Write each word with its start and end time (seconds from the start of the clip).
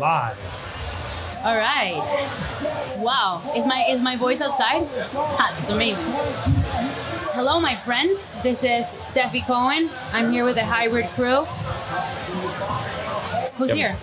live. 0.00 0.38
All 1.44 1.56
right. 1.56 1.94
Wow. 2.98 3.42
Is 3.54 3.66
my 3.66 3.84
is 3.88 4.02
my 4.02 4.16
voice 4.16 4.40
outside? 4.40 4.86
Ha, 5.12 5.54
that's 5.56 5.70
amazing. 5.70 6.04
Hello, 7.32 7.60
my 7.60 7.74
friends. 7.74 8.40
This 8.42 8.64
is 8.64 8.84
Stefi 8.86 9.44
Cohen. 9.46 9.88
I'm 10.12 10.32
here 10.32 10.44
with 10.44 10.56
the 10.56 10.64
hybrid 10.64 11.06
crew. 11.10 11.44
Who's 13.56 13.72
here? 13.72 13.94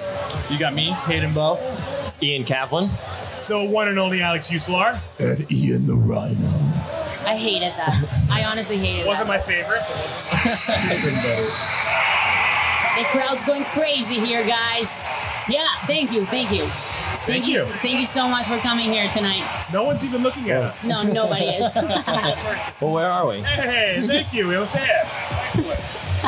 You 0.49 0.57
got 0.60 0.73
me, 0.73 0.91
Hayden 1.07 1.33
Bowe. 1.33 1.57
Ian 2.21 2.43
Kaplan. 2.43 2.89
The 3.48 3.64
one 3.66 3.88
and 3.88 3.98
only 4.00 4.21
Alex 4.21 4.52
Uslar. 4.52 5.00
And 5.20 5.52
Ian 5.52 5.88
the 5.88 5.95
Rhino. 5.95 6.48
I 7.25 7.36
hated 7.36 7.73
that. 7.73 8.27
I 8.32 8.45
honestly 8.45 8.77
hated 8.77 9.02
it. 9.02 9.07
Wasn't 9.07 9.27
that. 9.27 9.39
my 9.39 9.39
favorite. 9.52 9.82
The 12.98 13.04
crowd's 13.09 13.45
going 13.45 13.64
crazy 13.66 14.16
here, 14.20 14.45
guys. 14.48 15.07
Yeah, 15.50 15.68
thank 15.86 16.11
you, 16.11 16.25
thank 16.25 16.52
you. 16.52 16.66
Thank 17.25 17.45
you. 17.45 17.54
you. 17.55 17.63
Thank 17.63 17.99
you 17.99 18.05
so 18.05 18.27
much 18.27 18.48
for 18.48 18.58
coming 18.59 18.90
here 18.90 19.09
tonight. 19.09 19.44
No 19.72 19.84
one's 19.84 20.03
even 20.03 20.23
looking 20.23 20.49
at 20.49 20.62
us. 20.63 20.88
No, 20.88 21.03
nobody 21.03 21.45
is. 21.45 21.73
Well, 22.81 22.94
where 22.94 23.09
are 23.09 23.27
we? 23.27 23.41
Hey, 23.41 24.03
thank 24.05 24.34
you. 24.34 24.48
We 24.48 24.53
have 24.55 24.73
a. 24.73 26.27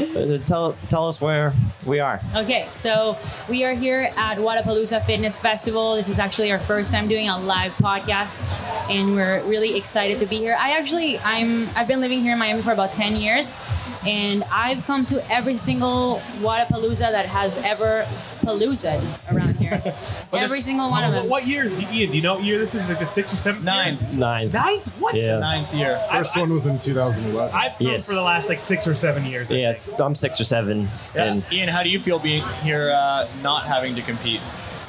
Uh, 0.00 0.38
tell 0.46 0.72
tell 0.88 1.08
us 1.08 1.20
where 1.20 1.52
we 1.84 2.00
are. 2.00 2.20
Okay, 2.34 2.66
so 2.72 3.18
we 3.50 3.64
are 3.64 3.74
here 3.74 4.10
at 4.16 4.38
Wodapalooza 4.38 5.02
Fitness 5.02 5.38
Festival. 5.38 5.96
This 5.96 6.08
is 6.08 6.18
actually 6.18 6.50
our 6.52 6.58
first 6.58 6.90
time 6.90 7.06
doing 7.06 7.28
a 7.28 7.38
live 7.38 7.72
podcast, 7.72 8.48
and 8.90 9.14
we're 9.14 9.42
really 9.44 9.76
excited 9.76 10.18
to 10.20 10.26
be 10.26 10.36
here. 10.36 10.56
I 10.58 10.78
actually, 10.78 11.18
I'm, 11.18 11.68
I've 11.76 11.88
been 11.88 12.00
living 12.00 12.20
here 12.20 12.32
in 12.32 12.38
Miami 12.38 12.62
for 12.62 12.72
about 12.72 12.94
ten 12.94 13.14
years, 13.16 13.60
and 14.06 14.42
I've 14.52 14.84
come 14.86 15.04
to 15.06 15.30
every 15.32 15.56
single 15.56 16.16
Wodapalooza 16.40 17.10
that 17.10 17.26
has 17.26 17.58
ever 17.64 18.04
paloozaed 18.44 19.02
around 19.34 19.56
here. 19.56 19.74
every 20.32 20.48
this- 20.48 20.64
single 20.64 20.90
one 20.90 21.04
of 21.04 21.12
them. 21.12 21.28
what 21.28 21.46
year, 21.46 21.64
Ian? 21.92 22.10
Do 22.10 22.16
you 22.16 22.22
know 22.22 22.34
what 22.36 22.44
year 22.44 22.58
this 22.58 22.74
is? 22.74 22.88
Like 22.88 22.98
the 22.98 23.06
sixth 23.06 23.34
or 23.34 23.36
seventh? 23.36 23.64
year? 23.64 23.72
Ninth. 23.74 24.18
Ninth. 24.18 24.52
Ninth? 24.54 24.86
What? 25.00 25.14
Yeah. 25.14 25.38
Ninth 25.38 25.74
year. 25.74 25.98
First 26.10 26.36
one 26.36 26.52
was 26.52 26.66
in 26.66 26.78
2011. 26.78 27.54
I've 27.54 27.76
come 27.78 27.86
Yes. 27.86 28.08
for 28.08 28.14
the 28.14 28.22
last 28.22 28.48
like 28.48 28.58
six 28.58 28.86
or 28.88 28.94
seven 28.94 29.24
years. 29.26 29.50
I 29.50 29.54
Yes, 29.54 29.88
I'm 30.00 30.14
six 30.14 30.40
or 30.40 30.44
seven, 30.44 30.88
Yeah. 31.14 31.24
and 31.24 31.44
Ian, 31.52 31.68
how 31.68 31.82
do 31.82 31.88
you 31.90 32.00
feel 32.00 32.18
being 32.18 32.42
here, 32.62 32.90
uh, 32.94 33.28
not 33.42 33.64
having 33.64 33.94
to 33.96 34.02
compete? 34.02 34.40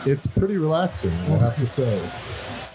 It's 0.06 0.26
pretty 0.26 0.58
relaxing, 0.58 1.12
I 1.32 1.38
have 1.38 1.56
to 1.58 1.68
say. 1.68 2.00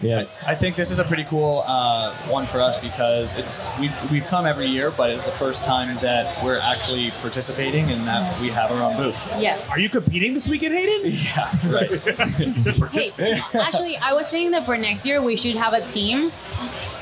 Yeah, 0.06 0.24
I 0.46 0.54
think 0.54 0.76
this 0.76 0.90
is 0.90 0.98
a 0.98 1.04
pretty 1.04 1.24
cool 1.24 1.64
uh, 1.66 2.14
one 2.28 2.46
for 2.46 2.60
us 2.60 2.80
because 2.80 3.38
it's 3.38 3.78
we've 3.80 4.10
we've 4.10 4.26
come 4.26 4.46
every 4.46 4.66
year, 4.66 4.90
but 4.90 5.10
it's 5.10 5.24
the 5.24 5.32
first 5.32 5.64
time 5.64 5.96
that 5.96 6.42
we're 6.44 6.58
actually 6.58 7.10
participating 7.22 7.90
and 7.90 8.00
that 8.06 8.40
we 8.40 8.48
have 8.48 8.70
our 8.70 8.82
own 8.82 8.96
booth. 8.96 9.34
Yes. 9.38 9.70
Are 9.70 9.78
you 9.78 9.88
competing 9.88 10.34
this 10.34 10.48
weekend, 10.48 10.74
Hayden? 10.74 11.12
Yeah, 11.26 11.50
right. 11.68 11.90
Hey, 13.16 13.40
actually, 13.54 13.96
I 13.98 14.12
was 14.12 14.28
thinking 14.28 14.52
that 14.52 14.64
for 14.64 14.76
next 14.76 15.06
year 15.06 15.20
we 15.22 15.36
should 15.36 15.56
have 15.56 15.72
a 15.72 15.80
team 15.80 16.30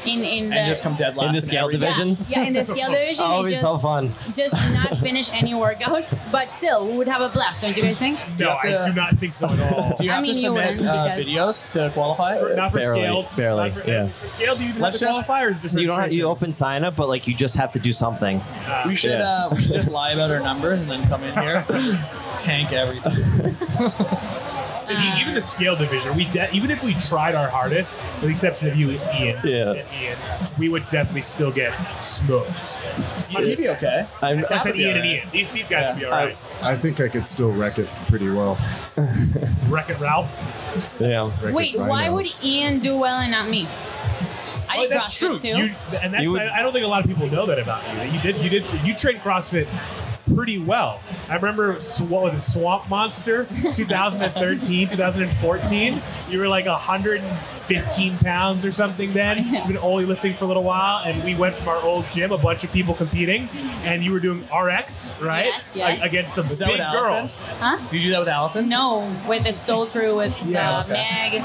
in 0.06 0.22
in 0.22 0.50
the 0.50 0.56
and 0.56 0.68
just 0.68 0.82
come 0.82 0.94
dead 0.96 1.16
last 1.16 1.28
in 1.28 1.34
the 1.34 1.40
scale 1.40 1.64
every- 1.66 1.74
yeah, 1.78 1.80
division. 1.92 2.16
yeah 2.28 2.42
in 2.44 2.52
the 2.52 2.64
scale 2.64 2.90
division. 2.98 3.24
Oh, 3.26 3.38
and 3.40 3.40
it'd 3.40 3.46
be 3.46 3.50
just, 3.52 3.62
so 3.62 3.78
fun. 3.78 4.10
just 4.34 4.54
not 4.72 4.96
finish 4.98 5.32
any 5.32 5.54
workout, 5.54 6.04
but 6.32 6.52
still, 6.52 6.86
we 6.86 6.96
would 6.96 7.08
have 7.08 7.20
a 7.22 7.28
blast, 7.28 7.62
don't 7.62 7.76
you 7.76 7.82
guys 7.82 7.98
think? 7.98 8.18
No, 8.38 8.56
you 8.64 8.70
to- 8.70 8.80
I 8.80 8.86
do 8.88 8.94
not 8.94 9.16
think 9.16 9.34
so 9.34 9.48
at 9.48 9.72
all. 9.72 9.96
Do 9.98 10.04
you 10.04 10.10
I 10.12 10.20
mean, 10.20 10.34
to 10.34 10.40
you 10.40 10.46
submit 10.46 10.70
wouldn't 10.78 10.88
uh, 10.88 11.08
videos 11.16 11.70
to 11.72 11.90
qualify? 11.94 12.34
Not 12.54 12.72
for 12.72 12.78
Barely, 12.78 13.00
scale. 13.02 13.26
barely, 13.36 13.70
for, 13.70 13.88
yeah. 13.90 14.06
For 14.08 14.28
scale, 14.28 14.56
do 14.56 14.62
you 14.64 14.70
even 14.70 14.82
Let's 14.82 15.00
have 15.00 15.08
to 15.10 15.14
just- 15.14 15.26
qualify 15.26 15.44
or 15.46 15.50
is 15.50 15.58
it 15.58 15.62
just 15.62 15.78
You 15.78 15.86
don't 15.86 16.00
have, 16.00 16.12
you 16.12 16.24
open 16.24 16.52
sign 16.52 16.84
up, 16.84 16.96
but 16.96 17.08
like 17.08 17.26
you 17.28 17.34
just 17.34 17.56
have 17.56 17.72
to 17.72 17.78
do 17.78 17.92
something. 17.92 18.40
We 18.86 18.96
should 18.96 19.12
Yeah. 19.18 19.46
uh, 19.46 19.48
we 19.52 19.60
should 19.62 19.72
just 19.72 19.90
lie 19.90 20.10
about 20.12 20.30
our 20.30 20.40
numbers 20.40 20.82
and 20.82 20.90
then 20.90 21.08
come 21.08 21.22
in 21.22 21.32
here 21.34 21.56
and 21.56 21.66
just 21.84 21.98
tank 22.38 22.72
everything. 22.72 23.12
I 24.86 25.00
mean, 25.00 25.20
even 25.22 25.34
the 25.34 25.42
scale 25.42 25.76
division, 25.76 26.14
we 26.16 26.26
de- 26.26 26.50
even 26.54 26.70
if 26.70 26.84
we 26.84 26.94
tried 26.94 27.34
our 27.34 27.48
hardest, 27.48 28.02
with 28.16 28.22
the 28.22 28.28
exception 28.30 28.68
of 28.68 28.76
you, 28.76 28.90
Ian, 29.18 29.40
Yeah. 29.44 29.70
and 29.72 29.86
Ian, 30.02 30.16
we 30.58 30.68
would 30.68 30.82
definitely 30.90 31.22
still 31.22 31.50
get 31.50 31.72
smoked. 32.00 32.80
You'd 33.30 33.58
be 33.58 33.68
okay. 33.70 34.06
I'm, 34.22 34.38
I 34.38 34.42
said 34.42 34.64
would 34.66 34.74
be 34.74 34.82
Ian 34.84 34.96
and. 34.98 35.06
Ian. 35.06 35.28
These 35.32 35.52
these 35.52 35.68
guys 35.68 35.82
Yeah. 35.82 35.92
would 35.94 35.98
be 36.00 36.04
all 36.06 36.10
right. 36.12 36.36
I 36.62 36.76
think 36.76 37.00
I 37.00 37.08
could 37.08 37.26
still 37.26 37.50
wreck 37.52 37.78
it 37.78 37.88
pretty 38.08 38.28
well. 38.28 38.58
Wreck 39.68 39.88
it, 39.90 39.98
Ralph. 39.98 40.96
yeah. 41.00 41.30
Wreck 41.42 41.54
Wait, 41.54 41.74
It 41.74 41.80
why 41.80 42.02
Rhino. 42.04 42.14
would 42.14 42.26
Ian 42.44 42.78
do 42.80 42.98
well 42.98 43.20
and 43.20 43.30
not 43.32 43.48
me? 43.48 43.66
I 44.68 44.76
Oh, 44.78 44.82
did 44.82 44.90
that's 44.92 45.18
true. 45.18 45.30
CrossFit 45.36 45.40
too. 45.40 45.48
You, 45.66 45.70
and 46.02 46.12
that's 46.12 46.22
You 46.24 46.32
would- 46.32 46.42
I, 46.42 46.58
I 46.58 46.62
don't 46.62 46.72
think 46.72 46.84
a 46.84 46.88
lot 46.88 47.02
of 47.04 47.08
people 47.10 47.28
know 47.28 47.46
that 47.46 47.58
about 47.58 47.82
you. 48.04 48.12
You 48.12 48.20
did 48.20 48.36
you 48.38 48.50
did 48.50 48.70
you 48.84 48.94
trained 48.94 49.20
CrossFit 49.20 49.66
pretty 50.34 50.58
well. 50.58 51.00
I 51.28 51.36
remember 51.36 51.72
what 51.74 52.22
was 52.22 52.34
it, 52.34 52.42
Swamp 52.42 52.88
Monster, 52.88 53.44
2013, 53.74 54.88
2014. 54.88 56.00
You 56.28 56.38
were 56.38 56.48
like 56.48 56.66
115 57.68 58.18
pounds 58.18 58.64
or 58.64 58.72
something 58.72 59.12
then. 59.12 59.38
You've 59.46 59.66
been 59.66 59.78
only 59.78 60.04
lifting 60.04 60.34
for 60.34 60.44
a 60.44 60.48
little 60.48 60.62
while, 60.62 61.02
and 61.04 61.22
we 61.24 61.34
went 61.34 61.54
from 61.54 61.68
our 61.68 61.82
old 61.82 62.04
gym, 62.12 62.32
a 62.32 62.38
bunch 62.38 62.62
of 62.64 62.72
people 62.72 62.94
competing, 62.94 63.48
and 63.84 64.04
you 64.04 64.12
were 64.12 64.20
doing 64.20 64.44
RX, 64.54 65.18
right? 65.20 65.46
Yes, 65.46 65.72
yes. 65.74 66.00
A- 66.00 66.04
against 66.04 66.34
some 66.34 66.48
Was 66.48 66.58
that 66.58 66.66
big 66.66 66.74
with 66.74 66.80
Allison? 66.82 67.12
girls. 67.12 67.48
huh? 67.58 67.90
Did 67.90 67.96
you 67.96 68.08
do 68.08 68.10
that 68.10 68.18
with 68.20 68.28
Allison? 68.28 68.68
No, 68.68 69.10
with 69.26 69.44
the 69.44 69.52
Soul 69.52 69.86
Crew 69.86 70.16
with 70.16 70.36
Yeah, 70.44 70.78
uh, 70.78 70.82
okay. 70.84 70.92
Meg. 70.92 71.42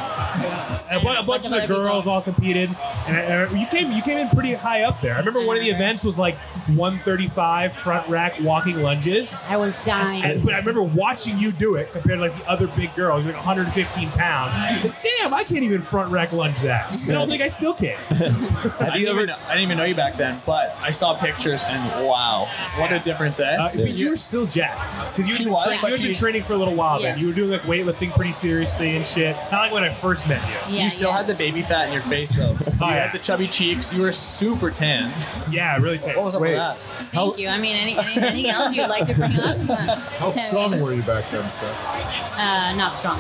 And 0.90 1.02
a, 1.02 1.04
bu- 1.04 1.20
a 1.20 1.24
bunch 1.24 1.46
of 1.46 1.52
the 1.52 1.58
other 1.58 1.68
people. 1.68 1.84
girls 1.84 2.08
all 2.08 2.22
competed, 2.22 2.70
and 3.08 3.16
I, 3.18 3.44
I- 3.44 3.50
you 3.60 3.68
came 3.68 3.92
you 3.92 4.02
came 4.02 4.18
in 4.18 4.30
pretty 4.30 4.54
high 4.54 4.84
up 4.84 5.00
there. 5.02 5.16
I 5.16 5.20
remember 5.20 5.46
one 5.46 5.56
of 5.56 5.64
the 5.64 5.70
mm-hmm. 5.70 5.82
events 5.82 6.04
was 6.04 6.18
like 6.18 6.36
135 6.76 7.74
front 7.74 8.08
rack 8.10 8.36
walking 8.42 8.82
lunges. 8.82 9.46
I 9.50 9.58
was 9.58 9.76
dying. 9.86 10.24
And, 10.24 10.44
but 10.44 10.54
I 10.54 10.60
remember 10.60 10.84
watching 10.84 11.38
you 11.38 11.52
do 11.52 11.76
it 11.76 11.92
compared 11.92 12.20
to 12.20 12.22
like 12.28 12.38
the 12.38 12.50
other 12.50 12.68
big 12.68 12.94
girls, 12.96 13.26
like 13.26 13.36
115 13.36 14.10
pounds. 14.12 14.84
Like, 14.84 14.96
Damn, 15.20 15.34
I 15.34 15.44
can't 15.44 15.64
even 15.64 15.82
front 15.82 16.09
rack 16.10 16.32
lunge 16.34 16.58
that. 16.60 16.92
I 16.92 16.98
don't 17.08 17.30
think 17.30 17.42
I 17.42 17.48
still 17.48 17.74
can. 17.74 17.98
I 18.10 18.14
Have 18.14 18.94
didn't, 18.94 19.08
ever? 19.08 19.22
even 19.22 19.26
know, 19.28 19.36
I 19.48 19.54
didn't 19.54 19.64
even 19.64 19.78
know 19.78 19.84
you 19.86 19.96
back 19.96 20.16
then, 20.16 20.42
but 20.46 20.76
I 20.82 20.90
saw 20.92 21.16
pictures 21.16 21.64
and 21.68 22.06
wow, 22.08 22.48
what 22.78 22.92
a 22.92 23.00
difference, 23.00 23.40
eh? 23.40 23.46
Uh, 23.56 23.72
but 23.76 23.92
you 23.92 24.10
were 24.12 24.18
still 24.18 24.46
jacked 24.46 25.16
because 25.16 25.30
you 25.30 25.36
She 25.36 25.44
had 25.44 25.46
been, 25.46 25.54
was, 25.54 25.64
tra- 25.66 25.76
you 25.76 25.82
but 25.82 25.92
had 25.92 26.00
been 26.02 26.14
she- 26.14 26.20
training 26.20 26.44
for 26.44 26.54
a 26.54 26.58
little 26.58 26.76
while. 26.76 27.02
Yes. 27.02 27.16
Then 27.16 27.24
you 27.24 27.30
were 27.30 27.36
doing 27.36 27.52
like 27.52 27.62
weightlifting 27.62 28.12
pretty 28.12 28.34
seriously 28.34 28.96
and 28.96 29.06
shit. 29.06 29.36
Not 29.52 29.62
like 29.64 29.72
when 29.74 29.84
I 29.84 29.94
first 29.94 30.28
met 30.28 30.42
you. 30.48 30.76
yeah, 30.76 30.84
you 30.86 30.90
still 30.90 31.10
yeah. 31.10 31.18
had 31.18 31.28
the 31.28 31.36
baby 31.36 31.62
fat 31.62 31.88
in 31.88 31.94
your 31.94 32.02
face 32.02 32.32
though. 32.36 32.52
you 32.54 32.58
yeah. 32.82 33.08
had 33.08 33.12
the 33.14 33.20
chubby 33.20 33.48
cheeks. 33.48 33.94
You 33.94 34.02
were 34.02 34.12
super 34.12 34.72
tan. 34.72 35.12
Yeah, 35.52 35.78
really. 35.78 35.98
Tight. 36.00 36.16
What 36.16 36.26
was 36.26 36.36
up 36.36 36.42
Wait. 36.42 36.50
with 36.50 36.58
that? 36.58 36.78
Thank 36.78 37.38
you. 37.38 37.48
I 37.48 37.58
mean, 37.60 37.76
any, 37.76 37.98
any, 37.98 38.18
anything 38.22 38.48
else 38.48 38.76
you'd 38.76 38.88
like 38.88 39.08
to 39.08 39.14
bring 39.16 39.34
up? 39.40 39.58
How 40.20 40.32
strong 40.32 40.80
were 40.82 40.94
you 40.94 41.02
back 41.04 41.30
then, 41.32 41.44
Steph? 41.44 42.34
Uh, 42.38 42.76
not 42.76 42.96
strong. 42.96 43.20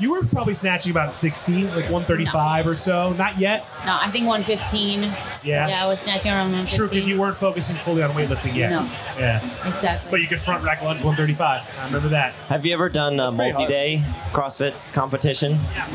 You 0.00 0.12
were 0.12 0.22
probably 0.24 0.54
snatching 0.54 0.90
about 0.92 1.12
60, 1.12 1.64
like 1.68 1.90
135 2.26 2.66
or 2.66 2.76
so. 2.76 3.12
Not 3.14 3.38
yet. 3.38 3.64
No, 3.86 3.96
I 4.00 4.10
think 4.10 4.26
115. 4.26 5.02
Yeah. 5.42 5.68
Yeah, 5.68 5.84
I 5.84 5.86
was 5.86 6.00
snatching 6.00 6.32
around 6.32 6.52
115. 6.52 6.76
True, 6.78 6.88
because 6.88 7.08
you 7.08 7.18
weren't 7.20 7.36
focusing 7.36 7.76
fully 7.76 8.02
on 8.02 8.10
weightlifting 8.10 8.54
yet. 8.54 8.70
No. 8.70 8.80
Yeah. 9.18 9.36
Exactly. 9.68 10.10
But 10.10 10.20
you 10.20 10.26
could 10.26 10.40
front 10.40 10.64
rack 10.64 10.82
lunge 10.82 11.02
135. 11.02 11.78
I 11.80 11.86
remember 11.86 12.08
that. 12.08 12.32
Have 12.48 12.66
you 12.66 12.74
ever 12.74 12.88
done 12.88 13.18
a 13.20 13.30
multi-day 13.30 14.02
CrossFit 14.32 14.74
competition? 14.92 15.52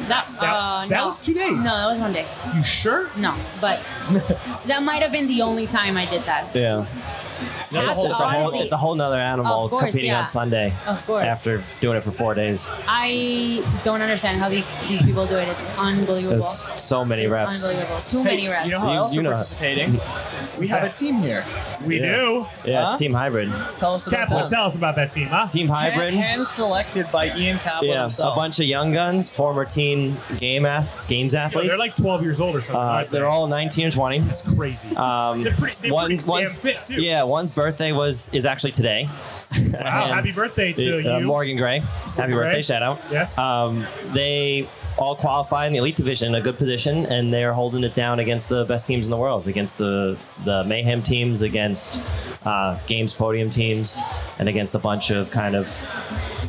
that, 0.08 0.28
That- 0.40 0.44
uh, 0.44 0.88
that 0.88 0.90
no. 0.90 1.06
was 1.06 1.20
two 1.20 1.34
days. 1.34 1.58
No, 1.58 1.64
that 1.64 1.88
was 1.88 2.00
one 2.00 2.14
day. 2.14 2.26
You 2.56 2.64
sure? 2.64 3.10
No, 3.18 3.36
but 3.62 3.80
that 4.66 4.82
might 4.84 5.02
have 5.02 5.12
been 5.12 5.28
the 5.28 5.42
only 5.42 5.68
time 5.68 5.98
I 5.98 6.06
did 6.06 6.22
that. 6.24 6.54
Yeah. 6.56 6.86
That's 7.72 7.90
It's 7.90 7.90
a 7.90 7.94
whole, 7.94 8.14
honestly- 8.24 8.60
it's 8.60 8.72
a 8.74 8.78
whole 8.78 8.96
nother 8.96 9.18
animal 9.18 9.66
Of 9.66 9.70
course, 9.72 9.84
competing 9.84 10.10
yeah. 10.12 10.20
on 10.20 10.26
Sunday. 10.26 10.74
Of 10.88 11.06
course. 11.06 11.26
After 11.26 11.64
doing 11.82 11.98
it 11.98 12.04
for 12.04 12.12
four 12.12 12.34
days, 12.34 12.72
I 12.88 13.64
don't 13.84 14.02
understand 14.02 14.40
how 14.40 14.50
these 14.50 14.70
these 14.88 15.04
people 15.06 15.26
do 15.26 15.38
it. 15.38 15.48
It's 15.48 15.70
unbelievable. 15.78 16.32
there's 16.38 16.48
so 16.82 17.04
many 17.06 17.24
It's 17.24 17.32
reps. 17.32 17.64
Unbelievable. 17.70 18.02
Too 18.10 18.24
many 18.24 18.48
reps. 18.48 18.66
You 18.66 18.72
know 18.74 18.80
how 18.80 18.92
You- 18.92 18.98
else 18.98 19.14
you 19.14 19.20
are 19.20 19.24
know- 19.24 19.30
participating? 19.32 20.00
We 20.60 20.68
have 20.68 20.84
a 20.84 20.90
team 20.90 21.16
here. 21.16 21.44
We 21.86 22.00
Yeah. 22.00 22.16
do. 22.16 22.46
Yeah, 22.64 22.86
Huh? 22.92 22.96
team 22.96 23.14
hybrid, 23.14 23.52
Tell 23.78 23.96
us 23.96 24.08
about 24.08 24.20
Kaplan, 24.20 24.40
them. 24.42 24.50
tell 24.50 24.66
us 24.66 24.76
about 24.78 24.96
that 24.96 25.12
team, 25.12 25.28
huh? 25.28 25.48
team 25.52 25.68
hybrid. 25.68 26.14
Hand, 26.14 26.26
hand 26.26 26.48
selected 26.48 27.12
by 27.12 27.36
Ian 27.36 27.58
Kaplan 27.60 27.90
Yeah, 27.92 28.02
himself. 28.02 28.34
a 28.34 28.36
bunch 28.36 28.60
of 28.60 28.66
young 28.68 28.94
guns, 28.94 29.30
former 29.30 29.66
teen 29.66 30.14
game 30.38 30.66
ath- 30.66 31.06
games 31.08 31.34
Yo, 31.34 31.40
athletes. 31.40 31.70
they're 31.70 31.78
like 31.80 31.96
12 31.96 32.22
years 32.24 32.40
old 32.40 32.56
or 32.56 32.62
something. 32.62 32.76
uh, 32.82 32.86
aren't 32.86 33.10
they? 33.12 33.18
they're 33.18 33.28
all 33.28 33.48
19 33.48 33.88
or 33.88 33.92
20. 33.92 34.20
That's 34.20 34.42
crazy. 34.56 34.96
Um, 34.96 35.44
they're 35.44 35.54
pretty, 35.54 35.78
they're 35.82 35.94
one, 35.94 36.06
pretty 36.08 36.24
one, 36.24 36.44
damn 36.44 36.54
fit, 36.54 36.78
too. 36.88 37.02
yeah, 37.02 37.24
one's 37.24 37.50
birthday 37.50 37.92
was 37.92 38.30
is 38.34 38.46
actually 38.46 38.72
today. 38.74 39.08
Wow, 39.74 40.08
happy 40.08 40.32
birthday 40.32 40.74
to 40.74 40.96
Uh, 41.16 41.18
you. 41.20 41.26
Morgan 41.28 41.58
Gray. 41.58 41.80
Happy 42.18 42.32
Gray. 42.32 42.46
birthday, 42.46 42.62
shout 42.64 42.82
out. 42.82 43.00
Yes. 43.12 43.38
Um, 43.38 43.86
they 44.14 44.68
all 44.98 45.16
qualify 45.16 45.66
in 45.66 45.74
the 45.74 45.80
elite 45.80 45.96
division, 45.96 46.36
a 46.36 46.42
good 46.42 46.58
position, 46.58 47.06
and 47.08 47.34
they're 47.34 47.54
holding 47.54 47.84
it 47.84 47.94
down 47.96 48.20
against 48.20 48.50
the 48.50 48.64
best 48.66 48.86
teams 48.88 49.06
in 49.08 49.12
the 49.12 49.18
world, 49.18 49.48
against 49.48 49.78
the 49.78 50.18
the 50.46 50.64
mayhem 50.66 51.02
teams, 51.02 51.42
against 51.42 52.02
uh, 52.46 52.78
games 52.88 53.14
podium 53.14 53.50
teams, 53.50 54.00
and 54.40 54.48
against 54.48 54.76
a 54.76 54.80
bunch 54.80 55.10
of 55.10 55.32
kind 55.32 55.56
of 55.56 55.68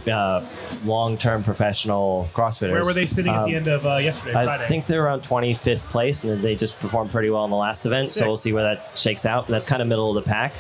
uh, 0.09 0.45
long-term 0.85 1.43
professional 1.43 2.29
CrossFitters. 2.35 2.73
Where 2.73 2.85
were 2.85 2.93
they 2.93 3.07
sitting 3.07 3.33
at 3.33 3.45
Um, 3.45 3.51
the 3.51 3.57
end 3.57 3.69
of 3.69 3.87
uh, 3.87 3.97
yesterday, 3.97 4.37
I 4.39 4.45
Friday? 4.45 4.69
think 4.69 4.87
they're 4.87 5.05
around 5.05 5.23
25th 5.23 5.89
place, 5.89 6.25
and 6.25 6.43
they 6.43 6.55
just 6.57 6.79
performed 6.81 7.11
pretty 7.11 7.31
well 7.31 7.45
in 7.45 7.51
the 7.51 7.57
last 7.57 7.87
event. 7.87 8.09
Sick. 8.09 8.21
So 8.23 8.27
we'll 8.27 8.37
see 8.37 8.53
where 8.53 8.65
that 8.75 8.91
shakes 8.99 9.25
out. 9.25 9.47
That's 9.49 9.65
kind 9.65 9.81
of 9.81 9.89
middle 9.89 10.17
of 10.17 10.23
the 10.23 10.31
pack. 10.31 10.53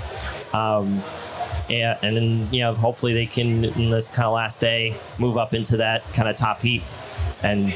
Um, 0.54 1.02
Yeah, 1.68 1.98
and 2.02 2.14
then 2.14 2.48
you 2.52 2.60
know 2.60 2.74
hopefully 2.74 3.14
they 3.14 3.24
can 3.24 3.64
in 3.64 3.88
this 3.88 4.10
kind 4.10 4.26
of 4.26 4.34
last 4.34 4.60
day 4.60 4.94
move 5.18 5.38
up 5.38 5.54
into 5.54 5.78
that 5.78 6.02
kind 6.12 6.28
of 6.28 6.36
top 6.36 6.60
heat 6.60 6.82
and 7.44 7.74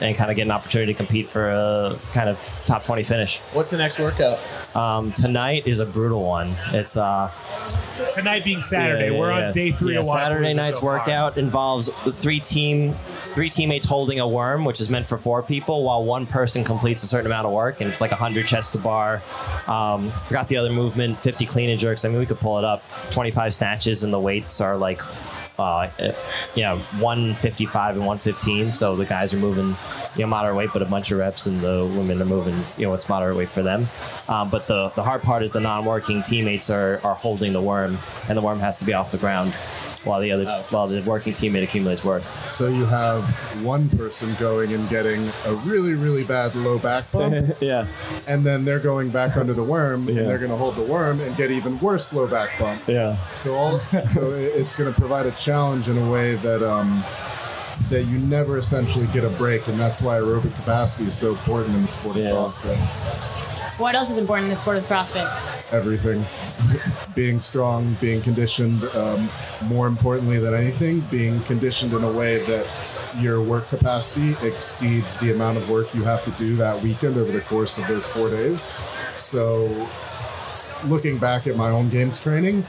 and 0.00 0.16
kind 0.16 0.30
of 0.30 0.36
get 0.36 0.42
an 0.42 0.50
opportunity 0.50 0.92
to 0.92 0.96
compete 0.96 1.28
for 1.28 1.48
a 1.50 1.96
kind 2.12 2.28
of 2.28 2.40
top 2.66 2.82
20 2.82 3.04
finish. 3.04 3.38
What's 3.52 3.70
the 3.70 3.78
next 3.78 4.00
workout? 4.00 4.40
Um, 4.74 5.12
tonight 5.12 5.66
is 5.68 5.78
a 5.78 5.86
brutal 5.86 6.22
one. 6.24 6.50
It's 6.72 6.96
uh 6.96 7.30
Tonight 8.14 8.42
being 8.44 8.62
Saturday, 8.62 9.12
yeah, 9.12 9.18
we're 9.18 9.30
yeah, 9.30 9.36
on 9.36 9.42
yeah. 9.42 9.52
day 9.52 9.70
three 9.70 9.94
Yeah, 9.94 10.00
of 10.00 10.06
Saturday 10.06 10.54
night's 10.54 10.78
so 10.78 10.86
far. 10.86 10.98
workout 10.98 11.36
involves 11.38 11.86
the 12.04 12.12
three 12.12 12.40
team 12.40 12.94
three 13.34 13.48
teammates 13.48 13.86
holding 13.86 14.20
a 14.20 14.28
worm, 14.28 14.64
which 14.64 14.80
is 14.80 14.90
meant 14.90 15.06
for 15.06 15.16
four 15.18 15.42
people, 15.42 15.84
while 15.84 16.04
one 16.04 16.26
person 16.26 16.64
completes 16.64 17.02
a 17.02 17.06
certain 17.06 17.26
amount 17.26 17.46
of 17.46 17.52
work, 17.52 17.80
and 17.80 17.88
it's 17.88 18.00
like 18.00 18.10
100 18.10 18.46
chest 18.46 18.72
to 18.72 18.78
bar. 18.78 19.22
Um, 19.66 20.10
forgot 20.10 20.48
the 20.48 20.56
other 20.58 20.70
movement, 20.70 21.18
50 21.18 21.46
clean 21.46 21.70
and 21.70 21.80
jerks. 21.80 22.04
I 22.04 22.08
mean, 22.10 22.18
we 22.18 22.26
could 22.26 22.40
pull 22.40 22.58
it 22.58 22.64
up. 22.64 22.82
25 23.10 23.54
snatches, 23.54 24.02
and 24.02 24.12
the 24.12 24.20
weights 24.20 24.60
are 24.60 24.76
like, 24.76 25.00
uh, 25.58 25.88
yeah, 26.54 26.76
155 27.00 27.96
and 27.96 28.06
115. 28.06 28.74
So 28.74 28.96
the 28.96 29.04
guys 29.04 29.34
are 29.34 29.38
moving, 29.38 29.68
you 30.16 30.22
know, 30.22 30.26
moderate 30.26 30.56
weight, 30.56 30.70
but 30.72 30.82
a 30.82 30.86
bunch 30.86 31.10
of 31.10 31.18
reps, 31.18 31.46
and 31.46 31.60
the 31.60 31.90
women 31.96 32.20
are 32.20 32.26
moving, 32.26 32.56
you 32.78 32.86
know, 32.86 32.90
what's 32.90 33.08
moderate 33.08 33.36
weight 33.36 33.48
for 33.48 33.62
them. 33.62 33.86
Um, 34.28 34.50
but 34.50 34.66
the 34.66 34.88
the 34.90 35.02
hard 35.02 35.22
part 35.22 35.42
is 35.42 35.52
the 35.52 35.60
non-working 35.60 36.22
teammates 36.22 36.70
are 36.70 37.00
are 37.04 37.14
holding 37.14 37.52
the 37.52 37.62
worm, 37.62 37.98
and 38.28 38.36
the 38.36 38.42
worm 38.42 38.60
has 38.60 38.78
to 38.80 38.84
be 38.84 38.94
off 38.94 39.12
the 39.12 39.18
ground. 39.18 39.54
While 40.04 40.20
the 40.20 40.32
other, 40.32 40.44
Oh. 40.48 40.64
while 40.70 40.88
the 40.88 41.00
working 41.02 41.32
teammate 41.32 41.62
accumulates 41.62 42.04
work. 42.04 42.22
So 42.44 42.66
you 42.68 42.84
have 42.86 43.22
one 43.62 43.88
person 43.90 44.34
going 44.40 44.72
and 44.72 44.88
getting 44.88 45.28
a 45.46 45.54
really, 45.64 45.94
really 45.94 46.24
bad 46.24 46.54
low 46.56 46.78
back 46.78 47.10
bump, 47.12 47.34
yeah. 47.60 47.86
and 48.26 48.44
then 48.44 48.64
they're 48.64 48.80
going 48.80 49.10
back 49.10 49.36
under 49.36 49.52
the 49.52 49.62
worm, 49.62 50.08
Yeah. 50.08 50.16
and 50.20 50.28
they're 50.28 50.38
going 50.38 50.50
to 50.50 50.56
hold 50.56 50.74
the 50.74 50.82
worm 50.82 51.20
and 51.20 51.36
get 51.36 51.50
even 51.52 51.78
worse 51.78 52.12
low 52.12 52.26
back 52.26 52.58
bump. 52.58 52.82
Yeah. 52.88 53.16
So 53.36 53.54
all, 53.54 53.78
so 53.78 54.30
it's 54.34 54.76
going 54.76 54.92
to 54.92 54.98
provide 55.00 55.26
a 55.26 55.30
challenge 55.32 55.86
in 55.88 55.96
a 55.96 56.10
way 56.10 56.34
that 56.36 56.62
um, 56.68 57.04
that 57.90 58.02
you 58.04 58.18
never 58.26 58.58
essentially 58.58 59.06
get 59.12 59.22
a 59.24 59.30
break, 59.30 59.66
and 59.68 59.78
that's 59.78 60.02
why 60.02 60.18
aerobic 60.18 60.54
capacity 60.56 61.08
is 61.08 61.16
so 61.16 61.30
important 61.30 61.74
in 61.76 61.82
the 61.82 61.88
sport 61.88 62.16
Yeah. 62.16 62.30
of 62.30 62.52
CrossFit. 62.52 63.80
What 63.80 63.94
else 63.94 64.10
is 64.10 64.18
important 64.18 64.44
in 64.44 64.50
the 64.50 64.56
sport 64.56 64.76
of 64.78 64.84
CrossFit? 64.84 65.26
Everything, 65.72 66.24
being 67.14 67.40
strong, 67.40 67.94
being 68.00 68.20
conditioned. 68.20 68.84
Um, 68.94 69.28
more 69.64 69.86
importantly 69.86 70.38
than 70.38 70.54
anything, 70.54 71.00
being 71.10 71.40
conditioned 71.42 71.92
in 71.92 72.04
a 72.04 72.12
way 72.12 72.38
that 72.40 72.66
your 73.18 73.42
work 73.42 73.68
capacity 73.68 74.30
exceeds 74.46 75.18
the 75.18 75.32
amount 75.32 75.58
of 75.58 75.68
work 75.68 75.94
you 75.94 76.02
have 76.02 76.24
to 76.24 76.30
do 76.32 76.56
that 76.56 76.80
weekend 76.82 77.16
over 77.16 77.30
the 77.30 77.40
course 77.42 77.78
of 77.78 77.86
those 77.88 78.06
four 78.06 78.30
days. 78.30 78.72
So, 79.16 79.66
looking 80.86 81.18
back 81.18 81.46
at 81.46 81.56
my 81.56 81.70
own 81.70 81.88
games 81.88 82.22
training, 82.22 82.64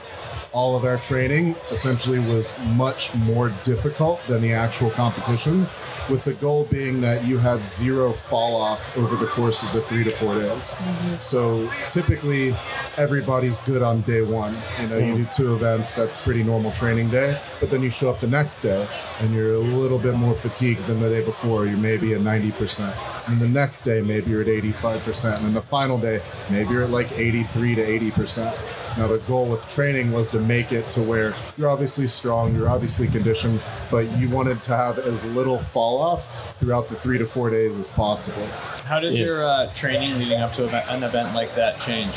all 0.54 0.76
of 0.76 0.86
our 0.86 0.98
training 0.98 1.56
essentially 1.72 2.20
was 2.20 2.58
much 2.76 3.16
more 3.26 3.50
difficult 3.64 4.22
than 4.28 4.42
the 4.42 4.54
actual 4.54 4.92
competitions, 4.92 5.84
with 6.10 6.24
the 6.24 6.34
goal 6.34 6.66
being 6.66 7.02
that 7.02 7.26
you 7.26 7.38
had 7.38 7.66
zero 7.66 8.12
fall 8.12 8.56
off 8.56 8.96
over 8.98 9.16
the 9.16 9.26
course 9.26 9.64
of 9.64 9.74
the 9.74 9.82
three 9.82 10.04
to 10.04 10.12
four 10.12 10.36
days. 10.36 10.80
Mm-hmm. 10.80 11.08
So 11.22 11.70
typically, 11.90 12.54
everybody's 12.98 13.60
good 13.62 13.82
on 13.82 14.02
day 14.02 14.22
one. 14.22 14.56
You 14.80 14.88
know, 14.88 14.98
you 14.98 15.16
do 15.16 15.28
two 15.36 15.56
events, 15.56 15.96
that's 15.96 16.24
pretty 16.24 16.44
normal 16.44 16.72
training 16.72 17.10
day, 17.10 17.40
but 17.60 17.72
then 17.72 17.82
you 17.82 17.90
show 17.90 18.10
up 18.12 18.20
the 18.20 18.28
next 18.28 18.62
day 18.62 18.88
and 19.22 19.34
you're 19.34 19.56
a 19.56 19.60
little 19.60 20.00
bit 20.00 20.16
more 20.16 20.34
fatigued 20.34 20.86
than 20.86 21.00
the 21.00 21.10
day 21.10 21.26
before. 21.26 21.66
You're 21.66 21.78
maybe 21.78 22.14
at 22.14 22.22
90%. 22.22 23.30
And 23.30 23.40
the 23.40 23.50
next 23.50 23.84
day, 23.84 24.02
maybe 24.02 24.32
you're 24.32 24.42
at 24.42 24.48
85%. 24.48 25.38
And 25.38 25.46
then 25.46 25.54
the 25.54 25.62
final 25.62 25.98
day, 25.98 26.22
maybe 26.52 26.70
you're 26.72 26.84
at 26.84 26.90
like 26.90 27.12
83 27.12 27.76
to 27.76 27.82
80%. 27.82 28.98
Now, 28.98 29.08
the 29.08 29.20
goal 29.20 29.50
with 29.50 29.68
training 29.70 30.12
was 30.12 30.32
to 30.32 30.40
make 30.48 30.72
it 30.72 30.90
to 30.92 31.02
where 31.02 31.34
you're 31.58 31.70
obviously 31.70 32.08
strong, 32.08 32.56
you're 32.56 32.70
obviously 32.70 33.08
conditioned, 33.08 33.62
but 33.92 34.06
you 34.18 34.30
wanted 34.30 34.62
to 34.64 34.76
have 34.76 34.98
as 35.00 35.26
little 35.34 35.58
fall 35.58 36.00
off 36.00 36.58
throughout 36.60 36.88
the 36.90 36.96
three 36.96 37.18
to 37.18 37.26
four 37.26 37.50
days 37.50 37.78
as 37.78 37.92
possible. 37.92 38.46
How 38.86 39.00
does 39.00 39.18
Yeah. 39.20 39.26
your 39.26 39.44
uh, 39.46 39.72
training 39.76 40.18
leading 40.20 40.40
up 40.42 40.54
to 40.54 40.64
an 40.92 41.04
event 41.04 41.34
like 41.34 41.54
that 41.56 41.76
change? 41.76 42.14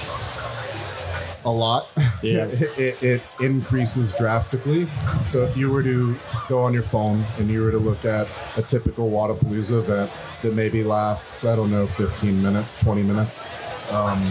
a 1.44 1.50
lot. 1.50 1.88
Yeah. 2.24 2.46
it, 2.50 2.78
it, 2.78 3.02
it 3.04 3.22
increases 3.40 4.12
drastically. 4.16 4.86
So 5.22 5.44
if 5.44 5.56
you 5.56 5.70
were 5.70 5.82
to 5.84 6.16
go 6.48 6.58
on 6.58 6.74
your 6.74 6.82
phone 6.82 7.24
and 7.38 7.48
you 7.48 7.62
were 7.62 7.70
to 7.70 7.78
look 7.78 8.04
at 8.04 8.36
a 8.58 8.62
typical 8.62 9.08
Wodapalooza 9.10 9.78
event 9.78 10.10
that 10.42 10.54
maybe 10.56 10.82
lasts, 10.82 11.44
I 11.46 11.54
don't 11.54 11.70
know, 11.70 11.86
15 11.86 12.42
minutes, 12.42 12.82
20 12.82 13.04
minutes, 13.04 13.62
um, 13.92 14.22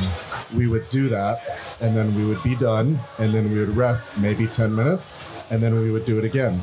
we 0.55 0.67
would 0.67 0.87
do 0.89 1.09
that 1.09 1.41
and 1.81 1.95
then 1.95 2.13
we 2.15 2.27
would 2.27 2.41
be 2.43 2.55
done 2.55 2.97
and 3.19 3.33
then 3.33 3.51
we 3.51 3.59
would 3.59 3.75
rest 3.75 4.21
maybe 4.21 4.47
10 4.47 4.75
minutes 4.75 5.43
and 5.51 5.61
then 5.61 5.75
we 5.75 5.91
would 5.91 6.05
do 6.05 6.17
it 6.17 6.25
again. 6.25 6.61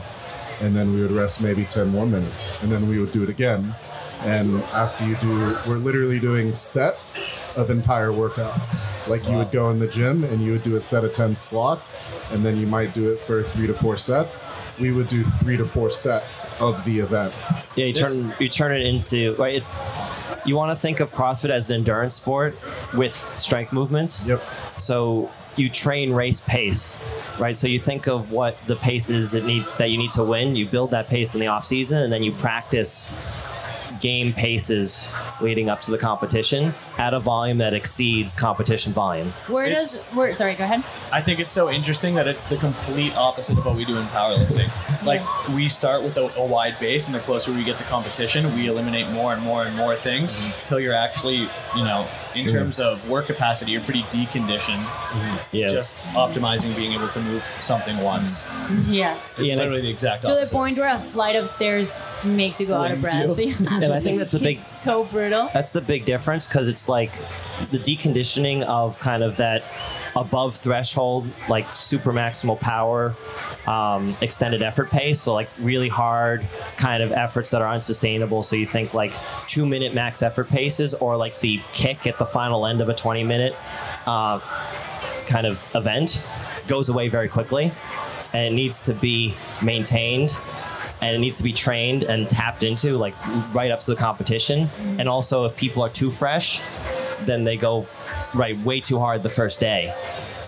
And 0.60 0.76
then 0.76 0.92
we 0.92 1.02
would 1.02 1.10
rest 1.10 1.42
maybe 1.42 1.64
10 1.64 1.88
more 1.88 2.06
minutes 2.06 2.62
and 2.62 2.70
then 2.70 2.88
we 2.88 3.00
would 3.00 3.12
do 3.12 3.22
it 3.22 3.28
again. 3.28 3.74
And 4.24 4.60
after 4.72 5.04
you 5.04 5.16
do, 5.16 5.30
we're 5.66 5.78
literally 5.78 6.20
doing 6.20 6.54
sets 6.54 7.56
of 7.56 7.70
entire 7.70 8.10
workouts. 8.10 9.08
Like 9.08 9.28
you 9.28 9.36
would 9.36 9.50
go 9.50 9.70
in 9.70 9.80
the 9.80 9.88
gym 9.88 10.22
and 10.22 10.40
you 10.40 10.52
would 10.52 10.62
do 10.62 10.76
a 10.76 10.80
set 10.80 11.02
of 11.02 11.12
10 11.12 11.34
squats, 11.34 12.30
and 12.30 12.44
then 12.44 12.56
you 12.56 12.66
might 12.68 12.94
do 12.94 13.12
it 13.12 13.18
for 13.18 13.42
three 13.42 13.66
to 13.66 13.74
four 13.74 13.96
sets. 13.96 14.78
We 14.78 14.92
would 14.92 15.08
do 15.08 15.24
three 15.24 15.56
to 15.56 15.64
four 15.64 15.90
sets 15.90 16.60
of 16.62 16.84
the 16.84 17.00
event. 17.00 17.34
Yeah, 17.74 17.86
you 17.86 17.92
turn 17.94 18.32
you 18.38 18.48
turn 18.48 18.76
it 18.76 18.86
into 18.86 19.34
right. 19.34 19.56
It's 19.56 19.74
you 20.44 20.56
want 20.56 20.70
to 20.70 20.80
think 20.80 21.00
of 21.00 21.12
CrossFit 21.12 21.50
as 21.50 21.70
an 21.70 21.76
endurance 21.76 22.14
sport 22.14 22.54
with 22.94 23.12
strength 23.12 23.72
movements. 23.72 24.26
Yep. 24.26 24.40
So 24.76 25.30
you 25.56 25.68
train 25.68 26.12
race 26.12 26.40
pace, 26.40 27.36
right? 27.38 27.56
So 27.56 27.68
you 27.68 27.78
think 27.78 28.08
of 28.08 28.32
what 28.32 28.58
the 28.66 28.76
paces 28.76 29.32
that 29.32 29.44
need 29.44 29.64
that 29.78 29.90
you 29.90 29.98
need 29.98 30.12
to 30.12 30.24
win. 30.24 30.56
You 30.56 30.66
build 30.66 30.90
that 30.92 31.08
pace 31.08 31.34
in 31.34 31.40
the 31.40 31.48
off 31.48 31.64
season, 31.64 32.02
and 32.02 32.12
then 32.12 32.22
you 32.22 32.32
practice 32.32 33.12
game 34.02 34.32
paces 34.32 35.14
leading 35.40 35.70
up 35.70 35.80
to 35.80 35.92
the 35.92 35.96
competition 35.96 36.74
at 36.98 37.14
a 37.14 37.20
volume 37.20 37.58
that 37.58 37.72
exceeds 37.72 38.34
competition 38.34 38.92
volume. 38.92 39.28
Where 39.46 39.64
It's- 39.64 40.00
does 40.00 40.02
where? 40.16 40.34
Sorry, 40.34 40.54
go 40.56 40.64
ahead. 40.64 40.82
I 41.12 41.20
think 41.20 41.38
it's 41.38 41.52
so 41.52 41.70
interesting 41.70 42.16
that 42.16 42.26
it's 42.26 42.46
the 42.46 42.56
complete 42.56 43.16
opposite 43.16 43.56
of 43.56 43.64
what 43.64 43.76
we 43.76 43.84
do 43.84 43.96
in 43.96 44.04
powerlifting. 44.06 44.70
Like 45.06 45.22
we 45.50 45.68
start 45.68 46.02
with 46.02 46.16
a, 46.16 46.30
a 46.36 46.44
wide 46.44 46.78
base, 46.80 47.06
and 47.06 47.14
the 47.14 47.20
closer 47.20 47.52
we 47.52 47.62
get 47.62 47.78
to 47.78 47.84
competition, 47.84 48.52
we 48.56 48.66
eliminate 48.66 49.08
more 49.10 49.32
and 49.32 49.42
more 49.42 49.64
and 49.64 49.76
more 49.76 49.94
things 49.94 50.34
mm-hmm. 50.34 50.60
until 50.60 50.80
you're 50.80 50.94
actually, 50.94 51.48
you 51.76 51.84
know, 51.84 52.06
in 52.34 52.46
mm-hmm. 52.46 52.56
terms 52.56 52.80
of 52.80 53.08
work 53.10 53.26
capacity, 53.26 53.72
you're 53.72 53.80
pretty 53.82 54.02
deconditioned. 54.04 54.82
Mm-hmm. 54.84 55.56
Yeah. 55.56 55.66
Just 55.68 56.02
optimizing 56.14 56.74
being 56.76 56.92
able 56.92 57.08
to 57.08 57.20
move 57.20 57.42
something 57.60 57.96
once. 57.98 58.50
Mm-hmm. 58.50 58.92
Yeah. 58.92 59.18
It's 59.36 59.46
Yeah, 59.46 59.52
and 59.52 59.60
I- 59.60 59.64
literally 59.64 59.82
the 59.82 59.90
exact 59.90 60.22
To 60.22 60.28
the 60.28 60.36
opposite. 60.38 60.54
point 60.54 60.78
where 60.78 60.94
a 60.94 60.98
flight 60.98 61.36
of 61.36 61.48
stairs 61.48 62.04
makes 62.24 62.60
you 62.60 62.66
go 62.66 62.74
out 62.76 62.90
of 62.90 63.02
Lames 63.02 63.34
breath. 63.34 63.38
you. 63.38 63.66
Yeah. 63.72 63.84
and 63.84 63.92
I 63.92 64.00
think 64.00 64.18
that's 64.18 64.32
the 64.32 64.38
big 64.38 64.56
It's 64.56 64.66
so 64.66 65.04
brutal. 65.04 65.50
That's 65.52 65.72
the 65.72 65.80
big 65.80 66.04
difference 66.04 66.46
because 66.48 66.68
it's 66.68 66.88
like 66.88 67.12
the 67.70 67.78
deconditioning 67.78 68.62
of 68.62 68.98
kind 69.00 69.22
of 69.22 69.36
that 69.36 69.62
above 70.14 70.56
threshold, 70.56 71.26
like 71.48 71.66
super 71.74 72.12
maximal 72.12 72.58
power, 72.58 73.14
um, 73.66 74.14
extended 74.20 74.62
effort 74.62 74.90
pace. 74.90 75.20
So, 75.20 75.32
like 75.32 75.48
really 75.58 75.88
hard 75.88 76.44
kind 76.76 77.02
of 77.02 77.12
efforts 77.12 77.50
that 77.50 77.62
are 77.62 77.68
unsustainable. 77.68 78.42
So, 78.42 78.56
you 78.56 78.66
think 78.66 78.94
like 78.94 79.12
two 79.48 79.66
minute 79.66 79.94
max 79.94 80.22
effort 80.22 80.48
paces 80.48 80.94
or 80.94 81.16
like 81.16 81.38
the 81.40 81.60
kick 81.72 82.06
at 82.06 82.18
the 82.18 82.26
final 82.26 82.66
end 82.66 82.80
of 82.80 82.88
a 82.88 82.94
20 82.94 83.24
minute 83.24 83.56
uh, 84.06 84.40
kind 85.26 85.46
of 85.46 85.68
event 85.74 86.26
goes 86.66 86.88
away 86.88 87.08
very 87.08 87.28
quickly 87.28 87.70
and 88.32 88.46
it 88.46 88.52
needs 88.52 88.84
to 88.84 88.94
be 88.94 89.34
maintained 89.62 90.38
and 91.00 91.16
it 91.16 91.18
needs 91.18 91.38
to 91.38 91.44
be 91.44 91.52
trained 91.52 92.04
and 92.04 92.28
tapped 92.28 92.62
into 92.62 92.96
like 92.96 93.14
right 93.54 93.70
up 93.70 93.80
to 93.80 93.90
the 93.90 93.96
competition 93.96 94.68
and 94.98 95.08
also 95.08 95.44
if 95.44 95.56
people 95.56 95.82
are 95.82 95.90
too 95.90 96.10
fresh 96.10 96.62
then 97.24 97.44
they 97.44 97.56
go 97.56 97.82
right 98.34 98.56
way 98.58 98.80
too 98.80 98.98
hard 98.98 99.22
the 99.22 99.30
first 99.30 99.60
day 99.60 99.94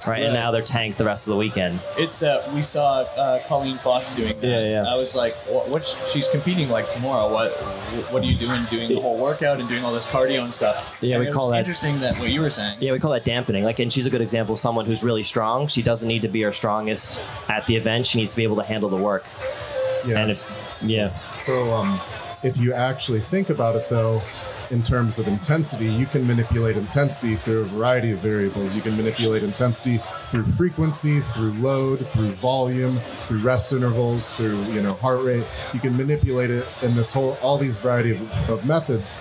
right, 0.07 0.23
and 0.23 0.35
now 0.35 0.51
they're 0.51 0.61
tanked 0.63 0.99
the 0.99 1.05
rest 1.05 1.27
of 1.27 1.33
the 1.33 1.39
weekend 1.39 1.81
It's 1.97 2.23
uh, 2.23 2.47
we 2.55 2.63
saw 2.63 2.99
uh, 3.17 3.39
Colleen 3.49 3.77
Fotsch 3.77 4.15
doing 4.17 4.39
that. 4.41 4.47
Yeah, 4.47 4.83
yeah. 4.83 4.93
I 4.93 4.97
was 4.97 5.17
like, 5.17 5.33
what, 5.49 5.69
what's 5.71 6.13
she's 6.13 6.29
competing 6.29 6.69
like 6.69 6.89
tomorrow? 6.91 7.33
What 7.33 7.51
what 8.13 8.23
are 8.23 8.27
you 8.27 8.37
doing? 8.37 8.63
Doing 8.71 8.89
the 8.89 9.01
whole 9.01 9.19
workout 9.19 9.61
and 9.61 9.69
doing 9.69 9.83
all 9.85 9.93
this 9.93 10.11
cardio 10.11 10.45
and 10.45 10.53
stuff. 10.55 10.99
Yeah, 11.01 11.17
And 11.17 11.25
we 11.25 11.31
it 11.31 11.33
call 11.35 11.45
was 11.45 11.51
that- 11.53 11.59
interesting 11.61 12.01
that 12.01 12.19
what 12.19 12.29
you 12.31 12.41
were 12.43 12.51
saying. 12.51 12.77
yeah 12.81 12.93
we 12.93 12.99
call 12.99 13.13
that 13.13 13.25
dampening 13.25 13.65
like 13.65 13.79
and 13.79 13.91
she's 13.93 14.07
a 14.07 14.11
good 14.11 14.21
example 14.21 14.53
of 14.55 14.59
someone 14.59 14.85
who's 14.85 15.03
really 15.03 15.23
strong 15.23 15.69
she 15.69 15.83
doesn't 15.83 16.09
need 16.09 16.23
to 16.23 16.29
be 16.29 16.43
her 16.43 16.53
strongest 16.53 17.23
at 17.51 17.65
the 17.67 17.77
event 17.77 18.07
she 18.07 18.19
needs 18.19 18.33
to 18.33 18.37
be 18.37 18.45
able 18.45 18.57
to 18.57 18.63
handle 18.65 18.89
the 18.91 18.97
work 18.97 19.25
Yes. 20.07 20.17
and 20.19 20.31
it's 20.31 20.83
yeah 20.83 21.09
So, 21.33 21.73
um, 21.75 21.99
if 22.43 22.59
you 22.59 22.75
actually 22.75 23.21
think 23.21 23.49
about 23.49 23.75
it, 23.75 23.89
though, 23.89 24.21
in 24.71 24.83
terms 24.83 25.19
of 25.19 25.29
intensity, 25.29 25.87
you 25.87 26.07
can 26.07 26.27
manipulate 26.27 26.77
intensity 26.77 27.37
through 27.37 27.61
a 27.61 27.65
variety 27.65 28.13
of 28.13 28.19
variables. 28.19 28.75
You 28.75 28.83
can 28.83 28.97
manipulate 28.97 29.43
intensity 29.43 29.99
through 30.31 30.45
frequency, 30.45 31.21
through 31.21 31.53
load, 31.53 32.07
through 32.07 32.31
volume, 32.31 32.99
through 33.27 33.41
rest 33.41 33.73
intervals, 33.73 34.35
through 34.37 34.63
you 34.65 34.83
know 34.83 34.95
heart 34.95 35.23
rate. 35.23 35.45
You 35.73 35.81
can 35.81 35.97
manipulate 35.97 36.51
it 36.51 36.67
in 36.83 36.95
this 36.95 37.13
whole 37.13 37.37
all 37.43 37.59
these 37.59 37.79
variety 37.79 38.13
of, 38.13 38.51
of 38.51 38.67
methods. 38.67 39.21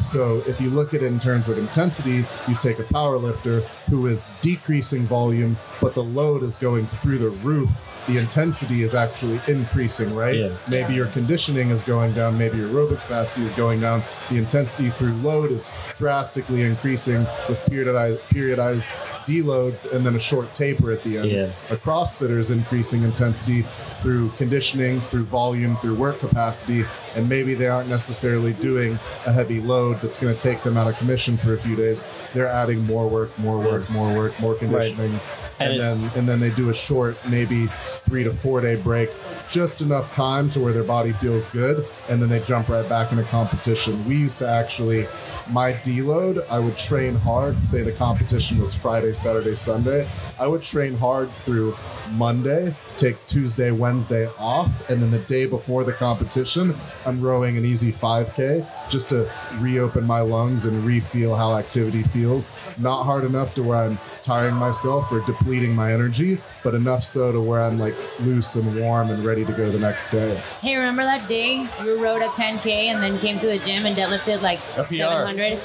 So 0.00 0.42
if 0.48 0.60
you 0.60 0.70
look 0.70 0.92
at 0.92 1.02
it 1.02 1.06
in 1.06 1.20
terms 1.20 1.48
of 1.48 1.56
intensity, 1.56 2.24
you 2.48 2.56
take 2.58 2.80
a 2.80 2.84
power 2.84 3.16
lifter 3.16 3.60
who 3.90 4.06
is 4.08 4.36
decreasing 4.42 5.02
volume, 5.02 5.56
but 5.80 5.94
the 5.94 6.02
load 6.02 6.42
is 6.42 6.56
going 6.56 6.86
through 6.86 7.18
the 7.18 7.30
roof. 7.30 7.93
The 8.06 8.18
intensity 8.18 8.82
is 8.82 8.94
actually 8.94 9.40
increasing, 9.48 10.14
right? 10.14 10.34
Yeah. 10.36 10.50
Maybe 10.68 10.94
your 10.94 11.06
conditioning 11.06 11.70
is 11.70 11.82
going 11.82 12.12
down, 12.12 12.36
maybe 12.36 12.58
your 12.58 12.68
aerobic 12.68 13.00
capacity 13.00 13.46
is 13.46 13.54
going 13.54 13.80
down. 13.80 14.02
The 14.30 14.36
intensity 14.36 14.90
through 14.90 15.12
load 15.14 15.50
is 15.50 15.74
drastically 15.96 16.62
increasing 16.62 17.20
with 17.48 17.58
periodized, 17.70 18.18
periodized 18.28 18.92
deloads 19.24 19.90
and 19.94 20.04
then 20.04 20.16
a 20.16 20.20
short 20.20 20.52
taper 20.54 20.92
at 20.92 21.02
the 21.02 21.16
end. 21.18 21.30
Yeah. 21.30 21.44
A 21.70 21.76
CrossFitter 21.76 22.38
is 22.38 22.50
increasing 22.50 23.02
intensity 23.04 23.62
through 24.02 24.28
conditioning, 24.36 25.00
through 25.00 25.24
volume, 25.24 25.76
through 25.76 25.94
work 25.94 26.18
capacity, 26.18 26.84
and 27.16 27.26
maybe 27.26 27.54
they 27.54 27.68
aren't 27.68 27.88
necessarily 27.88 28.52
doing 28.54 28.98
a 29.26 29.32
heavy 29.32 29.60
load 29.60 29.98
that's 30.02 30.22
going 30.22 30.34
to 30.34 30.40
take 30.40 30.60
them 30.60 30.76
out 30.76 30.86
of 30.88 30.98
commission 30.98 31.38
for 31.38 31.54
a 31.54 31.58
few 31.58 31.74
days. 31.74 32.06
They're 32.34 32.48
adding 32.48 32.84
more 32.84 33.08
work, 33.08 33.36
more 33.38 33.56
work, 33.58 33.88
more 33.88 34.14
work, 34.14 34.38
more 34.40 34.54
conditioning, 34.56 35.12
And 35.12 35.20
and, 35.60 35.72
it- 35.72 35.78
then 35.78 36.10
and 36.18 36.28
then 36.28 36.40
they 36.40 36.50
do 36.50 36.68
a 36.68 36.74
short, 36.74 37.16
maybe 37.30 37.66
three 38.14 38.22
to 38.22 38.30
four 38.30 38.60
day 38.60 38.76
break, 38.76 39.10
just 39.48 39.80
enough 39.80 40.12
time 40.12 40.48
to 40.48 40.60
where 40.60 40.72
their 40.72 40.84
body 40.84 41.10
feels 41.10 41.50
good, 41.50 41.84
and 42.08 42.22
then 42.22 42.28
they 42.28 42.38
jump 42.38 42.68
right 42.68 42.88
back 42.88 43.10
into 43.10 43.24
competition. 43.24 43.92
We 44.06 44.14
used 44.14 44.38
to 44.38 44.48
actually, 44.48 45.08
my 45.50 45.72
deload, 45.72 46.48
I 46.48 46.60
would 46.60 46.76
train 46.76 47.16
hard. 47.16 47.64
Say 47.64 47.82
the 47.82 47.90
competition 47.90 48.60
was 48.60 48.72
Friday, 48.72 49.14
Saturday, 49.14 49.56
Sunday. 49.56 50.06
I 50.38 50.46
would 50.46 50.62
train 50.62 50.94
hard 50.94 51.28
through 51.28 51.74
Monday, 52.12 52.72
take 52.98 53.16
Tuesday, 53.26 53.72
Wednesday 53.72 54.28
off, 54.38 54.88
and 54.88 55.02
then 55.02 55.10
the 55.10 55.18
day 55.18 55.46
before 55.46 55.82
the 55.82 55.92
competition, 55.92 56.72
I'm 57.04 57.20
rowing 57.20 57.58
an 57.58 57.64
easy 57.64 57.90
5K 57.90 58.64
just 58.90 59.08
to 59.10 59.28
reopen 59.58 60.06
my 60.06 60.20
lungs 60.20 60.66
and 60.66 60.84
re-feel 60.84 61.34
how 61.34 61.56
activity 61.56 62.02
feels. 62.02 62.60
Not 62.78 63.04
hard 63.04 63.24
enough 63.24 63.54
to 63.54 63.62
where 63.62 63.78
I'm 63.78 63.98
tiring 64.22 64.54
myself 64.54 65.10
or 65.12 65.20
depleting 65.26 65.74
my 65.74 65.92
energy, 65.92 66.38
but 66.62 66.74
enough 66.74 67.04
so 67.04 67.32
to 67.32 67.40
where 67.40 67.62
I'm 67.62 67.78
like 67.78 67.94
loose 68.20 68.56
and 68.56 68.80
warm 68.80 69.10
and 69.10 69.24
ready 69.24 69.44
to 69.44 69.52
go 69.52 69.70
the 69.70 69.78
next 69.78 70.10
day. 70.10 70.34
Hey, 70.60 70.76
remember 70.76 71.02
that 71.02 71.28
day 71.28 71.68
you 71.82 72.02
rode 72.02 72.22
a 72.22 72.28
10K 72.28 72.66
and 72.86 73.02
then 73.02 73.18
came 73.18 73.38
to 73.38 73.46
the 73.46 73.58
gym 73.58 73.86
and 73.86 73.96
deadlifted 73.96 74.42
like 74.42 74.58
700? 74.60 75.58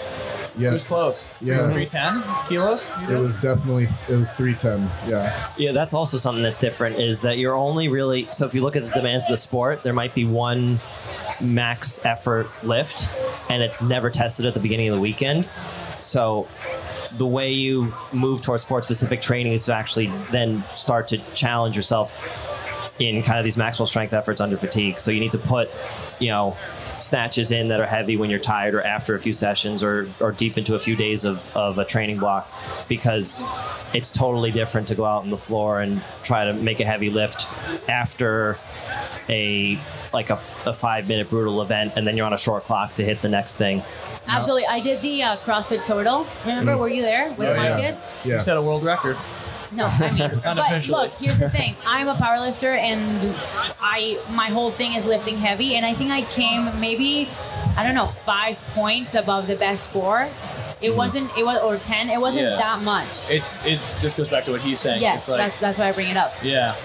Yeah, 0.57 0.71
It 0.71 0.73
was 0.73 0.83
close? 0.83 1.33
Yeah. 1.41 1.71
310 1.71 2.21
kilos? 2.49 2.91
It 3.09 3.17
was 3.17 3.39
definitely 3.41 3.87
it 4.09 4.15
was 4.15 4.33
310. 4.33 4.89
Yeah. 5.09 5.49
Yeah, 5.57 5.71
that's 5.71 5.93
also 5.93 6.17
something 6.17 6.43
that's 6.43 6.59
different 6.59 6.97
is 6.97 7.21
that 7.21 7.37
you're 7.37 7.55
only 7.55 7.87
really 7.87 8.27
so 8.31 8.45
if 8.45 8.53
you 8.53 8.61
look 8.61 8.75
at 8.75 8.83
the 8.83 8.89
demands 8.91 9.25
of 9.25 9.31
the 9.31 9.37
sport, 9.37 9.83
there 9.83 9.93
might 9.93 10.13
be 10.13 10.25
one 10.25 10.79
max 11.41 12.05
effort 12.05 12.47
lift 12.63 13.13
and 13.49 13.63
it's 13.63 13.81
never 13.81 14.09
tested 14.09 14.45
at 14.45 14.53
the 14.53 14.59
beginning 14.59 14.89
of 14.89 14.95
the 14.95 15.01
weekend. 15.01 15.47
So 16.01 16.47
the 17.17 17.25
way 17.25 17.51
you 17.51 17.93
move 18.13 18.41
towards 18.41 18.63
sport 18.63 18.83
specific 18.83 19.21
training 19.21 19.53
is 19.53 19.65
to 19.65 19.73
actually 19.73 20.07
then 20.31 20.63
start 20.69 21.07
to 21.09 21.17
challenge 21.33 21.75
yourself 21.75 22.45
in 22.99 23.21
kind 23.23 23.39
of 23.39 23.45
these 23.45 23.57
maximal 23.57 23.87
strength 23.87 24.13
efforts 24.13 24.41
under 24.41 24.57
fatigue. 24.57 24.99
So 24.99 25.11
you 25.11 25.19
need 25.19 25.31
to 25.31 25.37
put, 25.37 25.69
you 26.19 26.27
know, 26.29 26.57
snatches 27.01 27.51
in 27.51 27.67
that 27.69 27.79
are 27.79 27.85
heavy 27.85 28.17
when 28.17 28.29
you're 28.29 28.39
tired 28.39 28.75
or 28.75 28.81
after 28.81 29.15
a 29.15 29.19
few 29.19 29.33
sessions 29.33 29.83
or, 29.83 30.09
or 30.19 30.31
deep 30.31 30.57
into 30.57 30.75
a 30.75 30.79
few 30.79 30.95
days 30.95 31.25
of, 31.25 31.55
of 31.55 31.77
a 31.77 31.85
training 31.85 32.19
block 32.19 32.49
because 32.87 33.43
it's 33.93 34.11
totally 34.11 34.51
different 34.51 34.87
to 34.89 34.95
go 34.95 35.05
out 35.05 35.23
on 35.23 35.29
the 35.29 35.37
floor 35.37 35.79
and 35.81 36.01
try 36.23 36.45
to 36.45 36.53
make 36.53 36.79
a 36.79 36.85
heavy 36.85 37.09
lift 37.09 37.47
after 37.89 38.57
a 39.27 39.79
like 40.13 40.29
a, 40.29 40.35
a 40.65 40.73
five 40.73 41.07
minute 41.07 41.29
brutal 41.29 41.61
event 41.61 41.93
and 41.95 42.05
then 42.07 42.15
you're 42.17 42.25
on 42.25 42.33
a 42.33 42.37
short 42.37 42.63
clock 42.63 42.93
to 42.95 43.03
hit 43.03 43.21
the 43.21 43.29
next 43.29 43.57
thing 43.57 43.81
Absolutely. 44.27 44.67
I 44.67 44.79
did 44.79 45.01
the 45.01 45.23
uh, 45.23 45.37
CrossFit 45.37 45.83
Total. 45.85 46.23
Remember, 46.45 46.77
were 46.77 46.87
you 46.87 47.01
there 47.01 47.29
with 47.31 47.47
Oh, 47.49 47.53
yeah. 47.53 47.69
Marcus? 47.69 48.11
Yeah. 48.23 48.35
You 48.35 48.39
set 48.39 48.57
a 48.57 48.61
world 48.61 48.83
record. 48.83 49.17
No, 49.71 49.85
I 49.91 50.11
mean, 50.11 50.39
but 50.43 50.87
look, 50.87 51.11
here's 51.19 51.39
the 51.39 51.49
thing. 51.49 51.73
I'm 51.83 52.07
a 52.07 52.13
powerlifter, 52.13 52.77
and 52.77 53.01
I 53.91 54.19
my 54.31 54.47
whole 54.47 54.69
thing 54.69 54.93
is 54.93 55.05
lifting 55.05 55.37
heavy, 55.37 55.75
and 55.75 55.85
I 55.85 55.93
think 55.93 56.11
I 56.11 56.21
came 56.21 56.79
maybe 56.79 57.27
I 57.75 57.83
don't 57.83 57.95
know 57.95 58.07
five 58.07 58.57
points 58.71 59.15
above 59.15 59.47
the 59.47 59.55
best 59.55 59.89
score. 59.89 60.21
It 60.81 60.89
mm-hmm. 60.89 60.97
wasn't. 60.97 61.37
It 61.37 61.45
was 61.45 61.59
or 61.61 61.77
ten. 61.77 62.09
It 62.09 62.21
wasn't 62.21 62.43
Yeah. 62.43 62.57
that 62.57 62.83
much. 62.83 63.29
It's 63.29 63.65
it 63.65 63.79
just 63.99 64.15
goes 64.15 64.29
back 64.29 64.45
to 64.45 64.51
what 64.51 64.61
he's 64.61 64.79
saying. 64.79 65.01
Yes, 65.01 65.17
it's 65.17 65.29
like, 65.29 65.37
that's 65.37 65.57
that's 65.59 65.79
why 65.79 65.89
I 65.89 65.91
bring 65.91 66.09
it 66.09 66.17
up. 66.17 66.33
Yeah, 66.43 66.75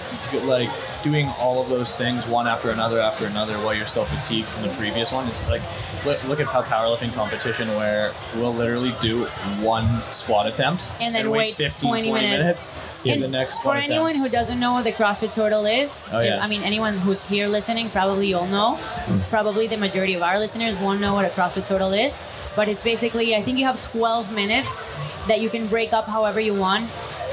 like 0.44 0.70
doing 1.02 1.28
all 1.38 1.60
of 1.62 1.68
those 1.68 1.96
things 1.96 2.26
one 2.26 2.46
after 2.48 2.70
another 2.70 3.00
after 3.00 3.26
another 3.26 3.54
while 3.58 3.74
you're 3.74 3.86
still 3.86 4.06
fatigued 4.06 4.48
from 4.48 4.62
the 4.64 4.74
previous 4.74 5.12
one. 5.12 5.26
It's 5.26 5.46
like 5.48 5.62
look, 6.04 6.22
look 6.28 6.40
at 6.40 6.46
how 6.46 6.62
powerlifting 6.62 7.12
competition 7.14 7.68
where 7.76 8.12
we'll 8.36 8.52
literally 8.54 8.92
do 9.00 9.24
one 9.60 9.86
squat 10.12 10.46
attempt 10.46 10.88
And 11.00 11.14
then 11.14 11.30
wait 11.30 11.54
15, 11.54 11.88
20 11.88 12.08
20 12.10 12.26
minutes. 12.28 12.82
in 13.04 13.14
And 13.14 13.22
the 13.22 13.28
next 13.28 13.62
for 13.62 13.74
anyone 13.76 14.10
attempt. 14.12 14.26
who 14.26 14.28
doesn't 14.32 14.58
know 14.60 14.72
what 14.72 14.84
the 14.84 14.92
CrossFit 14.92 15.34
Total 15.34 15.64
is, 15.66 16.08
Oh, 16.12 16.20
yeah. 16.20 16.40
I 16.42 16.46
mean, 16.48 16.62
anyone 16.62 16.94
who's 16.94 17.26
here 17.26 17.48
listening, 17.48 17.88
probably 17.90 18.28
you'll 18.28 18.46
know. 18.46 18.76
Hmm. 18.76 19.30
Probably 19.30 19.66
the 19.66 19.76
majority 19.76 20.14
of 20.14 20.22
our 20.22 20.38
listeners 20.38 20.78
won't 20.78 21.00
know 21.00 21.14
what 21.14 21.24
a 21.24 21.28
CrossFit 21.28 21.66
Total 21.66 21.92
is. 21.92 22.22
But 22.56 22.68
it's 22.68 22.84
basically, 22.84 23.34
I 23.34 23.42
think 23.42 23.58
you 23.58 23.64
have 23.64 23.82
12 23.92 24.32
minutes 24.34 24.94
that 25.26 25.40
you 25.40 25.48
can 25.50 25.66
break 25.66 25.92
up 25.92 26.06
however 26.06 26.38
you 26.40 26.54
want 26.54 26.84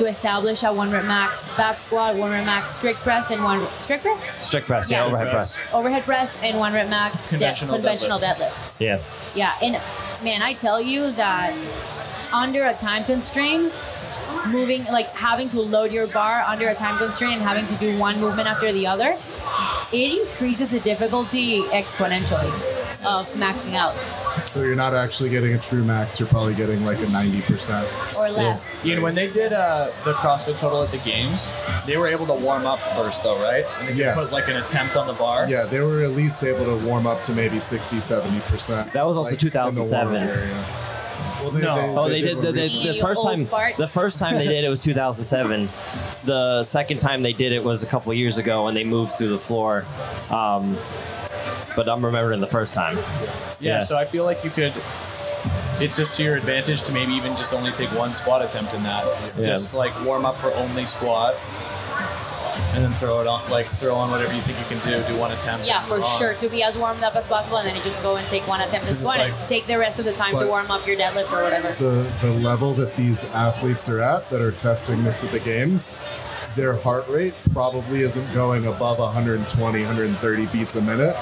to 0.01 0.08
establish 0.08 0.63
a 0.63 0.74
one 0.74 0.89
rep 0.89 1.05
max 1.05 1.55
back 1.55 1.77
squat, 1.77 2.15
one 2.15 2.31
rep 2.31 2.43
max 2.43 2.72
strict 2.72 2.98
press, 3.01 3.29
and 3.29 3.43
one 3.43 3.63
strict 3.79 4.01
press, 4.01 4.34
strict 4.46 4.65
press 4.65 4.89
yeah 4.89 4.98
Yes. 4.98 5.08
overhead 5.08 5.29
press 5.31 5.60
overhead 5.74 6.03
press, 6.03 6.41
and 6.41 6.58
one 6.58 6.74
rep 6.74 6.89
max 6.89 7.25
de- 7.29 7.38
Conventional 7.38 7.75
conventional 7.75 8.17
deadlift. 8.20 8.50
deadlift. 8.79 8.79
yeah 8.79 9.00
Yeah, 9.36 9.53
and 9.62 9.74
man, 10.24 10.41
I 10.41 10.53
tell 10.53 10.81
you 10.81 11.12
that 11.12 11.53
under 12.34 12.65
a 12.65 12.74
time 12.74 13.03
constraint, 13.03 13.72
moving 14.48 14.84
like 14.86 15.08
having 15.13 15.50
to 15.50 15.62
load 15.62 15.91
your 15.91 16.08
bar 16.08 16.41
under 16.48 16.70
a 16.70 16.74
time 16.75 16.98
constraint 16.98 17.34
and 17.36 17.43
having 17.43 17.67
to 17.67 17.75
do 17.75 17.96
one 18.00 18.20
movement 18.20 18.48
after 18.50 18.72
the 18.72 18.88
other, 18.88 19.15
it 19.93 20.22
increases 20.22 20.72
the 20.72 20.79
difficulty 20.79 21.62
exponentially 21.74 22.48
of 23.05 23.27
maxing 23.34 23.75
out 23.75 23.93
So 24.46 24.62
you're 24.63 24.75
not 24.75 24.93
actually 24.93 25.29
getting 25.29 25.53
a 25.53 25.58
true 25.58 25.84
max. 25.84 26.20
You're 26.20 26.29
probably 26.29 26.53
getting 26.53 26.86
like 26.86 27.00
a 27.00 27.05
90%. 27.08 28.17
or 28.17 28.29
less. 28.31 28.74
Ian, 28.86 29.01
when 29.01 29.13
they 29.15 29.29
did 29.29 29.51
uh, 29.53 29.88
the 30.05 30.13
CrossFit 30.13 30.58
Total 30.58 30.84
at 30.84 30.89
the 30.91 30.98
games, 31.00 31.51
they 31.86 31.98
were 31.98 32.08
able 32.08 32.25
to 32.27 32.34
warm 32.34 32.65
up 32.65 32.79
first, 32.79 33.24
though, 33.24 33.39
right? 33.41 33.65
And 33.79 33.88
they 33.88 33.91
could 33.93 33.98
Yeah. 33.98 34.15
put 34.15 34.31
like 34.31 34.48
an 34.48 34.58
attempt 34.58 34.96
on 34.96 35.08
the 35.08 35.13
bar. 35.13 35.48
Yeah, 35.50 35.65
they 35.65 35.79
were 35.81 36.03
at 36.03 36.12
least 36.12 36.43
able 36.43 36.65
to 36.65 36.86
warm 36.86 37.05
up 37.08 37.24
to 37.25 37.34
maybe 37.34 37.60
60, 37.60 37.98
70%. 37.98 38.91
That 38.93 39.05
was 39.05 39.17
also 39.17 39.31
like, 39.31 39.39
2007. 39.39 40.22
Warm 41.43 41.55
area. 41.55 41.62
Well, 41.62 41.62
they, 41.62 41.62
No. 41.62 41.75
they- 41.75 41.98
Oh, 42.00 42.10
they 42.10 42.21
did 42.21 42.36
one 42.38 42.45
the, 42.45 42.51
the, 42.53 42.91
the 42.93 43.00
first 43.01 43.24
time. 43.24 43.45
fart. 43.45 43.75
The 43.77 43.88
first 43.88 44.19
time 44.19 44.36
they 44.38 44.48
did 44.48 44.63
it 44.63 44.69
was 44.69 44.79
2007. 44.79 45.69
The 46.25 46.63
second 46.63 46.98
time 47.00 47.21
they 47.24 47.33
did 47.33 47.51
it 47.51 47.63
was 47.63 47.83
a 47.83 47.88
couple 47.88 48.13
years 48.13 48.38
ago 48.38 48.65
when 48.65 48.74
they 48.74 48.83
moved 48.83 49.13
through 49.13 49.29
the 49.29 49.38
floor. 49.39 49.86
Um, 50.29 50.77
but 51.75 51.88
I'm 51.88 52.03
remembering 52.05 52.39
the 52.41 52.48
first 52.48 52.74
time. 52.74 52.98
Yeah, 52.98 53.77
Yeah. 53.77 53.79
so 53.81 53.98
I 53.98 54.05
feel 54.05 54.25
like 54.25 54.43
you 54.43 54.50
could. 54.50 54.74
It's 55.79 55.98
just 55.98 56.15
to 56.17 56.24
your 56.24 56.36
advantage 56.36 56.83
to 56.83 56.93
maybe 56.93 57.13
even 57.13 57.31
just 57.36 57.53
only 57.53 57.71
take 57.71 57.89
one 57.98 58.13
squat 58.13 58.43
attempt 58.43 58.74
in 58.75 58.83
that. 58.83 59.03
Yeah. 59.38 59.48
Just 59.48 59.74
like 59.74 59.91
warm 60.05 60.25
up 60.25 60.38
for 60.38 60.53
only 60.53 60.83
squat, 60.86 61.33
and 62.74 62.84
then 62.84 62.92
throw 62.94 63.20
it 63.22 63.28
on, 63.28 63.42
like 63.50 63.66
throw 63.66 63.96
on 63.96 64.10
whatever 64.12 64.34
you 64.34 64.42
think 64.42 64.58
you 64.60 64.66
can 64.66 64.80
do. 64.84 65.06
Do 65.13 65.20
one 65.20 65.32
attempt. 65.32 65.66
Yeah, 65.66 65.82
for 65.84 65.96
on. 65.96 66.04
sure. 66.20 66.34
To 66.36 66.50
be 66.50 66.63
as 66.63 66.75
warmed 66.78 67.04
up 67.04 67.16
as 67.16 67.28
possible, 67.28 67.58
and 67.58 67.68
then 67.68 67.75
you 67.75 67.82
just 67.84 68.01
go 68.04 68.16
and 68.18 68.25
take 68.28 68.48
one 68.48 68.62
attempt 68.62 68.88
and 68.88 68.98
Because 68.98 69.01
it's 69.01 69.12
and 69.12 69.34
like- 69.34 69.48
take 69.50 69.68
the 69.68 69.78
rest 69.78 70.00
of 70.00 70.06
the 70.06 70.13
time 70.13 70.38
to 70.38 70.48
warm 70.48 70.70
up 70.72 70.86
your 70.88 70.96
deadlift 70.98 71.32
or 71.32 71.44
whatever. 71.44 71.72
the 71.74 72.10
the 72.22 72.32
level 72.40 72.74
that 72.75 72.96
these 72.96 73.30
athletes 73.34 73.90
are 73.90 74.00
at 74.01 74.30
that 74.30 74.42
are 74.42 74.51
testing 74.51 75.04
this 75.04 75.24
at 75.24 75.32
the 75.32 75.40
games 75.40 76.04
their 76.56 76.75
heart 76.75 77.08
rate 77.08 77.34
probably 77.54 78.01
isn't 78.01 78.34
going 78.34 78.68
above 78.68 79.00
120 79.00 79.80
130 79.86 80.46
beats 80.48 80.75
a 80.75 80.82
minute 80.82 81.16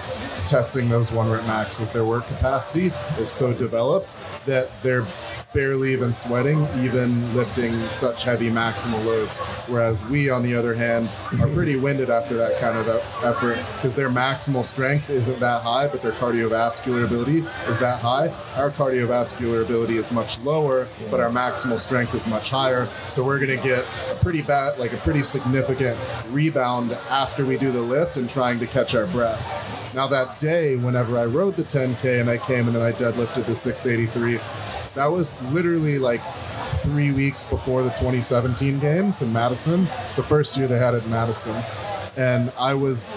testing 0.47 0.89
those 0.89 1.11
one 1.11 1.29
rep 1.29 1.45
maxes 1.45 1.93
their 1.93 2.03
work 2.03 2.25
capacity 2.27 2.87
is 3.21 3.29
so 3.29 3.53
developed 3.53 4.09
that 4.47 4.69
they're 4.81 5.05
barely 5.51 5.93
even 5.93 6.13
sweating 6.13 6.67
even 6.77 7.35
lifting 7.35 7.73
such 7.89 8.23
heavy 8.23 8.49
maximal 8.49 9.03
loads. 9.03 9.43
Whereas 9.67 10.05
we 10.05 10.29
on 10.29 10.43
the 10.43 10.53
other 10.53 10.75
hand 10.75 11.09
are 11.41 11.47
pretty 11.47 11.75
winded 11.75 12.09
after 12.09 12.35
that 12.35 12.59
kind 12.59 12.77
of 12.77 12.87
effort 13.23 13.57
because 13.75 13.95
their 13.95 14.09
maximal 14.09 14.63
strength 14.63 15.09
isn't 15.09 15.39
that 15.39 15.63
high 15.63 15.87
but 15.87 16.03
their 16.03 16.11
cardiovascular 16.11 17.03
ability 17.05 17.39
is 17.67 17.79
that 17.79 17.99
high. 17.99 18.27
Our 18.57 18.69
cardiovascular 18.69 19.63
ability 19.63 19.97
is 19.97 20.11
much 20.11 20.39
lower 20.41 20.87
but 21.09 21.19
our 21.19 21.29
maximal 21.29 21.79
strength 21.79 22.13
is 22.13 22.29
much 22.29 22.51
higher. 22.51 22.85
So 23.07 23.25
we're 23.25 23.39
going 23.39 23.57
to 23.57 23.67
get 23.67 23.85
a 24.11 24.15
pretty 24.15 24.43
bad 24.43 24.77
like 24.77 24.93
a 24.93 24.97
pretty 24.97 25.23
significant 25.23 25.97
rebound 26.29 26.91
after 27.09 27.43
we 27.43 27.57
do 27.57 27.71
the 27.71 27.81
lift 27.81 28.17
and 28.17 28.29
trying 28.29 28.59
to 28.59 28.67
catch 28.67 28.93
our 28.93 29.07
breath. 29.07 29.95
Now 29.95 30.05
that 30.07 30.39
day 30.39 30.75
whenever 30.75 31.17
i 31.17 31.25
rode 31.25 31.55
the 31.55 31.63
10k 31.63 32.21
and 32.21 32.29
i 32.29 32.37
came 32.37 32.67
and 32.67 32.75
then 32.75 32.83
i 32.83 32.91
deadlifted 32.91 33.45
the 33.45 33.55
683 33.55 34.37
that 34.99 35.09
was 35.09 35.41
literally 35.53 35.97
like 35.97 36.19
three 36.83 37.13
weeks 37.13 37.49
before 37.49 37.83
the 37.83 37.89
2017 37.91 38.79
games 38.79 39.21
in 39.21 39.31
Madison, 39.31 39.85
the 40.17 40.23
first 40.23 40.57
year 40.57 40.67
they 40.67 40.77
had 40.77 40.93
it 40.93 41.05
in 41.05 41.09
Madison. 41.09 41.55
And 42.17 42.51
I 42.59 42.73
was 42.73 43.09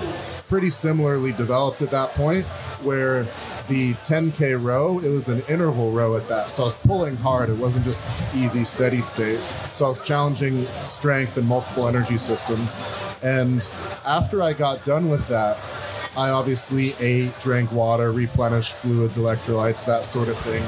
pretty 0.48 0.70
similarly 0.70 1.32
developed 1.32 1.82
at 1.82 1.90
that 1.90 2.10
point, 2.10 2.46
where 2.84 3.24
the 3.66 3.94
10k 3.94 4.62
row 4.62 5.00
it 5.00 5.08
was 5.08 5.28
an 5.28 5.42
interval 5.48 5.90
row 5.90 6.16
at 6.16 6.28
that. 6.28 6.50
So 6.50 6.62
i 6.62 6.66
was 6.66 6.78
pulling 6.78 7.16
hard. 7.16 7.50
It 7.50 7.58
wasn't 7.58 7.84
just 7.84 8.08
easy 8.32 8.62
steady 8.62 9.02
state. 9.02 9.40
So 9.72 9.86
i 9.86 9.88
was 9.88 10.02
challenging 10.02 10.66
strength 10.84 11.36
and 11.36 11.48
multiple 11.48 11.88
energy 11.88 12.18
systems. 12.18 12.86
And 13.24 13.68
after 14.06 14.40
i 14.40 14.52
got 14.52 14.84
done 14.84 15.10
with 15.10 15.26
that 15.26 15.58
i 16.14 16.28
obviously 16.28 16.94
ate 17.00 17.32
drank 17.40 17.72
water 17.72 18.12
replenished 18.12 18.74
fluids 18.74 19.16
electrolytes 19.16 19.86
that 19.86 20.04
sort 20.04 20.28
of 20.28 20.36
thing 20.36 20.62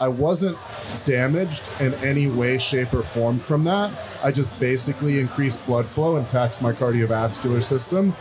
I 0.00 0.08
wasn't 0.08 0.56
damaged 1.04 1.62
in 1.80 1.92
any 1.94 2.26
way, 2.26 2.56
shape, 2.56 2.94
or 2.94 3.02
form 3.02 3.38
from 3.38 3.64
that. 3.64 3.92
I 4.24 4.32
just 4.32 4.58
basically 4.58 5.20
increased 5.20 5.66
blood 5.66 5.84
flow 5.84 6.16
and 6.16 6.28
taxed 6.28 6.62
my 6.62 6.72
cardiovascular 6.72 7.62
system 7.62 8.14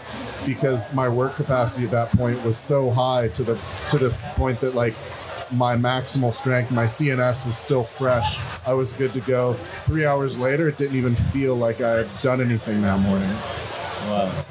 because 0.46 0.94
my 0.94 1.08
work 1.08 1.36
capacity 1.36 1.86
at 1.86 1.92
that 1.92 2.10
point 2.10 2.44
was 2.44 2.58
so 2.58 2.90
high 2.92 3.30
to 3.30 3.44
the 3.44 3.56
to 3.92 3.98
the 3.98 4.10
point 4.36 4.60
that 4.60 4.76
like 4.76 4.94
my 5.52 5.76
maximal 5.76 6.34
strength, 6.34 6.72
my 6.72 6.86
CNS 6.86 7.46
was 7.46 7.58
still 7.58 7.84
fresh. 7.84 8.40
I 8.68 8.74
was 8.74 8.94
good 8.94 9.14
to 9.14 9.22
go. 9.22 9.54
Three 9.86 10.06
hours 10.06 10.38
later, 10.38 10.68
it 10.68 10.78
didn't 10.78 10.98
even 10.98 11.16
feel 11.16 11.56
like 11.56 11.82
I 11.82 11.90
had 12.00 12.22
done 12.22 12.42
anything 12.42 12.82
that 12.82 13.00
morning. 13.00 13.69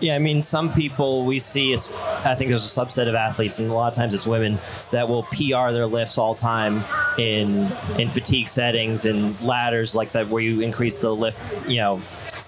Yeah, 0.00 0.14
I 0.14 0.18
mean, 0.18 0.42
some 0.42 0.72
people 0.72 1.24
we 1.24 1.38
see, 1.38 1.72
is, 1.72 1.92
I 2.24 2.34
think 2.34 2.50
there's 2.50 2.64
a 2.64 2.80
subset 2.80 3.08
of 3.08 3.14
athletes, 3.14 3.58
and 3.58 3.70
a 3.70 3.74
lot 3.74 3.92
of 3.92 3.94
times 3.94 4.14
it's 4.14 4.26
women 4.26 4.58
that 4.90 5.08
will 5.08 5.24
PR 5.24 5.72
their 5.72 5.86
lifts 5.86 6.18
all 6.18 6.34
time 6.34 6.82
in 7.18 7.68
in 7.98 8.08
fatigue 8.08 8.48
settings 8.48 9.04
and 9.04 9.40
ladders 9.40 9.94
like 9.94 10.12
that, 10.12 10.28
where 10.28 10.42
you 10.42 10.60
increase 10.60 11.00
the 11.00 11.14
lift, 11.14 11.68
you 11.68 11.78
know, 11.78 12.00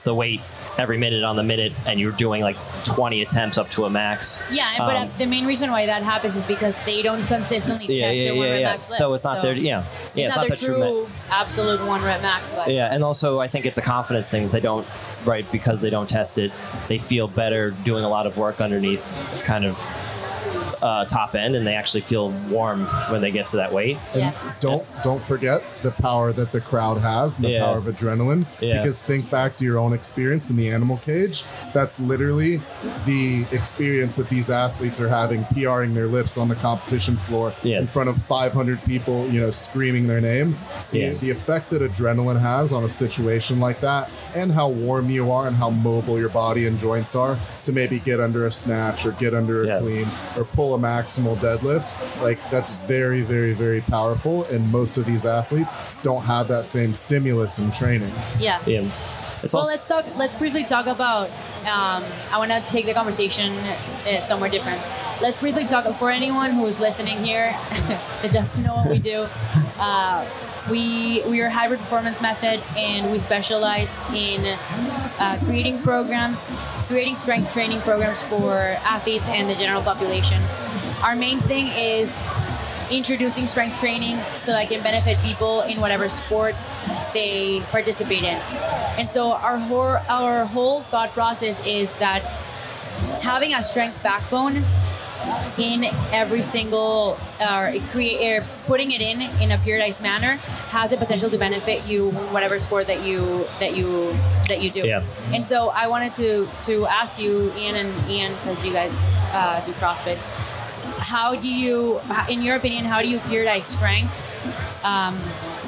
the 0.05 0.15
weight 0.15 0.41
every 0.81 0.99
minute 0.99 1.23
on 1.23 1.37
the 1.37 1.43
minute, 1.43 1.73
and 1.87 2.01
you're 2.01 2.11
doing 2.13 2.43
like 2.43 2.57
20 2.85 3.23
attempts 3.23 3.59
up 3.59 3.69
to 3.71 3.85
a 3.85 3.91
max. 3.91 4.43
Yeah, 4.51 4.75
but 4.79 4.97
uh, 4.97 5.01
Um, 5.01 5.11
the 5.19 5.27
main 5.27 5.47
reason 5.47 5.71
why 5.71 5.87
that 5.87 6.03
happens 6.03 6.35
is 6.37 6.47
because 6.49 6.83
they 6.85 7.03
don't 7.03 7.25
consistently 7.27 7.97
Yeah, 7.99 8.09
test 8.09 8.19
yeah, 8.19 8.25
their 8.25 8.35
one 8.35 8.47
yeah, 8.47 8.53
rep 8.53 8.61
yeah. 8.63 8.71
max 8.73 8.89
lift. 8.89 8.99
So 8.99 9.15
it's 9.15 9.25
not 9.25 9.43
their, 9.43 9.53
yeah, 9.55 9.85
yeah, 10.15 10.27
it's, 10.27 10.37
not, 10.37 10.49
their 10.49 10.57
true 10.57 10.77
true, 10.79 11.03
me- 11.05 11.09
absolute 11.31 11.85
one 11.87 12.03
rep 12.03 12.23
max. 12.23 12.51
But 12.51 12.69
Yeah, 12.71 12.93
and 12.93 13.05
also 13.05 13.39
I 13.39 13.47
think 13.49 13.67
it's 13.67 13.79
a 13.79 13.83
confidence 13.83 14.31
thing. 14.31 14.49
They 14.49 14.61
don't, 14.61 14.87
right, 15.25 15.45
because 15.53 15.83
they 15.83 15.91
don't 15.91 16.09
test 16.09 16.39
it, 16.39 16.51
they 16.89 16.99
feel 16.99 17.29
better 17.29 17.71
doing 17.85 18.05
a 18.05 18.09
lot 18.09 18.27
of 18.27 18.37
work 18.39 18.61
underneath 18.61 19.07
kind 19.45 19.65
of 19.65 19.77
uh, 20.83 21.05
top 21.05 21.35
end, 21.35 21.55
and 21.57 21.67
they 21.67 21.75
actually 21.75 22.01
feel 22.01 22.31
warm 22.49 22.85
when 23.11 23.21
they 23.21 23.31
get 23.31 23.47
to 23.49 23.57
that 23.57 23.73
weight. 23.73 23.99
And 24.13 24.21
Yeah. 24.23 24.33
don't 24.61 24.85
don't 25.03 25.23
forget 25.23 25.63
the 25.83 25.91
power 25.91 26.33
that 26.33 26.53
the 26.53 26.61
crowd 26.61 26.99
has 26.99 27.37
and 27.37 27.45
the 27.47 27.51
Yeah. 27.51 27.65
power 27.65 27.79
of 27.79 27.85
adrenaline. 27.85 28.47
Yeah. 28.61 28.79
Because 28.79 29.03
think 29.03 29.31
back 29.31 29.57
to 29.59 29.65
your 29.65 29.79
own 29.79 29.93
experience 29.93 30.51
in 30.51 30.57
the 30.57 30.71
animal 30.71 30.99
cage. 30.99 31.45
That's 31.73 32.01
literally 32.01 32.61
the 33.07 33.45
experience 33.53 34.17
that 34.17 34.29
these 34.29 34.51
athletes 34.51 35.01
are 35.01 35.09
having, 35.09 35.45
PRing 35.55 35.95
their 35.95 36.07
lifts 36.07 36.37
on 36.39 36.49
the 36.49 36.55
competition 36.55 37.17
floor 37.17 37.53
Yeah. 37.63 37.79
in 37.79 37.87
front 37.87 38.09
of 38.09 38.17
500 38.23 38.83
people, 38.85 39.27
you 39.29 39.41
know, 39.41 39.51
screaming 39.51 40.07
their 40.07 40.21
name. 40.21 40.57
The, 40.93 41.11
the 41.21 41.31
effect 41.31 41.71
that 41.71 41.83
adrenaline 41.83 42.41
has 42.41 42.73
on 42.73 42.85
a 42.85 42.89
situation 42.89 43.61
like 43.61 43.81
that, 43.81 44.11
and 44.35 44.53
how 44.53 44.69
warm 44.69 45.09
you 45.11 45.31
are, 45.31 45.47
and 45.47 45.57
how 45.57 45.71
mobile 45.71 46.19
your 46.19 46.29
body 46.29 46.67
and 46.67 46.79
joints 46.79 47.15
are 47.17 47.37
to 47.65 47.73
maybe 47.73 47.99
get 48.01 48.21
under 48.21 48.47
a 48.47 48.53
snatch 48.53 49.07
or 49.07 49.13
get 49.13 49.35
under 49.35 49.65
a 49.65 49.67
Yeah. 49.67 49.79
clean 49.81 50.07
or 50.37 50.45
pull 50.45 50.70
a 50.75 50.79
maximal 50.79 51.37
deadlift 51.37 51.87
like 52.23 52.39
that's 52.51 52.73
very 52.87 53.23
very 53.23 53.53
very 53.53 53.81
powerful 53.81 54.45
and 54.45 54.71
most 54.73 54.97
of 54.97 55.05
these 55.05 55.27
athletes 55.27 55.81
don't 56.03 56.23
have 56.23 56.49
that 56.49 56.65
same 56.67 56.95
stimulus 56.95 57.59
in 57.59 57.71
training 57.73 58.13
yeah. 58.39 58.61
Yeah. 58.67 58.91
It's 59.43 59.55
Well, 59.55 59.63
also, 59.63 59.73
let's 59.73 59.89
talk. 59.89 60.05
Let's 60.19 60.37
briefly 60.37 60.65
talk 60.65 60.87
about. 60.87 61.29
Um, 61.61 62.05
I 62.31 62.37
want 62.37 62.51
to 62.51 62.61
take 62.71 62.87
the 62.87 62.93
conversation 62.93 63.53
uh, 63.53 64.21
somewhere 64.21 64.51
different. 64.51 64.79
Let's 65.23 65.41
briefly 65.41 65.65
talk 65.65 65.87
for 65.95 66.11
anyone 66.11 66.51
who's 66.51 66.79
listening 66.79 67.17
here 67.25 67.51
that 68.23 68.31
doesn't 68.33 68.65
know 68.65 68.75
what 68.75 68.91
we 68.91 68.99
do. 68.99 69.27
Uh, 69.79 70.29
we 70.71 71.23
we 71.31 71.41
are 71.41 71.49
hybrid 71.49 71.81
performance 71.81 72.21
method, 72.21 72.61
and 72.77 73.11
we 73.11 73.19
specialize 73.19 74.01
in 74.15 74.45
uh, 75.19 75.39
creating 75.45 75.79
programs, 75.79 76.55
creating 76.91 77.15
strength 77.15 77.53
training 77.53 77.79
programs 77.83 78.21
for 78.21 78.53
athletes 78.83 79.29
and 79.29 79.49
the 79.49 79.55
general 79.55 79.81
population. 79.81 80.43
Our 81.05 81.15
main 81.15 81.39
thing 81.39 81.69
is 81.69 82.21
introducing 82.91 83.47
strength 83.47 83.79
training 83.79 84.17
so 84.35 84.51
that 84.51 84.65
it 84.65 84.75
can 84.75 84.83
benefit 84.83 85.17
people 85.23 85.61
in 85.63 85.81
whatever 85.81 86.09
sport 86.09 86.57
they 87.15 87.61
participate 87.71 88.25
in. 88.25 88.41
And 88.99 89.09
so 89.09 89.35
our 89.35 89.57
whole, 89.57 89.99
our 90.09 90.45
whole 90.47 90.81
thought 90.81 91.11
process 91.11 91.65
is 91.65 91.95
that 92.01 92.23
having 93.23 93.55
a 93.55 93.63
strength 93.63 94.03
backbone 94.03 94.55
in 95.59 95.85
every 96.13 96.43
single 96.43 97.19
uh, 97.41 97.73
create 97.91 98.41
uh, 98.41 98.45
putting 98.67 98.93
it 98.93 99.01
in 99.01 99.21
in 99.43 99.51
a 99.51 99.59
periodized 99.59 100.03
manner 100.03 100.37
has 100.71 100.91
the 100.91 100.97
potential 100.97 101.29
to 101.31 101.39
benefit 101.39 101.87
you 101.87 102.11
whatever 102.33 102.59
sport 102.59 102.87
that 102.87 103.05
you 103.05 103.45
that 103.59 103.77
you 103.77 104.13
that 104.49 104.63
you 104.63 104.71
do. 104.71 104.87
Yeah. 104.87 105.03
and 105.33 105.45
so 105.45 105.71
i 105.71 105.87
wanted 105.87 106.15
to 106.17 106.49
to 106.65 106.87
ask 106.87 107.21
you 107.21 107.53
ian 107.57 107.77
and 107.77 108.11
ian 108.11 108.33
because 108.33 108.65
you 108.65 108.73
guys 108.73 109.07
uh, 109.33 109.65
do 109.67 109.73
crossfit 109.73 110.19
how 110.99 111.35
do 111.35 111.49
you 111.49 112.01
in 112.29 112.43
your 112.43 112.57
opinion 112.57 112.85
how 112.85 113.03
do 113.03 113.09
you 113.09 113.19
periodize 113.21 113.63
strength 113.63 114.31
um, 114.85 115.19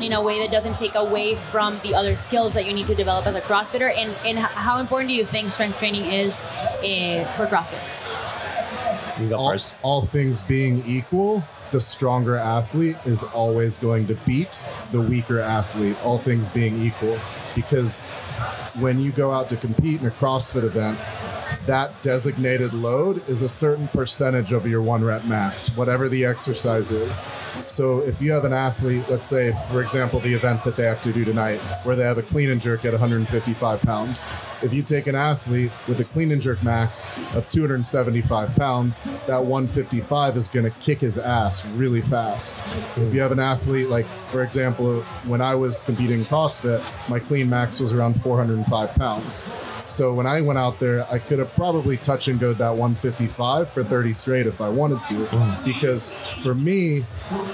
in 0.01 0.13
a 0.13 0.23
way 0.23 0.41
that 0.41 0.51
doesn't 0.51 0.77
take 0.79 0.95
away 0.95 1.35
from 1.35 1.79
the 1.83 1.95
other 1.95 2.17
skills 2.17 2.55
that 2.55 2.67
you 2.67 2.73
need 2.73 2.87
to 2.87 2.95
develop 2.95 3.27
as 3.27 3.35
a 3.35 3.41
crossfitter? 3.41 3.93
And, 3.95 4.15
and 4.27 4.39
how 4.39 4.79
important 4.79 5.09
do 5.09 5.15
you 5.15 5.25
think 5.25 5.51
strength 5.51 5.79
training 5.79 6.05
is 6.05 6.43
uh, 6.43 7.25
for 7.37 7.47
crossfit 7.47 7.81
you 9.21 9.29
go 9.29 9.37
all, 9.37 9.51
first. 9.51 9.75
all 9.83 10.03
things 10.03 10.41
being 10.41 10.83
equal 10.87 11.43
the 11.71 11.81
stronger 11.81 12.37
athlete 12.37 12.97
is 13.07 13.25
always 13.25 13.79
going 13.79 14.07
to 14.07 14.15
beat 14.27 14.71
the 14.91 15.01
weaker 15.01 15.41
athlete 15.41 15.97
all 16.05 16.19
things 16.19 16.49
being 16.49 16.77
equal 16.83 17.19
because 17.55 18.05
when 18.81 18.99
you 18.99 19.13
go 19.13 19.31
out 19.31 19.49
to 19.49 19.57
compete 19.57 20.01
in 20.01 20.07
a 20.07 20.11
CrossFit 20.11 20.65
event, 20.65 20.99
that 21.67 21.91
designated 22.03 22.73
load 22.73 23.27
is 23.29 23.43
a 23.43 23.49
certain 23.49 23.87
percentage 23.89 24.53
of 24.53 24.67
your 24.67 24.83
one 24.83 25.05
rep 25.05 25.25
max, 25.27 25.77
whatever 25.77 26.09
the 26.09 26.25
exercise 26.25 26.91
is. 26.91 27.19
So 27.71 28.01
if 28.01 28.21
you 28.21 28.33
have 28.33 28.45
an 28.45 28.53
athlete, 28.53 29.05
let's 29.09 29.27
say, 29.27 29.53
for 29.71 29.83
example, 29.83 30.21
the 30.21 30.35
event 30.35 30.65
that 30.65 30.77
they 30.77 30.85
have 30.85 31.03
to 31.03 31.13
do 31.13 31.25
tonight, 31.25 31.59
where 31.85 31.95
they 31.95 32.05
have 32.05 32.19
a 32.19 32.23
clean 32.23 32.51
and 32.51 32.61
jerk 32.61 32.85
at 32.85 32.93
155 32.93 33.83
pounds, 33.83 34.29
if 34.63 34.73
you 34.73 34.83
take 34.83 35.07
an 35.07 35.15
athlete 35.15 35.71
with 35.89 36.01
a 36.01 36.05
clean 36.05 36.33
and 36.33 36.43
jerk 36.43 36.63
max 36.63 37.17
of 37.35 37.49
275 37.49 38.55
pounds, 38.57 39.05
that 39.27 39.43
155 39.43 40.37
is 40.37 40.49
going 40.49 40.65
to 40.65 40.79
kick 40.81 41.01
his 41.01 41.19
ass 41.19 41.67
really 41.71 42.01
fast. 42.01 42.59
If 42.97 43.15
you 43.15 43.21
have 43.21 43.33
an 43.33 43.41
athlete, 43.41 43.89
like, 43.89 44.05
for 44.05 44.43
example, 44.43 45.01
when 45.27 45.41
I 45.41 45.55
was 45.55 45.81
competing 45.81 46.25
CrossFit, 46.25 46.83
my 47.09 47.19
clean 47.19 47.49
max 47.49 47.81
was 47.81 47.93
around 47.93 48.21
405 48.21 48.95
pounds. 48.95 49.72
So 49.89 50.15
when 50.15 50.27
I 50.27 50.41
went 50.41 50.59
out 50.59 50.79
there, 50.79 51.07
I 51.11 51.19
could 51.19 51.39
have 51.39 51.55
probably 51.55 51.97
touch 51.99 52.29
and 52.29 52.41
go 52.41 52.53
that 52.55 52.71
155 52.71 53.69
for 53.69 53.85
30 53.85 54.13
straight 54.13 54.47
if 54.47 54.61
I 54.61 54.69
wanted 54.69 55.05
to. 55.05 55.61
Because 55.65 56.13
for 56.43 56.55
me, 56.55 57.05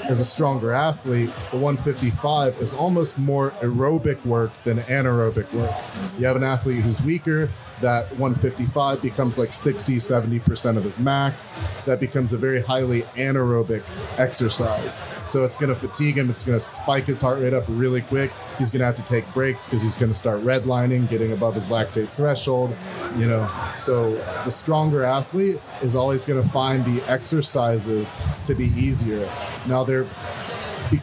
as 0.05 0.21
a 0.21 0.25
stronger 0.25 0.73
athlete, 0.73 1.31
the 1.51 1.57
155 1.57 2.59
is 2.59 2.75
almost 2.75 3.19
more 3.19 3.51
aerobic 3.61 4.25
work 4.25 4.53
than 4.64 4.79
anaerobic 4.79 5.53
work. 5.53 5.75
You 6.19 6.27
have 6.27 6.37
an 6.37 6.45
athlete 6.45 6.83
who's 6.83 7.03
weaker, 7.03 7.49
that 7.81 8.07
155 8.12 9.01
becomes 9.03 9.38
like 9.38 9.53
60, 9.53 9.97
70% 9.97 10.77
of 10.77 10.85
his 10.85 10.99
max. 10.99 11.64
That 11.85 12.01
becomes 12.01 12.33
a 12.33 12.38
very 12.38 12.61
highly 12.61 13.03
anaerobic 13.17 13.83
exercise. 14.19 15.07
So 15.27 15.45
it's 15.45 15.57
going 15.57 15.73
to 15.73 15.79
fatigue 15.79 16.19
him, 16.19 16.31
it's 16.31 16.45
going 16.45 16.59
to 16.59 16.64
spike 16.64 17.05
his 17.05 17.21
heart 17.21 17.41
rate 17.41 17.53
up 17.53 17.64
really 17.69 18.01
quick. 18.01 18.33
He's 18.59 18.71
going 18.71 18.81
to 18.81 18.87
have 18.87 18.97
to 18.97 19.05
take 19.05 19.33
breaks 19.33 19.67
because 19.67 19.83
he's 19.83 19.95
going 19.95 20.11
to 20.11 20.19
start 20.19 20.41
redlining, 20.41 21.09
getting 21.09 21.33
above 21.33 21.55
his 21.55 21.69
lactate 21.69 22.09
threshold, 22.09 22.75
you 23.17 23.27
know. 23.27 23.49
So 23.77 24.14
the 24.45 24.51
stronger 24.51 25.05
athlete 25.05 25.61
is 25.83 25.95
always 25.95 26.25
going 26.25 26.43
to 26.43 26.49
find 26.49 26.85
the 26.85 27.03
exercises 27.11 28.25
to 28.47 28.55
be 28.55 28.67
easier. 28.67 29.29
Now 29.69 29.85
there 29.85 30.07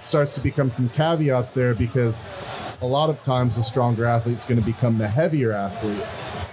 starts 0.02 0.34
to 0.36 0.42
become 0.42 0.72
some 0.72 0.90
caveats 0.90 1.54
there 1.54 1.76
because 1.76 2.28
a 2.82 2.86
lot 2.86 3.10
of 3.10 3.22
times 3.24 3.56
the 3.56 3.64
stronger 3.64 4.06
athlete's 4.06 4.48
going 4.48 4.60
to 4.60 4.66
become 4.66 4.98
the 4.98 5.08
heavier 5.08 5.52
athlete 5.52 6.04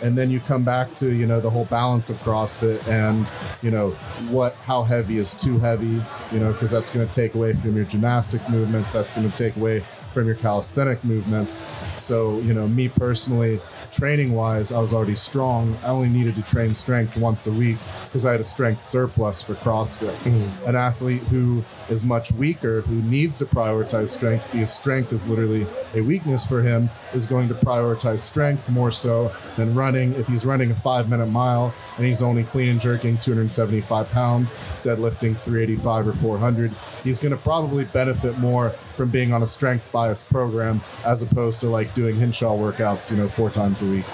and 0.02 0.18
then 0.18 0.30
you 0.30 0.40
come 0.40 0.64
back 0.64 0.94
to 0.94 1.14
you 1.14 1.26
know 1.26 1.40
the 1.40 1.50
whole 1.50 1.64
balance 1.66 2.10
of 2.10 2.16
CrossFit 2.16 2.88
and 2.88 3.30
you 3.62 3.70
know 3.70 3.90
what 4.30 4.54
how 4.66 4.82
heavy 4.82 5.18
is 5.18 5.34
too 5.34 5.58
heavy 5.58 6.00
you 6.32 6.40
know 6.40 6.52
because 6.52 6.70
that's 6.70 6.94
going 6.94 7.06
to 7.06 7.12
take 7.12 7.34
away 7.34 7.52
from 7.54 7.76
your 7.76 7.84
gymnastic 7.84 8.46
movements 8.48 8.92
that's 8.92 9.14
going 9.14 9.30
to 9.30 9.36
take 9.36 9.56
away 9.56 9.80
from 10.12 10.26
your 10.26 10.34
calisthenic 10.34 11.02
movements 11.04 11.66
so 12.02 12.38
you 12.40 12.52
know 12.52 12.68
me 12.68 12.88
personally 12.88 13.60
training 13.92 14.32
wise, 14.32 14.72
I 14.72 14.80
was 14.80 14.92
already 14.92 15.14
strong. 15.14 15.76
I 15.84 15.88
only 15.88 16.08
needed 16.08 16.34
to 16.36 16.42
train 16.42 16.74
strength 16.74 17.16
once 17.16 17.46
a 17.46 17.52
week 17.52 17.76
because 18.04 18.26
I 18.26 18.32
had 18.32 18.40
a 18.40 18.44
strength 18.44 18.80
surplus 18.80 19.42
for 19.42 19.54
CrossFit. 19.54 20.14
Mm-hmm. 20.24 20.68
An 20.68 20.76
athlete 20.76 21.22
who 21.24 21.62
is 21.92 22.04
much 22.04 22.32
weaker, 22.32 22.80
who 22.80 23.02
needs 23.02 23.38
to 23.38 23.44
prioritize 23.44 24.08
strength 24.08 24.50
because 24.50 24.72
strength 24.72 25.12
is 25.12 25.28
literally 25.28 25.66
a 25.94 26.00
weakness 26.00 26.44
for 26.44 26.62
him, 26.62 26.90
is 27.14 27.26
going 27.26 27.48
to 27.48 27.54
prioritize 27.54 28.20
strength 28.20 28.68
more 28.70 28.90
so 28.90 29.30
than 29.56 29.74
running. 29.74 30.14
If 30.14 30.26
he's 30.26 30.44
running 30.44 30.70
a 30.70 30.74
five 30.74 31.08
minute 31.08 31.26
mile 31.26 31.74
and 31.96 32.06
he's 32.06 32.22
only 32.22 32.44
clean 32.44 32.70
and 32.70 32.80
jerking 32.80 33.18
275 33.18 34.10
pounds, 34.10 34.54
deadlifting 34.82 35.36
385 35.36 36.08
or 36.08 36.12
400, 36.14 36.72
he's 37.04 37.18
going 37.18 37.32
to 37.32 37.40
probably 37.40 37.84
benefit 37.84 38.38
more 38.38 38.70
from 38.70 39.10
being 39.10 39.32
on 39.32 39.42
a 39.42 39.46
strength 39.46 39.92
bias 39.92 40.22
program 40.22 40.80
as 41.06 41.22
opposed 41.22 41.60
to 41.60 41.68
like 41.68 41.92
doing 41.94 42.16
Hinshaw 42.16 42.56
workouts, 42.56 43.10
you 43.12 43.18
know, 43.18 43.28
four 43.28 43.50
times 43.50 43.82
a 43.82 43.86
week. 43.86 44.04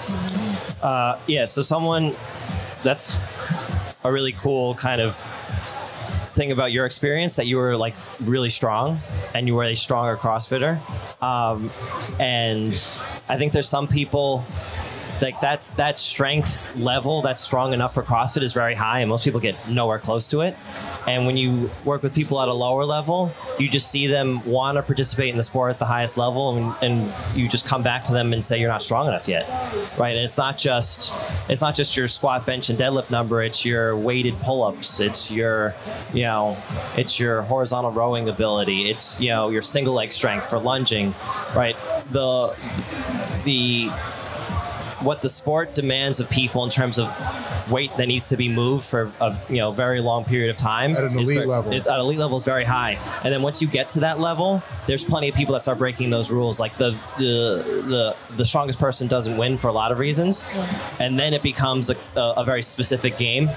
Uh, 0.83 1.17
Yeah, 1.27 1.45
so 1.45 1.61
someone 1.61 2.13
that's 2.83 3.19
a 4.03 4.11
really 4.11 4.31
cool 4.31 4.75
kind 4.75 5.01
of 5.01 5.15
thing 6.39 6.51
about 6.53 6.71
your 6.71 6.85
experience 6.85 7.35
that 7.35 7.47
you 7.47 7.57
were 7.57 7.75
like 7.75 7.93
really 8.23 8.49
strong 8.49 8.97
and 9.35 9.45
you 9.45 9.55
were 9.55 9.65
a 9.65 9.75
stronger 9.75 10.15
CrossFitter. 10.15 10.79
Um, 11.21 11.69
and 12.17 12.71
I 13.27 13.37
think 13.37 13.51
there's 13.51 13.67
some 13.67 13.89
people 13.89 14.45
like 15.21 15.39
that 15.41 15.63
that 15.75 15.97
strength 15.97 16.75
level 16.75 17.21
that's 17.21 17.41
strong 17.41 17.73
enough 17.73 17.93
for 17.93 18.03
CrossFit 18.03 18.41
is 18.41 18.53
very 18.53 18.75
high 18.75 18.99
and 18.99 19.09
most 19.09 19.23
people 19.23 19.39
get 19.39 19.57
nowhere 19.69 19.99
close 19.99 20.27
to 20.29 20.41
it. 20.41 20.55
And 21.07 21.25
when 21.25 21.37
you 21.37 21.69
work 21.85 22.03
with 22.03 22.13
people 22.13 22.41
at 22.41 22.47
a 22.47 22.53
lower 22.53 22.85
level, 22.85 23.31
you 23.57 23.69
just 23.69 23.89
see 23.89 24.07
them 24.07 24.43
want 24.45 24.77
to 24.77 24.83
participate 24.83 25.29
in 25.29 25.37
the 25.37 25.43
sport 25.43 25.71
at 25.71 25.79
the 25.79 25.85
highest 25.85 26.17
level 26.17 26.55
and, 26.57 26.75
and 26.81 27.13
you 27.37 27.47
just 27.47 27.67
come 27.67 27.83
back 27.83 28.03
to 28.05 28.13
them 28.13 28.33
and 28.33 28.43
say 28.43 28.59
you're 28.59 28.69
not 28.69 28.83
strong 28.83 29.07
enough 29.07 29.27
yet. 29.27 29.47
Right? 29.97 30.15
And 30.15 30.23
it's 30.23 30.37
not 30.37 30.57
just 30.57 31.49
it's 31.49 31.61
not 31.61 31.75
just 31.75 31.97
your 31.97 32.07
squat, 32.07 32.45
bench 32.45 32.69
and 32.69 32.79
deadlift 32.79 33.09
number, 33.09 33.41
it's 33.41 33.65
your 33.65 33.97
weighted 33.97 34.35
pull-ups, 34.39 34.99
it's 34.99 35.31
your 35.31 35.73
you 36.13 36.23
know, 36.23 36.57
it's 36.95 37.19
your 37.19 37.41
horizontal 37.43 37.91
rowing 37.91 38.29
ability, 38.29 38.83
it's 38.83 39.19
you 39.19 39.29
know, 39.29 39.49
your 39.49 39.61
single 39.61 39.93
leg 39.93 40.11
strength 40.11 40.49
for 40.49 40.59
lunging, 40.59 41.13
right? 41.55 41.75
The 42.11 42.55
the 43.45 43.89
what 45.01 45.21
the 45.21 45.29
sport 45.29 45.73
demands 45.75 46.19
of 46.19 46.29
people 46.29 46.63
in 46.63 46.69
terms 46.69 46.99
of 46.99 47.07
weight 47.71 47.95
that 47.97 48.07
needs 48.07 48.29
to 48.29 48.37
be 48.37 48.49
moved 48.49 48.83
for 48.85 49.11
a 49.21 49.35
you 49.49 49.57
know 49.57 49.71
very 49.71 50.01
long 50.01 50.25
period 50.25 50.49
of 50.49 50.57
time 50.57 50.95
At 50.95 51.03
an 51.05 51.17
elite 51.17 51.39
ver- 51.39 51.45
level. 51.45 51.71
It's 51.73 51.87
at 51.87 51.99
elite 51.99 52.17
level 52.19 52.37
is 52.37 52.43
very 52.43 52.63
high, 52.65 52.97
and 53.23 53.33
then 53.33 53.41
once 53.41 53.61
you 53.61 53.67
get 53.67 53.89
to 53.89 54.01
that 54.01 54.19
level, 54.19 54.61
there's 54.87 55.03
plenty 55.03 55.29
of 55.29 55.35
people 55.35 55.53
that 55.53 55.61
start 55.61 55.77
breaking 55.77 56.09
those 56.09 56.31
rules. 56.31 56.59
Like 56.59 56.73
the 56.73 56.91
the 57.17 57.83
the, 57.87 58.15
the 58.35 58.45
strongest 58.45 58.79
person 58.79 59.07
doesn't 59.07 59.37
win 59.37 59.57
for 59.57 59.67
a 59.67 59.73
lot 59.73 59.91
of 59.91 59.99
reasons, 59.99 60.53
and 60.99 61.17
then 61.17 61.33
it 61.33 61.43
becomes 61.43 61.89
a, 61.89 61.95
a, 62.19 62.33
a 62.37 62.43
very 62.45 62.61
specific 62.61 63.17
game. 63.17 63.49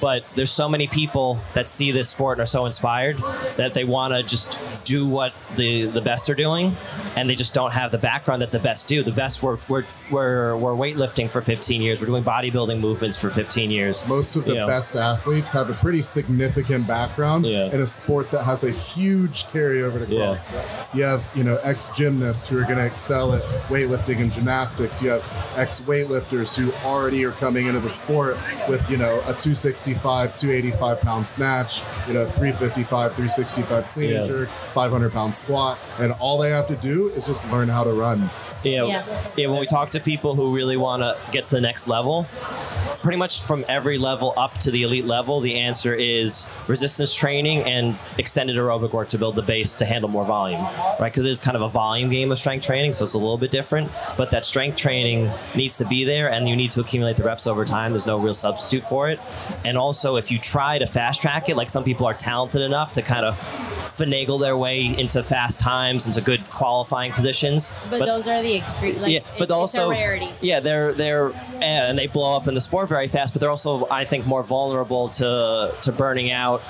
But 0.00 0.24
there's 0.34 0.50
so 0.50 0.68
many 0.68 0.86
people 0.86 1.38
that 1.54 1.68
see 1.68 1.90
this 1.92 2.08
sport 2.08 2.38
and 2.38 2.42
are 2.44 2.46
so 2.46 2.64
inspired 2.66 3.18
that 3.56 3.74
they 3.74 3.84
want 3.84 4.14
to 4.14 4.22
just 4.22 4.58
do 4.84 5.06
what 5.06 5.32
the 5.56 5.84
the 5.86 6.00
best 6.00 6.30
are 6.30 6.34
doing, 6.34 6.72
and 7.16 7.28
they 7.28 7.34
just 7.34 7.52
don't 7.54 7.72
have 7.72 7.90
the 7.90 7.98
background 7.98 8.40
that 8.42 8.50
the 8.50 8.58
best 8.58 8.88
do. 8.88 9.02
The 9.02 9.12
best 9.12 9.42
were 9.42 9.58
we're 9.68 9.84
we're, 10.10 10.56
we're 10.56 10.72
weightlifting 10.74 11.28
for 11.28 11.40
15 11.40 11.80
years. 11.82 12.00
We're 12.00 12.06
doing 12.08 12.24
bodybuilding 12.24 12.80
movements 12.80 13.20
for 13.20 13.30
15 13.30 13.70
years. 13.70 14.08
Most 14.08 14.34
of 14.34 14.44
the 14.44 14.50
You 14.54 14.56
know. 14.60 14.66
best 14.66 14.96
athletes 14.96 15.52
have 15.52 15.70
a 15.70 15.74
pretty 15.74 16.02
significant 16.02 16.88
background 16.88 17.46
Yeah. 17.46 17.72
in 17.72 17.80
a 17.80 17.86
sport 17.86 18.32
that 18.32 18.42
has 18.42 18.64
a 18.64 18.70
huge 18.72 19.44
carryover 19.46 20.04
to 20.04 20.12
Yeah. 20.12 20.20
CrossFit. 20.22 20.96
You 20.96 21.04
have, 21.04 21.22
you 21.36 21.44
know, 21.44 21.58
ex 21.62 21.90
gymnasts 21.96 22.48
who 22.48 22.58
are 22.58 22.62
going 22.64 22.78
to 22.78 22.84
excel 22.86 23.34
at 23.34 23.42
weightlifting 23.68 24.18
and 24.18 24.32
gymnastics. 24.32 25.00
You 25.00 25.10
have 25.10 25.54
ex 25.56 25.78
weightlifters 25.78 26.56
who 26.58 26.72
already 26.88 27.24
are 27.24 27.30
coming 27.32 27.66
into 27.68 27.78
the 27.80 27.90
sport 27.90 28.36
with, 28.68 28.88
you 28.90 28.96
know, 28.96 29.20
a 29.28 29.34
265, 29.94 30.36
285 30.36 31.00
pound 31.00 31.28
snatch, 31.28 31.80
you 32.06 32.14
know, 32.14 32.24
355, 32.24 33.12
365 33.14 33.84
clean 33.92 34.10
and 34.14 34.26
Yeah. 34.26 34.32
jerk, 34.32 34.48
500 34.48 35.12
pound 35.12 35.34
squat, 35.34 35.78
and 35.98 36.12
all 36.20 36.38
they 36.38 36.50
have 36.50 36.68
to 36.68 36.76
do 36.76 37.08
is 37.16 37.26
just 37.26 37.50
learn 37.50 37.68
how 37.68 37.84
to 37.84 37.90
run. 37.92 38.30
Yeah, 38.62 38.84
Yeah. 38.84 39.02
yeah. 39.36 39.46
When 39.48 39.58
we 39.60 39.66
talk 39.66 39.90
to 39.90 40.00
people 40.00 40.34
who 40.34 40.54
really 40.54 40.76
want 40.76 41.02
to 41.02 41.16
get 41.32 41.44
to 41.44 41.50
the 41.50 41.60
next 41.60 41.88
level, 41.88 42.26
pretty 43.02 43.16
much 43.16 43.40
from 43.40 43.64
every 43.68 43.96
level 43.98 44.34
up 44.36 44.58
to 44.60 44.70
the 44.70 44.82
elite 44.82 45.06
level, 45.06 45.40
the 45.40 45.58
answer 45.58 45.94
is 45.94 46.46
resistance 46.68 47.14
training 47.14 47.62
and 47.62 47.96
extended 48.18 48.56
aerobic 48.56 48.92
work 48.92 49.08
to 49.08 49.18
build 49.18 49.34
the 49.34 49.42
base 49.42 49.76
to 49.78 49.84
handle 49.86 50.10
more 50.10 50.24
volume, 50.24 50.62
right? 51.00 51.10
Because 51.10 51.24
it's 51.24 51.40
kind 51.40 51.56
of 51.56 51.62
a 51.62 51.68
volume 51.68 52.10
game 52.10 52.30
of 52.30 52.38
strength 52.38 52.64
training, 52.66 52.92
so 52.92 53.04
it's 53.04 53.14
a 53.14 53.18
little 53.18 53.38
bit 53.38 53.50
different. 53.50 53.90
But 54.18 54.30
that 54.32 54.44
strength 54.44 54.76
training 54.76 55.30
needs 55.54 55.78
to 55.78 55.84
be 55.86 56.04
there, 56.04 56.30
and 56.30 56.48
you 56.48 56.54
need 56.56 56.70
to 56.72 56.80
accumulate 56.80 57.16
the 57.16 57.22
reps 57.22 57.46
over 57.46 57.64
time. 57.64 57.92
There's 57.92 58.06
no 58.06 58.18
real 58.18 58.34
substitute 58.34 58.84
for 58.84 59.08
it. 59.08 59.18
And 59.64 59.78
also, 59.80 60.16
if 60.16 60.30
you 60.30 60.38
try 60.38 60.78
to 60.78 60.86
fast 60.86 61.20
track 61.20 61.48
it, 61.48 61.56
like 61.56 61.70
some 61.70 61.82
people 61.82 62.06
are 62.06 62.14
talented 62.14 62.62
enough 62.62 62.92
to 62.94 63.02
kind 63.02 63.24
of 63.24 63.69
finagle 64.00 64.40
their 64.40 64.56
way 64.56 64.86
into 64.86 65.22
fast 65.22 65.60
times, 65.60 66.06
into 66.06 66.20
good 66.20 66.40
qualifying 66.50 67.12
positions. 67.12 67.72
But, 67.90 68.06
those 68.06 68.26
are 68.26 68.42
the 68.42 68.56
extreme. 68.56 69.00
Like, 69.00 69.12
yeah, 69.12 69.20
but 69.38 69.44
it's, 69.44 69.52
also 69.52 69.90
it's. 69.90 70.42
Yeah, 70.42 70.60
they're 70.60 70.92
they're 70.92 71.30
eh, 71.60 71.88
and 71.90 71.98
they 71.98 72.06
blow 72.06 72.36
up 72.36 72.48
in 72.48 72.54
the 72.54 72.60
sport 72.60 72.88
very 72.88 73.08
fast, 73.08 73.34
but 73.34 73.40
they're 73.40 73.50
also 73.50 73.86
I 73.90 74.04
think 74.04 74.26
more 74.26 74.42
vulnerable 74.42 75.08
to 75.10 75.74
to 75.82 75.92
burning 75.92 76.30
out, 76.30 76.62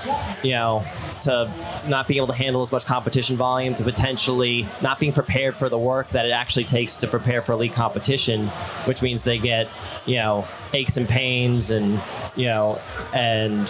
you 0.43 0.53
know, 0.53 0.85
to 1.23 1.51
not 1.89 2.09
being 2.09 2.19
able 2.19 2.29
to 2.29 2.35
handle 2.35 2.63
as 2.63 2.73
much 2.73 2.87
competition 2.87 3.37
volume, 3.37 3.75
to 3.75 3.85
potentially 3.85 4.67
not 4.83 4.99
being 4.99 5.13
prepared 5.13 5.55
for 5.55 5.69
the 5.69 5.79
work 5.79 6.09
that 6.09 6.27
it 6.27 6.33
actually 6.33 6.65
takes 6.65 6.99
to 6.99 7.07
prepare 7.07 7.43
for 7.43 7.53
elite 7.53 7.73
competition, 7.73 8.47
which 8.87 9.03
means 9.03 9.25
they 9.25 9.39
get, 9.39 9.69
you 10.07 10.17
know, 10.17 10.47
aches 10.73 10.97
and 10.97 11.09
pains 11.09 11.71
and 11.71 12.01
you 12.37 12.47
know 12.47 12.79
and 13.15 13.69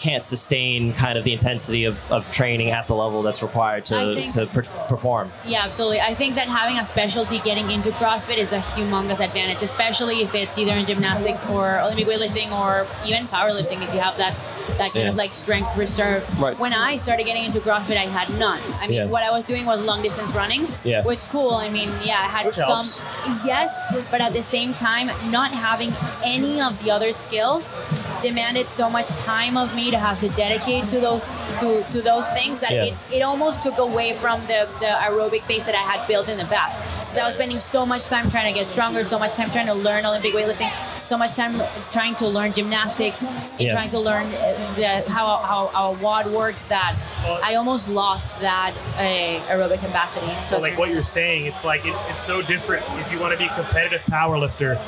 can't 0.00 0.24
sustain 0.24 0.92
kind 0.94 1.18
of 1.18 1.24
the 1.24 1.32
intensity 1.32 1.84
of, 1.84 2.10
of 2.10 2.30
training 2.32 2.70
at 2.70 2.86
the 2.86 2.94
level 2.94 3.20
that's 3.22 3.42
required 3.42 3.84
to, 3.86 4.14
think- 4.14 4.32
to 4.34 4.46
per- 4.46 4.62
perform. 4.88 5.30
Yeah, 5.46 5.62
absolutely. 5.64 6.00
I 6.00 6.14
think 6.14 6.34
that 6.36 6.48
having 6.48 6.78
a 6.78 6.86
specialty 6.86 7.38
getting 7.40 7.70
into 7.70 7.90
CrossFit 7.90 8.38
is 8.38 8.52
a 8.54 8.58
humongous 8.58 9.22
advantage, 9.22 9.62
especially 9.62 10.22
if 10.22 10.34
it's 10.34 10.58
either 10.58 10.72
in 10.72 10.86
gymnastics 10.86 11.46
or 11.50 11.78
Olympic 11.80 12.06
weightlifting 12.06 12.50
or 12.52 12.86
even 13.06 13.26
powerlifting. 13.26 13.82
If 13.82 13.92
you 13.92 14.00
have 14.00 14.16
that 14.16 14.34
that 14.78 14.92
kind 14.92 15.04
Yeah. 15.04 15.10
of 15.10 15.16
like 15.16 15.32
strength 15.32 15.76
reserve. 15.76 16.22
Right. 16.40 16.58
When 16.58 16.72
I 16.74 16.96
started 16.96 17.24
getting 17.26 17.44
into 17.44 17.60
CrossFit, 17.60 17.96
I 17.96 18.06
had 18.06 18.28
none. 18.38 18.60
I 18.80 18.86
mean, 18.86 18.96
Yeah. 18.96 19.04
what 19.06 19.22
I 19.22 19.30
was 19.30 19.44
doing 19.44 19.66
was 19.66 19.80
long 19.82 20.02
distance 20.02 20.32
running, 20.32 20.66
Yeah. 20.84 21.02
which 21.02 21.28
cool. 21.28 21.54
I 21.54 21.68
mean, 21.68 21.90
yeah, 22.04 22.14
I 22.18 22.28
had 22.36 22.46
Which 22.46 22.54
some. 22.56 22.68
helps. 22.68 23.02
Yes, 23.44 23.70
but 24.10 24.20
at 24.20 24.32
the 24.32 24.42
same 24.42 24.74
time, 24.74 25.10
not 25.30 25.50
having 25.50 25.92
any 26.24 26.60
of 26.60 26.82
the 26.82 26.90
other 26.90 27.12
skills 27.12 27.76
demanded 28.22 28.68
so 28.68 28.90
much 28.90 29.08
time 29.24 29.56
of 29.56 29.74
me 29.74 29.90
to 29.90 29.98
have 29.98 30.20
to 30.20 30.28
dedicate 30.30 30.88
to 30.90 31.00
those 31.00 31.26
to, 31.60 31.82
to 31.92 32.00
those 32.02 32.28
things 32.30 32.60
that 32.60 32.70
Yeah. 32.72 32.84
it, 32.84 32.94
it 33.12 33.22
almost 33.22 33.62
took 33.62 33.78
away 33.78 34.12
from 34.14 34.40
the, 34.46 34.68
the 34.80 34.86
aerobic 35.06 35.46
base 35.48 35.66
that 35.66 35.74
I 35.74 35.78
had 35.92 36.06
built 36.06 36.28
in 36.28 36.36
the 36.38 36.44
past. 36.44 36.78
Because 37.00 37.18
I 37.18 37.26
was 37.26 37.34
spending 37.34 37.60
so 37.60 37.84
much 37.86 38.06
time 38.08 38.30
trying 38.30 38.52
to 38.52 38.58
get 38.58 38.68
stronger, 38.68 39.04
so 39.04 39.18
much 39.18 39.34
time 39.34 39.50
trying 39.50 39.66
to 39.66 39.74
learn 39.74 40.04
Olympic 40.06 40.32
weightlifting, 40.34 40.70
so 41.04 41.16
much 41.18 41.34
time 41.34 41.60
trying 41.90 42.14
to 42.16 42.26
learn 42.28 42.52
gymnastics 42.52 43.34
and 43.52 43.60
Yeah. 43.60 43.72
trying 43.72 43.90
to 43.90 43.98
learn 43.98 44.26
uh, 44.26 44.74
the, 44.76 45.04
how, 45.10 45.26
how, 45.38 45.66
how 45.68 45.92
a 45.92 45.96
WOD 46.02 46.26
works 46.32 46.64
that 46.66 46.94
I 47.42 47.54
almost 47.56 47.88
lost 47.88 48.38
that 48.40 48.74
uh, 48.96 49.52
aerobic 49.52 49.80
capacity. 49.80 50.32
So 50.48 50.58
like 50.58 50.78
what 50.78 50.90
you're 50.90 51.02
saying, 51.02 51.46
it's 51.46 51.64
like 51.64 51.82
it's 51.84 52.08
it's 52.10 52.22
so 52.22 52.40
different. 52.42 52.82
If 53.00 53.12
you 53.12 53.20
want 53.20 53.32
to 53.32 53.38
be 53.38 53.44
a 53.46 53.54
competitive 53.54 54.02
power 54.06 54.38
lifter, 54.38 54.78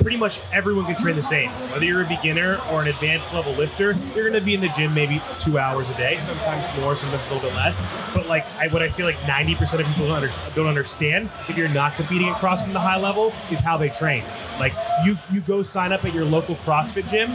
pretty 0.00 0.16
much 0.16 0.40
everyone 0.52 0.84
can 0.84 0.96
train 0.96 1.16
the 1.16 1.22
same. 1.22 1.50
Whether 1.70 1.84
you're 1.84 2.02
a 2.02 2.08
beginner 2.08 2.58
or 2.72 2.82
an 2.82 2.88
advanced 2.88 3.34
level 3.34 3.52
lifter, 3.52 3.94
you're 4.14 4.28
going 4.28 4.38
to 4.38 4.44
be 4.44 4.54
in 4.54 4.60
the 4.60 4.68
gym 4.68 4.94
maybe 4.94 5.20
two 5.38 5.58
hours 5.58 5.90
a 5.90 5.96
day, 5.96 6.16
sometimes 6.18 6.68
more, 6.80 6.94
sometimes 6.96 7.26
a 7.30 7.34
little 7.34 7.48
bit 7.48 7.56
less. 7.56 7.82
But 8.14 8.26
like 8.26 8.46
I, 8.58 8.68
what 8.68 8.82
I 8.82 8.88
feel 8.88 9.06
like 9.06 9.16
90% 9.18 9.80
of 9.80 9.86
people 9.86 10.08
don't, 10.08 10.16
under, 10.16 10.30
don't 10.54 10.66
understand 10.66 11.26
if 11.48 11.56
you're 11.56 11.68
not 11.68 11.94
competing 11.94 12.28
at 12.28 12.36
CrossFit 12.36 12.68
at 12.68 12.72
the 12.72 12.80
high 12.80 12.98
level 12.98 13.32
is 13.50 13.60
how 13.60 13.76
they 13.76 13.88
train. 13.88 14.22
Like 14.58 14.72
you 15.04 15.16
you 15.32 15.40
go 15.40 15.62
sign 15.62 15.92
up 15.92 16.04
at 16.04 16.14
your 16.14 16.24
local 16.24 16.56
CrossFit 16.56 17.08
gym. 17.10 17.30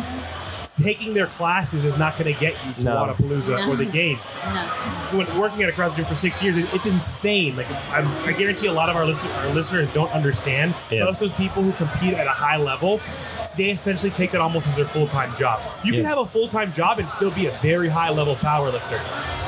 Taking 0.75 1.13
their 1.13 1.27
classes 1.27 1.85
is 1.85 1.99
not 1.99 2.17
going 2.17 2.33
to 2.33 2.39
get 2.39 2.53
you 2.65 2.73
to 2.73 2.83
No. 2.83 2.95
Wodapalooza 3.05 3.67
or 3.67 3.75
the 3.75 3.85
games 3.85 4.19
No. 4.45 5.19
when 5.19 5.39
working 5.39 5.61
at 5.61 5.69
a 5.69 5.71
CrossFit 5.71 5.97
gym 5.97 6.05
for 6.05 6.15
six 6.15 6.43
years, 6.43 6.57
it's 6.73 6.87
insane. 6.87 7.55
Like 7.55 7.67
I'm, 7.91 8.07
I 8.27 8.31
guarantee 8.33 8.67
a 8.67 8.73
lot 8.73 8.89
of 8.89 8.95
our, 8.95 9.05
lis- 9.05 9.27
our 9.37 9.49
listeners 9.53 9.93
don't 9.93 10.11
understand. 10.11 10.73
Yeah. 10.89 11.03
Most 11.03 11.21
of 11.21 11.29
those 11.29 11.37
people 11.37 11.61
who 11.61 11.71
compete 11.73 12.15
at 12.15 12.25
a 12.25 12.31
high 12.31 12.57
level, 12.57 12.99
they 13.55 13.69
essentially 13.69 14.09
take 14.11 14.31
that 14.31 14.41
almost 14.41 14.65
as 14.65 14.75
their 14.75 14.85
full 14.85 15.05
time 15.07 15.31
job. 15.37 15.61
You 15.83 15.91
can 15.93 16.05
have 16.05 16.17
a 16.17 16.25
full 16.25 16.47
time 16.47 16.73
job 16.73 16.97
and 16.97 17.07
still 17.07 17.29
be 17.31 17.45
a 17.45 17.51
very 17.51 17.87
high 17.87 18.09
level 18.09 18.35
power 18.35 18.71
lifter. 18.71 18.97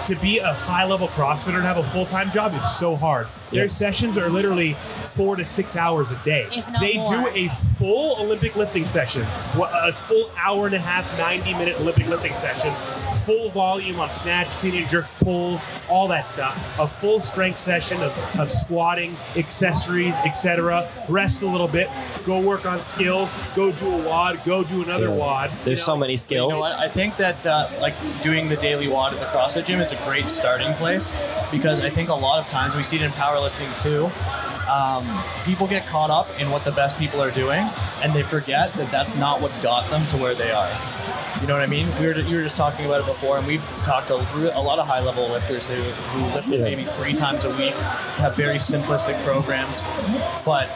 To 0.07 0.15
be 0.17 0.37
a 0.37 0.53
high 0.53 0.85
level 0.85 1.07
CrossFitter 1.07 1.55
and 1.55 1.63
have 1.63 1.77
a 1.77 1.83
full 1.83 2.05
time 2.05 2.29
job, 2.31 2.53
it's 2.55 2.77
so 2.77 2.95
hard. 2.95 3.25
Their 3.49 3.63
Yeah. 3.63 3.69
sessions 3.69 4.19
are 4.19 4.29
literally 4.29 4.73
four 5.15 5.35
to 5.35 5.43
six 5.45 5.75
hours 5.75 6.11
a 6.11 6.15
day. 6.23 6.45
If 6.51 6.69
not 6.71 6.79
they 6.79 6.97
more. 6.97 7.07
do 7.07 7.27
a 7.33 7.47
full 7.79 8.17
Olympic 8.21 8.55
lifting 8.55 8.85
session, 8.85 9.23
a 9.23 9.91
full 9.93 10.29
hour 10.39 10.67
and 10.67 10.75
a 10.75 10.79
half, 10.79 11.17
90 11.17 11.53
minute 11.53 11.79
Olympic 11.79 12.05
lifting 12.07 12.35
session, 12.35 12.71
full 13.25 13.49
volume 13.49 13.99
on 13.99 14.09
snatch, 14.11 14.47
clean 14.61 14.75
and 14.75 14.87
jerk 14.89 15.05
pulls, 15.23 15.65
all 15.89 16.07
that 16.07 16.27
stuff. 16.27 16.55
A 16.79 16.87
full 16.87 17.19
strength 17.19 17.57
session 17.57 17.97
of, 18.01 18.39
of 18.39 18.51
squatting, 18.51 19.15
accessories, 19.35 20.17
etc. 20.19 20.87
Rest 21.09 21.41
a 21.41 21.45
little 21.47 21.67
bit. 21.67 21.89
Go 22.25 22.41
work 22.41 22.65
on 22.65 22.81
skills. 22.81 23.33
Go 23.55 23.71
do 23.71 23.87
a 23.93 24.05
WOD. 24.05 24.43
Go 24.45 24.63
do 24.63 24.83
another 24.83 25.07
Yeah. 25.07 25.15
WOD. 25.17 25.49
There's 25.63 25.83
so 25.83 25.95
many 25.97 26.13
You 26.13 26.17
skills. 26.17 26.53
know 26.53 26.59
what? 26.59 26.77
I 26.79 26.87
think 26.87 27.17
that 27.17 27.45
uh, 27.45 27.67
like 27.81 27.95
doing 28.21 28.47
the 28.47 28.57
daily 28.57 28.87
WOD 28.87 29.13
at 29.13 29.19
the 29.19 29.25
CrossFit 29.27 29.65
gym 29.65 29.79
is 29.79 29.91
a 29.91 29.97
great 30.05 30.25
starting 30.29 30.71
place 30.73 31.15
because 31.51 31.79
I 31.81 31.89
think 31.89 32.09
a 32.09 32.13
lot 32.13 32.39
of 32.39 32.47
times 32.47 32.75
we 32.75 32.83
see 32.83 32.97
it 32.97 33.01
in 33.03 33.09
powerlifting 33.09 33.71
too. 33.81 34.09
Um, 34.69 35.05
people 35.45 35.67
get 35.67 35.85
caught 35.85 36.09
up 36.09 36.27
in 36.41 36.49
what 36.49 36.63
the 36.63 36.71
best 36.71 36.97
people 36.97 37.21
are 37.21 37.29
doing, 37.31 37.67
and 38.03 38.11
they 38.13 38.23
forget 38.23 38.69
that 38.73 38.89
that's 38.91 39.15
not 39.15 39.41
what 39.41 39.57
got 39.61 39.87
them 39.89 40.05
to 40.07 40.17
where 40.17 40.33
they 40.33 40.51
are. 40.51 40.69
You 41.41 41.47
know 41.47 41.53
what 41.53 41.61
I 41.61 41.67
mean? 41.67 41.85
We 41.99 42.07
were, 42.07 42.13
you 42.19 42.37
were 42.37 42.43
just 42.43 42.57
talking 42.57 42.85
about 42.85 43.01
it 43.01 43.05
before, 43.05 43.37
and 43.37 43.45
we've 43.45 43.63
talked 43.83 44.07
to 44.07 44.15
a 44.15 44.61
lot 44.61 44.79
of 44.79 44.87
high 44.87 45.01
level 45.01 45.27
lifters 45.29 45.69
who, 45.69 45.75
who 45.75 46.33
lift 46.33 46.47
Yeah. 46.47 46.59
maybe 46.59 46.83
three 46.83 47.13
times 47.13 47.45
a 47.45 47.49
week, 47.57 47.73
have 48.17 48.35
very 48.35 48.55
simplistic 48.57 49.21
programs, 49.23 49.87
but 50.45 50.67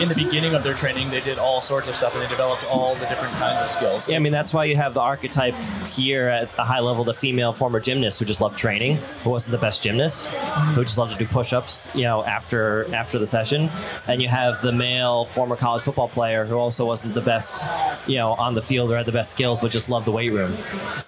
in 0.00 0.08
the 0.08 0.14
beginning 0.14 0.54
of 0.54 0.62
their 0.62 0.74
training, 0.74 1.10
they 1.10 1.20
did 1.20 1.38
all 1.38 1.60
sorts 1.60 1.88
of 1.88 1.94
stuff 1.94 2.14
and 2.14 2.22
they 2.22 2.28
developed 2.28 2.64
all 2.70 2.94
the 2.96 3.06
different 3.06 3.32
kinds 3.34 3.62
of 3.62 3.70
skills. 3.70 4.08
Yeah, 4.08 4.16
I 4.16 4.18
mean 4.18 4.32
that's 4.32 4.52
why 4.52 4.64
you 4.64 4.76
have 4.76 4.94
the 4.94 5.00
archetype 5.00 5.54
here 5.88 6.28
at 6.28 6.50
the 6.56 6.62
high 6.64 6.80
level, 6.80 7.04
the 7.04 7.14
female 7.14 7.52
former 7.52 7.80
gymnast 7.80 8.18
who 8.18 8.24
just 8.24 8.40
loved 8.40 8.58
training, 8.58 8.96
who 9.22 9.30
wasn't 9.30 9.52
the 9.52 9.58
best 9.58 9.82
gymnast, 9.82 10.26
who 10.74 10.82
just 10.82 10.98
loved 10.98 11.12
to 11.12 11.18
do 11.18 11.26
push-ups, 11.26 11.90
you 11.94 12.02
know, 12.02 12.24
after 12.24 12.92
after 12.94 13.18
the 13.18 13.26
session, 13.26 13.68
and 14.08 14.20
you 14.20 14.28
have 14.28 14.60
the 14.62 14.72
male 14.72 15.24
former 15.26 15.56
college 15.56 15.82
football 15.82 16.08
player 16.08 16.44
who 16.44 16.56
also 16.56 16.86
wasn't 16.86 17.14
the 17.14 17.20
best, 17.20 17.68
you 18.08 18.16
know, 18.16 18.32
on 18.32 18.54
the 18.54 18.62
field 18.62 18.90
or 18.90 18.96
had 18.96 19.06
the 19.06 19.12
best 19.12 19.30
skills, 19.30 19.58
but 19.60 19.70
just 19.70 19.88
loved 19.88 20.06
the 20.06 20.12
weight 20.12 20.32
room. 20.32 20.52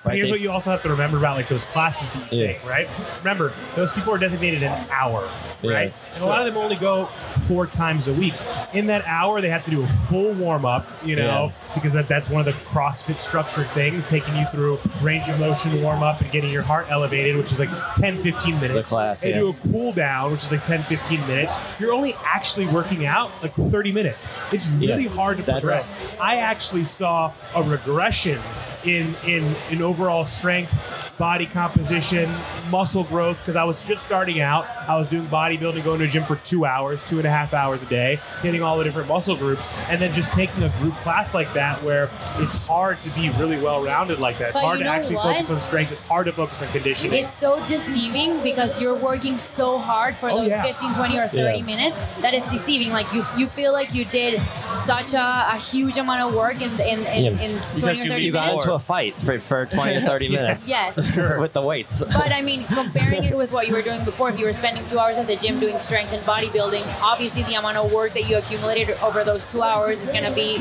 Right? 0.05 0.15
Here's 0.17 0.27
They- 0.27 0.31
what 0.33 0.41
you 0.41 0.51
also 0.51 0.71
have 0.71 0.83
to 0.83 0.89
remember 0.89 1.19
about 1.19 1.37
like 1.37 1.49
those 1.49 1.65
classes 1.65 2.11
that 2.11 2.33
you 2.33 2.41
Yeah. 2.43 2.47
take, 2.53 2.69
right? 2.69 2.89
Remember, 3.19 3.53
those 3.75 3.93
people 3.93 4.13
are 4.15 4.19
designated 4.19 4.63
an 4.63 4.87
hour, 4.93 5.29
Yeah. 5.63 5.73
right? 5.73 5.93
And 6.15 6.23
a 6.23 6.27
lot 6.27 6.47
of 6.47 6.55
them 6.55 6.63
only 6.63 6.77
go 6.77 7.05
four 7.49 7.67
times 7.67 8.09
a 8.09 8.13
week. 8.13 8.35
In 8.77 8.87
that 8.89 9.05
hour, 9.07 9.41
they 9.41 9.49
have 9.49 9.65
to 9.65 9.71
do 9.71 9.83
a 9.83 9.87
full 9.87 10.35
warm 10.35 10.67
up, 10.67 10.87
you 11.03 11.17
know, 11.17 11.51
because 11.75 11.95
that, 11.95 12.09
that's 12.09 12.29
one 12.29 12.41
of 12.41 12.47
the 12.47 12.53
CrossFit 12.69 13.19
structured 13.19 13.67
things, 13.69 14.07
taking 14.07 14.37
you 14.37 14.45
through 14.47 14.79
range 15.01 15.29
of 15.31 15.41
motion 15.41 15.81
warm 15.83 16.03
up 16.03 16.21
and 16.21 16.31
getting 16.31 16.51
your 16.53 16.63
heart 16.63 16.87
elevated, 16.91 17.37
which 17.37 17.51
is 17.53 17.59
like 17.59 17.71
10, 17.97 18.19
15 18.23 18.61
minutes. 18.61 18.91
class, 18.91 19.23
and 19.25 19.33
yeah. 19.33 19.41
do 19.41 19.49
a 19.49 19.55
cool 19.73 19.93
down, 19.93 20.31
which 20.31 20.45
is 20.45 20.53
like 20.53 20.63
10, 20.65 20.83
15 20.83 21.21
minutes. 21.27 21.81
You're 21.81 21.95
only 21.95 22.15
actually 22.25 22.67
working 22.67 23.07
out 23.07 23.31
like 23.43 23.55
30 23.55 23.93
minutes. 23.93 24.37
It's 24.53 24.71
really 24.73 25.05
Yeah. 25.05 25.09
hard 25.11 25.39
to 25.39 25.43
progress. 25.43 25.95
I 26.21 26.37
actually 26.37 26.85
saw 26.85 27.33
a 27.55 27.63
regression 27.63 28.39
in 28.87 29.15
in 29.27 29.55
in 29.71 29.83
overall 29.83 30.25
strength, 30.25 31.15
body 31.19 31.47
composition, 31.47 32.31
muscle 32.71 33.05
growth 33.05 33.39
because 33.41 33.57
I 33.57 33.65
was 33.65 33.85
just 33.85 34.05
starting 34.07 34.41
out. 34.41 34.67
I 34.89 34.97
was 34.97 35.09
doing 35.09 35.25
bodybuilding, 35.25 35.85
going 35.85 35.99
to 35.99 36.05
a 36.05 36.09
gym 36.09 36.23
for 36.25 36.37
two 36.37 36.65
hours, 36.65 37.07
two 37.07 37.19
and 37.19 37.27
a 37.27 37.31
half 37.31 37.53
hours 37.55 37.83
a 37.83 37.87
day, 37.87 38.19
hitting 38.43 38.63
all 38.63 38.79
the 38.79 38.85
different 38.85 39.09
muscle 39.09 39.37
groups, 39.37 39.77
and 39.89 40.01
then 40.01 40.13
just 40.13 40.33
taking 40.35 40.63
a 40.63 40.69
group 40.81 40.95
class 40.97 41.35
like 41.35 41.53
that 41.55 41.83
where 41.83 42.05
it's 42.37 42.57
hard 42.67 43.01
to 43.03 43.11
be 43.11 43.31
really 43.31 43.59
well 43.61 43.83
rounded 43.83 44.19
like 44.21 44.39
that. 44.39 44.49
It's 44.51 44.55
But 44.55 44.63
hard 44.65 44.79
you 44.79 44.85
to 44.85 44.91
actually 44.91 45.17
what? 45.17 45.35
focus 45.35 45.51
on 45.51 45.61
strength. 45.61 45.93
It's 45.93 46.03
hard 46.07 46.27
to 46.27 46.33
focus 46.33 46.63
on 46.63 46.69
conditioning. 46.69 47.19
It's 47.19 47.33
so 47.33 47.59
deceiving 47.67 48.41
because 48.43 48.81
you're 48.81 48.95
working 48.95 49.39
so 49.39 49.79
hard 49.79 50.15
for 50.17 50.31
Oh, 50.31 50.39
those 50.39 50.49
yeah. 50.51 50.63
15, 50.63 50.95
20, 50.95 51.19
or 51.19 51.29
30 51.29 51.59
Yeah. 51.59 51.65
minutes 51.65 51.99
that 52.21 52.35
it's 52.35 52.51
deceiving. 52.53 52.93
Like 52.93 53.13
you, 53.13 53.25
you 53.37 53.47
feel 53.47 53.73
like 53.73 53.95
you 53.95 54.05
did 54.05 54.41
such 54.73 55.15
a, 55.15 55.49
a 55.53 55.57
huge 55.57 55.97
amount 55.99 56.23
of 56.23 56.35
work 56.35 56.61
in 56.63 56.71
in, 56.81 57.01
in, 57.07 57.25
Yeah. 57.25 57.31
in 57.43 57.51
20 57.59 57.75
Because 57.75 58.01
or 58.01 58.09
30 58.09 58.15
leave 58.15 58.23
you 58.25 58.33
got 58.33 58.47
minutes. 58.49 58.67
Into 58.77 58.83
a 58.83 58.87
fight 58.87 59.15
for, 59.15 59.39
for 59.39 59.67
20 59.75 59.95
to 59.95 60.01
30 60.07 60.29
minutes 60.29 60.69
Yes. 60.69 60.97
with 61.39 61.53
the 61.53 61.63
weights. 61.63 62.05
But 62.05 62.33
I 62.33 62.43
mean, 62.43 62.65
comparing 62.65 63.25
it 63.25 63.37
with 63.37 63.53
what 63.53 63.67
you 63.67 63.75
were 63.75 63.83
doing 63.83 64.05
before, 64.05 64.29
if 64.31 64.39
you 64.39 64.47
were 64.47 64.53
spending 64.53 64.85
two 64.89 64.99
hours 64.99 65.19
at 65.19 65.27
the 65.27 65.37
gym 65.37 65.59
doing 65.61 65.79
strength 65.79 66.13
and 66.13 66.23
bodybuilding, 66.23 66.85
obviously 67.03 67.43
the 67.45 67.55
amount 67.55 67.77
of 67.77 67.93
work 67.93 68.13
that 68.15 68.29
you 68.29 68.37
accumulated 68.39 68.97
over 69.03 69.25
those 69.25 69.51
two 69.51 69.63
hours 69.63 70.03
is 70.03 70.13
going 70.13 70.25
to 70.25 70.33
be 70.35 70.57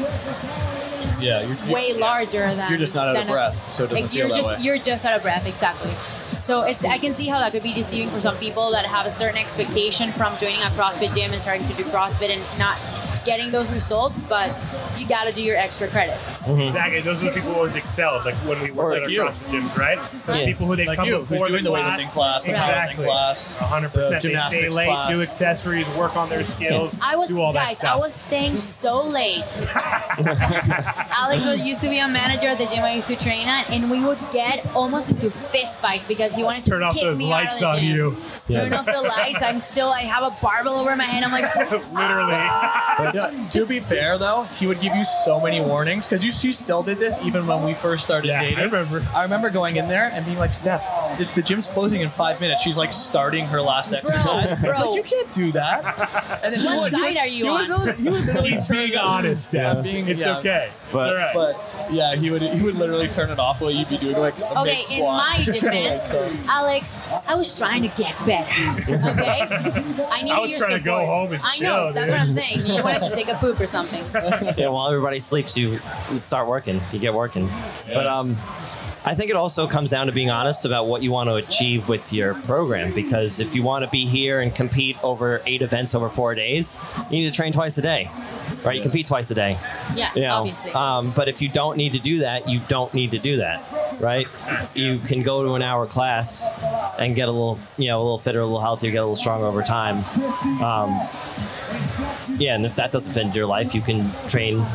Yeah, 1.19 1.41
you're, 1.41 1.55
you're- 1.55 1.73
way 1.73 1.91
yeah. 1.93 1.97
larger 1.99 2.53
than. 2.55 2.69
You're 2.69 2.79
just 2.79 2.95
not 2.95 3.07
out 3.07 3.15
of 3.15 3.21
than 3.21 3.29
a- 3.29 3.31
breath, 3.31 3.71
so 3.71 3.85
it 3.85 3.89
doesn't 3.89 4.03
like, 4.05 4.11
feel 4.11 4.27
you're 4.27 4.29
that 4.29 4.43
just, 4.43 4.49
way. 4.59 4.63
You're 4.65 4.77
just 4.77 5.05
out 5.05 5.15
of 5.15 5.21
breath, 5.21 5.47
exactly. 5.47 5.91
So 6.41 6.61
it's 6.61 6.85
I 6.85 6.99
can 6.99 7.13
see 7.13 7.27
how 7.27 7.39
that 7.39 7.51
could 7.53 7.63
be 7.63 7.73
deceiving 7.73 8.09
for 8.09 8.21
some 8.21 8.35
people 8.37 8.69
that 8.71 8.85
have 8.85 9.07
a 9.07 9.11
certain 9.11 9.37
expectation 9.37 10.11
from 10.11 10.37
joining 10.37 10.61
a 10.61 10.69
CrossFit 10.77 11.15
gym 11.15 11.31
and 11.33 11.41
starting 11.41 11.65
to 11.67 11.73
do 11.73 11.83
CrossFit 11.85 12.29
and 12.29 12.59
not 12.59 12.77
getting 13.25 13.51
those 13.51 13.71
results, 13.71 14.21
but 14.23 14.47
you 14.97 15.07
got 15.07 15.25
to 15.25 15.33
do 15.33 15.41
your 15.41 15.57
extra 15.57 15.87
credit. 15.87 16.13
Mm-hmm. 16.15 16.61
Exactly. 16.61 17.01
Those 17.01 17.23
are 17.23 17.27
the 17.27 17.33
people 17.33 17.49
who 17.51 17.55
always 17.57 17.75
excel. 17.75 18.21
Like 18.23 18.35
when 18.47 18.61
we 18.61 18.69
Or 18.71 18.73
work 18.73 18.97
at 18.97 19.03
our 19.03 19.09
you. 19.09 19.21
CrossFit 19.23 19.61
gyms, 19.61 19.77
right? 19.77 19.99
Those 20.25 20.39
Yeah. 20.39 20.45
people 20.45 20.67
who 20.67 20.75
they 20.75 20.85
Like 20.85 20.97
come 20.97 21.07
you, 21.07 21.17
who's 21.17 21.27
before 21.27 21.47
doing 21.47 21.63
the 21.63 21.69
the 21.71 21.75
class. 21.75 21.99
weightlifting 21.99 22.11
class, 22.13 22.45
the 22.45 22.51
exactly. 22.51 23.05
powerlifting 23.05 23.07
class, 23.07 23.57
100%. 23.59 24.21
the 24.21 24.27
They 24.29 24.57
stay 24.57 24.69
late, 24.69 24.87
class. 24.87 25.15
do 25.15 25.21
accessories, 25.21 25.87
work 25.97 26.15
on 26.15 26.29
their 26.29 26.43
skills, 26.45 26.95
I 27.01 27.15
was 27.15 27.29
do 27.29 27.41
all 27.41 27.51
that 27.53 27.67
guys, 27.67 27.77
stuff. 27.77 27.95
I 27.95 27.97
was 27.99 28.13
staying 28.13 28.57
so 28.57 29.01
late. 29.03 29.43
Alex 30.25 31.45
was, 31.47 31.61
used 31.61 31.81
to 31.81 31.89
be 31.89 31.99
a 31.99 32.07
manager 32.07 32.47
at 32.47 32.57
the 32.57 32.65
gym 32.67 32.83
I 32.83 32.93
used 32.93 33.07
to 33.07 33.15
train 33.15 33.47
at, 33.47 33.69
and 33.71 33.89
we 33.89 33.99
would 34.03 34.19
get 34.31 34.65
almost 34.75 35.09
into 35.09 35.29
fist 35.31 35.81
fights 35.81 36.07
because 36.07 36.35
he 36.35 36.43
wanted 36.43 36.63
to 36.65 36.69
Turn 36.71 36.83
off 36.83 36.93
kick 36.93 37.03
the 37.03 37.15
me 37.15 37.25
out 37.31 37.43
lights 37.45 37.55
of 37.55 37.59
the 37.61 37.67
on 37.67 37.79
gym. 37.79 37.85
you. 37.95 38.17
Turn 38.53 38.73
off 38.73 38.85
the 38.85 39.01
lights. 39.01 39.41
I'm 39.41 39.59
still. 39.59 39.89
I 39.89 40.01
have 40.01 40.23
a 40.23 40.35
barbell 40.41 40.75
over 40.75 40.95
my 40.95 41.03
head. 41.03 41.23
I'm 41.23 41.31
like, 41.31 41.55
Literally. 41.93 42.33
Yeah, 43.15 43.49
to 43.51 43.65
be 43.65 43.79
fair 43.79 44.17
though, 44.17 44.43
he 44.59 44.67
would 44.67 44.79
give 44.81 44.95
you 44.95 45.05
so 45.05 45.39
many 45.39 45.61
warnings 45.61 46.07
because 46.07 46.23
you 46.23 46.31
she 46.31 46.51
still 46.53 46.83
did 46.83 46.97
this 46.97 47.23
even 47.25 47.47
when 47.47 47.63
we 47.63 47.73
first 47.73 48.05
started 48.05 48.27
Yeah, 48.27 48.39
I 48.41 48.49
dating. 48.49 48.65
remember. 48.65 49.03
I 49.15 49.23
remember 49.23 49.49
going 49.49 49.77
in 49.77 49.87
there 49.87 50.09
and 50.13 50.25
being 50.25 50.37
like, 50.37 50.53
Steph, 50.53 50.83
the, 51.17 51.25
the 51.35 51.41
gym's 51.41 51.67
closing 51.67 52.01
in 52.01 52.09
five 52.09 52.39
minutes. 52.41 52.61
She's 52.61 52.77
like 52.77 52.93
starting 52.93 53.45
her 53.45 53.61
last 53.61 53.93
exercise. 53.93 54.59
bro. 54.61 54.71
Like, 54.91 54.95
you 54.95 55.03
can't 55.03 55.33
do 55.33 55.51
that. 55.53 56.39
And 56.43 56.53
then 56.53 56.63
What 56.65 56.81
would- 56.83 56.91
side 56.91 57.17
are 57.17 57.27
you 57.27 57.45
he 57.45 57.49
on? 57.49 57.69
would 57.69 57.69
literally- 57.69 58.01
he 58.03 58.09
would 58.09 58.25
literally 58.25 58.49
He's 58.51 58.67
being 58.67 58.97
honest, 58.97 59.45
Steph. 59.45 59.83
being- 59.83 60.07
it's 60.07 60.19
yeah. 60.19 60.37
okay. 60.39 60.69
But- 60.91 61.13
it's 61.13 61.35
all 61.35 61.43
right. 61.45 61.55
But 61.55 61.91
yeah, 61.91 62.15
he 62.15 62.29
would 62.31 62.41
he 62.41 62.61
would 62.63 62.75
literally 62.75 63.07
turn 63.07 63.29
it 63.29 63.39
off 63.39 63.61
while 63.61 63.71
you'd 63.71 63.89
be 63.89 63.97
doing 63.97 64.17
like 64.17 64.37
a 64.39 64.59
okay. 64.61 64.81
In 64.91 65.03
my 65.03 65.41
defense, 65.45 66.13
Alex, 66.47 67.07
I 67.27 67.35
was 67.35 67.57
trying 67.57 67.83
to 67.83 67.89
get 67.97 68.15
better. 68.25 68.51
Okay, 69.11 69.41
I 70.09 70.21
needed 70.21 70.35
I 70.35 70.39
was 70.39 70.51
your 70.51 70.59
trying 70.59 70.77
to 70.77 70.83
go 70.83 71.05
home 71.05 71.33
and 71.33 71.41
I 71.43 71.51
chill, 71.51 71.69
know. 71.69 71.91
That's 71.91 72.07
dude. 72.07 72.11
what 72.13 72.21
I'm 72.21 72.31
saying. 72.31 72.65
You 72.65 72.83
wanted 72.83 73.09
to 73.09 73.15
take 73.15 73.27
a 73.29 73.35
poop 73.35 73.59
or 73.59 73.67
something. 73.67 74.03
yeah, 74.57 74.69
while 74.69 74.87
everybody 74.89 75.19
sleeps, 75.19 75.57
you, 75.57 75.79
you 76.11 76.19
start 76.19 76.47
working. 76.47 76.81
You 76.91 76.99
get 76.99 77.13
working. 77.13 77.49
But 77.87 78.07
um, 78.07 78.31
I 79.05 79.13
think 79.13 79.29
it 79.29 79.35
also 79.35 79.67
comes 79.67 79.89
down 79.91 80.07
to 80.07 80.11
being 80.13 80.29
honest 80.31 80.65
about 80.65 80.87
what 80.87 81.03
you 81.03 81.11
want 81.11 81.29
to 81.29 81.35
achieve 81.35 81.87
with 81.87 82.11
your 82.11 82.33
program. 82.33 82.93
Because 82.93 83.39
if 83.39 83.55
you 83.55 83.61
want 83.61 83.85
to 83.85 83.91
be 83.91 84.05
here 84.05 84.41
and 84.41 84.53
compete 84.53 84.97
over 85.03 85.41
eight 85.45 85.61
events 85.61 85.93
over 85.93 86.09
four 86.09 86.33
days, 86.33 86.79
you 87.11 87.19
need 87.19 87.29
to 87.29 87.35
train 87.35 87.53
twice 87.53 87.77
a 87.77 87.81
day. 87.81 88.09
Right? 88.65 88.75
You 88.77 88.81
compete 88.81 89.05
twice 89.05 89.29
a 89.31 89.35
day. 89.35 89.57
Yeah, 89.95 90.11
You 90.15 90.21
know? 90.23 90.35
obviously. 90.37 90.71
Um, 90.73 91.11
but 91.11 91.29
if 91.29 91.41
you 91.41 91.49
don't 91.49 91.77
need 91.77 91.93
to 91.93 91.99
do 91.99 92.19
that, 92.19 92.49
you 92.49 92.59
don't 92.67 92.93
need 92.93 93.11
to 93.11 93.19
do 93.19 93.37
that. 93.37 93.63
Right? 93.99 94.27
You 94.73 94.97
can 94.99 95.21
go 95.23 95.43
to 95.43 95.53
an 95.53 95.61
hour 95.61 95.85
class 95.85 96.51
and 96.99 97.15
get 97.15 97.27
a 97.27 97.31
little, 97.31 97.59
you 97.77 97.87
know, 97.87 97.97
a 97.99 98.03
little 98.03 98.17
fitter, 98.17 98.39
a 98.41 98.45
little 98.45 98.59
healthier, 98.61 98.91
get 98.91 98.97
a 98.97 99.01
little 99.01 99.15
stronger 99.15 99.45
over 99.45 99.61
time. 99.61 99.97
Um, 100.61 100.89
yeah, 102.37 102.55
and 102.55 102.65
if 102.65 102.75
that 102.75 102.91
doesn't 102.91 103.13
fit 103.13 103.23
into 103.23 103.35
your 103.37 103.47
life, 103.47 103.73
you 103.73 103.81
can 103.81 104.09
train, 104.27 104.65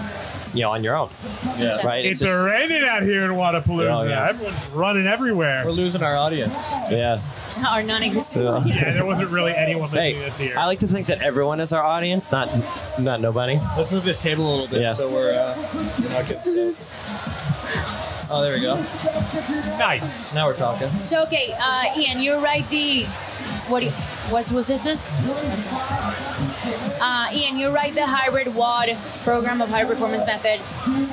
you 0.54 0.62
know, 0.62 0.70
on 0.70 0.82
your 0.84 0.96
own. 0.96 1.10
Yeah. 1.58 1.84
Right? 1.84 2.04
it's 2.06 2.20
just- 2.20 2.44
raining 2.44 2.82
out 2.84 3.02
here 3.02 3.24
in 3.24 3.32
Wodapalooza. 3.32 4.00
Oh, 4.00 4.02
yeah. 4.08 4.28
Everyone's 4.28 4.68
running 4.70 5.06
everywhere. 5.06 5.62
We're 5.66 5.72
losing 5.72 6.02
our 6.02 6.16
audience. 6.16 6.72
yeah. 6.90 7.20
Our 7.68 7.82
non-existent. 7.82 8.44
Yeah. 8.44 8.50
audience. 8.52 8.80
Yeah, 8.80 8.92
there 8.92 9.04
wasn't 9.04 9.30
really 9.30 9.52
anyone 9.54 9.90
listening 9.90 10.16
Hey, 10.16 10.24
this 10.24 10.38
here. 10.40 10.56
I 10.58 10.66
like 10.66 10.78
to 10.80 10.86
think 10.88 11.06
that 11.08 11.20
everyone 11.22 11.60
is 11.60 11.72
our 11.72 11.82
audience, 11.82 12.30
not 12.32 12.48
not 12.98 13.20
nobody. 13.20 13.58
Let's 13.76 13.90
move 13.92 14.04
this 14.04 14.18
table 14.18 14.44
a 14.44 14.50
little 14.52 14.68
bit 14.68 14.82
Yeah. 14.82 14.92
so 14.92 15.10
we're 15.10 15.32
uh, 15.32 15.54
we're 16.00 16.08
not 16.10 16.26
getting 16.28 16.42
sick. 16.74 16.76
Oh, 18.32 18.42
there 18.42 18.54
we 18.54 18.60
go. 18.60 18.76
nice. 19.78 20.34
Now 20.34 20.46
we're 20.46 20.54
talking. 20.56 20.88
So 21.02 21.22
okay, 21.24 21.52
uh, 21.60 21.84
Ian, 21.98 22.20
you 22.20 22.38
write 22.38 22.68
the 22.68 23.04
what? 23.68 23.80
Do 23.80 23.86
you, 23.86 23.92
what's 24.30 24.52
was 24.52 24.68
this? 24.68 24.82
this? 24.82 25.10
Uh, 27.00 27.28
Ian, 27.32 27.58
you 27.58 27.70
write 27.70 27.94
the 27.94 28.06
hybrid 28.06 28.54
WOD 28.54 28.96
program 29.24 29.62
of 29.62 29.70
high 29.70 29.84
performance 29.84 30.26
method. 30.26 30.60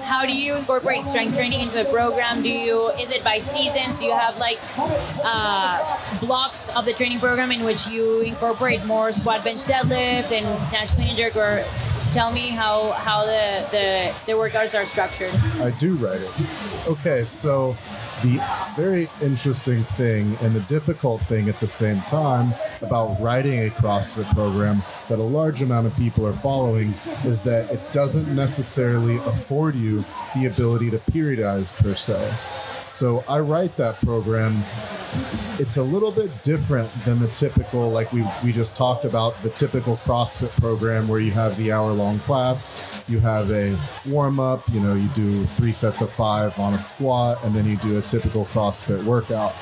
How 0.04 0.26
do 0.26 0.34
you 0.34 0.56
incorporate 0.56 1.06
strength 1.06 1.36
training 1.36 1.62
into 1.62 1.78
the 1.78 1.86
program? 1.86 2.42
Do 2.42 2.50
you 2.50 2.90
is 3.00 3.12
it 3.12 3.24
by 3.24 3.38
seasons? 3.38 3.98
Do 3.98 4.06
you 4.06 4.14
have 4.14 4.38
like 4.38 4.60
uh, 5.24 5.80
blocks 6.20 6.76
of 6.76 6.86
the 6.86 6.94
training 6.94 7.20
program 7.20 7.52
in 7.52 7.64
which 7.64 7.88
you 7.90 8.22
incorporate 8.22 8.86
more 8.86 9.12
squat, 9.12 9.44
bench, 9.44 9.64
deadlift, 9.64 10.32
and 10.32 10.46
snatch, 10.60 10.90
clean, 10.90 11.08
and 11.10 11.18
jerk? 11.18 11.36
Or 11.36 11.64
tell 12.14 12.32
me 12.32 12.50
how 12.50 12.92
how 12.92 13.26
the 13.26 13.66
the, 13.72 14.14
the 14.26 14.34
workouts 14.34 14.78
are 14.78 14.86
structured. 14.86 15.32
I 15.62 15.72
do 15.72 15.96
write 15.96 16.20
it. 16.22 16.88
Okay, 16.88 17.24
so 17.26 17.78
the 18.22 18.42
very 18.76 19.10
interesting 19.22 19.84
thing 19.84 20.38
and 20.42 20.54
the 20.54 20.62
difficult 20.62 21.22
thing 21.22 21.50
at 21.50 21.60
the 21.60 21.68
same 21.68 22.00
time 22.02 22.54
about 22.82 23.20
writing 23.22 23.66
a 23.66 23.70
CrossFit 23.70 24.34
program 24.34 24.78
that 25.10 25.20
a 25.20 25.24
large 25.24 25.62
amount 25.62 25.88
of 25.88 25.96
people 25.96 26.26
are 26.26 26.34
following 26.34 26.94
is 27.26 27.44
that 27.44 27.72
it 27.72 27.82
doesn't 27.94 28.34
necessarily 28.36 29.18
afford 29.18 29.76
you 29.76 30.04
the 30.36 30.46
ability 30.46 30.90
to 30.90 30.98
periodize 30.98 31.76
per 31.82 31.94
se. 31.94 32.77
So 32.98 33.24
I 33.30 33.38
write 33.42 33.78
that 33.78 33.98
program. 33.98 34.54
It's 35.60 35.78
a 35.78 35.84
little 35.84 36.10
bit 36.10 36.32
different 36.44 36.92
than 37.06 37.20
the 37.20 37.28
typical, 37.28 37.92
like 37.92 38.12
we, 38.12 38.24
we 38.44 38.52
just 38.52 38.76
talked 38.76 39.06
about, 39.06 39.40
the 39.44 39.52
typical 39.52 39.98
CrossFit 39.98 40.60
program 40.60 41.08
where 41.08 41.20
you 41.20 41.30
have 41.30 41.56
the 41.58 41.72
hour 41.72 41.92
long 41.92 42.18
class, 42.18 43.06
you 43.08 43.20
have 43.20 43.52
a 43.52 43.78
warm 44.08 44.40
up, 44.40 44.64
you 44.74 44.80
know, 44.80 44.96
you 44.96 45.08
do 45.10 45.32
three 45.44 45.74
sets 45.74 46.02
of 46.02 46.10
five 46.10 46.58
on 46.58 46.74
a 46.74 46.80
squat, 46.80 47.38
and 47.44 47.54
then 47.54 47.68
you 47.68 47.78
do 47.78 48.00
a 48.00 48.02
typical 48.02 48.46
CrossFit 48.46 49.04
workout. 49.04 49.56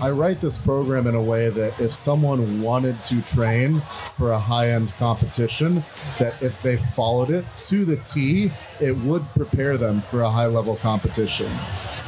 I 0.00 0.10
write 0.10 0.40
this 0.40 0.56
program 0.56 1.08
in 1.08 1.16
a 1.16 1.22
way 1.22 1.48
that 1.48 1.80
if 1.80 1.92
someone 1.92 2.62
wanted 2.62 3.04
to 3.06 3.22
train 3.22 3.74
for 3.74 4.30
a 4.30 4.38
high 4.38 4.68
end 4.68 4.92
competition, 4.98 5.74
that 6.20 6.38
if 6.40 6.62
they 6.62 6.76
followed 6.76 7.30
it 7.30 7.44
to 7.64 7.84
the 7.84 7.96
T, 7.96 8.52
it 8.80 8.96
would 8.98 9.24
prepare 9.34 9.76
them 9.76 10.00
for 10.00 10.20
a 10.20 10.30
high 10.30 10.46
level 10.46 10.76
competition. 10.76 11.50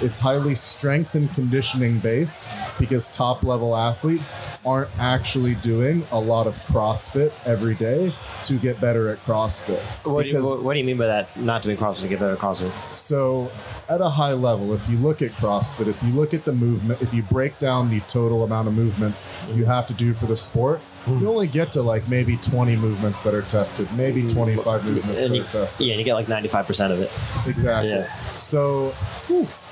It's 0.01 0.19
highly 0.19 0.55
strength 0.55 1.15
and 1.15 1.29
conditioning 1.35 1.99
based 1.99 2.49
because 2.79 3.11
top 3.11 3.43
level 3.43 3.77
athletes 3.77 4.59
aren't 4.65 4.91
actually 4.99 5.57
doing 5.57 6.03
a 6.13 6.21
lot 6.21 6.47
of 6.47 6.55
CrossFit 6.67 7.33
every 7.47 7.75
day 7.75 8.13
to 8.45 8.59
get 8.59 8.81
better 8.81 9.09
at 9.09 9.19
CrossFit. 9.19 9.81
What 10.11 10.25
do, 10.25 10.31
you, 10.31 10.43
what, 10.63 10.75
do 10.75 10.79
you 10.79 10.87
mean 10.87 10.99
by 10.99 11.07
that? 11.07 11.37
Not 11.37 11.63
doing 11.63 11.77
CrossFit 11.77 12.03
to 12.03 12.09
get 12.09 12.21
better 12.21 12.35
at 12.35 12.39
CrossFit. 12.39 12.71
so, 12.93 13.51
at 13.93 14.01
a 14.01 14.09
high 14.09 14.35
level, 14.35 14.73
if 14.73 14.89
you 14.89 14.99
look 14.99 15.21
at 15.23 15.31
CrossFit, 15.33 15.89
if 15.89 16.03
you 16.03 16.13
look 16.13 16.33
at 16.33 16.45
the 16.45 16.53
movement, 16.53 17.03
if 17.03 17.13
you 17.13 17.23
break 17.23 17.59
down 17.59 17.91
the 17.91 18.01
total 18.01 18.45
amount 18.45 18.69
of 18.69 18.75
movements 18.75 19.35
you 19.53 19.65
have 19.65 19.87
to 19.89 19.95
do 19.95 20.15
for 20.15 20.27
the 20.27 20.37
sport, 20.37 20.81
you 21.07 21.29
only 21.29 21.47
get 21.47 21.73
to 21.73 21.83
like 21.83 22.09
maybe 22.09 22.37
20 22.37 22.77
movements 22.77 23.23
that 23.23 23.35
are 23.35 23.43
tested, 23.43 23.91
maybe 23.97 24.23
mm. 24.23 24.33
25 24.33 24.85
movements 24.85 25.29
that 25.29 25.41
are 25.41 25.45
tested. 25.45 25.87
yeah, 25.87 25.93
and 25.93 25.99
you 25.99 26.05
get 26.05 26.15
like 26.15 26.27
95% 26.27 26.93
of 26.93 27.01
it. 27.01 27.49
Exactly. 27.49 27.91
Yeah. 27.91 28.13
So 28.37 28.95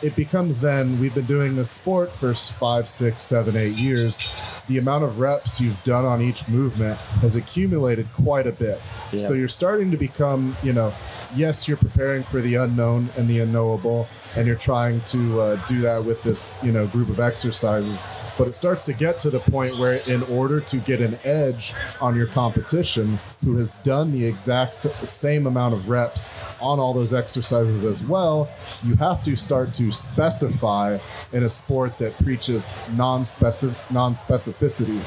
it 0.02 0.14
becomes 0.14 0.61
then 0.61 1.00
we've 1.00 1.14
been 1.14 1.24
doing 1.24 1.56
this 1.56 1.70
sport 1.70 2.11
for 2.11 2.35
five, 2.35 2.88
six, 2.88 3.22
seven, 3.22 3.56
eight 3.56 3.76
years. 3.76 4.35
The 4.66 4.78
amount 4.78 5.04
of 5.04 5.20
reps 5.20 5.61
you've 5.61 5.82
done 5.85 6.04
on 6.04 6.20
each 6.20 6.48
movement 6.48 6.98
has 7.20 7.37
accumulated 7.37 8.06
quite 8.12 8.46
a 8.46 8.52
bit. 8.52 8.80
Yeah. 9.12 9.20
So 9.20 9.32
you're 9.32 9.48
starting 9.48 9.90
to 9.90 9.96
become, 9.96 10.56
you 10.62 10.72
know, 10.72 10.92
yes, 11.35 11.68
you're 11.68 11.76
preparing 11.76 12.22
for 12.22 12.40
the 12.40 12.56
unknown 12.56 13.09
and 13.16 13.28
the 13.28 13.40
unknowable, 13.40 14.09
and 14.37 14.46
you're 14.46 14.56
trying 14.56 15.00
to 15.02 15.40
uh, 15.40 15.66
do 15.66 15.80
that 15.80 16.04
with 16.04 16.22
this, 16.22 16.62
you 16.62 16.72
know, 16.72 16.87
group 16.87 17.09
of 17.09 17.20
exercises. 17.20 18.04
But 18.38 18.49
it 18.49 18.55
starts 18.55 18.85
to 18.85 18.92
get 18.92 19.18
to 19.20 19.31
the 19.31 19.38
point 19.38 19.79
where, 19.79 19.94
in 20.07 20.22
order 20.25 20.61
to 20.61 20.77
get 20.79 21.01
an 21.01 21.18
edge 21.25 21.72
on 22.01 22.14
your 22.14 22.27
competition, 22.27 23.18
who 23.44 23.57
has 23.57 23.75
done 23.75 24.12
the 24.12 24.27
exact 24.27 24.77
same 24.77 25.46
amount 25.46 25.72
of 25.72 25.88
reps 25.88 26.38
on 26.61 26.79
all 26.79 26.92
those 26.92 27.14
exercises 27.14 27.85
as 27.85 28.03
well, 28.03 28.49
you 28.85 28.94
have 28.96 29.25
to 29.25 29.37
start 29.37 29.72
to 29.75 29.90
specify 29.90 30.99
in 31.33 31.44
a 31.44 31.51
sport 31.51 31.96
that 31.99 32.16
preaches 32.18 32.77
non-specific 32.96 33.90
non-specificity. 33.90 35.01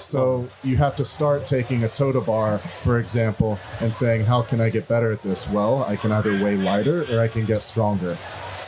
So 0.00 0.48
you 0.64 0.78
have 0.78 0.96
to 0.96 1.04
start 1.04 1.46
taking 1.46 1.84
a 1.84 1.88
tota 1.88 2.22
bar, 2.22 2.58
for 2.58 2.98
example, 2.98 3.58
and 3.82 3.92
saying, 3.92 4.24
"How 4.24 4.40
can 4.40 4.58
I 4.60 4.70
get 4.70 4.88
better 4.88 5.12
at 5.12 5.22
this?" 5.22 5.46
Well, 5.48 5.84
I 5.84 5.96
can 5.96 6.10
either 6.12 6.32
weigh 6.42 6.56
lighter 6.56 7.04
or 7.12 7.20
I 7.20 7.28
can 7.28 7.44
get 7.44 7.62
stronger. 7.62 8.16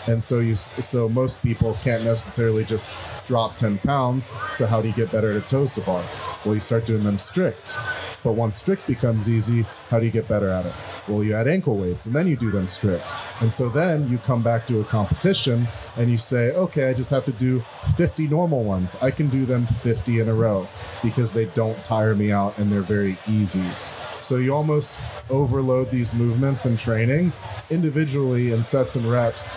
And 0.09 0.23
so 0.23 0.41
you, 0.41 0.57
so 0.57 1.09
most 1.09 1.43
people 1.43 1.75
can't 1.83 2.05
necessarily 2.05 2.65
just 2.65 3.27
drop 3.27 3.57
10 3.57 3.79
pounds. 3.79 4.33
So 4.53 4.67
how 4.67 4.81
do 4.81 4.89
you 4.89 4.95
get 4.95 5.13
better 5.13 5.31
at 5.31 5.37
a 5.37 5.49
toes 5.49 5.75
to 5.75 5.81
bar? 5.83 6.05
Well, 6.45 6.55
you 6.55 6.61
start 6.61 6.87
doing 6.87 7.05
them 7.05 7.19
strict. 7.19 7.77
But 8.25 8.33
once 8.33 8.57
strict 8.57 8.87
becomes 8.87 9.29
easy, 9.29 9.65
how 9.91 9.99
do 9.99 10.07
you 10.07 10.13
get 10.13 10.29
better 10.29 10.49
at 10.49 10.67
it? 10.67 10.73
Well, 11.09 11.25
you 11.25 11.35
add 11.35 11.49
ankle 11.49 11.77
weights 11.77 12.07
and 12.07 12.15
then 12.15 12.29
you 12.29 12.37
do 12.37 12.51
them 12.51 12.69
strict. 12.69 13.13
And 13.41 13.53
so 13.53 13.69
then 13.69 14.09
you 14.09 14.19
come 14.19 14.43
back 14.43 14.67
to 14.69 14.81
a 14.81 14.85
competition 14.85 15.65
and 15.97 16.09
you 16.09 16.19
say, 16.19 16.53
okay, 16.53 16.89
I 16.89 16.95
just 16.95 17.11
have 17.11 17.25
to 17.25 17.33
do 17.33 17.61
50 17.97 18.29
normal 18.29 18.63
ones. 18.63 19.01
I 19.03 19.11
can 19.11 19.29
do 19.29 19.45
them 19.45 19.67
50 19.67 20.21
in 20.21 20.29
a 20.29 20.35
row 20.35 20.69
because 21.03 21.33
they 21.33 21.47
don't 21.47 21.77
tire 21.85 22.15
me 22.15 22.31
out 22.31 22.59
and 22.59 22.71
they're 22.71 22.83
very 22.83 23.17
easy. 23.29 23.69
So 24.23 24.37
you 24.37 24.55
almost 24.55 25.29
overload 25.31 25.91
these 25.91 26.15
movements 26.15 26.65
and 26.65 26.79
training 26.79 27.33
individually 27.71 28.53
in 28.53 28.63
sets 28.63 28.95
and 28.95 29.05
reps 29.07 29.51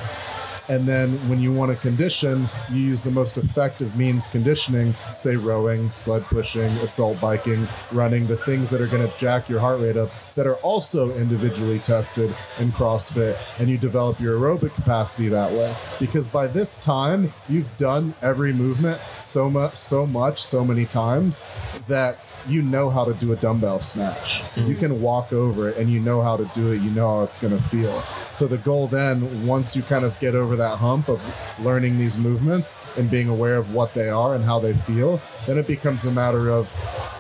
and 0.69 0.87
then 0.87 1.09
when 1.29 1.39
you 1.39 1.53
want 1.53 1.71
to 1.71 1.77
condition, 1.81 2.45
you 2.71 2.81
use 2.81 3.03
the 3.03 3.11
most 3.11 3.37
effective 3.37 3.95
means 3.97 4.27
conditioning, 4.27 4.93
say 5.15 5.35
rowing, 5.35 5.91
sled 5.91 6.23
pushing, 6.23 6.71
assault 6.83 7.19
biking, 7.21 7.67
running, 7.91 8.27
the 8.27 8.35
things 8.35 8.69
that 8.69 8.81
are 8.81 8.87
going 8.87 9.07
to 9.07 9.17
jack 9.17 9.47
your 9.49 9.59
heart 9.59 9.79
rate 9.79 9.97
up 9.97 10.09
that 10.35 10.45
are 10.45 10.55
also 10.55 11.15
individually 11.17 11.79
tested 11.79 12.29
in 12.59 12.69
CrossFit. 12.69 13.37
And 13.59 13.69
you 13.69 13.77
develop 13.77 14.19
your 14.19 14.37
aerobic 14.37 14.73
capacity 14.75 15.29
that 15.29 15.51
way. 15.51 15.73
Because 15.99 16.27
by 16.27 16.47
this 16.47 16.79
time, 16.79 17.31
you've 17.47 17.75
done 17.77 18.13
every 18.21 18.53
movement 18.53 18.99
so 18.99 19.49
much, 19.49 19.75
so 19.75 20.05
much, 20.05 20.41
so 20.41 20.65
many 20.65 20.85
times 20.85 21.47
that 21.87 22.17
you 22.47 22.61
know 22.61 22.89
how 22.89 23.05
to 23.05 23.13
do 23.13 23.33
a 23.33 23.35
dumbbell 23.35 23.79
snatch. 23.79 24.39
You 24.55 24.63
mm-hmm. 24.63 24.79
can 24.79 25.01
walk 25.01 25.33
over 25.33 25.69
it 25.69 25.77
and 25.77 25.89
you 25.89 25.99
know 25.99 26.21
how 26.21 26.37
to 26.37 26.45
do 26.53 26.71
it. 26.71 26.81
You 26.81 26.91
know 26.91 27.17
how 27.17 27.23
it's 27.23 27.41
going 27.41 27.55
to 27.55 27.63
feel. 27.63 27.99
So 28.01 28.47
the 28.47 28.57
goal 28.57 28.87
then, 28.87 29.47
once 29.47 29.75
you 29.75 29.81
kind 29.81 30.05
of 30.05 30.19
get 30.19 30.35
over 30.35 30.55
that 30.55 30.77
hump 30.77 31.09
of 31.09 31.21
learning 31.63 31.97
these 31.97 32.17
movements 32.17 32.97
and 32.97 33.09
being 33.09 33.29
aware 33.29 33.57
of 33.57 33.73
what 33.73 33.93
they 33.93 34.09
are 34.09 34.35
and 34.35 34.43
how 34.43 34.59
they 34.59 34.73
feel, 34.73 35.21
then 35.47 35.57
it 35.57 35.67
becomes 35.67 36.05
a 36.05 36.11
matter 36.11 36.49
of 36.49 36.71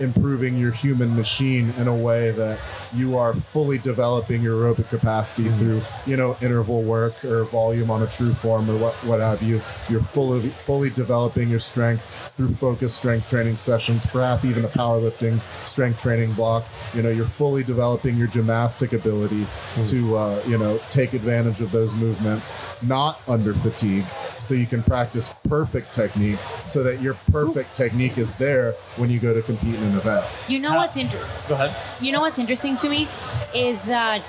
improving 0.01 0.57
your 0.57 0.71
human 0.71 1.15
machine 1.15 1.73
in 1.77 1.87
a 1.87 1.95
way 1.95 2.31
that 2.31 2.59
you 2.93 3.17
are 3.17 3.33
fully 3.33 3.77
developing 3.77 4.41
your 4.41 4.55
aerobic 4.55 4.89
capacity 4.89 5.47
mm-hmm. 5.47 5.57
through, 5.57 5.81
you 6.11 6.17
know, 6.17 6.35
interval 6.41 6.83
work 6.83 7.23
or 7.25 7.43
volume 7.45 7.89
on 7.91 8.01
a 8.01 8.05
TrueForm 8.05 8.67
or 8.69 8.77
what, 8.77 8.93
what 9.05 9.19
have 9.19 9.41
you. 9.41 9.55
You're 9.89 10.01
fully 10.01 10.49
fully 10.49 10.89
developing 10.89 11.49
your 11.49 11.59
strength 11.59 12.33
through 12.35 12.53
focused 12.55 12.97
strength 12.97 13.29
training 13.29 13.57
sessions, 13.57 14.05
perhaps 14.05 14.45
even 14.45 14.65
a 14.65 14.67
powerlifting 14.67 15.14
strength 15.19 16.01
training 16.01 16.33
block. 16.33 16.65
You 16.93 17.01
know, 17.01 17.09
you're 17.09 17.25
fully 17.25 17.63
developing 17.63 18.15
your 18.17 18.27
gymnastic 18.27 18.93
ability 18.93 19.45
to, 19.85 20.17
uh, 20.17 20.41
you 20.47 20.57
know, 20.57 20.77
take 20.89 21.13
advantage 21.13 21.61
of 21.61 21.71
those 21.71 21.95
movements, 21.95 22.57
not 22.81 23.21
under 23.27 23.53
fatigue, 23.53 24.05
so 24.39 24.53
you 24.55 24.65
can 24.65 24.83
practice 24.83 25.33
perfect 25.47 25.93
technique, 25.93 26.37
so 26.67 26.83
that 26.83 27.01
your 27.01 27.13
perfect 27.31 27.75
technique 27.75 28.17
is 28.17 28.35
there 28.35 28.73
when 28.97 29.09
you 29.09 29.19
go 29.19 29.33
to 29.33 29.41
compete 29.41 29.75
in 29.75 29.83
an 29.83 29.97
event. 29.97 30.25
You 30.47 30.59
know 30.59 30.75
what's 30.75 30.97
inter- 30.97 31.17
Go 31.47 31.55
ahead. 31.55 31.75
you 32.01 32.11
know 32.11 32.21
what's 32.21 32.39
interesting 32.39 32.75
to 32.77 32.89
me 32.89 33.07
is 33.53 33.85
that 33.85 34.21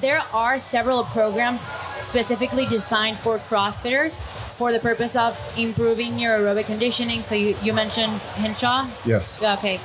there 0.00 0.22
are 0.32 0.58
several 0.58 1.04
programs 1.04 1.60
specifically 1.98 2.66
designed 2.66 3.16
for 3.18 3.38
CrossFitters 3.38 4.20
for 4.56 4.72
the 4.72 4.78
purpose 4.78 5.16
of 5.16 5.38
improving 5.58 6.18
your 6.18 6.38
aerobic 6.38 6.66
conditioning. 6.66 7.22
So 7.22 7.34
you, 7.34 7.56
you 7.62 7.72
mentioned 7.72 8.12
Hinshaw. 8.36 8.86
Yes. 9.04 9.42
Okay. 9.42 9.78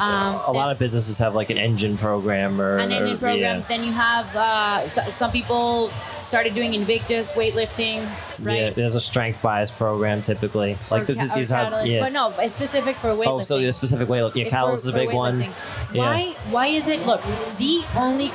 Um, 0.00 0.38
A 0.46 0.52
lot 0.52 0.70
of 0.70 0.78
businesses 0.78 1.18
have 1.18 1.34
like 1.34 1.50
an 1.50 1.58
engine 1.58 1.98
program 1.98 2.60
or 2.60 2.76
an 2.76 2.92
engine 2.92 3.16
or- 3.16 3.18
program. 3.18 3.40
yeah. 3.60 3.64
Then 3.68 3.82
you 3.82 3.90
have 3.92 4.26
uh, 4.36 4.80
s- 4.84 5.12
some 5.14 5.32
people 5.32 5.88
started 6.22 6.54
doing 6.54 6.74
Invictus 6.74 7.32
weightlifting, 7.32 7.98
right? 8.46 8.58
Yeah, 8.60 8.70
there's 8.70 8.94
a 8.94 9.00
strength 9.00 9.42
bias 9.42 9.72
program 9.72 10.22
typically. 10.22 10.78
Like 10.88 11.02
Or 11.02 11.04
this 11.06 11.18
ca- 11.18 11.24
is 11.24 11.30
or 11.32 11.36
these 11.36 11.52
are 11.52 11.84
yeah. 11.86 12.00
but 12.00 12.12
no, 12.12 12.32
it's 12.38 12.54
specific 12.54 12.94
for 12.94 13.08
weightlifting. 13.08 13.26
Oh, 13.26 13.42
so 13.42 13.58
the 13.58 13.72
specific 13.72 14.08
weight. 14.08 14.20
Yeah, 14.36 14.42
It's 14.44 14.52
Catalyst 14.52 14.84
for- 14.84 14.88
is 14.90 14.94
a 14.94 14.98
big 14.98 15.12
one. 15.12 15.40
weightlifting. 15.42 15.94
Yeah. 15.94 16.02
Why? 16.02 16.22
Why 16.50 16.66
is 16.68 16.86
it? 16.86 17.04
Look, 17.04 17.22
the 17.58 17.82
only 17.96 18.30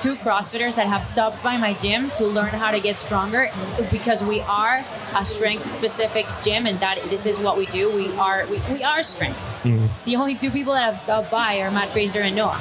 two 0.00 0.14
CrossFitters 0.14 0.76
that 0.76 0.86
have 0.86 1.04
stopped 1.04 1.42
by 1.42 1.56
my 1.56 1.74
gym 1.74 2.10
to 2.18 2.26
learn 2.26 2.48
how 2.48 2.70
to 2.70 2.80
get 2.80 2.98
stronger 2.98 3.48
because 3.90 4.24
we 4.24 4.40
are 4.42 4.80
a 5.16 5.24
strength-specific 5.24 6.26
gym, 6.42 6.66
and 6.66 6.78
that 6.78 6.98
this 7.10 7.26
is 7.26 7.42
what 7.42 7.56
we 7.56 7.66
do. 7.66 7.94
We 7.94 8.12
are 8.16 8.46
we, 8.46 8.60
we 8.72 8.82
are 8.82 9.02
strength. 9.02 9.38
Mm-hmm. 9.64 9.86
The 10.04 10.16
only 10.16 10.34
two 10.36 10.50
people 10.50 10.72
that 10.74 10.82
have 10.82 10.98
stopped 10.98 11.30
by 11.30 11.60
are 11.60 11.70
Matt 11.70 11.90
Fraser 11.90 12.20
and 12.20 12.36
Noah. 12.36 12.60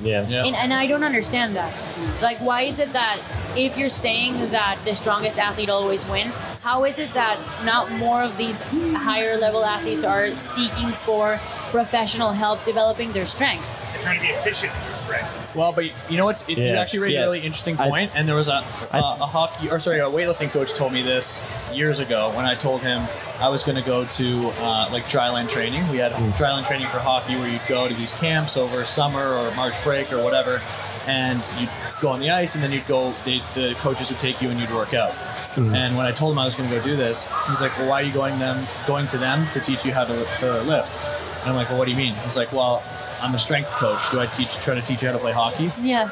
Yeah. 0.00 0.26
Yeah. 0.26 0.44
And, 0.44 0.56
and 0.56 0.72
I 0.72 0.88
don't 0.88 1.04
understand 1.04 1.54
that. 1.54 1.72
Like, 2.20 2.38
why 2.38 2.62
is 2.62 2.80
it 2.80 2.92
that 2.92 3.20
if 3.56 3.78
you're 3.78 3.88
saying 3.88 4.50
that 4.50 4.78
the 4.84 4.96
strongest 4.96 5.38
athlete 5.38 5.70
always 5.70 6.08
wins, 6.08 6.38
how 6.60 6.84
is 6.84 6.98
it 6.98 7.12
that 7.14 7.38
not 7.64 7.88
more 7.92 8.22
of 8.22 8.36
these 8.36 8.62
higher 8.96 9.36
level 9.36 9.64
athletes 9.64 10.02
are 10.02 10.30
seeking 10.32 10.88
for 10.88 11.38
professional 11.70 12.32
help 12.32 12.64
developing 12.64 13.12
their 13.12 13.26
strength? 13.26 13.78
They're 14.02 14.14
trying 14.14 14.20
to 14.20 14.26
be 14.26 14.32
efficient 14.32 14.72
with 14.72 14.86
your 14.86 14.96
strength. 14.96 15.54
Well, 15.54 15.72
but 15.72 15.84
you 16.10 16.16
know 16.16 16.24
what's? 16.24 16.48
It, 16.48 16.58
you 16.58 16.68
actually 16.68 17.00
raised 17.00 17.14
yeah. 17.14 17.22
a 17.22 17.24
really 17.24 17.40
interesting 17.40 17.78
I- 17.78 17.88
point, 17.88 18.10
and 18.14 18.26
there 18.26 18.36
was 18.36 18.48
a, 18.48 18.64
a 18.92 18.96
uh, 18.96 19.16
a 19.20 19.26
hockey 19.26 19.70
or 19.70 19.78
sorry, 19.78 20.00
a 20.00 20.04
weightlifting 20.04 20.50
coach 20.50 20.74
told 20.74 20.92
me 20.92 21.02
this 21.02 21.70
years 21.74 22.00
ago 22.00 22.32
when 22.34 22.44
I 22.44 22.54
told 22.54 22.80
him 22.80 23.02
I 23.40 23.48
was 23.48 23.62
going 23.62 23.76
to 23.76 23.84
go 23.84 24.04
to 24.04 24.52
uh, 24.58 24.88
like 24.92 25.04
dryland 25.04 25.50
training. 25.50 25.82
We 25.90 25.98
had 25.98 26.12
mm. 26.12 26.32
dryland 26.32 26.66
training 26.66 26.86
for 26.86 26.98
hockey 26.98 27.36
where 27.36 27.48
you'd 27.48 27.66
go 27.68 27.86
to 27.86 27.94
these 27.94 28.12
camps 28.12 28.56
over 28.56 28.84
summer 28.84 29.34
or 29.34 29.54
March 29.54 29.82
break 29.84 30.12
or 30.12 30.22
whatever, 30.22 30.60
and 31.06 31.48
you'd 31.60 31.70
go 32.00 32.08
on 32.08 32.20
the 32.20 32.30
ice, 32.30 32.54
and 32.54 32.64
then 32.64 32.72
you'd 32.72 32.86
go. 32.86 33.12
They, 33.24 33.38
the 33.54 33.74
coaches 33.78 34.10
would 34.10 34.20
take 34.20 34.40
you 34.42 34.50
and 34.50 34.58
you'd 34.58 34.72
work 34.72 34.94
out. 34.94 35.12
Mm. 35.54 35.74
And 35.74 35.96
when 35.96 36.06
I 36.06 36.12
told 36.12 36.32
him 36.32 36.38
I 36.38 36.44
was 36.44 36.54
going 36.54 36.68
to 36.68 36.76
go 36.76 36.82
do 36.82 36.96
this, 36.96 37.30
he's 37.48 37.60
like, 37.60 37.76
"Well, 37.78 37.88
why 37.88 38.02
are 38.02 38.04
you 38.04 38.12
going 38.12 38.38
them 38.38 38.66
going 38.86 39.06
to 39.08 39.18
them 39.18 39.46
to 39.50 39.60
teach 39.60 39.84
you 39.84 39.92
how 39.92 40.04
to, 40.04 40.24
to 40.38 40.62
lift?" 40.62 40.96
And 41.42 41.50
I'm 41.50 41.56
like, 41.56 41.68
"Well, 41.68 41.78
what 41.78 41.84
do 41.84 41.90
you 41.90 41.96
mean?" 41.96 42.14
He's 42.24 42.36
like, 42.36 42.52
"Well." 42.52 42.82
I'm 43.22 43.34
a 43.34 43.38
strength 43.38 43.70
coach. 43.70 44.10
Do 44.10 44.20
I 44.20 44.26
teach 44.26 44.54
try 44.56 44.74
to 44.74 44.82
teach 44.82 45.00
you 45.02 45.08
how 45.08 45.14
to 45.14 45.20
play 45.20 45.32
hockey? 45.32 45.70
Yeah. 45.80 46.10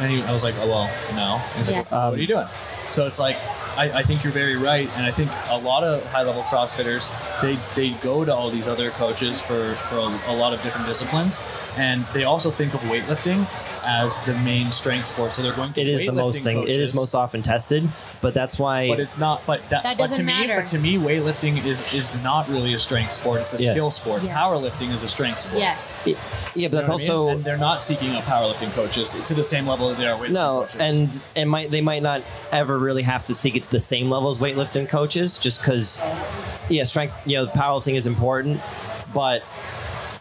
And 0.00 0.10
he, 0.10 0.22
I 0.22 0.32
was 0.32 0.42
like, 0.44 0.54
oh 0.58 0.68
well, 0.68 0.86
no. 1.16 1.38
He's 1.56 1.68
like, 1.70 1.86
Yeah. 1.90 2.08
what 2.10 2.18
are 2.18 2.20
you 2.20 2.26
doing? 2.26 2.46
So 2.86 3.06
it's 3.06 3.18
like 3.18 3.36
I, 3.76 3.98
I 3.98 4.02
think 4.02 4.22
you're 4.24 4.32
very 4.32 4.56
right, 4.56 4.88
and 4.96 5.04
I 5.06 5.10
think 5.10 5.30
a 5.50 5.58
lot 5.58 5.84
of 5.84 6.04
high 6.12 6.22
level 6.22 6.42
CrossFitters 6.42 7.10
they 7.40 7.56
they 7.74 7.94
go 8.02 8.24
to 8.24 8.34
all 8.34 8.50
these 8.50 8.68
other 8.68 8.90
coaches 8.90 9.40
for 9.40 9.74
for 9.74 9.96
a, 9.96 10.32
a 10.32 10.36
lot 10.36 10.52
of 10.52 10.62
different 10.62 10.86
disciplines, 10.86 11.42
and 11.78 12.02
they 12.14 12.24
also 12.24 12.50
think 12.50 12.74
of 12.74 12.80
weightlifting 12.82 13.46
as 13.86 14.16
the 14.24 14.32
main 14.38 14.70
strength 14.72 15.04
sport. 15.06 15.32
So 15.32 15.42
they're 15.42 15.52
going 15.52 15.72
to 15.74 15.80
It 15.80 15.86
is 15.88 16.06
the 16.06 16.12
most 16.12 16.38
weightlifting 16.40 16.44
thing. 16.44 16.62
It 16.62 16.68
is 16.80 16.94
most 16.94 17.14
often 17.14 17.42
tested, 17.42 17.86
but 18.22 18.32
that's 18.32 18.58
why. 18.58 18.88
But 18.88 19.00
it's 19.00 19.18
not. 19.18 19.42
But 19.46 19.60
that, 19.68 19.82
That 19.82 19.98
but 19.98 20.04
to 20.04 20.10
doesn't 20.10 20.26
me, 20.26 20.32
matter. 20.32 20.60
but 20.62 20.68
to 20.70 20.78
me, 20.78 20.96
weightlifting 20.96 21.62
is 21.66 21.92
is 21.92 22.22
not 22.22 22.48
really 22.48 22.72
a 22.74 22.78
strength 22.78 23.10
sport. 23.12 23.40
It's 23.42 23.60
a 23.60 23.62
Yeah. 23.62 23.72
skill 23.72 23.90
sport. 23.90 24.22
Yes. 24.22 24.34
Powerlifting 24.36 24.92
is 24.94 25.02
a 25.02 25.08
strength 25.08 25.40
sport. 25.40 25.58
Yes. 25.60 26.00
yeah, 26.06 26.14
but 26.14 26.16
that's 26.54 26.54
You 26.54 26.68
know 26.68 26.74
what 26.76 26.78
I 26.78 26.82
mean? 26.82 26.90
also 26.90 27.28
and 27.28 27.44
they're 27.44 27.56
not 27.58 27.82
seeking 27.82 28.14
out 28.16 28.22
powerlifting 28.22 28.72
coaches 28.74 29.10
to 29.10 29.34
the 29.34 29.42
same 29.44 29.66
level 29.66 29.88
that 29.88 29.98
they 29.98 30.06
are 30.08 30.16
weightlifting 30.18 30.32
no, 30.32 30.60
coaches. 30.62 30.80
and 30.80 31.22
it 31.34 31.44
might 31.46 31.70
they 31.70 31.80
might 31.82 32.02
not 32.02 32.22
ever 32.52 32.78
really 32.78 33.02
have 33.02 33.24
to 33.26 33.34
seek 33.34 33.56
it 33.56 33.63
to 33.66 33.72
the 33.72 33.80
same 33.80 34.10
level 34.10 34.30
as 34.30 34.38
weightlifting 34.38 34.88
coaches, 34.88 35.38
just 35.38 35.60
because. 35.60 36.00
Yeah, 36.70 36.84
strength. 36.84 37.26
You 37.26 37.36
know, 37.38 37.46
powerlifting 37.46 37.94
is 37.94 38.06
important, 38.06 38.60
but 39.12 39.42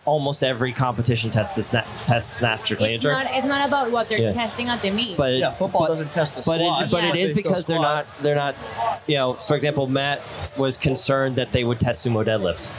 almost 0.06 0.44
every 0.44 0.74
competition 0.74 1.30
tests 1.32 1.56
the 1.56 1.64
snap, 1.64 1.86
tests 2.04 2.40
snatch 2.40 2.70
or 2.70 2.76
clean 2.76 2.90
It's 2.96 3.06
and 3.06 3.14
jerk. 3.16 3.24
not. 3.24 3.34
It's 3.38 3.48
not 3.48 3.66
about 3.66 3.90
what 3.92 4.10
they're 4.10 4.20
Yeah. 4.20 4.32
testing 4.32 4.68
at 4.68 4.82
the 4.82 4.90
meet. 4.92 5.16
But 5.16 5.34
yeah, 5.36 5.50
football 5.52 5.84
but- 5.84 5.88
doesn't 5.88 6.12
test 6.12 6.34
the 6.36 6.40
but 6.46 6.60
squat. 6.60 6.84
it, 6.84 6.92
but 6.92 7.04
Yeah. 7.04 7.10
it 7.12 7.16
is 7.16 7.34
They 7.34 7.42
because 7.42 7.66
they're 7.68 7.78
squat. 7.78 8.06
not 8.06 8.22
they're 8.22 8.36
not 8.36 8.56
you 9.08 9.16
know 9.16 9.34
for 9.36 9.56
example 9.56 9.88
matt 9.88 10.20
was 10.58 10.76
concerned 10.76 11.38
that 11.38 11.54
they 11.54 11.64
would 11.64 11.80
test 11.80 12.06
sumo 12.06 12.26
deadlift 12.26 12.70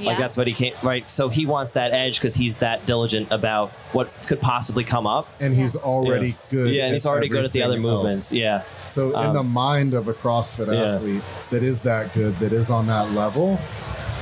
yeah. 0.00 0.08
like 0.10 0.18
that's 0.18 0.36
what 0.36 0.46
he 0.46 0.52
came 0.52 0.72
right 0.82 1.08
so 1.10 1.28
he 1.28 1.46
wants 1.46 1.72
that 1.72 1.92
edge 1.92 2.18
because 2.18 2.34
he's 2.34 2.58
that 2.58 2.84
diligent 2.86 3.30
about 3.30 3.70
what 3.92 4.08
could 4.28 4.40
possibly 4.40 4.84
come 4.84 5.06
up 5.06 5.28
and 5.40 5.54
he's 5.54 5.76
already 5.76 6.28
yeah. 6.28 6.34
good. 6.50 6.70
yeah 6.72 6.84
and 6.84 6.92
he's 6.94 7.06
already 7.06 7.28
good 7.28 7.44
at 7.44 7.52
the 7.52 7.62
other 7.62 7.74
everything 7.74 7.90
movements 7.92 8.32
yeah 8.32 8.62
So 8.86 9.10
in 9.10 9.26
Um, 9.28 9.34
the 9.34 9.42
mind 9.42 9.94
of 9.94 10.08
a 10.08 10.12
CrossFit 10.14 10.72
yeah. 10.72 10.94
athlete 10.96 11.22
that 11.50 11.62
is 11.62 11.82
that 11.82 12.12
good, 12.14 12.34
that 12.36 12.52
is 12.52 12.70
on 12.70 12.86
that 12.86 13.10
level, 13.12 13.58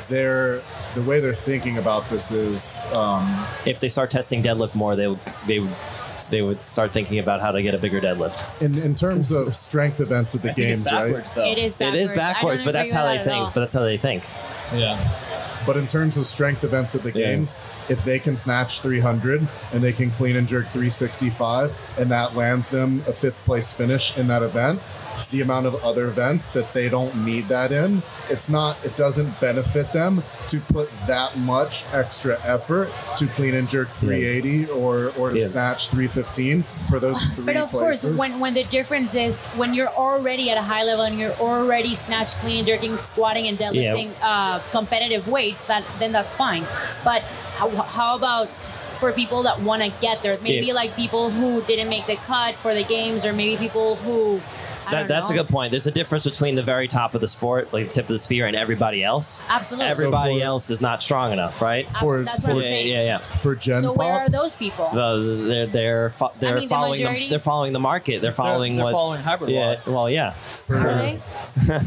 they're 0.09 0.61
the 0.95 1.03
way 1.03 1.19
they're 1.21 1.35
thinking 1.35 1.79
about 1.79 2.09
this 2.09 2.31
is 2.31 2.87
um, 2.97 3.27
if 3.67 3.81
they 3.81 3.89
start 3.89 4.11
testing 4.11 4.43
deadlift 4.43 4.75
more 4.75 4.95
they 4.97 5.07
would 5.09 5.19
they 5.47 5.59
would 5.59 5.71
they 6.31 6.41
would 6.41 6.65
start 6.65 6.91
thinking 6.91 7.19
about 7.19 7.41
how 7.41 7.51
to 7.53 7.61
get 7.63 7.75
a 7.75 7.79
bigger 7.79 8.01
deadlift 8.01 8.63
in 8.63 8.79
in 8.79 8.95
terms 8.95 9.31
of 9.33 9.55
strength 9.55 10.01
events 10.01 10.35
at 10.35 10.43
the 10.43 10.51
I 10.51 10.55
games, 10.55 10.81
it's 10.83 10.91
backwards 10.91 11.31
right? 11.31 11.35
though. 11.37 11.51
it 11.53 11.59
is 11.59 11.75
backwards. 11.75 11.97
it 11.99 12.03
is 12.03 12.13
backwards 12.13 12.63
but 12.63 12.73
that's 12.73 12.93
how 12.93 13.05
with 13.05 13.13
they 13.13 13.17
that 13.19 13.25
think 13.25 13.45
all. 13.45 13.51
but 13.55 13.61
that's 13.61 13.73
how 13.75 13.83
they 13.83 13.99
think 13.99 14.23
Yeah. 14.75 14.97
But 15.67 15.77
in 15.77 15.87
terms 15.87 16.17
of 16.19 16.27
strength 16.27 16.63
events 16.65 16.95
at 16.95 17.03
the 17.03 17.11
Yeah. 17.11 17.27
games, 17.37 17.59
if 17.89 18.05
they 18.05 18.19
can 18.19 18.37
snatch 18.37 18.81
300 18.81 19.47
and 19.73 19.83
they 19.83 19.93
can 19.93 20.11
clean 20.11 20.37
and 20.37 20.47
jerk 20.47 20.69
365, 20.73 21.73
and 21.99 22.11
that 22.11 22.35
lands 22.37 22.69
them 22.69 23.03
a 23.09 23.13
fifth 23.13 23.45
place 23.45 23.73
finish 23.73 24.17
in 24.17 24.27
that 24.29 24.43
event, 24.43 24.81
the 25.31 25.41
amount 25.41 25.67
of 25.67 25.75
other 25.85 26.07
events 26.07 26.51
that 26.51 26.73
they 26.73 26.89
don't 26.89 27.15
need 27.25 27.45
that 27.49 27.73
in, 27.73 28.03
it's 28.31 28.49
not, 28.49 28.83
it 28.85 28.97
doesn't 28.97 29.41
benefit 29.41 29.93
them 29.93 30.23
to 30.49 30.61
put 30.61 30.91
that 31.07 31.37
much 31.39 31.85
extra 31.93 32.39
effort 32.45 32.91
to 33.19 33.27
clean 33.29 33.55
and 33.55 33.69
jerk 33.69 33.89
380 33.89 34.71
or, 34.71 35.13
or 35.19 35.31
to 35.31 35.39
Yeah. 35.39 35.47
snatch 35.47 35.89
315 35.89 36.63
for 36.89 36.99
those 36.99 37.23
three 37.35 37.45
But 37.47 37.57
of 37.57 37.71
course, 37.71 38.05
when, 38.05 38.39
when 38.41 38.55
the 38.55 38.65
difference 38.65 39.15
is 39.15 39.45
when 39.57 39.75
you're 39.75 39.89
already 39.89 40.51
at 40.51 40.57
a 40.59 40.63
high 40.63 40.85
level 40.85 41.05
and 41.05 41.19
you're 41.19 41.33
already 41.41 41.95
snatch, 41.95 42.35
clean, 42.37 42.59
and 42.59 42.67
jerking, 42.67 42.97
squatting, 42.97 43.47
and 43.49 43.59
deadlifting 43.59 44.11
uh, 44.23 44.59
competitive 44.71 45.29
weights, 45.29 45.67
that 45.67 45.85
then 45.99 46.13
that's 46.13 46.37
fine. 46.37 46.63
But 47.05 47.23
how, 47.59 47.69
how 47.71 48.17
about 48.17 48.49
for 48.49 49.11
people 49.13 49.43
that 49.43 49.61
want 49.61 49.83
to 49.83 49.91
get 50.01 50.23
there? 50.23 50.39
Maybe 50.43 50.67
Yeah. 50.67 50.75
like 50.75 50.95
people 50.97 51.31
who 51.31 51.63
didn't 51.63 51.89
make 51.89 52.07
the 52.07 52.17
cut 52.17 52.55
for 52.55 52.75
the 52.75 52.85
games, 52.85 53.27
or 53.27 53.33
maybe 53.33 53.57
people 53.57 53.97
who. 53.97 54.41
I 54.87 54.91
that, 54.91 54.99
don't 55.01 55.09
that's 55.09 55.31
a 55.31 55.35
good 55.35 55.49
point 55.49 55.71
there's 55.71 55.87
a 55.87 55.91
difference 55.91 56.25
between 56.25 56.55
the 56.55 56.63
very 56.63 56.89
top 56.89 57.15
of 57.15 57.21
the 57.21 57.29
sport 57.29 57.73
like 57.73 57.87
the 57.87 57.93
tip 57.93 58.05
of 58.05 58.09
the 58.09 58.19
spear 58.19 58.47
and 58.47 58.55
everybody 58.57 59.03
else 59.05 59.45
Absolutely. 59.49 59.91
everybody 59.91 60.39
for- 60.41 60.45
else 60.45 60.71
is 60.71 60.81
not 60.81 61.03
strong 61.03 61.33
enough 61.33 61.61
right 61.63 61.87
Abs- 61.91 61.99
for- 62.01 62.23
that's 62.23 62.43
what 62.43 62.51
I'm 62.51 62.57
for- 62.57 62.63
yeah 62.63 62.69
saying. 62.69 62.87
yeah 62.93 63.03
yeah 63.05 63.19
for 63.19 63.55
Gen 63.55 63.83
So 63.83 63.89
Pop, 63.91 63.99
where 63.99 64.13
are 64.13 64.29
those 64.29 64.55
people? 64.55 64.91
the, 64.93 65.45
they're 65.49 65.67
they're 65.67 66.11
fo- 66.11 66.33
they're 66.39 66.55
mean, 66.55 66.69
the 66.69 66.75
following 66.75 66.99
the, 66.99 67.05
majority- 67.05 67.29
they're 67.31 67.39
following 67.39 67.73
the 67.73 67.81
market. 67.81 68.21
They're 68.23 68.33
following 68.33 68.77
they're 68.77 68.85
what 68.85 68.93
following 68.93 69.21
hybrid 69.23 69.51
Yeah, 69.51 69.77
well, 69.87 70.09
yeah. 70.11 70.35
Are 70.69 70.95
they? 70.95 71.21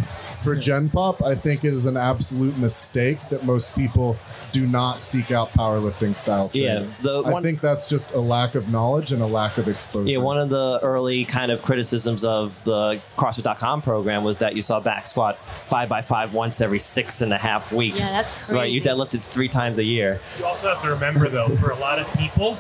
for 0.44 0.56
Gen 0.56 0.90
Pop, 0.90 1.22
I 1.24 1.36
think 1.36 1.64
it 1.66 1.74
is 1.74 1.86
an 1.86 1.98
absolute 1.98 2.58
mistake 2.58 3.18
that 3.30 3.44
most 3.46 3.76
people 3.76 4.18
do 4.52 4.66
not 4.66 5.00
seek 5.00 5.32
out 5.32 5.50
powerlifting 5.50 6.16
style 6.16 6.50
Yeah, 6.54 6.76
training. 6.80 6.96
the 7.02 7.24
I 7.26 7.42
think 7.42 7.60
that's 7.60 7.90
just 7.90 8.14
a 8.14 8.20
lack 8.20 8.56
of 8.56 8.72
knowledge 8.72 9.12
and 9.12 9.22
a 9.22 9.26
lack 9.26 9.58
of 9.58 9.68
exposure. 9.68 10.10
Yeah, 10.10 10.20
one 10.20 10.40
of 10.40 10.50
the 10.50 10.80
early 10.82 11.26
kind 11.26 11.52
of 11.52 11.62
criticisms 11.64 12.24
of 12.24 12.64
the 12.64 13.00
CrossFit.com 13.18 13.82
program 13.82 14.24
was 14.24 14.40
that 14.40 14.56
you 14.56 14.62
saw 14.62 14.80
back 14.80 15.08
squat 15.08 15.38
five 15.38 15.90
by 15.90 16.02
five 16.02 16.34
once 16.34 16.62
every 16.62 16.80
six 16.80 17.22
and 17.22 17.34
a 17.34 17.38
half 17.38 17.72
weeks. 17.74 18.00
Yeah, 18.00 18.22
that's 18.22 18.50
Right, 18.50 18.72
you 18.72 18.82
crazy. 18.82 18.96
deadlifted 18.96 19.20
three 19.22 19.50
times 19.50 19.80
a 19.80 19.84
year. 19.84 20.20
You 20.40 20.46
also 20.46 20.70
have 20.70 20.82
to 20.84 20.90
remember, 20.92 21.28
though, 21.30 21.50
for 21.58 21.72
a 21.72 21.76
lot 21.80 22.00
of 22.00 22.12
people, 22.18 22.58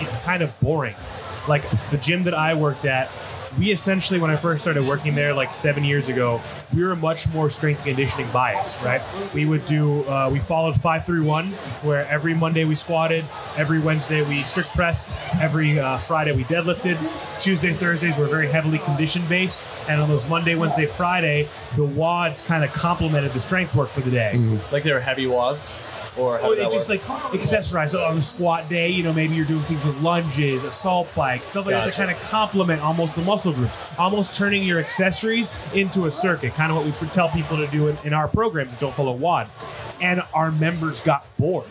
it's 0.00 0.18
kind 0.20 0.42
of 0.42 0.58
boring. 0.60 0.94
Like 1.46 1.62
the 1.90 1.98
gym 1.98 2.24
that 2.24 2.34
I 2.34 2.54
worked 2.54 2.86
at, 2.86 3.10
we 3.58 3.70
essentially, 3.70 4.18
when 4.18 4.30
I 4.30 4.36
first 4.36 4.62
started 4.62 4.86
working 4.86 5.14
there, 5.14 5.32
like 5.34 5.54
seven 5.54 5.84
years 5.84 6.08
ago, 6.08 6.40
we 6.74 6.82
were 6.84 6.96
much 6.96 7.28
more 7.32 7.50
strength 7.50 7.78
and 7.86 7.96
conditioning 7.96 8.30
biased, 8.32 8.82
right? 8.84 9.00
We 9.32 9.44
would 9.46 9.64
do, 9.66 10.04
uh, 10.04 10.28
we 10.32 10.38
followed 10.38 10.80
five 10.80 11.06
three 11.06 11.20
one, 11.20 11.46
where 11.82 12.06
every 12.08 12.34
Monday 12.34 12.64
we 12.64 12.74
squatted, 12.74 13.24
every 13.56 13.80
Wednesday 13.80 14.22
we 14.22 14.42
strict 14.42 14.70
pressed, 14.70 15.14
every 15.40 15.78
uh, 15.78 15.98
Friday 15.98 16.32
we 16.32 16.44
deadlifted. 16.44 16.98
Tuesday, 17.40 17.72
Thursdays 17.72 18.18
were 18.18 18.26
very 18.26 18.48
heavily 18.48 18.78
condition 18.78 19.22
based, 19.28 19.88
and 19.90 20.00
on 20.00 20.08
those 20.08 20.28
Monday, 20.30 20.54
Wednesday, 20.54 20.86
Friday, 20.86 21.48
the 21.76 21.86
WODs 21.86 22.44
kind 22.46 22.64
of 22.64 22.72
complemented 22.72 23.32
the 23.32 23.40
strength 23.40 23.74
work 23.74 23.88
for 23.88 24.00
the 24.00 24.10
day. 24.10 24.36
Like 24.72 24.82
they 24.82 24.92
were 24.92 25.00
heavy 25.00 25.26
WODs, 25.26 26.03
or 26.16 26.38
how 26.38 26.50
Oh, 26.50 26.54
they 26.54 26.64
just 26.70 26.88
work? 26.88 27.08
like 27.08 27.20
accessorize. 27.32 27.94
On 27.94 28.16
the 28.16 28.22
squat 28.22 28.68
day, 28.68 28.88
you 28.90 29.02
know, 29.02 29.12
maybe 29.12 29.34
you're 29.34 29.44
doing 29.46 29.62
things 29.62 29.84
with 29.84 30.00
lunges, 30.00 30.64
assault 30.64 31.08
bikes, 31.14 31.48
stuff 31.48 31.66
like 31.66 31.74
that 31.74 31.92
to 31.92 31.96
kind 31.98 32.10
of 32.10 32.20
complement 32.22 32.82
almost 32.82 33.16
the 33.16 33.22
muscle 33.22 33.52
groups, 33.52 33.76
almost 33.98 34.36
turning 34.36 34.62
your 34.62 34.78
accessories 34.80 35.52
into 35.74 36.06
a 36.06 36.10
circuit, 36.10 36.52
kind 36.54 36.70
of 36.72 36.76
what 36.78 36.86
we 37.00 37.08
tell 37.08 37.28
people 37.28 37.56
to 37.56 37.66
do 37.68 37.88
in, 37.88 37.96
in 38.04 38.12
our 38.12 38.28
programs 38.28 38.70
that 38.72 38.80
don't 38.80 38.94
follow 38.94 39.12
WOD. 39.12 39.48
And 40.02 40.22
our 40.34 40.50
members 40.50 41.00
got 41.00 41.24
bored. 41.38 41.66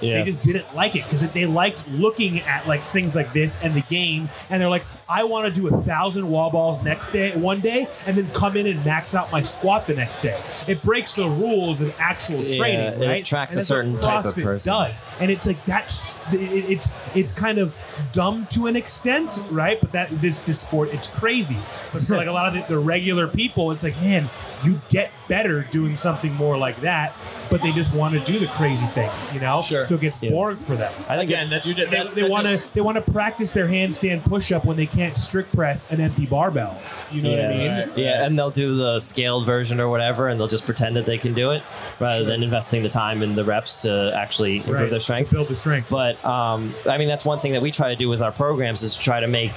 Yeah. 0.00 0.18
They 0.18 0.24
just 0.24 0.42
didn't 0.42 0.74
like 0.74 0.96
it 0.96 1.04
because 1.04 1.26
they 1.32 1.46
liked 1.46 1.88
looking 1.88 2.40
at 2.40 2.66
like 2.68 2.80
things 2.82 3.14
like 3.16 3.32
this 3.32 3.62
and 3.64 3.74
the 3.74 3.80
games, 3.82 4.30
and 4.50 4.60
they're 4.60 4.68
like, 4.68 4.84
I 5.08 5.24
want 5.24 5.52
to 5.52 5.60
do 5.60 5.66
a 5.68 5.82
thousand 5.82 6.28
wall 6.30 6.50
balls 6.50 6.82
next 6.82 7.12
day, 7.12 7.32
one 7.36 7.60
day, 7.60 7.86
and 8.06 8.16
then 8.16 8.26
come 8.34 8.56
in 8.56 8.66
and 8.66 8.82
max 8.84 9.14
out 9.14 9.30
my 9.32 9.42
squat 9.42 9.86
the 9.86 9.94
next 9.94 10.22
day. 10.22 10.38
It 10.66 10.82
breaks 10.82 11.14
the 11.14 11.28
rules 11.28 11.80
of 11.80 11.94
actual 12.00 12.42
Yeah, 12.42 12.56
training, 12.56 13.02
it 13.02 13.06
right? 13.06 13.22
attracts 13.22 13.56
And 13.56 13.62
a 13.62 13.64
certain 13.64 13.98
type 14.00 14.24
of 14.24 14.34
CrossFit 14.34 14.42
person. 14.42 14.72
Does 14.72 15.20
and 15.20 15.30
it's 15.30 15.46
like 15.46 15.62
that's 15.64 16.32
it, 16.32 16.38
it's 16.40 17.16
it's 17.16 17.32
kind 17.32 17.58
of 17.58 17.76
dumb 18.12 18.46
to 18.50 18.66
an 18.66 18.76
extent, 18.76 19.38
right? 19.50 19.80
But 19.80 19.92
that 19.92 20.08
this 20.10 20.40
this 20.40 20.60
sport, 20.60 20.92
it's 20.92 21.08
crazy. 21.08 21.56
But 21.92 22.02
for 22.02 22.16
like 22.16 22.28
a 22.28 22.32
lot 22.32 22.48
of 22.56 22.66
the, 22.66 22.74
the 22.74 22.78
regular 22.78 23.28
people, 23.28 23.70
it's 23.70 23.82
like, 23.84 23.96
man, 24.00 24.24
you 24.64 24.80
get 24.88 25.12
better 25.28 25.62
doing 25.70 25.96
something 25.96 26.32
more 26.34 26.56
like 26.58 26.76
that, 26.80 27.12
but 27.50 27.62
they 27.62 27.72
just 27.72 27.94
want 27.94 28.14
to 28.14 28.20
do 28.20 28.38
the 28.38 28.46
crazy 28.48 28.84
thing, 28.86 29.10
you 29.32 29.40
know? 29.40 29.62
Sure. 29.62 29.86
So 29.86 29.94
it 29.94 30.00
gets 30.02 30.20
Yeah. 30.22 30.30
boring 30.30 30.56
for 30.58 30.76
them. 30.76 30.92
I 31.08 31.16
think 31.16 31.30
Again, 31.30 31.50
that 31.50 31.64
you 31.64 31.72
did. 31.74 31.88
They, 31.90 31.96
That's, 31.96 32.14
they 32.14 32.28
want 32.28 32.46
to 32.46 32.74
they 32.74 32.80
want 32.80 33.02
to 33.04 33.10
practice 33.12 33.52
their 33.52 33.66
handstand 33.68 34.22
push 34.24 34.52
up 34.52 34.64
when 34.64 34.76
they 34.76 34.86
can't 34.94 35.16
strict 35.18 35.54
press 35.54 35.90
an 35.92 36.00
empty 36.00 36.26
barbell. 36.26 36.80
You 37.10 37.22
know 37.22 37.30
what 37.30 37.44
I 37.44 37.48
mean? 37.48 37.70
Right. 37.70 37.88
Yeah, 37.98 38.24
and 38.24 38.38
they'll 38.38 38.50
do 38.50 38.76
the 38.76 39.00
scaled 39.00 39.44
version 39.46 39.80
or 39.80 39.88
whatever, 39.88 40.28
and 40.28 40.38
they'll 40.38 40.48
just 40.48 40.64
pretend 40.66 40.96
that 40.96 41.04
they 41.06 41.18
can 41.18 41.34
do 41.34 41.50
it 41.50 41.62
rather 42.00 42.24
than 42.24 42.42
investing 42.42 42.82
the 42.82 42.88
time 42.88 43.22
and 43.22 43.34
the 43.36 43.44
reps 43.44 43.82
to 43.82 44.12
actually 44.16 44.58
improve 44.58 44.80
Right. 44.80 44.90
their 44.90 45.00
strength. 45.00 45.30
To 45.30 45.36
build 45.36 45.48
the 45.48 45.56
strength. 45.56 45.88
But 45.90 46.24
um, 46.24 46.74
I 46.88 46.98
mean, 46.98 47.08
that's 47.08 47.24
one 47.24 47.40
thing 47.40 47.52
that 47.52 47.62
we 47.62 47.70
try 47.70 47.90
to 47.90 47.96
do 47.96 48.08
with 48.08 48.22
our 48.22 48.32
programs 48.32 48.82
is 48.82 48.96
try 48.96 49.20
to 49.20 49.26
make 49.28 49.52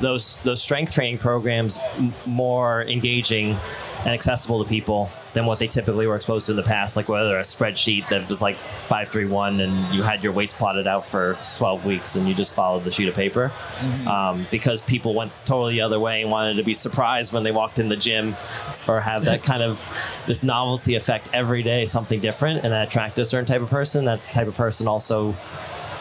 those 0.00 0.36
those 0.42 0.60
strength 0.62 0.92
training 0.94 1.18
programs 1.18 1.78
m- 1.98 2.12
more 2.26 2.82
engaging 2.82 3.56
and 4.04 4.12
accessible 4.14 4.62
to 4.62 4.68
people 4.68 5.10
than 5.34 5.46
what 5.46 5.58
they 5.58 5.66
typically 5.66 6.06
were 6.06 6.16
exposed 6.16 6.46
to 6.46 6.52
in 6.52 6.56
the 6.56 6.62
past. 6.62 6.96
Like 6.96 7.08
whether 7.08 7.38
a 7.38 7.42
spreadsheet 7.42 8.08
that 8.08 8.28
was 8.28 8.42
like 8.42 8.56
five 8.56 9.08
three 9.08 9.26
one, 9.26 9.60
and 9.60 9.72
you 9.94 10.02
had 10.02 10.22
your 10.22 10.32
weights 10.32 10.54
plotted 10.54 10.86
out 10.86 11.06
for 11.06 11.36
twelve 11.56 11.86
weeks, 11.86 12.16
and 12.16 12.28
you 12.28 12.34
just 12.34 12.54
followed 12.54 12.82
the 12.82 12.92
sheet 12.92 13.08
of 13.08 13.14
paper, 13.14 13.50
um, 14.06 14.46
because 14.50 14.80
people 14.82 15.14
went 15.14 15.32
totally 15.44 15.74
the 15.74 15.80
other 15.80 15.98
way 15.98 16.22
and 16.22 16.30
wanted 16.30 16.56
to 16.56 16.62
be 16.62 16.74
surprised 16.74 17.32
when 17.32 17.42
they 17.42 17.52
walked 17.52 17.78
in 17.78 17.88
the 17.88 17.96
gym, 17.96 18.34
or 18.88 19.00
have 19.00 19.24
that 19.24 19.42
kind 19.42 19.62
of 19.62 19.78
this 20.26 20.42
novelty 20.42 20.94
effect 20.94 21.30
every 21.32 21.62
day, 21.62 21.84
something 21.84 22.20
different, 22.20 22.64
and 22.64 22.72
that 22.72 22.88
attracted 22.88 23.20
a 23.22 23.24
certain 23.24 23.46
type 23.46 23.62
of 23.62 23.70
person. 23.70 24.04
That 24.04 24.20
type 24.32 24.48
of 24.48 24.56
person 24.56 24.88
also 24.88 25.34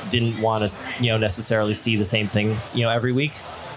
didn't 0.10 0.42
want 0.42 0.68
to 0.68 0.84
you 1.00 1.10
know 1.10 1.18
necessarily 1.18 1.74
see 1.74 1.96
the 1.96 2.06
same 2.06 2.28
thing 2.28 2.58
you 2.74 2.82
know 2.82 2.90
every 2.90 3.12
week 3.12 3.34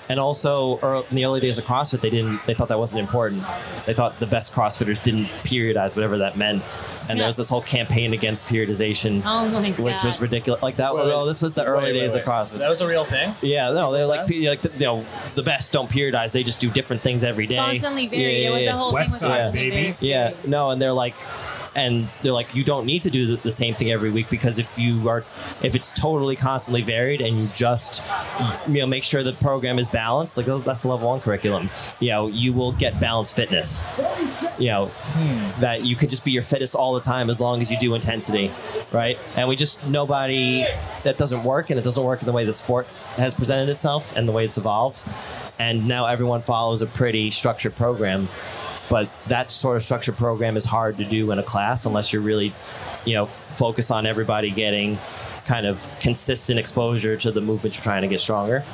And 0.08 0.20
also, 0.20 0.78
ear- 0.82 1.02
in 1.10 1.16
the 1.16 1.24
early 1.24 1.40
days 1.40 1.56
of 1.56 1.64
CrossFit, 1.64 2.00
they 2.00 2.10
didn't. 2.10 2.44
They 2.46 2.52
thought 2.54 2.68
that 2.68 2.78
wasn't 2.78 3.00
important. 3.00 3.42
They 3.86 3.94
thought 3.94 4.18
the 4.20 4.26
best 4.26 4.52
CrossFitters 4.52 5.02
didn't 5.02 5.24
periodize, 5.44 5.96
whatever 5.96 6.18
that 6.18 6.36
meant. 6.36 6.62
And 7.08 7.18
there 7.20 7.26
was 7.26 7.36
this 7.36 7.48
whole 7.50 7.60
campaign 7.62 8.12
against 8.14 8.46
periodization, 8.46 9.22
Oh 9.26 9.48
my 9.48 9.70
god. 9.70 9.78
which 9.78 10.04
was 10.04 10.20
ridiculous. 10.20 10.62
Like 10.62 10.76
that. 10.76 10.94
Wait, 10.94 11.04
wait. 11.06 11.12
oh, 11.12 11.26
this 11.26 11.42
was 11.42 11.52
the 11.54 11.64
early 11.64 11.84
Wait, 11.84 11.92
wait, 11.94 12.00
days 12.00 12.12
wait. 12.14 12.20
of 12.22 12.26
CrossFit. 12.26 12.58
That 12.58 12.70
was 12.70 12.80
a 12.80 12.86
real 12.88 13.04
thing. 13.04 13.34
Yeah, 13.42 13.70
no, 13.72 13.92
they're 13.92 14.06
like, 14.06 14.26
that? 14.26 14.42
like 14.42 14.60
the, 14.62 14.70
you 14.72 14.84
know, 14.86 15.04
the 15.34 15.42
best 15.42 15.72
don't 15.72 15.90
periodize. 15.90 16.32
They 16.32 16.42
just 16.42 16.60
do 16.60 16.70
different 16.70 17.02
things 17.02 17.22
every 17.24 17.46
day. 17.46 17.56
Constantly 17.56 18.06
varied. 18.08 18.42
Yeah, 18.42 18.48
it 18.48 18.52
was 18.52 18.60
yeah, 18.62 18.72
the 18.72 18.78
whole 18.78 18.92
West 18.94 19.20
thing 19.20 19.30
was 19.30 19.36
Side, 19.38 19.42
constantly 19.44 19.70
baby. 19.70 19.82
varied. 19.92 19.96
yeah, 20.00 20.34
no, 20.46 20.70
and 20.70 20.80
they're 20.80 20.92
like, 20.94 21.14
and 21.76 22.08
they're 22.22 22.32
like, 22.32 22.54
you 22.54 22.64
don't 22.64 22.86
need 22.86 23.02
to 23.02 23.10
do 23.10 23.36
the, 23.36 23.54
same 23.54 23.74
thing 23.74 23.92
every 23.92 24.10
week 24.10 24.28
because 24.30 24.58
if 24.58 24.78
you 24.78 25.08
are, 25.08 25.18
if 25.62 25.74
it's 25.76 25.90
totally 25.90 26.34
constantly 26.34 26.82
varied 26.82 27.20
and 27.20 27.36
you 27.36 27.48
just, 27.54 28.02
you 28.68 28.80
know, 28.80 28.86
make 28.86 29.04
sure 29.04 29.22
the 29.22 29.32
program 29.32 29.78
is 29.78 29.88
balanced, 29.88 30.36
like 30.36 30.46
that's 30.46 30.82
the 30.82 30.88
level 30.88 31.08
one 31.08 31.20
curriculum. 31.20 31.68
You 32.00 32.10
know, 32.10 32.26
you 32.26 32.52
will 32.52 32.72
get 32.72 32.98
balanced 33.00 33.36
fitness. 33.36 33.84
You 34.58 34.68
know, 34.68 34.90
that 35.60 35.84
you 35.84 35.94
could 35.94 36.10
just 36.10 36.24
be 36.24 36.32
your 36.32 36.42
fittest 36.42 36.74
all 36.74 36.94
the 36.94 37.00
time 37.00 37.30
as 37.30 37.40
long 37.40 37.62
as 37.62 37.70
you 37.70 37.78
do 37.78 37.94
intensity, 37.94 38.50
right? 38.92 39.18
And 39.36 39.48
we 39.48 39.56
just 39.56 39.88
nobody 39.88 40.66
that 41.04 41.16
doesn't 41.16 41.44
work, 41.44 41.70
and 41.70 41.78
it 41.78 41.82
doesn't 41.82 42.04
work 42.04 42.20
in 42.20 42.26
the 42.26 42.32
way 42.32 42.44
the 42.44 42.54
sport 42.54 42.86
has 43.16 43.34
presented 43.34 43.68
itself 43.68 44.16
and 44.16 44.28
the 44.28 44.32
way 44.32 44.44
it's 44.44 44.58
evolved. 44.58 45.00
And 45.58 45.86
now 45.86 46.06
everyone 46.06 46.42
follows 46.42 46.82
a 46.82 46.86
pretty 46.86 47.30
structured 47.30 47.76
program 47.76 48.26
but 48.90 49.08
that 49.26 49.50
sort 49.50 49.76
of 49.76 49.82
structured 49.82 50.16
program 50.16 50.56
is 50.56 50.64
hard 50.64 50.96
to 50.98 51.04
do 51.04 51.30
in 51.30 51.38
a 51.38 51.42
class 51.42 51.86
unless 51.86 52.12
you're 52.12 52.22
really 52.22 52.52
you 53.04 53.14
know 53.14 53.24
focus 53.24 53.90
on 53.90 54.06
everybody 54.06 54.50
getting 54.50 54.98
kind 55.44 55.66
of 55.66 55.98
consistent 56.00 56.58
exposure 56.58 57.16
to 57.16 57.30
the 57.30 57.40
movement 57.40 57.76
you're 57.76 57.82
trying 57.82 58.02
to 58.02 58.08
get 58.08 58.20
stronger. 58.20 58.64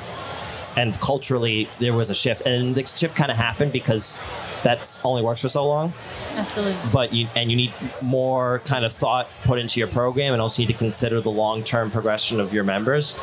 And 0.77 0.93
culturally 0.95 1.67
there 1.79 1.93
was 1.93 2.09
a 2.09 2.15
shift. 2.15 2.41
And 2.45 2.75
the 2.75 2.85
shift 2.85 3.15
kind 3.15 3.31
of 3.31 3.37
happened 3.37 3.73
because 3.73 4.17
that 4.63 4.85
only 5.03 5.21
works 5.23 5.41
for 5.41 5.49
so 5.49 5.65
long 5.67 5.91
Absolutely. 6.35 6.75
but 6.93 7.13
you 7.13 7.27
and 7.35 7.49
you 7.49 7.57
need 7.57 7.73
more 8.01 8.59
kind 8.65 8.85
of 8.85 8.93
thought 8.93 9.29
put 9.43 9.57
into 9.59 9.79
your 9.79 9.87
program 9.89 10.33
and 10.33 10.41
also 10.41 10.61
need 10.61 10.67
to 10.67 10.73
consider 10.73 11.19
the 11.21 11.31
long-term 11.31 11.89
progression 11.91 12.39
of 12.39 12.53
your 12.53 12.63
members 12.63 13.17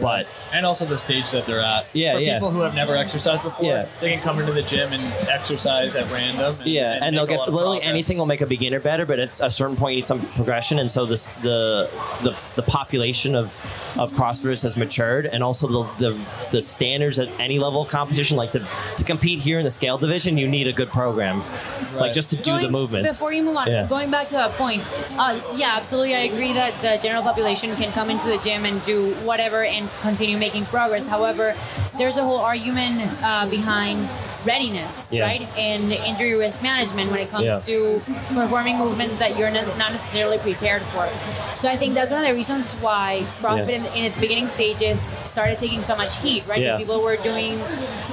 but 0.00 0.26
and 0.54 0.66
also 0.66 0.84
the 0.84 0.98
stage 0.98 1.30
that 1.30 1.46
they're 1.46 1.60
at. 1.60 1.86
Yeah, 1.92 2.14
For 2.14 2.20
yeah. 2.20 2.34
people 2.34 2.50
who 2.50 2.60
have 2.60 2.74
never 2.74 2.94
exercised 2.94 3.42
before, 3.42 3.66
Yeah. 3.66 3.86
they 4.00 4.12
can 4.12 4.20
come 4.22 4.38
into 4.40 4.52
the 4.52 4.62
gym 4.62 4.92
and 4.92 5.02
exercise 5.28 5.94
at 5.96 6.10
random. 6.10 6.56
And, 6.60 6.66
Yeah, 6.66 6.98
and, 7.02 7.16
they'll 7.16 7.26
get 7.26 7.40
literally 7.40 7.78
progress. 7.78 7.88
anything 7.88 8.18
will 8.18 8.26
make 8.26 8.40
a 8.40 8.46
beginner 8.46 8.80
better, 8.80 9.04
but 9.06 9.18
at 9.18 9.40
a 9.40 9.50
certain 9.50 9.76
point 9.76 9.92
you 9.94 9.96
need 9.98 10.06
some 10.06 10.20
progression, 10.20 10.78
and 10.78 10.90
so 10.90 11.06
this 11.06 11.26
the 11.40 11.88
the, 12.22 12.34
the 12.56 12.62
population 12.62 13.34
of 13.34 13.48
of 13.98 14.12
CrossFitters 14.12 14.62
has 14.62 14.76
matured, 14.76 15.26
and 15.26 15.42
also 15.42 15.66
the, 15.66 16.10
the 16.10 16.20
the 16.50 16.62
standards 16.62 17.18
at 17.18 17.28
any 17.40 17.58
level 17.58 17.82
of 17.82 17.88
competition, 17.88 18.36
like 18.36 18.52
to 18.52 18.62
to 18.98 19.04
compete 19.04 19.40
here 19.40 19.58
in 19.58 19.64
the 19.64 19.70
scale 19.70 19.98
division, 19.98 20.38
you 20.38 20.48
need 20.48 20.66
a 20.68 20.72
good 20.80 20.88
program, 20.88 21.42
like 21.96 22.14
just 22.14 22.30
to 22.30 22.36
do 22.36 22.58
the 22.58 22.70
movements. 22.70 23.12
Before 23.12 23.32
you 23.32 23.42
move 23.42 23.56
on, 23.56 23.68
Yeah. 23.68 23.86
going 23.86 24.10
back 24.10 24.28
to 24.28 24.34
that 24.34 24.52
point, 24.52 24.82
uh, 25.18 25.38
yeah, 25.54 25.76
absolutely, 25.76 26.14
I 26.14 26.20
agree 26.32 26.52
that 26.54 26.72
the 26.80 26.98
general 27.02 27.22
population 27.22 27.76
can 27.76 27.92
come 27.92 28.08
into 28.08 28.26
the 28.28 28.38
gym 28.42 28.64
and 28.64 28.82
do 28.86 29.12
whatever 29.28 29.62
and 29.62 29.88
continue 30.00 30.38
making 30.38 30.64
progress. 30.66 31.06
However, 31.06 31.54
there's 32.00 32.16
a 32.16 32.24
whole 32.24 32.38
argument 32.40 32.96
uh, 33.22 33.44
behind 33.50 34.00
readiness, 34.46 35.06
Yeah. 35.10 35.26
right, 35.26 35.44
and 35.58 35.92
injury 35.92 36.32
risk 36.34 36.62
management 36.62 37.10
when 37.12 37.20
it 37.20 37.28
comes 37.30 37.44
Yeah. 37.44 37.60
to 37.68 38.00
performing 38.32 38.78
movements 38.78 39.16
that 39.18 39.36
you're 39.36 39.50
not 39.50 39.66
not 39.76 39.92
necessarily 39.92 40.38
prepared 40.38 40.80
for. 40.82 41.04
So 41.60 41.68
I 41.68 41.76
think 41.76 41.92
that's 41.92 42.10
one 42.10 42.22
of 42.22 42.26
the 42.26 42.32
reasons 42.34 42.72
why 42.80 43.22
CrossFit 43.42 43.68
Yeah. 43.68 43.92
in, 43.92 43.98
in 43.98 44.02
its 44.08 44.18
beginning 44.18 44.48
stages 44.48 44.98
started 45.28 45.58
taking 45.58 45.82
so 45.82 45.94
much 45.94 46.12
heat, 46.24 46.42
right? 46.48 46.56
Because 46.58 46.80
Yeah. 46.80 46.82
people 46.82 47.02
were 47.02 47.16
doing 47.20 47.52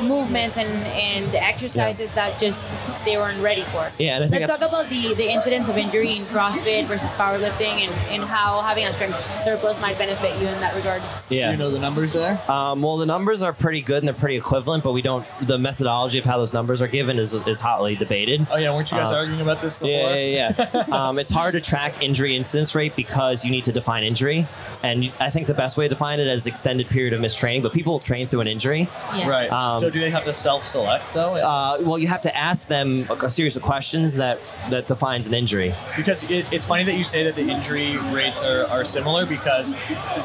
movements 0.03 0.57
and, 0.57 0.67
and 1.09 1.25
exercises 1.35 2.11
that 2.19 2.37
just 2.39 2.67
they 3.05 3.15
weren't 3.17 3.41
ready 3.41 3.63
for. 3.63 3.89
Yeah, 3.97 4.15
and 4.15 4.23
I 4.25 4.27
think 4.27 4.41
Let's 4.41 4.51
that's- 4.51 4.59
talk 4.59 4.67
about 4.69 4.89
the, 4.89 5.13
the 5.15 5.31
incidence 5.31 5.69
of 5.69 5.77
injury 5.77 6.17
in 6.17 6.23
CrossFit 6.25 6.83
versus 6.91 7.11
powerlifting 7.13 7.87
and, 7.87 7.93
and 8.11 8.21
how 8.23 8.61
having 8.61 8.85
a 8.85 8.91
strength 8.93 9.15
surplus 9.43 9.81
might 9.81 9.97
benefit 9.97 10.35
you 10.41 10.47
in 10.47 10.59
that 10.59 10.75
regard. 10.75 11.01
Yeah. 11.29 11.45
Do 11.47 11.51
you 11.53 11.57
know 11.57 11.71
the 11.71 11.79
numbers 11.79 12.11
there? 12.13 12.35
Um, 12.51 12.81
well, 12.81 12.97
the 12.97 13.05
numbers 13.05 13.41
are 13.41 13.53
pretty 13.53 13.76
good 13.81 13.97
and 13.99 14.07
they're 14.07 14.13
pretty 14.13 14.35
equivalent, 14.37 14.83
but 14.83 14.91
we 14.91 15.01
don't. 15.01 15.25
The 15.41 15.57
methodology 15.57 16.17
of 16.17 16.25
how 16.25 16.37
those 16.37 16.53
numbers 16.53 16.81
are 16.81 16.87
given 16.87 17.17
is, 17.19 17.33
is 17.47 17.59
hotly 17.59 17.95
debated. 17.95 18.45
Oh 18.51 18.57
yeah, 18.57 18.73
weren't 18.73 18.91
you 18.91 18.97
guys 18.97 19.11
Uh, 19.11 19.15
arguing 19.15 19.41
about 19.41 19.61
this 19.61 19.75
before? 19.77 19.89
Yeah, 19.89 20.15
yeah, 20.15 20.69
yeah. 20.73 20.79
um, 21.07 21.19
it's 21.19 21.31
hard 21.31 21.53
to 21.53 21.61
track 21.61 22.01
injury 22.03 22.35
incidence 22.35 22.75
rate 22.75 22.95
because 22.95 23.43
you 23.45 23.51
need 23.51 23.63
to 23.65 23.71
define 23.71 24.03
injury, 24.03 24.45
and 24.83 25.11
I 25.19 25.29
think 25.29 25.47
the 25.47 25.53
best 25.53 25.77
way 25.77 25.85
to 25.87 25.89
define 25.89 26.19
it 26.19 26.27
is 26.27 26.47
extended 26.47 26.87
period 26.87 27.13
of 27.13 27.21
mistraining. 27.21 27.61
But 27.61 27.73
people 27.73 27.99
train 27.99 28.27
through 28.27 28.41
an 28.41 28.47
injury. 28.47 28.87
Yeah. 29.15 29.29
Right. 29.29 29.51
Um, 29.51 29.79
so 29.79 29.89
do 29.89 29.99
they 29.99 30.09
have 30.09 30.23
to 30.25 30.33
self-select 30.33 31.13
though? 31.13 31.35
Uh, 31.35 31.77
well, 31.81 31.97
you 31.97 32.07
have 32.07 32.21
to 32.21 32.35
ask 32.35 32.67
them 32.67 33.05
a, 33.09 33.13
a 33.25 33.29
series 33.29 33.55
of 33.55 33.61
questions 33.63 34.15
that 34.15 34.37
that 34.69 34.87
defines 34.87 35.27
an 35.27 35.33
injury. 35.33 35.73
because 35.95 36.29
it, 36.29 36.45
it's 36.51 36.65
funny 36.65 36.83
that 36.83 36.95
you 36.97 37.03
say 37.03 37.23
that 37.23 37.35
the 37.35 37.47
injury 37.49 37.97
rates 38.13 38.45
are, 38.45 38.65
are 38.67 38.83
similar 38.85 39.25
because 39.25 39.75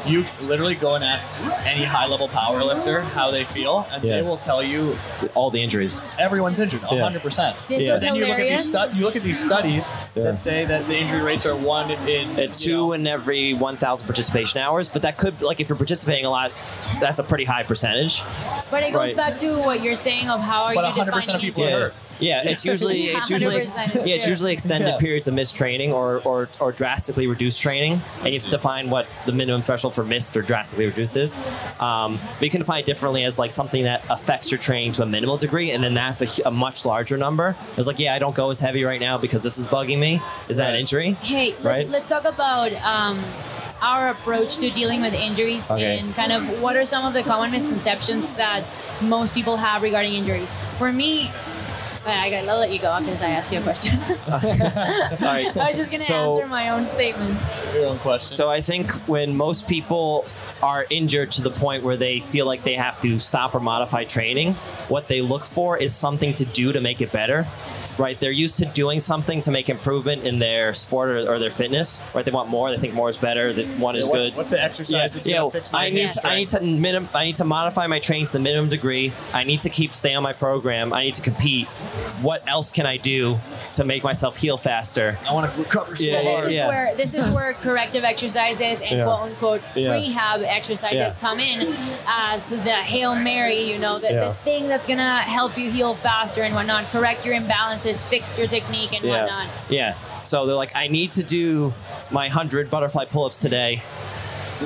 you 0.07 0.23
literally 0.49 0.75
go 0.75 0.95
and 0.95 1.03
ask 1.03 1.27
any 1.65 1.83
high-level 1.83 2.27
power 2.29 2.63
lifter 2.63 3.01
how 3.01 3.31
they 3.31 3.42
feel, 3.43 3.85
and 3.93 4.03
Yeah. 4.03 4.15
they 4.17 4.21
will 4.21 4.37
tell 4.37 4.61
you 4.63 4.95
All 5.35 5.49
the 5.49 5.61
injuries. 5.61 6.01
everyone's 6.19 6.59
injured, 6.59 6.81
Yeah. 6.91 7.01
hundred 7.01 7.21
percent. 7.21 7.55
This 7.67 7.83
Yeah. 7.83 7.93
was 7.93 8.01
Then 8.01 8.15
you 8.15 8.21
look 8.21 8.31
at 8.31 8.37
these 8.37 8.71
hilarious. 8.71 8.89
stu- 8.91 8.97
you 8.97 9.05
look 9.05 9.15
at 9.15 9.23
these 9.23 9.43
studies 9.43 9.91
Yeah. 10.15 10.23
that 10.23 10.39
say 10.39 10.65
that 10.65 10.87
the 10.87 10.97
injury 10.97 11.21
rates 11.21 11.45
are 11.45 11.55
one 11.55 11.91
in 12.07 12.29
At 12.31 12.37
you 12.37 12.47
two 12.57 12.71
know, 12.77 12.93
in 12.93 13.07
every 13.07 13.53
1,000 13.53 14.05
participation 14.07 14.59
hours, 14.61 14.89
but 14.89 15.01
that 15.03 15.17
could, 15.17 15.41
like, 15.41 15.59
if 15.59 15.69
you're 15.69 15.75
participating 15.77 16.25
a 16.25 16.29
lot, 16.29 16.51
that's 16.99 17.19
a 17.19 17.23
pretty 17.23 17.45
high 17.45 17.63
percentage. 17.63 18.21
But 18.71 18.83
it 18.83 18.91
goes 18.91 18.99
Right. 18.99 19.15
back 19.15 19.39
to 19.39 19.59
what 19.59 19.81
you're 19.81 19.95
saying 19.95 20.29
of 20.29 20.41
how 20.41 20.63
are 20.65 20.73
But 20.75 20.81
you 20.81 20.91
100% 20.93 21.35
of 21.35 21.41
defining 21.41 21.41
people 21.41 21.63
are 21.63 21.67
injury. 21.67 21.81
hurt. 21.83 21.95
Yeah, 22.19 22.41
it's 22.43 22.63
usually 22.73 23.01
it's 23.05 23.29
usually 23.29 23.61
100% 23.65 24.05
yeah 24.05 24.15
it's 24.15 24.27
usually 24.27 24.53
extended 24.53 24.87
Yeah. 24.87 24.97
periods 24.97 25.27
of 25.27 25.33
missed 25.33 25.55
training 25.55 25.91
or, 25.91 26.19
or 26.25 26.47
or 26.59 26.71
drastically 26.71 27.27
reduced 27.27 27.61
training, 27.61 28.01
and 28.19 28.27
you 28.27 28.33
have 28.33 28.43
to 28.43 28.51
define 28.51 28.89
what 28.89 29.07
the 29.25 29.31
minimum 29.31 29.61
threshold 29.61 29.93
for 29.95 30.03
missed 30.03 30.35
or 30.37 30.41
drastically 30.41 30.85
reduced 30.85 31.17
is. 31.17 31.35
Um, 31.79 32.17
but 32.33 32.41
you 32.41 32.49
can 32.49 32.59
define 32.61 32.79
it 32.81 32.85
differently 32.85 33.23
as 33.23 33.37
like 33.39 33.51
something 33.51 33.83
that 33.83 34.03
affects 34.09 34.51
your 34.51 34.59
training 34.59 34.93
to 34.93 35.03
a 35.03 35.05
minimal 35.05 35.37
degree, 35.37 35.71
and 35.71 35.83
then 35.83 35.93
that's 35.93 36.21
a, 36.21 36.25
hu- 36.25 36.43
a 36.47 36.51
much 36.51 36.85
larger 36.85 37.17
number. 37.17 37.55
It's 37.77 37.87
like 37.87 37.99
yeah, 37.99 38.13
I 38.13 38.19
don't 38.19 38.35
go 38.35 38.49
as 38.51 38.59
heavy 38.59 38.83
right 38.83 39.01
now 39.01 39.17
because 39.17 39.43
this 39.43 39.57
is 39.57 39.67
bugging 39.67 39.99
me. 39.99 40.21
Is 40.49 40.57
that 40.57 40.67
an 40.67 40.73
Right. 40.73 40.79
injury? 40.79 41.11
Hey, 41.21 41.49
let's, 41.51 41.63
Right. 41.65 41.89
let's 41.89 42.07
talk 42.09 42.25
about 42.25 42.71
um, 42.83 43.19
our 43.81 44.09
approach 44.09 44.57
to 44.59 44.69
dealing 44.69 45.01
with 45.01 45.13
injuries 45.13 45.69
Okay. 45.69 45.99
and 45.99 46.13
kind 46.15 46.31
of 46.31 46.61
what 46.61 46.75
are 46.77 46.85
some 46.85 47.05
of 47.05 47.13
the 47.13 47.21
common 47.23 47.51
misconceptions 47.51 48.31
that 48.33 48.63
most 49.01 49.33
people 49.33 49.57
have 49.57 49.83
regarding 49.83 50.13
injuries. 50.13 50.55
For 50.77 50.91
me, 50.91 51.29
I 52.05 52.29
gotta 52.29 52.47
I'll 52.49 52.59
let 52.59 52.71
you 52.71 52.79
go 52.79 52.97
because 52.99 53.21
I 53.21 53.29
asked 53.29 53.51
you 53.53 53.59
a 53.59 53.61
question. 53.61 53.97
All 54.31 55.33
right. 55.33 55.55
I 55.57 55.69
was 55.69 55.77
just 55.77 55.91
gonna 55.91 56.03
So- 56.03 56.35
answer 56.35 56.47
my 56.47 56.69
own 56.69 56.85
statement. 56.85 57.39
your 57.73 57.87
own 57.87 57.97
question. 57.99 58.35
So 58.35 58.49
I 58.49 58.61
think 58.61 58.91
when 59.07 59.35
most 59.37 59.67
people 59.67 60.25
are 60.61 60.85
injured 60.89 61.31
to 61.33 61.41
the 61.41 61.49
point 61.49 61.83
where 61.83 61.97
they 61.97 62.19
feel 62.19 62.45
like 62.45 62.63
they 62.63 62.75
have 62.75 63.01
to 63.01 63.19
stop 63.19 63.53
or 63.55 63.59
modify 63.59 64.03
training, 64.05 64.53
what 64.87 65.07
they 65.07 65.21
look 65.21 65.43
for 65.43 65.77
is 65.77 65.93
something 65.93 66.33
to 66.35 66.45
do 66.45 66.71
to 66.73 66.79
make 66.81 67.01
it 67.01 67.11
better. 67.11 67.45
Right, 67.97 68.19
they're 68.19 68.31
used 68.31 68.59
to 68.59 68.65
doing 68.65 68.99
something 68.99 69.41
to 69.41 69.51
make 69.51 69.69
improvement 69.69 70.23
in 70.23 70.39
their 70.39 70.73
sport 70.73 71.09
or, 71.09 71.33
or 71.33 71.39
their 71.39 71.51
fitness. 71.51 72.11
Right, 72.15 72.25
they 72.25 72.31
want 72.31 72.49
more. 72.49 72.71
They 72.71 72.77
think 72.77 72.93
more 72.93 73.09
is 73.09 73.17
better. 73.17 73.53
That 73.53 73.65
one 73.79 73.95
is 73.95 74.07
what's, 74.07 74.25
good. 74.25 74.35
what's 74.35 74.49
the 74.49 74.61
exercise 74.61 75.13
that's 75.13 75.27
yeah, 75.27 75.37
gonna 75.37 75.51
fix 75.51 75.71
my 75.71 75.85
I 75.85 75.89
need 75.89 76.11
to, 76.11 76.27
I 76.27 76.35
need 76.35 76.47
to 76.49 76.61
minim, 76.61 77.07
I 77.13 77.25
need 77.25 77.35
to 77.37 77.45
modify 77.45 77.87
my 77.87 77.99
training 77.99 78.27
to 78.27 78.33
the 78.33 78.39
minimum 78.39 78.69
degree. 78.69 79.11
I 79.33 79.43
need 79.43 79.61
to 79.61 79.69
keep 79.69 79.93
stay 79.93 80.13
on 80.13 80.23
my 80.23 80.33
program. 80.33 80.93
I 80.93 81.03
need 81.03 81.15
to 81.15 81.21
compete. 81.21 81.67
What 82.21 82.47
else 82.47 82.71
can 82.71 82.85
I 82.85 82.97
do 82.97 83.37
to 83.73 83.85
make 83.85 84.03
myself 84.03 84.37
heal 84.37 84.57
faster? 84.57 85.17
I 85.29 85.33
want 85.33 85.51
to 85.51 85.59
recover 85.59 85.95
so 85.95 86.03
Yeah, 86.03 86.21
yeah, 86.21 86.31
hard. 86.31 86.45
This 86.45 86.51
is 86.51 86.55
yeah. 86.55 86.67
where 86.67 86.95
this 86.95 87.15
is 87.15 87.33
where 87.35 87.53
corrective 87.53 88.03
exercises 88.03 88.81
and 88.81 88.97
Yeah. 88.97 89.05
quote 89.05 89.21
unquote 89.21 89.61
Yeah. 89.75 89.93
rehab 89.93 90.41
exercises 90.43 90.95
Yeah. 90.97 91.13
come 91.19 91.39
in 91.39 91.73
as 92.07 92.49
the 92.49 92.71
hail 92.73 93.15
mary. 93.15 93.61
You 93.61 93.79
know, 93.79 93.99
the, 93.99 94.11
Yeah. 94.11 94.25
the 94.25 94.33
thing 94.33 94.67
that's 94.67 94.87
gonna 94.87 95.19
help 95.19 95.57
you 95.57 95.69
heal 95.71 95.95
faster 95.95 96.43
and 96.43 96.53
whatnot, 96.55 96.85
correct 96.91 97.25
your 97.25 97.35
imbalances, 97.85 98.07
fix 98.09 98.37
your 98.37 98.47
technique 98.47 98.93
and 98.93 99.03
Yeah. 99.03 99.21
whatnot. 99.21 99.47
Yeah. 99.69 99.93
So 100.23 100.45
they're 100.45 100.55
like, 100.55 100.75
I 100.75 100.87
need 100.87 101.11
to 101.13 101.23
do 101.23 101.73
my 102.11 102.27
100 102.27 102.69
butterfly 102.69 103.05
pull 103.05 103.25
ups 103.25 103.41
today. 103.41 103.81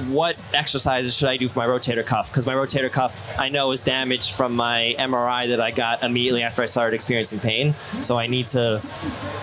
What 0.09 0.35
exercises 0.53 1.17
should 1.17 1.29
I 1.29 1.37
do 1.37 1.49
for 1.49 1.57
my 1.59 1.65
rotator 1.65 2.05
cuff? 2.05 2.29
Because 2.29 2.45
my 2.45 2.53
rotator 2.53 2.91
cuff, 2.91 3.39
I 3.39 3.49
know, 3.49 3.71
is 3.71 3.81
damaged 3.81 4.35
from 4.35 4.55
my 4.55 4.93
MRI 4.99 5.47
that 5.47 5.59
I 5.59 5.71
got 5.71 6.03
immediately 6.03 6.43
after 6.43 6.61
I 6.61 6.67
started 6.67 6.93
experiencing 6.93 7.39
pain. 7.39 7.73
So 8.03 8.19
I 8.19 8.27
need 8.27 8.47
to 8.49 8.79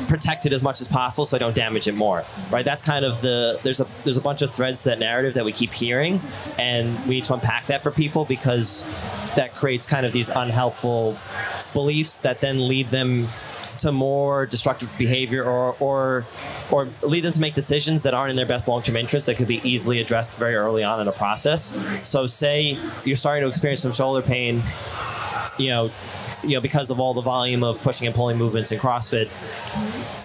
protect 0.06 0.46
it 0.46 0.52
as 0.52 0.62
much 0.62 0.80
as 0.80 0.86
possible 0.86 1.24
so 1.24 1.36
I 1.36 1.40
don't 1.40 1.56
damage 1.56 1.88
it 1.88 1.96
more. 1.96 2.22
Right? 2.50 2.64
That's 2.64 2.82
kind 2.82 3.04
of 3.04 3.20
the 3.20 3.58
there's 3.64 3.80
a 3.80 3.86
there's 4.04 4.18
a 4.18 4.20
bunch 4.20 4.42
of 4.42 4.52
threads 4.54 4.84
to 4.84 4.90
that 4.90 5.00
narrative 5.00 5.34
that 5.34 5.44
we 5.44 5.50
keep 5.50 5.72
hearing, 5.72 6.20
and 6.56 7.04
we 7.06 7.16
need 7.16 7.24
to 7.24 7.34
unpack 7.34 7.66
that 7.66 7.82
for 7.82 7.90
people 7.90 8.24
because 8.24 8.84
that 9.34 9.54
creates 9.54 9.86
kind 9.86 10.06
of 10.06 10.12
these 10.12 10.28
unhelpful 10.28 11.16
beliefs 11.72 12.20
that 12.20 12.40
then 12.40 12.68
lead 12.68 12.88
them 12.88 13.26
to 13.78 13.92
more 13.92 14.46
destructive 14.46 14.92
behavior 14.98 15.44
or 15.44 15.76
or 15.80 16.24
or 16.70 16.88
lead 17.02 17.20
them 17.20 17.32
to 17.32 17.40
make 17.40 17.54
decisions 17.54 18.02
that 18.02 18.14
aren't 18.14 18.30
in 18.30 18.36
their 18.36 18.46
best 18.46 18.68
long-term 18.68 18.96
interest 18.96 19.26
that 19.26 19.36
could 19.36 19.48
be 19.48 19.60
easily 19.68 20.00
addressed 20.00 20.32
very 20.34 20.54
early 20.54 20.82
on 20.82 21.00
in 21.00 21.08
a 21.08 21.12
process. 21.12 21.78
So 22.08 22.26
say 22.26 22.76
you're 23.04 23.16
starting 23.16 23.42
to 23.42 23.48
experience 23.48 23.82
some 23.82 23.92
shoulder 23.92 24.22
pain, 24.26 24.62
you 25.58 25.68
know, 25.68 25.90
you 26.44 26.54
know 26.54 26.60
because 26.60 26.90
of 26.90 27.00
all 27.00 27.14
the 27.14 27.22
volume 27.22 27.62
of 27.64 27.80
pushing 27.82 28.06
and 28.06 28.14
pulling 28.14 28.36
movements 28.38 28.72
in 28.72 28.78
CrossFit 28.78 29.28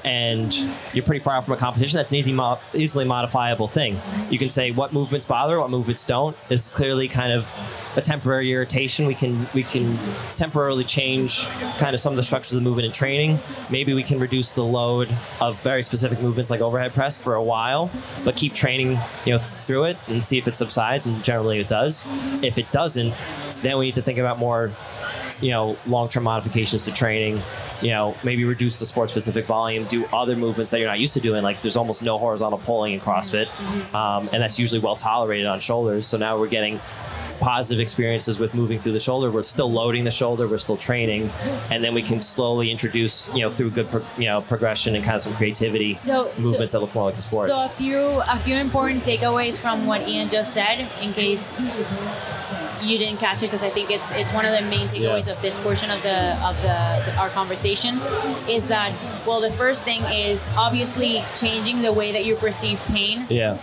and 0.05 0.53
you're 0.93 1.03
pretty 1.03 1.19
far 1.19 1.35
out 1.35 1.45
from 1.45 1.53
a 1.53 1.57
competition, 1.57 1.97
that's 1.97 2.11
an 2.11 2.17
easy, 2.17 2.31
mo- 2.31 2.59
easily 2.73 3.05
modifiable 3.05 3.67
thing. 3.67 3.97
You 4.29 4.39
can 4.39 4.49
say 4.49 4.71
what 4.71 4.93
movements 4.93 5.25
bother, 5.25 5.59
what 5.59 5.69
movements 5.69 6.05
don't. 6.05 6.35
This 6.47 6.65
is 6.65 6.69
clearly 6.69 7.07
kind 7.07 7.33
of 7.33 7.93
a 7.97 8.01
temporary 8.01 8.51
irritation. 8.51 9.07
We 9.07 9.15
can 9.15 9.45
we 9.53 9.63
can 9.63 9.97
temporarily 10.35 10.83
change 10.83 11.47
kind 11.77 11.93
of 11.93 11.99
some 11.99 12.13
of 12.13 12.17
the 12.17 12.23
structures 12.23 12.53
of 12.53 12.63
the 12.63 12.69
movement 12.69 12.85
in 12.85 12.91
training. 12.91 13.39
Maybe 13.69 13.93
we 13.93 14.03
can 14.03 14.19
reduce 14.19 14.53
the 14.53 14.63
load 14.63 15.09
of 15.41 15.61
very 15.61 15.83
specific 15.83 16.21
movements 16.21 16.49
like 16.49 16.61
overhead 16.61 16.93
press 16.93 17.17
for 17.17 17.35
a 17.35 17.43
while, 17.43 17.91
but 18.23 18.35
keep 18.35 18.53
training 18.53 18.97
you 19.25 19.33
know 19.33 19.39
through 19.39 19.85
it 19.85 19.97
and 20.07 20.23
see 20.23 20.37
if 20.37 20.47
it 20.47 20.55
subsides. 20.55 21.05
And 21.07 21.23
generally, 21.23 21.59
it 21.59 21.67
does. 21.67 22.05
If 22.43 22.57
it 22.57 22.71
doesn't, 22.71 23.13
then 23.61 23.77
we 23.77 23.85
need 23.85 23.95
to 23.95 24.01
think 24.01 24.17
about 24.17 24.39
more 24.39 24.71
you 25.41 25.51
know 25.51 25.77
long-term 25.87 26.23
modifications 26.23 26.85
to 26.85 26.93
training 26.93 27.39
you 27.81 27.89
know 27.89 28.15
maybe 28.23 28.43
reduce 28.45 28.79
the 28.79 28.85
sport 28.85 29.09
specific 29.09 29.45
volume 29.45 29.85
do 29.85 30.05
other 30.11 30.35
movements 30.35 30.71
that 30.71 30.79
you're 30.79 30.87
not 30.89 30.99
used 30.99 31.13
to 31.13 31.19
doing. 31.21 31.43
Like 31.43 31.61
there's 31.61 31.77
almost 31.77 32.03
no 32.03 32.17
horizontal 32.17 32.59
pulling 32.59 32.93
in 32.93 32.99
crossfit 32.99 33.47
um, 33.95 34.29
and 34.33 34.41
that's 34.41 34.59
usually 34.59 34.81
well 34.81 34.95
tolerated 34.95 35.45
on 35.47 35.59
shoulders. 35.59 36.07
So 36.07 36.17
now 36.17 36.37
we're 36.37 36.47
getting 36.49 36.79
positive 37.39 37.79
experiences 37.79 38.37
with 38.37 38.53
moving 38.53 38.79
through 38.79 38.91
the 38.91 38.99
shoulder. 38.99 39.31
We're 39.31 39.43
still 39.43 39.71
loading 39.71 40.03
the 40.03 40.11
shoulder. 40.11 40.45
We're 40.45 40.57
still 40.57 40.75
training. 40.75 41.29
And 41.71 41.81
then 41.81 41.93
we 41.93 42.01
can 42.01 42.21
slowly 42.21 42.69
introduce 42.69 43.33
you 43.33 43.41
know 43.43 43.49
through 43.49 43.69
good 43.71 43.89
pro- 43.89 44.03
you 44.17 44.25
know 44.25 44.41
progression 44.41 44.93
and 44.95 45.03
kind 45.05 45.15
of 45.15 45.21
some 45.21 45.33
creativity 45.35 45.93
So- 45.93 46.29
so- 46.35 46.41
movements 46.41 46.73
that 46.73 46.81
look 46.81 46.93
more 46.93 47.05
like 47.05 47.15
the 47.15 47.21
sport. 47.21 47.49
So 47.49 47.63
a 47.63 47.69
few 47.69 47.97
a 48.27 48.37
few 48.37 48.55
important 48.57 49.03
takeaways 49.03 49.61
from 49.61 49.85
what 49.85 50.05
Ian 50.05 50.27
just 50.27 50.53
said, 50.53 50.85
in 51.01 51.13
case 51.13 51.61
you 52.83 52.97
didn't 52.97 53.19
catch 53.19 53.43
it, 53.43 53.47
because 53.47 53.63
I 53.63 53.69
think 53.69 53.89
it's 53.91 54.13
it's 54.15 54.31
one 54.33 54.45
of 54.45 54.51
the 54.51 54.61
main 54.69 54.87
takeaways 54.87 55.27
Yeah. 55.27 55.33
of 55.33 55.41
this 55.41 55.59
portion 55.59 55.89
of 55.91 56.01
the 56.03 56.35
of 56.43 56.55
the, 56.61 56.77
the 57.05 57.17
our 57.19 57.29
conversation, 57.29 57.95
is 58.49 58.67
that 58.67 58.91
well 59.27 59.41
the 59.41 59.51
first 59.51 59.83
thing 59.83 60.01
is 60.11 60.49
obviously 60.57 61.21
changing 61.35 61.81
the 61.81 61.93
way 61.93 62.11
that 62.11 62.25
you 62.25 62.35
perceive 62.35 62.79
pain. 62.87 63.25
yeah 63.29 63.57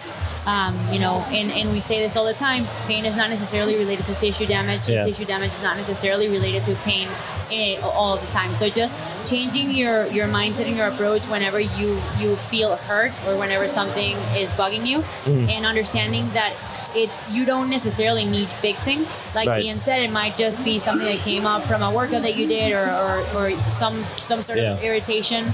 Um, 0.46 0.78
you 0.94 1.00
know, 1.00 1.24
and, 1.34 1.50
and 1.50 1.72
we 1.74 1.80
say 1.80 1.98
this 1.98 2.16
all 2.16 2.24
the 2.24 2.32
time. 2.48 2.62
Pain 2.86 3.04
is 3.04 3.16
not 3.16 3.30
necessarily 3.30 3.74
related 3.82 4.06
to 4.06 4.14
tissue 4.14 4.46
damage. 4.46 4.88
Yeah. 4.88 5.02
Tissue 5.04 5.24
damage 5.24 5.50
is 5.50 5.62
not 5.68 5.76
necessarily 5.76 6.28
related 6.28 6.62
to 6.70 6.74
pain 6.86 7.08
eh, 7.50 7.80
all 7.82 8.14
of 8.14 8.20
the 8.24 8.30
time. 8.32 8.54
So 8.54 8.68
just 8.70 8.94
changing 9.28 9.72
your 9.72 10.06
your 10.16 10.28
mindset 10.28 10.66
and 10.70 10.76
your 10.76 10.86
approach 10.86 11.26
whenever 11.26 11.58
you 11.58 11.98
you 12.22 12.36
feel 12.36 12.76
hurt 12.86 13.10
or 13.26 13.34
whenever 13.42 13.66
something 13.66 14.14
is 14.38 14.48
bugging 14.54 14.86
you, 14.86 14.98
Mm. 15.26 15.50
and 15.54 15.66
understanding 15.66 16.24
that 16.38 16.52
it 16.96 17.10
you 17.30 17.44
don't 17.44 17.70
necessarily 17.70 18.24
need 18.24 18.48
fixing. 18.48 19.04
Like 19.34 19.48
Right. 19.48 19.64
Ian 19.64 19.78
said, 19.78 20.02
it 20.02 20.10
might 20.10 20.36
just 20.36 20.64
be 20.64 20.78
something 20.78 21.06
that 21.06 21.20
came 21.20 21.46
up 21.46 21.62
from 21.62 21.82
a 21.82 21.92
workout 21.92 22.22
that 22.22 22.36
you 22.36 22.46
did 22.46 22.72
or 22.72 22.88
or, 22.90 23.18
or 23.36 23.60
some 23.70 24.02
some 24.04 24.42
sort 24.42 24.58
of 24.58 24.82
irritation, 24.82 25.44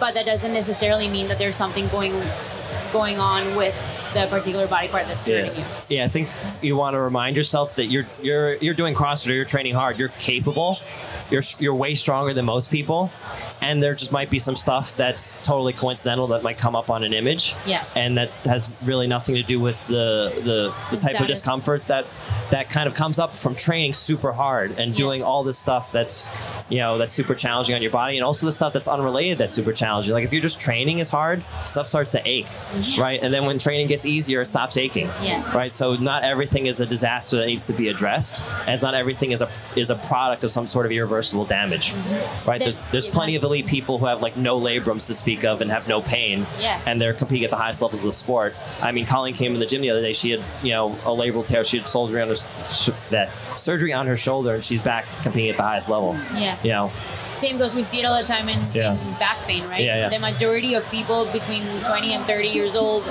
but 0.00 0.14
that 0.14 0.26
doesn't 0.26 0.52
necessarily 0.52 1.08
mean 1.08 1.28
that 1.28 1.38
there's 1.38 1.56
something 1.56 1.86
going 1.88 2.12
going 2.92 3.18
on 3.18 3.44
with 3.56 3.76
the 4.14 4.26
particular 4.26 4.66
body 4.66 4.88
part 4.88 5.06
that's 5.06 5.28
yeah. 5.28 5.44
hurting 5.44 5.58
you. 5.58 5.64
Yeah, 5.88 6.04
I 6.04 6.08
think 6.08 6.30
you 6.62 6.76
want 6.76 6.94
to 6.94 7.00
remind 7.00 7.36
yourself 7.36 7.76
that 7.76 7.86
you're 7.86 8.06
you're 8.22 8.54
you're 8.56 8.74
doing 8.74 8.94
CrossFit 8.94 9.30
or 9.30 9.34
you're 9.34 9.44
training 9.44 9.74
hard. 9.74 9.98
You're 9.98 10.08
capable. 10.08 10.78
You're 11.30 11.42
you're 11.58 11.74
way 11.74 11.94
stronger 11.94 12.32
than 12.34 12.44
most 12.44 12.70
people, 12.70 13.10
and 13.60 13.82
there 13.82 13.94
just 13.94 14.12
might 14.12 14.30
be 14.30 14.38
some 14.38 14.56
stuff 14.56 14.96
that's 14.96 15.30
totally 15.44 15.72
coincidental 15.72 16.28
that 16.28 16.42
might 16.42 16.58
come 16.58 16.74
up 16.74 16.88
on 16.90 17.04
an 17.04 17.12
image. 17.12 17.54
Yeah. 17.66 17.84
And 17.96 18.16
that 18.18 18.30
has 18.44 18.70
really 18.84 19.06
nothing 19.06 19.34
to 19.34 19.42
do 19.42 19.60
with 19.60 19.86
the 19.88 20.32
the, 20.44 20.96
the 20.96 21.00
type 21.02 21.20
of 21.20 21.26
discomfort 21.26 21.86
that 21.88 22.06
that 22.50 22.70
kind 22.70 22.86
of 22.88 22.94
comes 22.94 23.18
up 23.18 23.36
from 23.36 23.54
training 23.54 23.92
super 23.92 24.32
hard 24.32 24.70
and 24.78 24.92
Yeah. 24.92 24.96
doing 24.96 25.22
all 25.22 25.44
this 25.44 25.58
stuff 25.58 25.92
that's 25.92 26.28
you 26.70 26.78
know 26.78 26.96
that's 26.98 27.12
super 27.12 27.34
challenging 27.34 27.74
on 27.74 27.82
your 27.82 27.90
body, 27.90 28.16
and 28.16 28.24
also 28.24 28.46
the 28.46 28.52
stuff 28.52 28.72
that's 28.72 28.88
unrelated 28.88 29.36
that's 29.38 29.52
super 29.52 29.72
challenging. 29.74 30.12
Like 30.14 30.24
if 30.24 30.32
you're 30.32 30.40
just 30.42 30.58
training 30.60 30.98
is 30.98 31.10
hard, 31.10 31.42
stuff 31.66 31.86
starts 31.88 32.12
to 32.12 32.22
ache, 32.26 32.46
Yeah. 32.80 33.02
right? 33.02 33.22
And 33.22 33.34
then 33.34 33.44
when 33.44 33.58
training 33.58 33.88
gets 33.88 34.06
easier, 34.06 34.40
it 34.42 34.46
stops 34.46 34.76
aching 34.78 35.08
Yes. 35.22 35.54
right? 35.54 35.72
So 35.72 35.94
not 35.96 36.24
everything 36.24 36.66
is 36.66 36.80
a 36.80 36.86
disaster 36.86 37.36
that 37.36 37.46
needs 37.46 37.66
to 37.66 37.74
be 37.74 37.88
addressed, 37.88 38.42
and 38.60 38.70
it's 38.70 38.82
not 38.82 38.94
everything 38.94 39.30
is 39.32 39.42
a 39.42 39.50
is 39.76 39.90
a 39.90 39.94
product 39.96 40.42
of 40.42 40.50
some 40.50 40.66
sort 40.66 40.86
of 40.86 40.92
irreversible 40.92 41.17
damage, 41.44 41.92
right? 42.46 42.58
Then- 42.58 42.72
There- 42.72 42.74
There's 42.92 43.06
plenty 43.06 43.34
of 43.36 43.42
elite 43.44 43.66
people 43.66 43.98
who 43.98 44.06
have 44.06 44.22
like 44.22 44.36
no 44.36 44.58
labrums 44.60 45.06
to 45.08 45.14
speak 45.14 45.44
of 45.44 45.60
and 45.60 45.70
have 45.70 45.88
no 45.88 46.00
pain, 46.00 46.44
Yeah. 46.60 46.78
and 46.86 47.00
they're 47.00 47.12
competing 47.14 47.44
at 47.44 47.50
the 47.50 47.56
highest 47.56 47.82
levels 47.82 48.00
of 48.00 48.06
the 48.06 48.12
sport. 48.12 48.54
I 48.82 48.92
mean, 48.92 49.06
Colleen 49.06 49.34
came 49.34 49.54
in 49.54 49.60
the 49.60 49.66
gym 49.66 49.80
the 49.82 49.90
other 49.90 50.00
day. 50.02 50.12
She 50.12 50.30
had 50.30 50.40
you 50.62 50.70
know 50.72 50.90
a 51.04 51.10
labral 51.10 51.46
tear. 51.46 51.64
She 51.64 51.78
had 51.78 51.88
surgery 51.88 52.20
on 52.22 52.28
her 52.28 52.36
sh- 52.36 52.90
that 53.10 53.30
surgery 53.56 53.92
on 53.92 54.06
her 54.06 54.16
shoulder, 54.16 54.54
and 54.54 54.64
she's 54.64 54.80
back 54.82 55.06
competing 55.22 55.50
at 55.50 55.56
the 55.56 55.62
highest 55.62 55.88
level. 55.88 56.16
Yeah. 56.36 56.56
You 56.62 56.70
know, 56.70 56.90
Same 57.34 57.56
goes. 57.56 57.72
We 57.74 57.84
see 57.84 58.00
it 58.00 58.04
all 58.04 58.20
the 58.20 58.26
time 58.26 58.48
in, 58.48 58.58
Yeah. 58.74 58.92
in 58.92 59.12
back 59.14 59.38
pain, 59.46 59.62
right? 59.68 59.80
Yeah, 59.80 59.96
yeah. 59.96 60.08
The 60.08 60.18
majority 60.18 60.74
of 60.74 60.88
people 60.90 61.24
between 61.26 61.62
20 61.86 62.14
and 62.14 62.24
30 62.24 62.48
years 62.48 62.74
old 62.74 63.04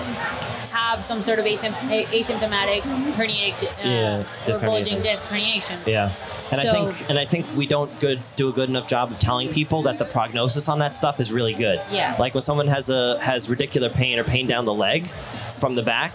have 0.71 1.03
some 1.03 1.21
sort 1.21 1.39
of 1.39 1.45
asympt- 1.45 2.05
asymptomatic 2.07 2.81
herniated 3.13 3.67
uh, 3.85 3.87
Yeah, 3.87 4.23
disc 4.45 4.61
or 4.61 4.67
bulging 4.67 4.99
herniation. 4.99 5.03
disc 5.03 5.29
herniation. 5.29 5.87
Yeah. 5.87 6.11
And 6.51 6.61
So- 6.61 6.69
I 6.69 6.73
think 6.91 7.09
and 7.09 7.19
I 7.19 7.25
think 7.25 7.45
we 7.55 7.67
don't 7.67 7.99
good 7.99 8.21
do 8.35 8.49
a 8.49 8.53
good 8.53 8.69
enough 8.69 8.87
job 8.87 9.11
of 9.11 9.19
telling 9.19 9.49
people 9.49 9.81
that 9.83 9.97
the 9.99 10.05
prognosis 10.05 10.69
on 10.69 10.79
that 10.79 10.93
stuff 10.93 11.19
is 11.19 11.31
really 11.31 11.53
good. 11.53 11.81
Yeah. 11.91 12.15
Like 12.19 12.33
when 12.33 12.41
someone 12.41 12.67
has 12.67 12.89
a 12.89 13.19
has 13.19 13.49
ridiculous 13.49 13.93
pain 13.95 14.17
or 14.19 14.23
pain 14.23 14.47
down 14.47 14.65
the 14.65 14.73
leg 14.73 15.07
from 15.07 15.75
the 15.75 15.83
back, 15.83 16.13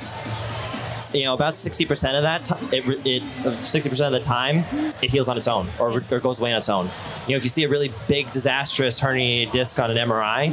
you 1.14 1.24
know, 1.24 1.34
about 1.34 1.56
sixty 1.56 1.84
percent 1.86 2.16
of 2.16 2.22
that, 2.22 2.44
ti- 2.46 2.76
it 2.76 3.06
it 3.06 3.52
sixty 3.52 3.90
percent 3.90 4.14
of 4.14 4.20
the 4.20 4.26
time, 4.26 4.58
it 5.02 5.10
heals 5.10 5.28
on 5.28 5.36
its 5.36 5.48
own 5.48 5.66
or, 5.78 6.02
or 6.10 6.20
goes 6.20 6.40
away 6.40 6.52
on 6.52 6.58
its 6.58 6.68
own. 6.68 6.86
You 7.26 7.32
know, 7.32 7.36
if 7.36 7.44
you 7.44 7.50
see 7.50 7.64
a 7.64 7.68
really 7.68 7.90
big 8.08 8.30
disastrous 8.32 9.00
herniated 9.00 9.52
disc 9.52 9.78
on 9.78 9.90
an 9.90 9.96
MRI, 9.96 10.50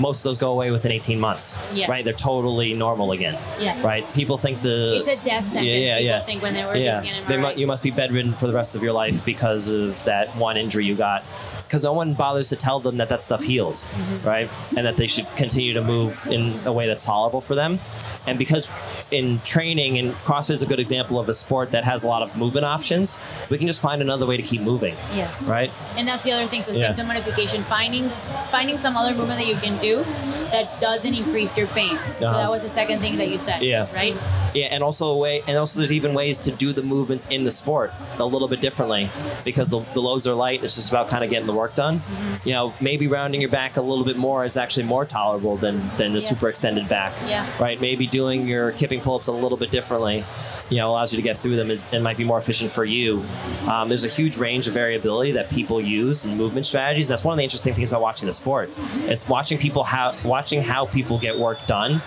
most 0.00 0.20
of 0.20 0.24
those 0.24 0.38
go 0.38 0.52
away 0.52 0.70
within 0.70 0.92
eighteen 0.92 1.18
months. 1.20 1.58
Yeah. 1.76 1.90
Right, 1.90 2.04
they're 2.04 2.12
totally 2.14 2.74
normal 2.74 3.12
again. 3.12 3.34
Yeah. 3.60 3.80
Right. 3.84 4.04
People 4.14 4.38
think 4.38 4.62
the 4.62 4.96
It's 4.98 5.08
a 5.08 5.16
death 5.24 5.44
sentence. 5.44 5.66
yeah, 5.66 5.74
yeah, 5.74 5.96
people 5.98 6.04
yeah. 6.06 6.20
think 6.20 6.42
when 6.42 6.54
they 6.54 6.64
were 6.64 6.76
yeah. 6.76 7.02
yeah. 7.02 7.20
They 7.26 7.36
mu- 7.36 7.54
you 7.56 7.66
must 7.66 7.82
be 7.82 7.90
bedridden 7.90 8.32
for 8.32 8.46
the 8.46 8.54
rest 8.54 8.76
of 8.76 8.82
your 8.82 8.92
life 8.92 9.24
because 9.24 9.68
of 9.68 10.02
that 10.04 10.28
one 10.36 10.56
injury 10.56 10.84
you 10.84 10.94
got. 10.94 11.24
Because 11.68 11.82
no 11.82 11.92
one 11.92 12.14
bothers 12.14 12.48
to 12.48 12.56
tell 12.56 12.80
them 12.80 12.96
that 12.96 13.10
that 13.10 13.22
stuff 13.22 13.42
heals, 13.44 13.86
Mm-hmm. 13.86 14.26
right? 14.26 14.48
And 14.76 14.86
that 14.86 14.96
they 14.96 15.06
should 15.06 15.26
continue 15.36 15.74
to 15.74 15.82
move 15.82 16.26
in 16.30 16.54
a 16.64 16.72
way 16.72 16.86
that's 16.86 17.04
tolerable 17.04 17.42
for 17.42 17.54
them. 17.54 17.78
And 18.26 18.38
because 18.38 18.70
in 19.10 19.40
training, 19.44 19.98
and 19.98 20.12
CrossFit 20.24 20.50
is 20.50 20.62
a 20.62 20.66
good 20.66 20.80
example 20.80 21.18
of 21.20 21.28
a 21.28 21.34
sport 21.34 21.70
that 21.72 21.84
has 21.84 22.04
a 22.04 22.06
lot 22.08 22.22
of 22.22 22.36
movement 22.36 22.64
options, 22.64 23.18
we 23.50 23.58
can 23.58 23.66
just 23.66 23.80
find 23.82 24.00
another 24.02 24.26
way 24.26 24.36
to 24.36 24.42
keep 24.42 24.60
moving, 24.62 24.94
Yeah. 25.14 25.28
right? 25.44 25.70
And 25.96 26.08
that's 26.08 26.24
the 26.24 26.32
other 26.32 26.46
thing. 26.46 26.62
So 26.62 26.72
Yeah. 26.72 26.88
symptom 26.88 27.08
modification, 27.08 27.62
finding 27.62 28.04
finding 28.08 28.76
some 28.78 28.96
other 28.96 29.14
movement 29.14 29.38
that 29.40 29.46
you 29.46 29.56
can 29.56 29.76
do 29.78 30.04
that 30.52 30.80
doesn't 30.80 31.12
increase 31.14 31.56
your 31.58 31.66
pain. 31.68 31.96
So 32.20 32.26
Uh-huh. 32.28 32.38
that 32.38 32.50
was 32.50 32.62
the 32.62 32.68
second 32.68 33.00
thing 33.00 33.16
that 33.18 33.28
you 33.28 33.38
said. 33.38 33.62
Yeah. 33.62 33.86
Right. 33.94 34.16
Yeah, 34.54 34.66
and 34.74 34.82
also 34.82 35.08
a 35.10 35.16
way, 35.16 35.42
and 35.46 35.56
also 35.58 35.78
there's 35.80 35.92
even 35.92 36.14
ways 36.14 36.44
to 36.44 36.50
do 36.50 36.72
the 36.72 36.82
movements 36.82 37.26
in 37.28 37.44
the 37.44 37.50
sport 37.50 37.92
a 38.18 38.24
little 38.24 38.48
bit 38.48 38.60
differently 38.62 39.10
because 39.44 39.68
the, 39.70 39.80
the 39.92 40.00
loads 40.00 40.26
are 40.26 40.34
light. 40.34 40.64
It's 40.64 40.74
just 40.74 40.90
about 40.90 41.08
kind 41.08 41.22
of 41.22 41.28
getting 41.30 41.46
the 41.46 41.52
work 41.58 41.74
done. 41.74 41.98
Mm-hmm. 41.98 42.48
You 42.48 42.54
know, 42.54 42.74
maybe 42.80 43.06
rounding 43.08 43.40
your 43.40 43.50
back 43.50 43.76
a 43.76 43.82
little 43.82 44.04
bit 44.04 44.16
more 44.16 44.44
is 44.44 44.56
actually 44.56 44.84
more 44.86 45.04
tolerable 45.04 45.56
than 45.56 45.76
than 45.98 46.12
the 46.12 46.20
Yeah. 46.20 46.28
super 46.30 46.48
extended 46.48 46.88
back. 46.88 47.12
Yeah. 47.26 47.46
Right. 47.60 47.80
Maybe 47.80 48.06
doing 48.06 48.46
your 48.46 48.72
kipping 48.72 49.00
pull-ups 49.00 49.26
a 49.26 49.32
little 49.32 49.58
bit 49.58 49.70
differently. 49.70 50.24
You 50.70 50.76
know, 50.76 50.90
allows 50.90 51.12
you 51.12 51.16
to 51.16 51.22
get 51.22 51.38
through 51.38 51.56
them. 51.56 51.70
It, 51.70 51.80
it 51.92 52.02
might 52.02 52.18
be 52.18 52.24
more 52.24 52.38
efficient 52.38 52.70
for 52.72 52.84
you. 52.84 53.24
Um, 53.66 53.88
there's 53.88 54.04
a 54.04 54.08
huge 54.08 54.36
range 54.36 54.66
of 54.68 54.74
variability 54.74 55.32
that 55.32 55.48
people 55.48 55.80
use 55.80 56.26
in 56.26 56.36
movement 56.36 56.66
strategies. 56.66 57.08
That's 57.08 57.24
one 57.24 57.32
of 57.32 57.38
the 57.38 57.44
interesting 57.44 57.72
things 57.74 57.88
about 57.88 58.02
watching 58.02 58.26
the 58.26 58.34
sport. 58.34 58.68
It's 59.08 59.28
watching 59.28 59.56
people 59.58 59.82
how 59.82 60.14
watching 60.24 60.60
how 60.60 60.84
people 60.84 61.18
get 61.18 61.38
work 61.38 61.58
done 61.66 62.02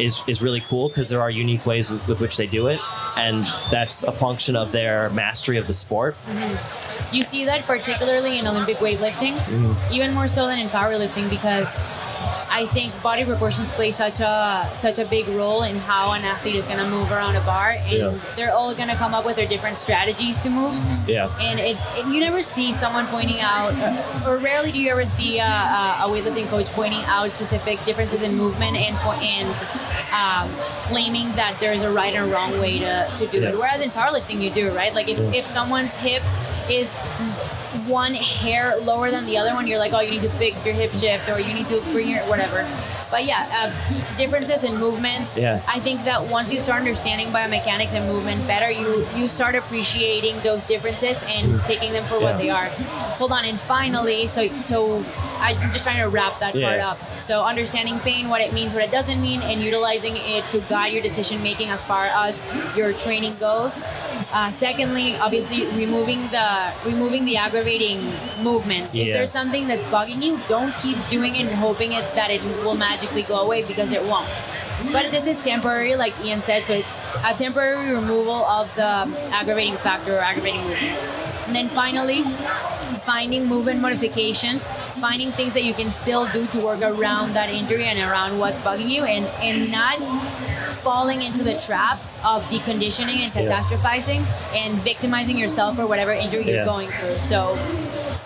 is, 0.00 0.22
is 0.26 0.42
really 0.42 0.60
cool 0.60 0.88
because 0.88 1.08
there 1.08 1.20
are 1.22 1.30
unique 1.30 1.64
ways 1.66 1.88
with, 1.88 2.08
with 2.08 2.20
which 2.20 2.36
they 2.36 2.48
do 2.48 2.66
it, 2.66 2.80
and 3.16 3.44
that's 3.70 4.02
a 4.02 4.10
function 4.10 4.56
of 4.56 4.72
their 4.72 5.08
mastery 5.10 5.56
of 5.56 5.68
the 5.68 5.72
sport. 5.72 6.16
You 7.14 7.22
see 7.22 7.44
that 7.44 7.62
particularly 7.64 8.38
in 8.40 8.46
Olympic 8.46 8.76
weightlifting, 8.78 9.34
Mm-hmm. 9.34 9.94
even 9.94 10.12
more 10.14 10.26
so 10.28 10.46
than 10.46 10.58
in 10.58 10.68
powerlifting 10.68 11.30
because 11.30 11.88
I 12.50 12.66
think 12.66 12.90
body 13.02 13.24
proportions 13.24 13.68
play 13.72 13.90
such 13.90 14.20
a 14.20 14.66
such 14.74 14.98
a 14.98 15.04
big 15.04 15.26
role 15.28 15.62
in 15.64 15.74
how 15.90 16.12
an 16.12 16.22
athlete 16.22 16.54
is 16.54 16.66
going 16.68 16.78
to 16.78 16.88
move 16.88 17.10
around 17.10 17.34
a 17.36 17.40
bar, 17.40 17.70
and 17.78 17.92
Yeah. 17.92 18.14
they're 18.36 18.52
all 18.52 18.72
going 18.74 18.88
to 18.88 18.94
come 18.94 19.12
up 19.14 19.24
with 19.24 19.34
their 19.36 19.46
different 19.46 19.76
strategies 19.76 20.38
to 20.40 20.50
move. 20.50 20.74
Yeah. 21.08 21.30
And 21.40 21.58
it, 21.58 21.76
it 21.98 22.06
you 22.12 22.20
never 22.20 22.42
see 22.42 22.72
someone 22.72 23.06
pointing 23.06 23.40
out, 23.40 23.74
or, 24.24 24.34
or 24.34 24.38
rarely 24.38 24.70
do 24.72 24.78
you 24.80 24.90
ever 24.90 25.04
see 25.04 25.38
a, 25.40 25.44
a, 26.04 26.06
weightlifting 26.06 26.46
coach 26.48 26.70
pointing 26.70 27.02
out 27.06 27.30
specific 27.30 27.82
differences 27.84 28.22
in 28.22 28.36
movement 28.36 28.76
and 28.76 28.94
and 29.22 29.50
um, 30.14 30.48
claiming 30.86 31.26
that 31.34 31.56
there's 31.60 31.82
a 31.82 31.90
right 31.90 32.14
and 32.14 32.30
wrong 32.30 32.52
way 32.60 32.78
to, 32.78 33.06
to 33.18 33.26
do 33.32 33.40
Yeah. 33.40 33.48
it. 33.50 33.54
Whereas 33.58 33.80
in 33.82 33.90
powerlifting, 33.90 34.40
you 34.40 34.50
do 34.50 34.70
right. 34.70 34.94
Like 34.94 35.08
if 35.08 35.18
if 35.34 35.44
someone's 35.46 35.96
hip 35.98 36.22
is 36.70 36.94
one 37.88 38.14
hair 38.14 38.76
lower 38.78 39.10
than 39.10 39.26
the 39.26 39.36
other 39.38 39.52
one, 39.54 39.66
you're 39.66 39.78
like, 39.78 39.92
oh, 39.92 40.00
you 40.00 40.10
need 40.12 40.22
to 40.22 40.28
fix 40.30 40.64
your 40.64 40.74
hip 40.74 40.92
shift 40.92 41.28
or 41.28 41.40
you 41.40 41.52
need 41.54 41.66
to 41.66 41.80
bring 41.92 42.08
your 42.08 42.20
whatever. 42.22 42.66
But 43.10 43.24
yeah, 43.26 43.46
uh, 43.52 44.16
differences 44.16 44.64
in 44.64 44.78
movement. 44.80 45.34
Yeah. 45.36 45.62
I 45.68 45.78
think 45.80 46.04
that 46.04 46.24
once 46.24 46.52
you 46.52 46.58
start 46.60 46.80
understanding 46.80 47.28
biomechanics 47.28 47.94
and 47.94 48.06
movement 48.10 48.44
better, 48.46 48.70
you 48.70 49.06
you 49.14 49.28
start 49.28 49.54
appreciating 49.54 50.36
those 50.40 50.66
differences 50.66 51.22
and 51.28 51.60
taking 51.62 51.92
them 51.92 52.02
for 52.04 52.16
Yeah. 52.18 52.24
what 52.24 52.38
they 52.38 52.50
are. 52.50 52.66
Hold 53.18 53.32
on, 53.32 53.44
and 53.44 53.58
finally, 53.60 54.26
so 54.26 54.48
so 54.60 55.04
I'm 55.44 55.70
just 55.72 55.84
trying 55.84 56.00
to 56.00 56.08
wrap 56.08 56.38
that 56.40 56.54
part 56.54 56.80
up. 56.80 56.96
So 56.96 57.44
understanding 57.44 57.98
pain, 58.00 58.28
what 58.28 58.40
it 58.40 58.52
means, 58.52 58.72
what 58.72 58.82
it 58.82 58.90
doesn't 58.90 59.20
mean, 59.20 59.42
and 59.42 59.60
utilizing 59.60 60.14
it 60.16 60.48
to 60.50 60.60
guide 60.68 60.92
your 60.92 61.02
decision 61.02 61.42
making 61.42 61.68
as 61.68 61.84
far 61.86 62.06
as 62.06 62.44
your 62.76 62.92
training 62.92 63.36
goes. 63.36 63.72
Uh, 64.32 64.50
secondly, 64.50 65.16
obviously 65.16 65.66
removing 65.76 66.20
the 66.28 66.72
removing 66.84 67.24
the 67.24 67.36
aggravating 67.36 68.00
movement. 68.42 68.88
If 68.94 69.14
there's 69.14 69.30
something 69.30 69.68
that's 69.68 69.86
bugging 69.88 70.22
you, 70.22 70.40
don't 70.48 70.74
keep 70.78 70.96
doing 71.08 71.36
it 71.36 71.46
and 71.46 71.54
hoping 71.54 71.92
it 71.92 72.04
that 72.14 72.30
it 72.30 72.42
will 72.64 72.74
magically 72.76 73.22
go 73.22 73.40
away 73.42 73.64
because 73.66 73.92
it 73.92 74.02
won't. 74.02 74.28
But 74.92 75.10
this 75.10 75.26
is 75.26 75.42
temporary, 75.42 75.94
like 75.96 76.14
Ian 76.24 76.40
said, 76.40 76.62
so 76.64 76.74
it's 76.74 76.98
a 77.24 77.32
temporary 77.34 77.94
removal 77.94 78.44
of 78.44 78.74
the 78.74 79.06
aggravating 79.32 79.76
factor 79.76 80.16
or 80.16 80.20
aggravating 80.20 80.62
movement. 80.62 80.98
And 81.46 81.54
then 81.54 81.68
finally, 81.68 82.22
finding 83.04 83.46
movement 83.46 83.80
modifications, 83.80 84.66
finding 85.04 85.30
things 85.32 85.52
that 85.52 85.64
you 85.64 85.74
can 85.74 85.90
still 85.90 86.24
do 86.32 86.46
to 86.46 86.64
work 86.64 86.80
around 86.80 87.34
that 87.34 87.50
injury 87.50 87.84
and 87.84 87.98
around 88.10 88.38
what's 88.38 88.58
bugging 88.60 88.88
you, 88.88 89.04
and, 89.04 89.26
and 89.42 89.70
not 89.70 89.98
falling 90.82 91.20
into 91.20 91.42
the 91.44 91.58
trap 91.58 91.98
of 92.24 92.42
deconditioning 92.44 93.18
and 93.24 93.30
catastrophizing 93.30 94.20
and 94.56 94.72
victimizing 94.78 95.36
yourself 95.36 95.76
for 95.76 95.86
whatever 95.86 96.10
injury 96.12 96.42
you're 96.44 96.64
going 96.64 96.88
through. 96.88 97.16
So, 97.18 97.52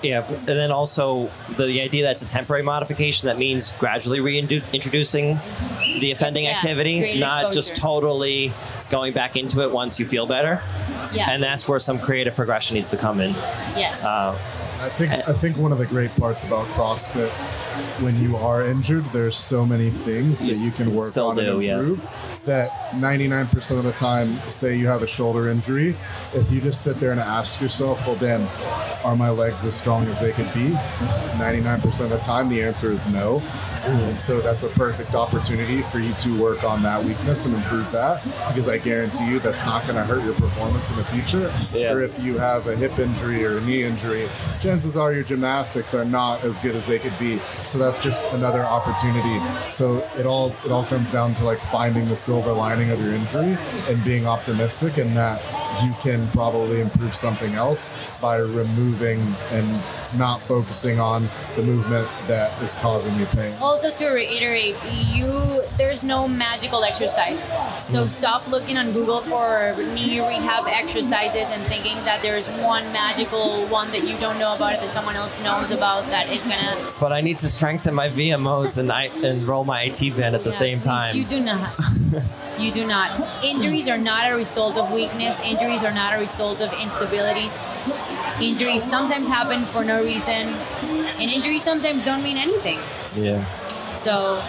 Yeah, 0.05 0.25
and 0.29 0.47
then 0.47 0.71
also 0.71 1.29
the, 1.57 1.65
the 1.67 1.81
idea 1.81 2.05
that 2.05 2.13
it's 2.13 2.23
a 2.23 2.29
temporary 2.29 2.63
modification 2.63 3.27
that 3.27 3.39
means 3.39 3.73
gradually 3.73 4.21
reintroducing 4.21 5.37
the 5.99 6.13
offending 6.13 6.45
Yeah, 6.45 6.53
activity, 6.53 7.19
not 7.19 7.53
just 7.53 7.75
totally 7.75 8.53
going 8.89 9.13
back 9.13 9.37
into 9.37 9.63
it 9.63 9.73
once 9.73 9.99
you 9.99 10.07
feel 10.07 10.27
better. 10.29 10.63
yeah. 11.13 11.29
And 11.29 11.43
that's 11.43 11.69
where 11.69 11.81
some 11.81 11.99
creative 11.99 12.37
progression 12.37 12.77
needs 12.77 12.91
to 12.93 12.97
come 12.97 13.21
in. 13.21 13.31
yes. 13.77 14.05
Uh, 14.05 14.39
I 14.81 14.89
think 14.89 15.11
I 15.13 15.33
think 15.33 15.57
one 15.57 15.73
of 15.73 15.79
the 15.79 15.87
great 15.87 16.15
parts 16.17 16.47
about 16.47 16.65
CrossFit 16.69 17.31
when 18.03 18.21
you 18.23 18.37
are 18.37 18.63
injured, 18.63 19.05
there's 19.07 19.37
so 19.37 19.65
many 19.65 19.91
things 19.91 20.45
You 20.45 20.55
that 20.55 20.65
you 20.65 20.71
can 20.71 20.95
work 20.95 21.17
on 21.17 21.37
do, 21.37 21.55
and 21.55 21.63
yeah. 21.63 21.79
improve. 21.79 22.41
That 22.45 22.71
99% 22.95 23.79
of 23.79 23.85
the 23.85 23.93
time, 23.93 24.27
say 24.27 24.77
you 24.77 24.87
have 24.87 25.03
a 25.03 25.07
shoulder 25.07 25.49
injury, 25.49 25.95
if 26.35 26.51
you 26.51 26.61
just 26.61 26.83
sit 26.83 26.97
there 26.97 27.11
and 27.11 27.21
ask 27.21 27.61
yourself, 27.61 28.07
well, 28.07 28.17
damn, 28.17 28.47
are 29.05 29.17
my 29.17 29.31
legs 29.31 29.67
as 29.67 29.75
strong 29.75 30.07
as 30.07 30.21
they 30.21 30.33
could 30.33 30.53
be? 30.55 30.71
99% 31.39 32.05
of 32.05 32.11
the 32.11 32.19
time, 32.19 32.49
the 32.49 32.63
answer 32.63 32.91
is 32.91 33.13
no. 33.13 33.43
And 33.89 34.19
so 34.19 34.41
that's 34.41 34.65
a 34.65 34.79
perfect 34.79 35.15
opportunity 35.15 35.83
for 35.83 35.99
you 35.99 36.13
to 36.15 36.41
work 36.41 36.65
on 36.65 36.83
that 36.83 37.05
weakness 37.05 37.47
and 37.47 37.55
improve 37.55 37.91
that 37.93 38.23
because 38.49 38.69
I 38.69 38.79
guarantee 38.79 39.31
you 39.31 39.39
that's 39.39 39.65
not 39.65 39.83
going 39.85 39.97
to 39.97 40.05
hurt 40.05 40.23
your 40.25 40.35
performance 40.35 40.91
in 40.93 40.99
the 40.99 41.05
future. 41.05 41.53
Yeah. 41.77 41.93
Or 41.93 42.03
if 42.03 42.23
you 42.23 42.39
have 42.39 42.67
a 42.67 42.77
hip 42.77 42.99
injury 42.99 43.45
or 43.45 43.59
a 43.59 43.61
knee 43.63 43.83
injury, 43.83 44.25
chances 44.61 44.97
are 44.97 45.13
your 45.13 45.25
gymnastics 45.25 45.95
are 45.95 46.05
not 46.05 46.45
as 46.45 46.59
good 46.59 46.75
as 46.75 46.87
they 46.87 46.99
could 46.99 47.19
be. 47.19 47.37
So 47.67 47.79
that's 47.79 48.03
just 48.03 48.25
another 48.33 48.63
opportunity. 48.63 49.39
So 49.71 49.97
it 50.19 50.27
all 50.27 50.55
it 50.65 50.71
all 50.71 50.85
comes 50.85 51.13
down 51.13 51.35
to 51.35 51.45
like 51.45 51.59
finding 51.59 52.09
the 52.09 52.17
silver 52.17 52.53
lining 52.53 52.91
of 52.91 53.03
your 53.03 53.15
injury 53.15 53.57
and 53.89 54.05
being 54.05 54.27
optimistic 54.27 54.99
and 54.99 55.17
that 55.17 55.43
you 55.83 55.93
can 56.03 56.27
probably 56.29 56.81
improve 56.81 57.15
something 57.15 57.55
else 57.55 57.97
by 58.21 58.37
removing 58.37 59.21
and 59.53 59.83
not 60.17 60.41
focusing 60.41 60.99
on 61.01 61.27
the 61.57 61.63
movement 61.63 62.09
that 62.27 62.51
is 62.63 62.79
causing 62.79 63.15
you 63.19 63.27
pain. 63.27 63.55
also 63.61 63.91
to 63.91 64.09
reiterate 64.09 64.77
you 65.13 65.63
there's 65.77 66.03
no 66.03 66.27
magical 66.27 66.85
exercise 66.85 67.45
so 67.85 68.01
mm-hmm. 68.01 68.07
stop 68.07 68.47
looking 68.49 68.77
on 68.77 68.93
google 68.93 69.21
for 69.21 69.75
knee 69.95 70.21
rehab 70.21 70.67
exercises 70.67 71.51
and 71.51 71.61
thinking 71.63 71.97
that 72.05 72.21
there's 72.23 72.49
one 72.63 72.85
magical 72.93 73.67
one 73.67 73.91
that 73.91 74.03
you 74.07 74.17
don't 74.19 74.39
know 74.39 74.55
about 74.55 74.73
it 74.75 74.81
that 74.81 74.91
someone 74.91 75.17
else 75.17 75.43
knows 75.45 75.71
about 75.71 76.05
that 76.07 76.29
is 76.31 76.45
gonna 76.45 76.77
but 77.01 77.13
I 77.13 77.21
need 77.21 77.39
to 77.41 77.49
strengthen 77.49 77.95
my 77.95 78.09
VMOs 78.09 78.79
and 78.79 78.91
I 78.91 79.05
and 79.25 79.47
roll 79.47 79.65
my 79.65 79.83
IT 79.83 80.17
band 80.17 80.35
at 80.35 80.43
the 80.43 80.51
Yeah, 80.51 80.57
same 80.57 80.81
time. 80.81 81.17
You 81.17 81.25
do 81.25 81.41
not. 81.41 81.71
you 82.59 82.71
do 82.73 82.87
not. 82.87 83.11
Injuries 83.45 83.89
are 83.89 83.99
not 83.99 84.31
a 84.31 84.35
result 84.35 84.77
of 84.77 84.91
weakness. 84.93 85.45
Injuries 85.45 85.85
are 85.85 85.93
not 85.93 86.15
a 86.15 86.19
result 86.19 86.61
of 86.61 86.71
instabilities. 86.71 87.63
Injuries 88.41 88.83
sometimes 88.85 89.29
happen 89.29 89.65
for 89.65 89.85
no 89.85 90.03
reason, 90.03 90.49
and 91.19 91.31
injuries 91.31 91.63
sometimes 91.65 92.05
don't 92.05 92.23
mean 92.23 92.37
anything. 92.37 92.79
yeah. 93.17 93.45
So 93.91 94.41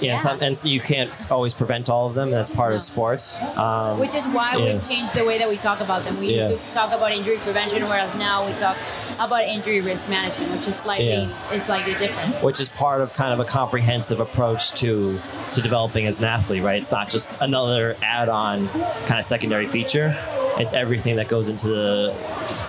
Yeah, 0.00 0.14
and, 0.14 0.22
some, 0.22 0.38
and 0.42 0.56
so 0.56 0.66
you 0.66 0.80
can't 0.80 1.10
always 1.30 1.54
prevent 1.54 1.88
all 1.88 2.06
of 2.08 2.14
them. 2.14 2.30
That's 2.32 2.50
part 2.50 2.70
No. 2.70 2.76
of 2.76 2.82
sports. 2.82 3.40
Um, 3.56 4.00
which 4.00 4.14
is 4.16 4.26
why 4.26 4.56
Yeah. 4.56 4.64
we've 4.74 4.88
changed 4.88 5.14
the 5.14 5.24
way 5.24 5.38
that 5.38 5.48
we 5.48 5.56
talk 5.56 5.80
about 5.80 6.04
them. 6.04 6.18
We 6.18 6.34
Yeah. 6.34 6.48
used 6.48 6.60
to 6.66 6.74
talk 6.74 6.90
about 6.92 7.12
injury 7.12 7.36
prevention, 7.38 7.88
whereas 7.88 8.12
now 8.16 8.44
we 8.44 8.52
talk 8.54 8.76
about 9.18 9.44
injury 9.44 9.80
risk 9.80 10.10
management, 10.10 10.50
which 10.52 10.68
is 10.68 10.76
slightly 10.78 11.28
is 11.52 11.62
slightly 11.64 11.92
different. 11.94 12.42
which 12.42 12.60
is 12.60 12.68
part 12.68 13.00
of 13.00 13.12
kind 13.14 13.32
of 13.32 13.40
a 13.40 13.48
comprehensive 13.48 14.20
approach 14.20 14.72
to 14.72 15.18
to 15.52 15.60
developing 15.62 16.06
as 16.06 16.18
an 16.20 16.26
athlete, 16.26 16.62
right? 16.62 16.78
It's 16.80 16.90
not 16.90 17.08
just 17.10 17.40
another 17.42 17.94
add-on 18.02 18.66
kind 19.06 19.18
of 19.18 19.24
secondary 19.24 19.66
feature. 19.66 20.16
It's 20.58 20.72
everything 20.72 21.16
that 21.16 21.28
goes 21.28 21.48
into 21.48 21.68
the 21.68 22.14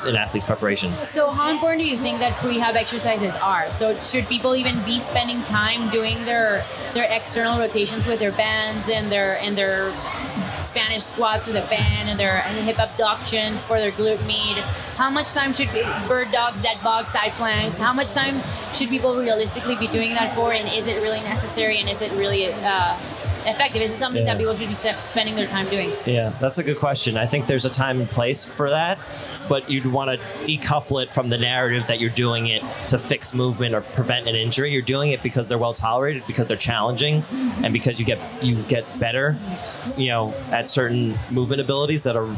an 0.05 0.15
athlete's 0.15 0.45
preparation. 0.45 0.91
So, 1.07 1.29
how 1.29 1.49
important 1.51 1.81
do 1.81 1.89
you 1.89 1.97
think 1.97 2.19
that 2.19 2.34
prehab 2.34 2.75
exercises 2.75 3.34
are? 3.41 3.67
So, 3.73 3.95
should 3.97 4.27
people 4.27 4.55
even 4.55 4.75
be 4.84 4.99
spending 4.99 5.41
time 5.41 5.89
doing 5.89 6.23
their 6.25 6.63
their 6.93 7.07
external 7.09 7.59
rotations 7.59 8.07
with 8.07 8.19
their 8.19 8.31
bands 8.31 8.89
and 8.89 9.11
their 9.11 9.38
and 9.39 9.57
their 9.57 9.91
Spanish 10.27 11.03
squats 11.03 11.47
with 11.47 11.55
a 11.55 11.67
band 11.69 12.09
and 12.09 12.19
their 12.19 12.43
and 12.45 12.57
hip 12.65 12.79
abductions 12.79 13.63
for 13.63 13.79
their 13.79 13.91
glute 13.91 14.25
med? 14.27 14.63
How 14.97 15.09
much 15.09 15.34
time 15.34 15.53
should 15.53 15.69
bird 16.07 16.31
dogs, 16.31 16.63
dead 16.63 16.77
bugs, 16.84 17.09
side 17.09 17.31
planks? 17.31 17.77
How 17.77 17.93
much 17.93 18.13
time 18.13 18.36
should 18.73 18.89
people 18.89 19.15
realistically 19.15 19.75
be 19.75 19.88
doing 19.88 20.13
that 20.13 20.36
for? 20.36 20.53
And 20.53 20.67
is 20.67 20.88
it 20.88 21.01
really 21.01 21.21
necessary? 21.21 21.77
And 21.77 21.89
is 21.89 22.01
it 22.01 22.11
really 22.13 22.47
uh, 22.63 22.97
effective? 23.45 23.81
Is 23.81 23.91
it 23.91 23.95
something 23.97 24.25
Yeah. 24.25 24.33
that 24.33 24.39
people 24.39 24.55
should 24.55 24.69
be 24.69 24.75
spending 24.75 25.35
their 25.35 25.47
time 25.47 25.65
doing? 25.67 25.91
Yeah, 26.05 26.31
that's 26.39 26.57
a 26.57 26.63
good 26.63 26.77
question. 26.77 27.17
I 27.17 27.25
think 27.25 27.47
there's 27.47 27.65
a 27.65 27.69
time 27.69 27.99
and 27.99 28.09
place 28.09 28.45
for 28.45 28.69
that, 28.69 28.97
but 29.49 29.69
you'd 29.69 29.85
want 29.85 30.11
to 30.11 30.17
decouple 30.45 31.01
it 31.03 31.09
from 31.09 31.29
the 31.29 31.37
narrative 31.37 31.87
that 31.87 31.99
you're 31.99 32.09
doing 32.11 32.47
it 32.47 32.63
to 32.89 32.97
fix 32.99 33.33
movement 33.33 33.75
or 33.75 33.81
prevent 33.81 34.27
an 34.27 34.35
injury. 34.35 34.71
You're 34.71 34.81
doing 34.81 35.11
it 35.11 35.21
because 35.23 35.47
they're 35.49 35.57
well 35.57 35.73
tolerated, 35.73 36.23
because 36.27 36.47
they're 36.47 36.57
challenging, 36.57 37.23
and 37.63 37.73
because 37.73 37.99
you 37.99 38.05
get 38.05 38.19
you 38.41 38.55
get 38.63 38.85
better, 38.99 39.35
you 39.97 40.07
know, 40.07 40.33
at 40.51 40.67
certain 40.69 41.17
movement 41.31 41.61
abilities 41.61 42.03
that 42.03 42.15
are 42.15 42.29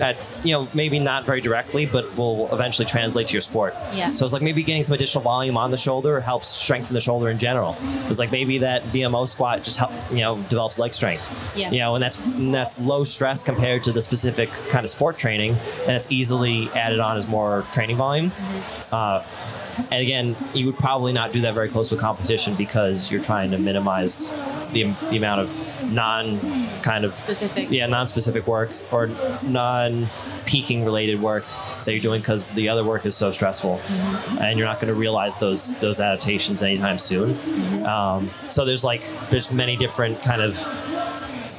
at 0.00 0.16
you 0.44 0.52
know 0.52 0.68
maybe 0.74 0.98
not 0.98 1.24
very 1.24 1.40
directly, 1.40 1.86
but 1.86 2.16
will 2.16 2.52
eventually 2.52 2.86
translate 2.86 3.28
to 3.28 3.32
your 3.32 3.42
sport. 3.42 3.74
Yeah. 3.92 4.12
So 4.14 4.24
it's 4.24 4.32
like 4.32 4.42
maybe 4.42 4.62
getting 4.62 4.82
some 4.82 4.94
additional 4.94 5.22
volume 5.22 5.56
on 5.56 5.70
the 5.70 5.76
shoulder 5.76 6.20
helps 6.20 6.48
strengthen 6.48 6.94
the 6.94 7.00
shoulder 7.00 7.28
in 7.30 7.38
general. 7.38 7.76
It's 8.08 8.18
like 8.18 8.32
maybe 8.32 8.58
that 8.58 8.82
VMO 8.84 9.28
squat 9.28 9.62
just 9.62 9.78
help 9.78 9.92
you 10.10 10.18
know 10.18 10.36
develops 10.48 10.78
leg 10.78 10.94
strength. 10.94 11.56
Yeah. 11.56 11.70
You 11.70 11.78
know, 11.78 11.94
and 11.94 12.02
that's 12.02 12.24
and 12.24 12.54
that's 12.54 12.80
low 12.80 13.04
stress 13.04 13.42
compared 13.42 13.84
to 13.84 13.92
the 13.92 14.02
specific 14.02 14.50
kind 14.70 14.84
of 14.84 14.90
sport 14.90 15.18
training, 15.18 15.52
and 15.82 15.92
it's 15.92 16.10
easily 16.10 16.68
added 16.70 17.00
on 17.00 17.16
as 17.16 17.28
more 17.28 17.64
training 17.72 17.96
volume. 17.96 18.32
Uh, 18.92 19.24
and 19.90 20.02
again, 20.02 20.36
you 20.52 20.66
would 20.66 20.76
probably 20.76 21.12
not 21.12 21.32
do 21.32 21.40
that 21.42 21.54
very 21.54 21.68
close 21.68 21.88
to 21.90 21.96
a 21.96 21.98
competition 21.98 22.54
because 22.54 23.10
you're 23.10 23.22
trying 23.22 23.50
to 23.52 23.58
minimize 23.58 24.32
the, 24.72 24.84
the 25.10 25.16
amount 25.16 25.40
of 25.40 25.92
non 25.92 26.38
kind 26.82 27.04
of 27.04 27.14
Specific. 27.14 27.70
yeah 27.70 27.86
non-specific 27.86 28.46
work 28.46 28.70
or 28.92 29.08
non-peaking 29.42 30.84
related 30.84 31.20
work 31.20 31.44
that 31.84 31.92
you're 31.92 32.00
doing 32.02 32.20
because 32.20 32.46
the 32.48 32.68
other 32.68 32.84
work 32.84 33.06
is 33.06 33.16
so 33.16 33.32
stressful. 33.32 33.80
And 34.40 34.58
you're 34.58 34.68
not 34.68 34.80
going 34.80 34.92
to 34.92 34.98
realize 34.98 35.38
those 35.38 35.78
those 35.80 36.00
adaptations 36.00 36.62
anytime 36.62 36.98
soon. 36.98 37.30
Um, 37.86 38.30
so 38.48 38.64
there's 38.64 38.84
like 38.84 39.02
there's 39.30 39.52
many 39.52 39.76
different 39.76 40.20
kind 40.22 40.42
of 40.42 40.56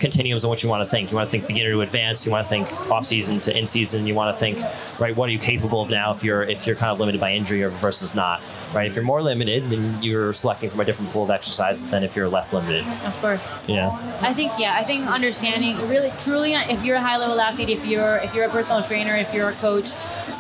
continuums 0.02 0.44
on 0.44 0.50
what 0.50 0.64
you 0.64 0.70
want 0.70 0.84
to 0.84 0.90
think. 0.90 1.12
You 1.12 1.16
want 1.16 1.30
to 1.30 1.32
think 1.32 1.48
beginner 1.48 1.72
to 1.72 1.82
advanced 1.82 2.26
you 2.26 2.32
want 2.32 2.46
to 2.46 2.50
think 2.50 2.92
off 2.92 3.06
season 3.06 3.40
to 3.42 3.58
in 3.58 3.68
season 3.68 4.08
you 4.08 4.16
want 4.16 4.36
to 4.36 4.40
think 4.40 4.58
right 5.00 5.16
what 5.16 5.30
are 5.30 5.32
you 5.32 5.40
capable 5.40 5.82
of 5.82 5.90
now 5.90 6.12
if 6.12 6.24
you're 6.24 6.44
if 6.44 6.66
you're 6.66 6.76
kind 6.76 6.92
of 6.92 7.00
limited 7.00 7.22
by 7.22 7.34
injury 7.34 7.64
or 7.64 7.70
versus 7.70 8.16
not 8.16 8.42
right? 8.74 8.88
If 8.88 8.96
you're 8.96 9.06
more 9.06 9.22
limited 9.22 9.64
then 9.66 10.02
you're 10.02 10.34
selecting 10.34 10.70
from 10.70 10.80
a 10.80 10.86
different 10.86 11.12
pool 11.12 11.24
of 11.24 11.30
exercises 11.30 11.90
than 11.90 12.04
if 12.04 12.16
you're 12.16 12.28
less 12.28 12.52
limited. 12.54 12.86
Of 13.06 13.18
course. 13.22 13.52
yeah. 13.68 13.90
I 14.22 14.34
think 14.34 14.52
yeah, 14.58 14.76
I 14.76 14.84
think 14.84 15.08
understanding 15.08 15.78
really 15.88 16.12
truly 16.20 16.54
if 16.54 16.84
you're 16.84 16.98
a 16.98 17.02
high 17.02 17.18
level 17.18 17.40
athlete, 17.40 17.70
if 17.70 17.86
you're 17.86 18.18
if 18.18 18.34
you're 18.34 18.46
a 18.46 18.50
personal 18.50 18.82
trainer, 18.82 19.16
if 19.16 19.34
you're 19.34 19.50
a 19.50 19.54
coach, 19.54 19.90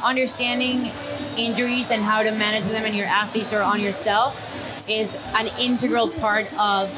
understanding 0.03 0.91
injuries 1.37 1.91
and 1.91 2.01
how 2.01 2.23
to 2.23 2.31
manage 2.31 2.67
them 2.67 2.85
in 2.85 2.93
your 2.93 3.07
athletes 3.07 3.53
or 3.53 3.61
on 3.61 3.79
yourself 3.79 4.50
is 4.89 5.15
an 5.35 5.47
integral 5.59 6.09
part 6.09 6.47
of 6.59 6.89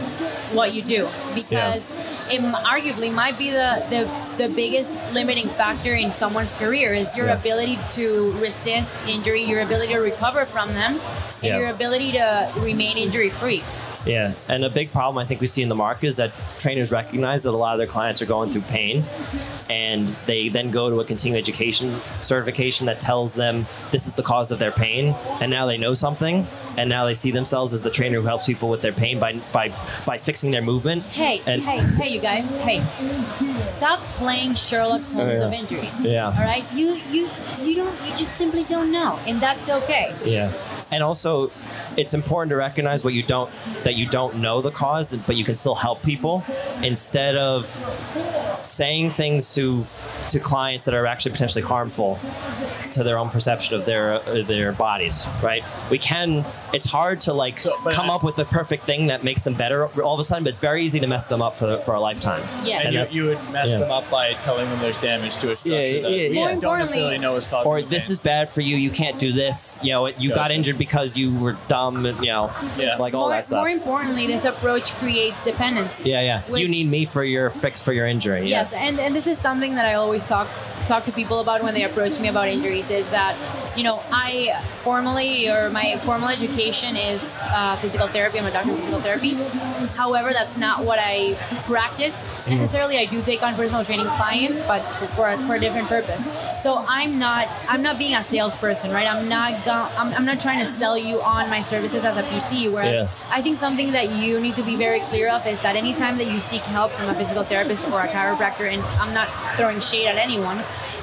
what 0.53 0.73
you 0.73 0.81
do 0.81 1.07
because 1.35 1.89
it 2.31 2.41
arguably 2.41 3.13
might 3.13 3.37
be 3.37 3.49
the, 3.51 3.83
the 3.89 4.01
the 4.47 4.49
biggest 4.53 5.11
limiting 5.13 5.47
factor 5.47 5.93
in 5.93 6.11
someone's 6.11 6.53
career 6.57 6.93
is 6.93 7.15
your 7.15 7.27
Yeah. 7.27 7.37
ability 7.39 7.77
to 7.91 8.31
resist 8.41 8.95
injury, 9.07 9.43
your 9.43 9.61
ability 9.61 9.93
to 9.93 9.99
recover 9.99 10.45
from 10.45 10.73
them, 10.73 10.93
and 10.93 11.43
Yeah. 11.43 11.59
your 11.59 11.69
ability 11.69 12.13
to 12.13 12.49
remain 12.59 12.97
injury 12.97 13.29
free. 13.29 13.63
Yeah, 14.05 14.33
and 14.49 14.65
a 14.65 14.69
big 14.69 14.91
problem 14.91 15.17
I 15.21 15.25
think 15.25 15.39
we 15.39 15.47
see 15.47 15.61
in 15.61 15.69
the 15.69 15.75
market 15.75 16.07
is 16.07 16.17
that 16.17 16.31
trainers 16.59 16.91
recognize 16.91 17.43
that 17.43 17.51
a 17.51 17.57
lot 17.57 17.73
of 17.73 17.77
their 17.77 17.87
clients 17.87 18.21
are 18.21 18.25
going 18.25 18.49
through 18.51 18.63
pain, 18.63 19.03
and 19.69 20.07
they 20.25 20.49
then 20.49 20.71
go 20.71 20.89
to 20.89 20.99
a 20.99 21.05
continuing 21.05 21.39
education 21.41 21.89
certification 22.21 22.85
that 22.87 22.99
tells 22.99 23.33
them 23.35 23.61
this 23.91 24.07
is 24.07 24.15
the 24.15 24.23
cause 24.23 24.51
of 24.51 24.59
their 24.59 24.71
pain, 24.71 25.15
and 25.41 25.49
now 25.49 25.65
they 25.65 25.77
know 25.77 25.93
something, 25.93 26.45
and 26.77 26.89
now 26.89 27.05
they 27.05 27.13
see 27.13 27.31
themselves 27.31 27.71
as 27.73 27.81
the 27.81 27.89
trainer 27.89 28.19
who 28.19 28.27
helps 28.27 28.45
people 28.45 28.69
with 28.69 28.81
their 28.81 28.91
pain 28.91 29.19
by 29.19 29.33
by 29.53 29.69
by 30.05 30.17
fixing 30.17 30.51
their 30.51 30.61
movement. 30.61 31.01
Hey, 31.03 31.41
And- 31.47 31.61
hey, 31.61 31.79
hey, 31.79 32.09
you 32.13 32.19
guys, 32.19 32.57
hey, 32.57 32.81
stop 33.61 33.99
playing 34.19 34.55
Sherlock 34.55 35.01
Holmes 35.13 35.39
oh, 35.39 35.41
yeah. 35.41 35.47
of 35.47 35.53
injuries. 35.53 36.05
Yeah. 36.05 36.25
All 36.25 36.43
right, 36.43 36.65
you 36.73 36.99
you 37.09 37.29
you 37.61 37.75
don't 37.75 37.95
you 38.05 38.11
just 38.17 38.35
simply 38.37 38.65
don't 38.65 38.91
know, 38.91 39.17
and 39.27 39.39
that's 39.39 39.69
okay. 39.69 40.13
Yeah. 40.25 40.51
And 40.93 41.03
also, 41.03 41.51
it's 41.97 42.13
important 42.13 42.51
to 42.51 42.55
recognize 42.55 43.03
what 43.03 43.13
you 43.13 43.23
don't 43.23 43.49
that 43.83 43.95
you 43.95 44.05
don't 44.07 44.35
know 44.37 44.61
the 44.61 44.71
cause, 44.71 45.15
but 45.27 45.35
you 45.35 45.43
can 45.43 45.55
still 45.55 45.75
help 45.75 46.03
people 46.03 46.43
instead 46.83 47.35
of 47.35 47.65
saying 48.63 49.11
things 49.11 49.53
to 49.55 49.85
to 50.29 50.39
clients 50.39 50.85
that 50.85 50.93
are 50.93 51.05
actually 51.05 51.31
potentially 51.33 51.63
harmful 51.63 52.15
to 52.93 53.03
their 53.03 53.17
own 53.17 53.29
perception 53.29 53.75
of 53.77 53.85
their 53.85 54.13
uh, 54.13 54.43
their 54.43 54.71
bodies. 54.71 55.27
Right? 55.41 55.63
We 55.91 55.97
can. 55.97 56.45
It's 56.73 56.87
hard 56.87 57.21
to 57.21 57.33
like 57.33 57.59
So, 57.59 57.75
come 57.91 58.09
I- 58.09 58.15
up 58.15 58.23
with 58.23 58.35
the 58.35 58.45
perfect 58.45 58.83
thing 58.83 59.07
that 59.07 59.23
makes 59.23 59.43
them 59.43 59.53
better 59.53 59.85
all 60.01 60.15
of 60.15 60.19
a 60.19 60.23
sudden, 60.23 60.43
but 60.43 60.49
it's 60.49 60.59
very 60.59 60.83
easy 60.83 60.99
to 61.01 61.07
mess 61.07 61.27
them 61.27 61.41
up 61.41 61.53
for 61.55 61.77
for 61.77 61.93
a 61.93 61.99
lifetime. 61.99 62.41
Yes. 62.63 62.85
And 62.85 62.95
that's- 62.95 63.15
you, 63.15 63.23
you 63.23 63.29
would 63.35 63.51
mess 63.51 63.71
yeah. 63.71 63.79
them 63.79 63.91
up 63.91 64.09
by 64.09 64.33
telling 64.45 64.67
them 64.69 64.79
there's 64.79 64.99
damage 64.99 65.37
to 65.37 65.51
a 65.51 65.55
structure 65.55 65.69
Yeah, 65.69 66.01
that 66.01 66.11
yeah, 66.11 66.17
you 66.17 66.29
yeah. 66.33 66.47
More 66.51 66.61
don't 66.61 66.79
necessarily 66.79 67.19
know 67.19 67.35
is 67.35 67.45
causing 67.45 67.71
Or 67.71 67.81
this 67.81 68.07
pain. 68.07 68.11
is 68.13 68.19
bad 68.19 68.49
for 68.49 68.61
you. 68.61 68.75
You 68.77 68.89
can't 68.89 69.19
do 69.19 69.31
this. 69.33 69.79
You 69.83 69.91
know, 69.91 70.07
you 70.07 70.29
got 70.33 70.49
injured 70.51 70.77
because 70.85 71.15
you 71.15 71.27
were 71.39 71.55
dumb. 71.67 72.05
And, 72.05 72.17
you 72.19 72.31
know, 72.35 72.51
Yeah. 72.77 72.97
like 72.97 73.13
all 73.13 73.27
more, 73.27 73.29
that 73.31 73.47
stuff. 73.47 73.59
more 73.59 73.69
importantly, 73.69 74.27
this 74.27 74.45
approach 74.45 74.93
creates 74.95 75.43
dependency. 75.43 76.09
Yeah, 76.09 76.21
yeah. 76.21 76.55
you 76.61 76.67
need 76.67 76.87
me 76.89 77.05
for 77.05 77.23
your 77.23 77.49
fix 77.49 77.81
for 77.81 77.93
your 77.93 78.07
injury. 78.07 78.47
Yes, 78.47 78.75
and, 78.77 78.99
and 78.99 79.15
this 79.15 79.27
is 79.27 79.37
something 79.37 79.75
that 79.75 79.85
I 79.85 79.93
always 79.95 80.27
talk 80.27 80.47
talk 80.87 81.05
to 81.05 81.11
people 81.11 81.39
about 81.39 81.63
when 81.63 81.73
they 81.73 81.83
approach 81.83 82.19
me 82.19 82.27
about 82.27 82.47
injuries 82.47 82.91
is 82.91 83.09
that 83.09 83.35
you 83.77 83.83
know 83.83 84.03
I 84.11 84.53
formally 84.83 85.49
or 85.49 85.69
my 85.69 85.97
formal 85.97 86.29
education 86.29 86.95
is 86.97 87.39
uh, 87.43 87.75
physical 87.77 88.07
therapy. 88.07 88.39
I'm 88.39 88.45
a 88.45 88.51
doctor 88.51 88.71
of 88.71 88.77
physical 88.79 88.99
therapy. 88.99 89.33
However, 89.95 90.33
that's 90.33 90.57
not 90.57 90.83
what 90.85 90.99
I 91.01 91.33
practice 91.65 92.45
necessarily. 92.47 92.97
I 92.97 93.05
do 93.05 93.21
take 93.21 93.41
on 93.43 93.55
personal 93.55 93.83
training 93.85 94.05
clients, 94.07 94.65
but 94.67 94.79
for, 94.81 95.05
for, 95.07 95.29
a, 95.29 95.37
for 95.47 95.55
a 95.55 95.59
different 95.59 95.87
purpose. 95.87 96.25
So 96.61 96.83
I'm 96.87 97.17
not 97.19 97.47
I'm 97.69 97.81
not 97.81 97.97
being 97.97 98.15
a 98.15 98.23
salesperson, 98.23 98.91
right? 98.91 99.07
I'm 99.07 99.27
not 99.29 99.63
go- 99.65 99.87
I'm, 99.97 100.13
I'm 100.13 100.25
not 100.25 100.39
trying 100.39 100.59
to 100.59 100.65
sell 100.67 100.97
you 100.97 101.21
on 101.21 101.49
my 101.49 101.61
services 101.61 102.03
as 102.05 102.15
a 102.17 102.23
PT. 102.23 102.71
Whereas 102.73 102.93
Yeah. 102.93 103.07
I 103.37 103.41
think 103.41 103.57
something 103.57 103.91
that 103.93 104.11
you 104.15 104.39
need 104.39 104.55
to 104.55 104.63
be 104.63 104.75
very 104.75 104.99
clear 104.99 105.29
of 105.29 105.45
is 105.47 105.61
that 105.61 105.75
anytime 105.75 106.17
that 106.17 106.27
you 106.27 106.39
seek 106.39 106.61
help 106.63 106.91
from 106.91 107.09
a 107.09 107.13
physical 107.13 107.43
therapist 107.43 107.87
or 107.89 108.01
a 108.01 108.07
chiropractor, 108.07 108.67
and 108.71 108.81
I'm 109.01 109.13
not 109.13 109.27
throwing 109.57 109.79
shade 109.79 110.07
at 110.07 110.17
anyone, 110.17 110.57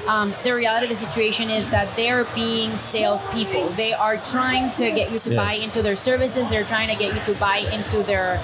um, 0.07 0.33
the 0.43 0.53
reality 0.53 0.85
of 0.85 0.89
the 0.89 0.95
situation 0.95 1.49
is 1.49 1.71
that 1.71 1.87
they're 1.95 2.25
being 2.35 2.71
salespeople. 2.77 3.69
They 3.69 3.93
are 3.93 4.17
trying 4.17 4.71
to 4.73 4.91
get 4.91 5.11
you 5.11 5.19
to 5.19 5.29
Yeah. 5.31 5.35
buy 5.45 5.53
into 5.53 5.81
their 5.81 5.95
services. 5.95 6.47
They're 6.49 6.63
trying 6.65 6.87
to 6.89 6.95
get 6.97 7.13
you 7.13 7.33
to 7.33 7.39
buy 7.39 7.57
into 7.73 8.03
their 8.03 8.39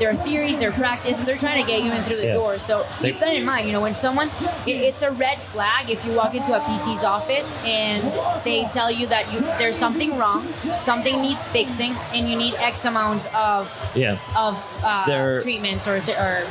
their 0.00 0.14
theories, 0.14 0.58
their 0.58 0.72
practice, 0.72 1.18
and 1.18 1.28
they're 1.28 1.36
trying 1.36 1.62
to 1.62 1.70
get 1.70 1.82
you 1.84 1.92
in 1.92 2.02
through 2.02 2.16
the 2.16 2.26
Yeah. 2.26 2.34
door. 2.34 2.58
So 2.58 2.84
keep 3.00 3.18
that 3.20 3.34
in 3.34 3.44
mind. 3.44 3.66
You 3.66 3.74
know, 3.74 3.80
when 3.82 3.94
someone, 3.94 4.28
it, 4.66 4.72
it's 4.72 5.02
a 5.02 5.10
red 5.12 5.38
flag 5.38 5.88
if 5.90 6.04
you 6.04 6.12
walk 6.12 6.34
into 6.34 6.52
a 6.56 6.60
PT's 6.60 7.04
office 7.04 7.64
and 7.68 8.02
they 8.42 8.64
tell 8.72 8.90
you 8.90 9.06
that 9.08 9.32
you 9.32 9.40
there's 9.58 9.76
something 9.76 10.16
wrong, 10.18 10.44
something 10.54 11.20
needs 11.22 11.46
fixing, 11.46 11.94
and 12.14 12.28
you 12.28 12.36
need 12.36 12.54
X 12.56 12.84
amount 12.84 13.32
of 13.34 13.70
Yeah. 13.94 14.16
of 14.36 14.56
uh, 14.82 15.40
treatments 15.42 15.86
or, 15.86 16.00
th- 16.00 16.16
or 16.18 16.42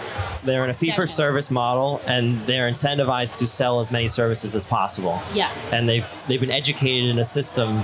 They're 0.43 0.63
in 0.63 0.69
a 0.69 0.73
fee 0.73 0.91
for 0.93 1.07
service 1.07 1.49
model 1.51 2.01
and 2.07 2.37
they're 2.45 2.69
incentivized 2.69 3.39
to 3.39 3.47
sell 3.47 3.79
as 3.81 3.91
many 3.91 4.07
services 4.07 4.55
as 4.55 4.65
possible. 4.65 5.21
yeah. 5.33 5.49
And 5.73 5.89
they've 5.89 6.07
they've 6.27 6.39
been 6.39 6.51
educated 6.51 7.09
in 7.09 7.17
a 7.19 7.25
system 7.25 7.81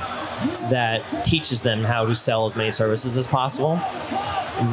that 0.69 1.01
teaches 1.25 1.63
them 1.63 1.83
how 1.83 2.05
to 2.05 2.13
sell 2.15 2.45
as 2.45 2.55
many 2.55 2.69
services 2.71 3.17
as 3.17 3.25
possible 3.27 3.79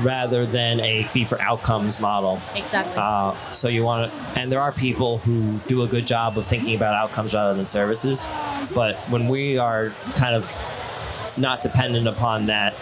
rather 0.02 0.46
than 0.46 0.80
a 0.80 1.02
fee 1.04 1.24
for 1.24 1.40
outcomes 1.40 2.00
model. 2.00 2.40
Exactly. 2.54 2.94
Uh, 2.96 3.34
so 3.52 3.68
you 3.68 3.82
want 3.82 4.10
to, 4.10 4.40
and 4.40 4.50
there 4.50 4.60
are 4.60 4.72
people 4.72 5.18
who 5.18 5.58
do 5.68 5.82
a 5.82 5.88
good 5.88 6.06
job 6.06 6.38
of 6.38 6.46
thinking 6.46 6.76
about 6.76 6.94
outcomes 6.94 7.34
rather 7.34 7.54
than 7.54 7.66
services. 7.66 8.26
But 8.74 8.96
when 9.10 9.28
we 9.28 9.58
are 9.58 9.90
kind 10.14 10.34
of 10.34 10.50
not 11.36 11.62
dependent 11.62 12.06
upon 12.06 12.46
that 12.46 12.74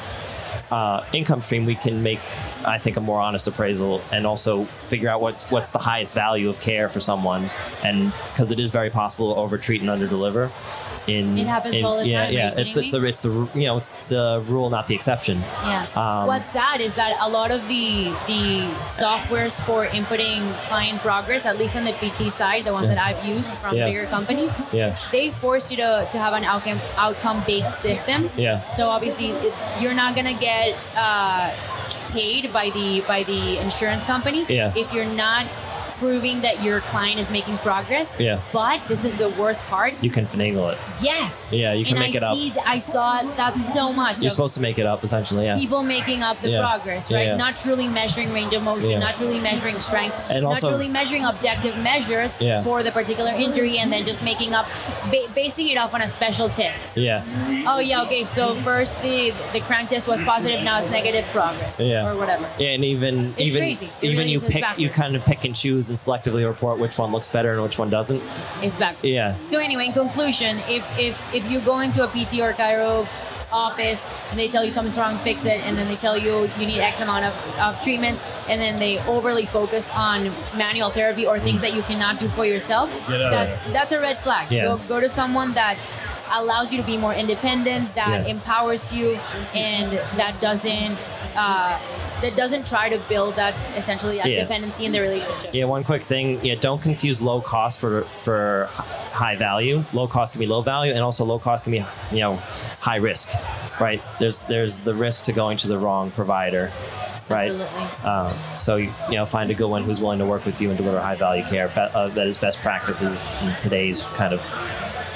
uh, 0.71 1.05
income 1.13 1.41
stream, 1.41 1.67
we 1.67 1.75
can 1.75 2.03
make, 2.03 2.21
I 2.65 2.79
think, 2.79 2.97
a 2.97 3.01
more 3.01 3.21
honest 3.21 3.47
appraisal 3.49 4.03
and 4.13 4.27
also 4.27 4.65
figure 4.65 5.09
out 5.09 5.21
what 5.21 5.47
what's 5.51 5.71
the 5.71 5.79
highest 5.79 6.15
value 6.15 6.49
of 6.49 6.61
care 6.61 6.89
for 6.89 7.01
someone, 7.01 7.51
and 7.83 8.13
because 8.29 8.53
it 8.53 8.61
is 8.61 8.71
very 8.71 8.91
possible 8.91 9.35
to 9.35 9.41
over 9.41 9.59
treat 9.59 9.81
and 9.81 9.91
underdeliver. 9.91 10.51
In, 11.11 11.37
It 11.39 11.47
happens 11.47 11.75
in- 11.77 11.85
all 11.85 11.97
the 11.99 12.07
yeah, 12.09 12.25
time, 12.27 12.33
Yeah, 12.33 12.61
it's 12.61 12.77
it's 12.77 12.93
the 12.93 13.03
it's 13.11 13.23
the 13.27 13.33
you 13.55 13.67
know 13.69 13.77
it's 13.83 13.97
the 14.09 14.43
rule, 14.53 14.69
not 14.71 14.87
the 14.87 14.95
exception. 14.95 15.37
Yeah. 15.67 15.87
Um, 16.03 16.27
What's 16.31 16.51
sad 16.59 16.79
is 16.81 16.95
that 17.01 17.13
a 17.21 17.29
lot 17.29 17.51
of 17.51 17.61
the 17.69 17.87
the 18.33 18.45
softwares 19.03 19.57
for 19.67 19.87
inputting 19.87 20.41
client 20.69 20.99
progress, 21.01 21.47
at 21.47 21.57
least 21.59 21.77
on 21.77 21.85
the 21.85 21.93
PT 22.03 22.31
side, 22.31 22.65
the 22.65 22.73
ones 22.73 22.89
Yeah. 22.89 22.95
that 22.95 23.01
I've 23.09 23.23
used 23.37 23.55
from 23.63 23.77
Yeah. 23.77 23.87
bigger 23.89 24.07
companies, 24.07 24.53
Yeah. 24.73 24.95
they 25.13 25.31
force 25.31 25.71
you 25.71 25.77
to, 25.85 25.91
to 26.13 26.19
have 26.19 26.35
an 26.35 26.45
outcome 26.45 26.79
outcome 26.97 27.39
based 27.47 27.75
system. 27.87 28.31
Yeah. 28.37 28.61
So 28.77 28.89
obviously, 28.89 29.29
it, 29.47 29.53
you're 29.81 29.95
not 30.03 30.15
gonna 30.17 30.39
get 30.51 30.77
uh, 30.97 31.51
paid 32.13 32.53
by 32.53 32.71
the 32.71 33.01
by 33.07 33.23
the 33.23 33.59
insurance 33.59 34.05
company 34.07 34.45
Yeah. 34.49 34.73
if 34.83 34.93
you're 34.95 35.13
not 35.27 35.45
proving 36.01 36.41
that 36.41 36.57
your 36.65 36.81
client 36.93 37.19
is 37.21 37.31
making 37.31 37.57
progress. 37.59 38.09
Yeah. 38.19 38.41
But 38.53 38.81
this 38.89 39.05
is 39.05 39.19
the 39.19 39.29
worst 39.41 39.69
part. 39.69 39.93
You 40.03 40.11
can 40.11 40.25
finagle 40.27 40.73
it. 40.73 40.79
Yes. 41.01 41.53
Yeah, 41.53 41.73
you 41.75 41.85
can 41.85 41.97
and 41.97 42.05
make 42.07 42.15
I 42.15 42.19
it 42.19 42.23
up. 42.25 42.37
see, 42.37 42.53
I 42.67 42.79
saw 42.81 43.23
that 43.37 43.55
so 43.57 43.93
much. 43.93 44.23
You're 44.23 44.31
supposed 44.31 44.57
to 44.57 44.63
make 44.63 44.79
it 44.79 44.87
up, 44.87 45.05
essentially. 45.05 45.45
Yeah. 45.45 45.57
people 45.59 45.83
making 45.83 46.23
up 46.23 46.41
the 46.41 46.51
Yeah. 46.51 46.61
progress, 46.67 47.13
right? 47.13 47.27
yeah. 47.27 47.37
Not 47.37 47.59
truly 47.59 47.87
measuring 47.89 48.33
range 48.33 48.53
of 48.55 48.63
motion, 48.65 48.99
not 48.99 49.17
truly 49.17 49.41
measuring 49.41 49.79
strength, 49.79 50.17
And 50.31 50.43
not 50.45 50.59
truly 50.59 50.89
measuring 50.89 51.25
objective 51.25 51.77
measures 51.85 52.33
for 52.65 52.83
the 52.83 52.91
particular 52.91 53.31
injury, 53.37 53.79
and 53.79 53.93
then 53.93 54.05
just 54.07 54.23
making 54.25 54.55
up, 54.55 54.67
ba- 55.11 55.29
basing 55.35 55.69
it 55.69 55.77
off 55.77 55.93
on 55.95 56.01
a 56.01 56.09
special 56.09 56.49
test. 56.49 56.97
Yeah. 56.97 57.23
Oh 57.67 57.79
yeah, 57.81 58.03
okay. 58.05 58.25
So 58.25 58.55
first 58.55 59.03
the 59.03 59.33
the 59.53 59.61
crank 59.61 59.91
test 59.91 60.09
was 60.09 60.23
positive, 60.23 60.63
now 60.65 60.81
it's 60.81 60.91
negative 60.91 61.27
progress, 61.33 61.79
Yeah. 61.79 62.09
or 62.09 62.17
whatever. 62.17 62.49
Yeah, 62.59 62.71
and 62.71 62.85
even 62.85 63.35
It's 63.37 63.41
even 63.53 63.61
crazy. 63.61 63.89
Even 64.01 64.19
really 64.19 64.31
you 64.33 64.41
pick 64.41 64.65
you 64.79 64.89
kind 64.89 65.15
of 65.17 65.25
pick 65.25 65.45
and 65.45 65.55
choose 65.55 65.90
and 65.91 65.99
selectively 65.99 66.47
report 66.47 66.79
which 66.79 66.97
one 66.97 67.13
looks 67.13 67.31
better 67.33 67.53
and 67.53 67.63
which 67.63 67.79
one 67.79 67.91
doesn't. 67.91 68.23
It's 68.63 68.79
back. 68.79 68.97
Yeah. 69.03 69.37
So 69.51 69.59
anyway, 69.59 69.87
in 69.87 69.93
conclusion, 69.93 70.57
if 70.69 70.85
if 70.99 71.35
if 71.35 71.51
you 71.51 71.61
go 71.61 71.81
into 71.81 72.03
a 72.03 72.09
PT 72.09 72.41
or 72.41 72.53
chiro 72.55 73.07
office 73.53 74.15
and 74.31 74.39
they 74.39 74.49
tell 74.49 74.65
you 74.65 74.71
something's 74.71 74.99
wrong, 74.99 75.17
fix 75.19 75.45
it, 75.45 75.61
and 75.67 75.77
then 75.77 75.89
they 75.89 75.97
tell 75.97 76.17
you 76.17 76.49
you 76.59 76.67
need 76.67 76.79
X 76.81 77.03
amount 77.03 77.25
of, 77.25 77.61
of 77.61 77.83
treatments, 77.83 78.23
and 78.49 78.61
then 78.61 78.79
they 78.79 78.99
overly 79.07 79.45
focus 79.45 79.91
on 79.95 80.31
manual 80.57 80.91
therapy 80.91 81.27
or 81.27 81.39
things 81.39 81.61
that 81.61 81.75
you 81.75 81.83
cannot 81.83 82.21
do 82.21 82.29
for 82.29 82.45
yourself, 82.47 82.91
Get 83.09 83.21
out 83.21 83.27
of 83.27 83.31
that's 83.33 83.73
that's 83.73 83.93
a 83.93 84.01
red 84.01 84.19
flag. 84.19 84.51
Yeah. 84.51 84.65
Go 84.65 84.79
go 84.89 85.01
to 85.01 85.09
someone 85.09 85.53
that 85.53 85.77
allows 86.33 86.73
you 86.73 86.79
to 86.81 86.87
be 86.87 86.97
more 86.97 87.15
independent, 87.15 87.95
that 87.95 88.27
Yeah. 88.27 88.33
empowers 88.35 88.95
you, 88.97 89.19
and 89.55 89.91
that 90.17 90.41
doesn't 90.41 91.15
uh, 91.37 91.79
that 92.23 92.37
doesn't 92.37 92.67
try 92.67 92.89
to 92.89 92.99
build 93.09 93.35
that 93.37 93.55
essentially 93.77 94.19
that 94.19 94.27
Yeah. 94.27 94.41
dependency 94.43 94.85
in 94.87 94.93
the 94.93 95.01
relationship. 95.01 95.51
Yeah, 95.55 95.65
one 95.65 95.85
quick 95.85 96.03
thing. 96.03 96.39
Yeah, 96.43 96.55
don't 96.61 96.83
confuse 96.83 97.21
low 97.23 97.41
cost 97.41 97.79
for 97.81 98.03
for 98.23 98.69
high 99.13 99.37
value. 99.37 99.85
Low 99.93 100.07
cost 100.07 100.33
can 100.33 100.41
be 100.41 100.47
low 100.47 100.63
value, 100.63 100.93
and 100.93 101.03
also 101.03 101.25
low 101.25 101.39
cost 101.39 101.65
can 101.65 101.73
be 101.73 101.83
you 102.13 102.21
know 102.21 102.39
high 102.81 102.97
risk. 102.97 103.29
Right? 103.81 104.01
There's 104.19 104.43
there's 104.43 104.81
the 104.83 104.95
risk 104.95 105.25
to 105.27 105.33
going 105.33 105.57
to 105.59 105.69
the 105.69 105.79
wrong 105.79 106.11
provider. 106.11 106.71
Right. 107.29 107.53
Absolutely. 107.53 108.11
Um, 108.11 108.35
so 108.57 108.77
you, 108.77 108.93
you 109.09 109.15
know 109.15 109.25
find 109.25 109.51
a 109.51 109.55
good 109.55 109.69
one 109.71 109.85
who's 109.85 110.01
willing 110.01 110.19
to 110.19 110.25
work 110.27 110.45
with 110.45 110.61
you 110.61 110.69
and 110.69 110.77
deliver 110.77 111.01
high 111.01 111.15
value 111.15 111.45
care. 111.45 111.71
Uh, 111.77 112.09
that 112.09 112.27
is 112.27 112.37
best 112.39 112.59
practices 112.59 113.47
in 113.47 113.55
today's 113.57 114.03
kind 114.17 114.35
of 114.35 114.41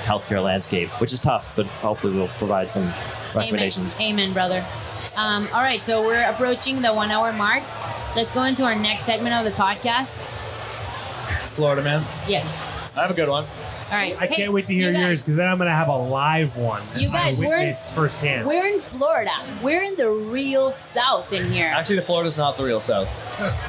healthcare 0.04 0.42
landscape, 0.42 0.88
which 1.00 1.12
is 1.12 1.20
tough, 1.20 1.54
but 1.56 1.66
hopefully 1.66 2.14
we'll 2.14 2.28
provide 2.28 2.70
some 2.70 2.84
recommendations. 3.34 3.92
Amen, 3.96 4.12
Amen 4.14 4.32
brother. 4.32 4.64
Um, 5.16 5.46
all 5.54 5.60
right, 5.62 5.80
so 5.82 6.04
we're 6.04 6.28
approaching 6.28 6.82
the 6.82 6.92
one 6.92 7.10
hour 7.10 7.32
mark. 7.32 7.62
Let's 8.16 8.32
go 8.32 8.44
into 8.44 8.64
our 8.64 8.74
next 8.76 9.04
segment 9.04 9.34
of 9.34 9.44
the 9.44 9.50
podcast. 9.60 10.28
Florida 11.54 11.82
man. 11.82 12.00
Yes. 12.28 12.58
I 12.96 13.02
have 13.02 13.10
a 13.10 13.14
good 13.14 13.28
one. 13.28 13.44
All 13.44 14.00
right. 14.00 14.16
I 14.20 14.26
Hey, 14.26 14.36
can't 14.36 14.52
wait 14.52 14.66
to 14.68 14.74
hear 14.74 14.90
you 14.90 14.98
yours 14.98 15.22
because 15.22 15.36
then 15.36 15.46
I'm 15.48 15.58
gonna 15.58 15.70
have 15.70 15.88
a 15.88 15.96
live 15.96 16.56
one. 16.56 16.82
You 16.96 17.10
guys, 17.10 17.38
we're- 17.38 17.50
witnessed 17.60 17.88
firsthand. 17.90 18.46
We're 18.46 18.66
in 18.66 18.80
Florida. 18.80 19.30
We're 19.62 19.82
in 19.82 19.94
the 19.96 20.08
real 20.08 20.70
South 20.72 21.32
in 21.32 21.50
here. 21.52 21.70
Actually, 21.72 21.96
the 21.96 22.02
Florida's 22.02 22.36
not 22.36 22.56
the 22.56 22.64
real 22.64 22.80
South. 22.80 23.08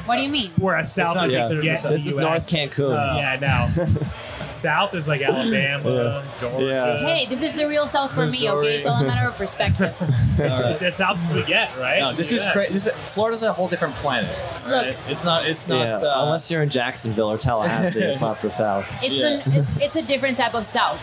What 0.06 0.16
do 0.16 0.22
you 0.22 0.28
mean? 0.30 0.50
We're 0.58 0.76
a 0.76 0.84
South 0.84 1.14
not 1.16 1.26
as 1.26 1.32
you 1.32 1.38
considered 1.38 1.62
get 1.64 1.82
the 1.82 1.88
This 1.90 2.04
the 2.04 2.08
is 2.10 2.16
US. 2.16 2.22
North 2.22 2.46
Cancun. 2.48 2.96
Uh, 2.96 3.14
Yeah, 3.16 3.36
no. 3.76 3.84
South 4.56 4.94
is 4.94 5.06
like 5.06 5.20
Alabama, 5.22 6.24
Georgia. 6.40 6.64
Yeah. 6.64 6.98
Hey, 6.98 7.26
this 7.26 7.42
is 7.42 7.54
the 7.54 7.66
real 7.68 7.86
South 7.86 8.12
for 8.12 8.26
me, 8.26 8.48
okay? 8.50 8.76
It's 8.78 8.86
all 8.86 9.02
a 9.02 9.06
matter 9.06 9.28
of 9.28 9.36
perspective. 9.36 9.94
All 10.40 10.46
right. 10.46 10.72
It's 10.72 10.82
as 10.82 10.96
South 10.96 11.18
as 11.28 11.34
we 11.34 11.42
get, 11.44 11.74
right? 11.78 12.00
No, 12.00 12.12
this 12.12 12.32
is 12.32 12.44
Yeah. 12.44 12.52
crazy. 12.52 12.72
This 12.72 12.86
is, 12.86 12.92
Florida's 12.92 13.42
a 13.42 13.52
whole 13.52 13.68
different 13.68 13.94
planet. 13.94 14.30
Look. 14.66 14.72
right? 14.86 14.96
it's 15.08 15.24
not. 15.24 15.46
It's 15.46 15.68
not. 15.68 15.84
yeah. 16.02 16.08
uh, 16.08 16.24
Unless 16.24 16.50
you're 16.50 16.62
in 16.62 16.68
Jacksonville 16.70 17.30
or 17.30 17.38
Tallahassee, 17.38 18.00
it's 18.02 18.20
not 18.20 18.38
the 18.42 18.50
South. 18.50 18.86
It's 19.04 19.14
Yeah. 19.14 19.26
an 19.28 19.42
it's, 19.46 19.76
it's 19.78 19.96
a 19.96 20.02
different 20.02 20.36
type 20.38 20.54
of 20.54 20.64
South. 20.64 21.00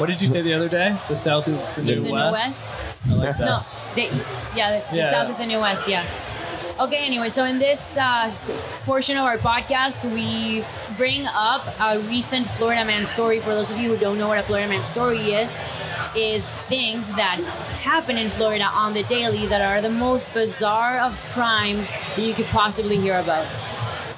what 0.00 0.08
did 0.08 0.20
you 0.20 0.28
say 0.28 0.42
the 0.42 0.52
other 0.54 0.68
day? 0.68 0.96
The 1.08 1.16
South 1.16 1.46
is 1.48 1.74
the 1.74 1.80
It's 1.82 1.90
new 1.90 1.94
the 1.96 2.00
New 2.02 2.12
West. 2.12 2.62
West. 2.64 2.98
I 3.10 3.14
like 3.14 3.36
that. 3.38 3.44
No, 3.44 3.60
they, 3.94 4.04
yeah, 4.56 4.78
the, 4.80 4.90
the 4.90 4.96
Yeah. 4.96 5.10
South 5.10 5.30
is 5.30 5.38
the 5.38 5.46
New 5.46 5.60
West. 5.60 5.88
Yeah. 5.88 6.04
Okay. 6.80 7.06
Anyway, 7.06 7.28
so 7.28 7.44
in 7.44 7.60
this 7.60 7.96
uh, 7.96 8.28
portion 8.84 9.16
of 9.16 9.24
our 9.24 9.38
podcast, 9.38 10.04
we 10.12 10.64
bring 10.96 11.24
up 11.28 11.62
a 11.80 12.00
recent 12.08 12.46
Florida 12.46 12.84
man 12.84 13.06
story. 13.06 13.38
For 13.38 13.50
those 13.50 13.70
of 13.70 13.78
you 13.78 13.90
who 13.90 13.96
don't 13.96 14.18
know 14.18 14.26
what 14.26 14.38
a 14.38 14.42
Florida 14.42 14.68
man 14.68 14.82
story 14.82 15.18
is, 15.18 15.56
is 16.16 16.48
things 16.48 17.14
that 17.14 17.38
happen 17.80 18.18
in 18.18 18.28
Florida 18.28 18.64
on 18.72 18.92
the 18.92 19.04
daily 19.04 19.46
that 19.46 19.60
are 19.60 19.80
the 19.80 19.90
most 19.90 20.32
bizarre 20.34 20.98
of 20.98 21.16
crimes 21.32 21.92
that 22.16 22.22
you 22.22 22.34
could 22.34 22.46
possibly 22.46 22.96
hear 22.96 23.20
about. 23.20 23.46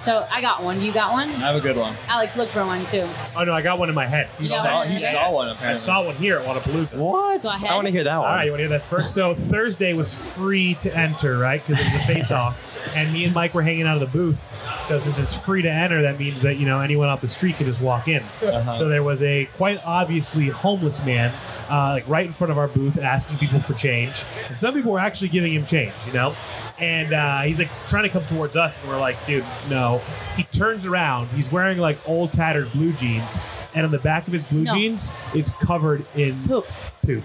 So 0.07 0.25
I 0.31 0.41
got 0.41 0.63
one. 0.63 0.81
You 0.81 0.93
got 0.93 1.13
one? 1.13 1.29
I 1.29 1.33
have 1.53 1.57
a 1.57 1.61
good 1.61 1.77
one. 1.77 1.93
Alex, 2.09 2.37
look 2.37 2.49
for 2.49 2.65
one 2.65 2.79
too. 2.87 3.05
Oh 3.37 3.43
no, 3.43 3.53
I 3.53 3.61
got 3.61 3.81
one 3.81 3.89
in 3.89 3.95
my 3.97 4.07
head. 4.07 4.29
He 4.39 4.45
You 4.45 4.51
saw. 4.51 4.77
one? 4.77 4.87
He 4.87 4.93
Yeah. 4.93 4.99
saw 5.01 5.33
one 5.33 5.49
I 5.61 5.75
saw 5.75 6.05
one 6.05 6.15
here 6.15 6.39
at 6.39 6.47
Wodapalooza. 6.47 6.95
What? 6.95 7.43
Go 7.43 7.49
ahead. 7.49 7.71
I 7.71 7.75
want 7.75 7.89
to 7.89 7.91
hear 7.93 8.05
that 8.05 8.17
one. 8.19 8.29
All 8.29 8.33
right, 8.37 8.45
you 8.45 8.53
want 8.53 8.61
to 8.61 8.69
hear 8.69 8.79
that 8.79 8.83
first? 8.85 9.15
So 9.15 9.35
Thursday 9.35 9.95
was 9.95 10.15
free 10.17 10.75
to 10.83 10.97
enter, 10.97 11.37
right? 11.39 11.61
Because 11.61 11.81
it 11.85 11.93
was 11.93 11.95
a 12.09 12.15
face-off, 12.15 12.97
and 12.99 13.13
me 13.13 13.25
and 13.25 13.35
Mike 13.35 13.53
were 13.53 13.63
hanging 13.63 13.83
out 13.89 14.01
of 14.01 14.13
the 14.13 14.17
booth. 14.17 14.39
So 14.87 15.01
since 15.01 15.19
it's 15.19 15.35
free 15.37 15.63
to 15.63 15.71
enter, 15.71 16.03
that 16.03 16.21
means 16.21 16.43
that 16.43 16.57
you 16.59 16.67
know 16.67 16.81
anyone 16.81 17.09
off 17.09 17.21
the 17.21 17.27
street 17.27 17.57
can 17.57 17.67
just 17.67 17.83
walk 17.85 18.07
in. 18.07 18.23
So 18.29 18.89
there 18.89 19.03
was 19.03 19.25
a 19.25 19.47
quite 19.57 19.81
obviously 19.85 20.47
homeless 20.51 21.05
man, 21.05 21.33
uh, 21.69 21.91
like 21.95 22.09
right 22.09 22.27
in 22.27 22.33
front 22.33 22.53
of 22.53 22.59
our 22.59 22.69
booth, 22.69 22.97
asking 22.97 23.39
people 23.39 23.59
for 23.59 23.75
change, 23.75 24.23
and 24.49 24.57
some 24.57 24.73
people 24.73 24.93
were 24.93 25.01
actually 25.01 25.31
giving 25.31 25.53
him 25.53 25.67
change, 25.67 25.93
you 26.07 26.13
know. 26.13 26.33
And 26.79 27.13
uh, 27.13 27.41
he's 27.41 27.59
like 27.59 27.71
trying 27.89 28.05
to 28.05 28.11
come 28.11 28.23
towards 28.27 28.55
us, 28.57 28.81
and 28.81 28.89
we're 28.89 29.01
like, 29.01 29.17
dude, 29.27 29.45
no. 29.69 29.96
He 30.37 30.45
turns 30.45 30.87
around. 30.87 31.29
He's 31.29 31.51
wearing 31.53 31.79
like 31.79 31.99
old 32.07 32.33
tattered 32.33 32.73
blue 32.73 32.93
jeans, 32.93 33.41
and 33.75 33.85
on 33.85 33.93
the 33.93 33.99
back 33.99 34.27
of 34.27 34.33
his 34.33 34.45
blue 34.47 34.63
No. 34.65 34.75
jeans, 34.75 35.17
it's 35.35 35.51
covered 35.51 36.05
in 36.15 36.35
Poop. 36.47 36.67
poop 37.05 37.25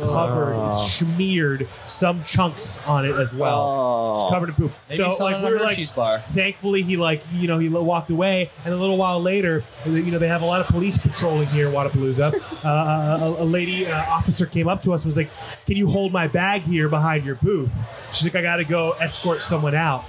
covered, 0.00 0.68
it's 0.68 0.92
smeared 0.92 1.66
some 1.86 2.22
chunks 2.24 2.86
on 2.86 3.04
it 3.04 3.14
as 3.16 3.34
well. 3.34 3.58
Oh. 3.60 4.24
It's 4.26 4.32
covered 4.34 4.48
in 4.50 4.54
poop. 4.54 4.72
Maybe 4.88 4.96
so 5.02 5.12
saw 5.12 5.24
like 5.24 5.38
we 5.40 5.44
on 5.46 5.50
were 5.52 5.56
a 5.56 5.60
like, 5.60 5.68
Hershey's 5.70 5.90
bar. 5.90 6.18
thankfully 6.18 6.82
he 6.82 6.96
like 6.96 7.22
you 7.32 7.48
know 7.48 7.58
he 7.58 7.68
lo- 7.68 7.82
walked 7.82 8.10
away, 8.10 8.50
and 8.64 8.72
a 8.72 8.76
little 8.76 8.96
while 8.96 9.20
later, 9.20 9.62
you 9.86 10.10
know 10.10 10.18
they 10.18 10.28
have 10.28 10.42
a 10.42 10.46
lot 10.46 10.60
of 10.60 10.66
police 10.68 10.98
patrolling 10.98 11.48
here 11.48 11.68
in 11.68 11.72
Wodapalooza. 11.74 12.32
uh, 12.64 13.24
a, 13.24 13.42
a 13.42 13.46
lady 13.46 13.86
uh, 13.86 14.04
officer 14.10 14.46
came 14.46 14.68
up 14.68 14.82
to 14.82 14.92
us 14.92 15.04
and 15.04 15.08
was 15.10 15.16
like, 15.16 15.30
"Can 15.66 15.76
you 15.76 15.88
hold 15.88 16.12
my 16.12 16.28
bag 16.28 16.62
here 16.62 16.88
behind 16.88 17.24
your 17.24 17.36
booth?" 17.36 17.72
She's 18.14 18.24
like, 18.24 18.34
"I 18.36 18.42
got 18.42 18.56
to 18.56 18.64
go 18.64 18.92
escort 19.00 19.42
someone 19.42 19.74
out." 19.74 20.04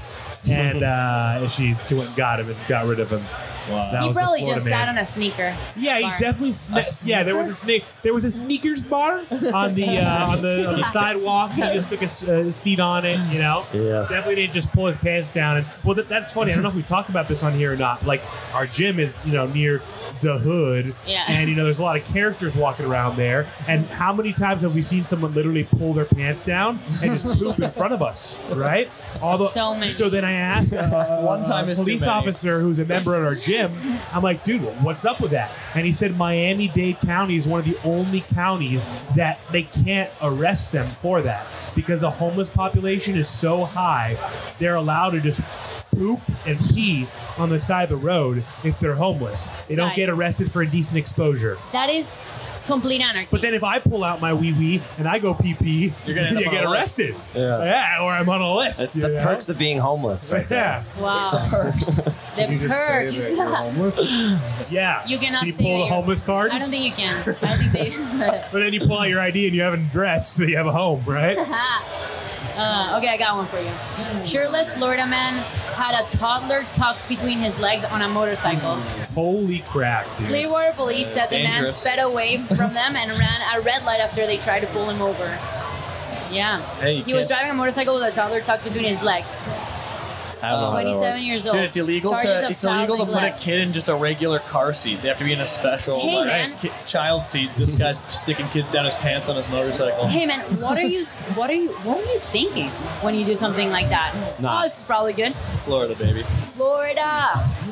And 0.49 0.83
uh, 0.83 1.39
and 1.41 1.51
she, 1.51 1.73
she 1.87 1.93
went 1.95 2.07
and 2.09 2.17
got 2.17 2.39
him 2.39 2.47
and 2.47 2.57
got 2.67 2.85
rid 2.85 2.99
of 2.99 3.09
him. 3.09 3.19
Wow. 3.73 3.91
That 3.91 4.01
He 4.01 4.07
was 4.07 4.15
the 4.15 4.19
probably 4.21 4.39
Florida 4.41 4.55
just 4.59 4.69
man. 4.69 4.79
sat 4.79 4.89
on 4.89 4.97
a 4.97 5.05
sneaker. 5.05 5.55
Yeah, 5.77 5.97
he 5.97 6.03
bar. 6.03 6.17
definitely. 6.17 6.49
Sne- 6.49 7.07
yeah, 7.07 7.23
there 7.23 7.35
was 7.37 7.47
a 7.47 7.53
snake. 7.53 7.85
There 8.01 8.13
was 8.13 8.25
a 8.25 8.31
sneakers 8.31 8.81
bar 8.83 9.19
on 9.19 9.73
the 9.73 9.99
uh, 9.99 10.27
on 10.27 10.41
the 10.41 10.67
on 10.69 10.79
the 10.79 10.85
sidewalk. 10.91 11.51
He 11.51 11.61
just 11.61 11.89
took 11.89 12.01
a 12.01 12.05
s- 12.05 12.27
a 12.27 12.51
seat 12.51 12.79
on 12.79 13.05
it. 13.05 13.19
You 13.31 13.39
know. 13.39 13.63
Yeah. 13.73 14.01
Definitely 14.09 14.35
didn't 14.35 14.53
just 14.53 14.73
pull 14.73 14.87
his 14.87 14.97
pants 14.97 15.33
down. 15.33 15.57
And 15.57 15.65
well, 15.85 15.95
that, 15.95 16.09
that's 16.09 16.33
funny. 16.33 16.51
I 16.51 16.55
don't 16.55 16.63
know 16.63 16.69
if 16.69 16.75
we 16.75 16.81
talked 16.83 17.09
about 17.09 17.27
this 17.27 17.43
on 17.43 17.53
here 17.53 17.71
or 17.73 17.77
not. 17.77 18.05
Like 18.05 18.21
our 18.53 18.67
gym 18.67 18.99
is 18.99 19.25
you 19.25 19.33
know 19.33 19.47
near 19.47 19.81
the 20.21 20.37
hood. 20.37 20.93
Yeah. 21.07 21.23
And 21.27 21.49
you 21.49 21.55
know 21.55 21.63
there's 21.63 21.79
a 21.79 21.83
lot 21.83 21.95
of 21.97 22.05
characters 22.05 22.55
walking 22.55 22.85
around 22.85 23.15
there. 23.15 23.45
And 23.67 23.85
how 23.85 24.13
many 24.13 24.33
times 24.33 24.61
have 24.63 24.75
we 24.75 24.81
seen 24.81 25.03
someone 25.05 25.33
literally 25.33 25.63
pull 25.63 25.93
their 25.93 26.05
pants 26.05 26.43
down 26.45 26.79
and 27.01 27.13
just 27.13 27.39
poop 27.39 27.59
in 27.59 27.69
front 27.69 27.93
of 27.93 28.01
us? 28.01 28.51
Right. 28.51 28.89
Although 29.21 29.45
So 29.47 29.73
many. 29.75 29.91
So 29.91 30.09
then 30.09 30.22
I 30.23 30.31
asked 30.31 30.73
uh, 30.73 31.21
One 31.21 31.43
time 31.43 31.69
is 31.69 31.77
too 31.79 31.83
police 31.85 32.01
many. 32.01 32.11
officer 32.13 32.59
who's 32.59 32.79
a 32.79 32.85
member 32.85 33.15
at 33.15 33.21
our 33.21 33.35
gym. 33.35 33.71
I'm 34.13 34.23
like, 34.23 34.43
dude, 34.43 34.61
what's 34.83 35.05
up 35.05 35.19
with 35.21 35.31
that? 35.31 35.51
And 35.75 35.85
he 35.85 35.91
said 35.91 36.15
Miami 36.17 36.67
Dade 36.69 36.99
County 37.01 37.35
is 37.35 37.47
one 37.47 37.59
of 37.59 37.65
the 37.65 37.77
only 37.87 38.21
counties 38.33 38.87
that 39.15 39.39
they 39.51 39.63
can't 39.63 40.09
arrest 40.23 40.71
them 40.73 40.85
for 41.01 41.21
that 41.21 41.45
because 41.75 42.01
the 42.01 42.11
homeless 42.11 42.49
population 42.53 43.15
is 43.15 43.27
so 43.27 43.65
high. 43.65 44.17
They're 44.59 44.75
allowed 44.75 45.11
to 45.11 45.21
just 45.21 45.41
poop 45.95 46.19
and 46.47 46.57
pee 46.57 47.05
on 47.37 47.49
the 47.49 47.59
side 47.59 47.83
of 47.83 47.89
the 47.89 47.95
road 47.97 48.39
if 48.63 48.79
they're 48.79 48.95
homeless. 48.95 49.49
They 49.67 49.75
don't 49.75 49.89
Nice. 49.89 49.95
get 49.95 50.09
arrested 50.09 50.51
for 50.51 50.63
indecent 50.63 50.97
exposure. 50.97 51.57
That 51.71 51.89
is 51.89 52.25
complete 52.65 53.01
anarchy. 53.01 53.27
But 53.31 53.41
then 53.41 53.53
if 53.53 53.63
I 53.63 53.79
pull 53.79 54.03
out 54.03 54.21
my 54.21 54.33
wee 54.33 54.53
wee 54.53 54.81
and 54.97 55.07
I 55.07 55.19
go 55.19 55.33
pee 55.33 55.53
pee, 55.53 55.93
You're 56.05 56.15
gonna 56.15 56.39
you 56.39 56.49
get 56.49 56.65
arrested. 56.65 57.15
Yeah. 57.35 57.63
Yeah, 57.63 58.03
or 58.03 58.11
I'm 58.11 58.27
on 58.29 58.41
a 58.41 58.53
list. 58.55 58.81
It's 58.81 58.93
the 58.93 59.09
know? 59.09 59.23
perks 59.23 59.49
of 59.49 59.57
being 59.57 59.77
homeless, 59.77 60.31
right 60.31 60.47
there. 60.49 60.83
Yeah. 60.97 61.01
wow, 61.01 61.31
the 61.31 62.47
You 62.51 62.59
just 62.59 62.87
say 62.87 62.93
perks. 63.05 63.29
that 63.29 63.35
you're 63.37 63.55
homeless. 63.55 64.39
Yeah. 64.69 65.05
You 65.05 65.17
cannot 65.19 65.39
Can 65.39 65.47
you 65.47 65.53
say 65.53 65.63
pull 65.63 65.77
that 65.79 65.83
the 65.89 65.93
homeless 65.93 66.21
card? 66.21 66.51
I 66.51 66.59
don't 66.59 66.69
think 66.69 66.85
you 66.85 66.91
can. 66.91 67.15
I 67.19 67.23
don't 67.25 67.35
think 67.35 67.71
they. 67.71 67.89
But 68.51 68.59
then 68.59 68.73
you 68.73 68.79
pull 68.79 68.97
out 68.97 69.09
your 69.09 69.19
ID 69.19 69.47
and 69.47 69.55
you 69.55 69.61
have 69.61 69.73
an 69.73 69.81
address, 69.81 70.31
so 70.31 70.43
you 70.43 70.55
have 70.57 70.65
a 70.67 70.71
home, 70.71 71.01
right? 71.05 71.37
Uh, 72.55 72.95
okay, 72.97 73.07
I 73.09 73.17
got 73.17 73.35
one 73.35 73.45
for 73.45 73.57
you. 73.59 74.25
Shirtless 74.25 74.77
Florida 74.77 75.05
man 75.07 75.33
had 75.75 75.99
a 75.99 76.05
toddler 76.17 76.63
tucked 76.75 77.07
between 77.09 77.39
his 77.39 77.59
legs 77.59 77.83
on 77.85 78.01
a 78.01 78.07
motorcycle. 78.09 78.75
Holy 79.15 79.59
crap, 79.59 80.05
dude. 80.17 80.27
Clearwater 80.27 80.73
police 80.73 81.07
said 81.09 81.29
the 81.29 81.43
man 81.43 81.67
sped 81.69 81.99
away 81.99 82.37
from 82.37 82.73
them 82.73 82.95
and 82.95 83.11
ran 83.17 83.41
a 83.55 83.61
red 83.61 83.83
light 83.85 83.99
after 83.99 84.25
they 84.27 84.37
tried 84.37 84.59
to 84.59 84.67
pull 84.67 84.87
him 84.89 85.01
over. 85.01 85.25
Yeah. 86.31 86.61
Hey, 86.79 87.01
he 87.01 87.13
was 87.13 87.27
can't- 87.27 87.29
driving 87.29 87.51
a 87.51 87.53
motorcycle 87.55 87.95
with 87.95 88.03
a 88.03 88.11
toddler 88.11 88.41
tucked 88.41 88.63
between 88.65 88.85
his 88.85 89.01
legs. 89.03 89.37
I 90.43 90.49
don't 90.51 90.59
know 90.61 90.69
how 90.71 90.75
that 90.77 90.83
27 90.83 91.11
works. 91.13 91.27
years 91.27 91.45
old. 91.47 91.55
Dude, 91.55 91.63
it's 91.65 91.77
illegal 91.77 92.11
Charges 92.11 92.39
to 92.41 92.45
of 92.45 92.51
it's 92.51 92.63
illegal 92.63 92.97
to 92.97 93.05
child 93.05 93.13
put 93.13 93.23
a 93.23 93.43
kid 93.43 93.59
in 93.61 93.73
just 93.73 93.87
a 93.89 93.95
regular 93.95 94.39
car 94.39 94.73
seat. 94.73 94.99
They 95.01 95.07
have 95.07 95.17
to 95.19 95.23
be 95.23 95.33
in 95.33 95.39
a 95.39 95.45
special 95.45 95.99
Hey, 96.01 96.17
like, 96.17 96.27
man. 96.27 96.53
ki- 96.59 96.71
child 96.85 97.25
seat. 97.25 97.49
This 97.55 97.77
guy's 97.77 97.99
sticking 98.13 98.47
kids 98.47 98.71
down 98.71 98.85
his 98.85 98.93
pants 98.95 99.29
on 99.29 99.35
his 99.35 99.49
motorcycle. 99.51 100.05
Hey 100.07 100.25
man, 100.25 100.39
what 100.41 100.77
are 100.77 100.83
you 100.83 101.05
what 101.35 101.49
are 101.49 101.53
you 101.53 101.69
what 101.83 101.97
are 101.97 102.11
you 102.13 102.19
thinking 102.19 102.69
when 103.01 103.15
you 103.15 103.25
do 103.25 103.35
something 103.35 103.69
like 103.69 103.89
that? 103.89 104.13
Nah. 104.39 104.59
Oh, 104.59 104.63
this 104.63 104.79
is 104.79 104.83
probably 104.85 105.13
good. 105.13 105.33
Florida, 105.33 105.95
baby. 105.95 106.21
Florida. 106.21 107.01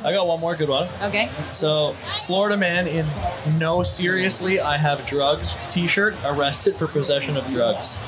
I 0.04 0.12
got 0.14 0.26
one 0.26 0.40
more 0.40 0.56
good 0.56 0.70
one. 0.70 0.88
Okay. 1.04 1.28
So, 1.54 1.92
Florida 2.26 2.58
man 2.58 2.88
in 2.88 3.06
no 3.60 3.84
seriously, 3.84 4.60
I 4.60 4.78
have 4.78 5.06
drugs 5.06 5.60
T-shirt 5.74 6.16
arrested 6.26 6.76
for 6.76 6.88
possession 6.88 7.38
of 7.38 7.48
drugs. 7.50 8.04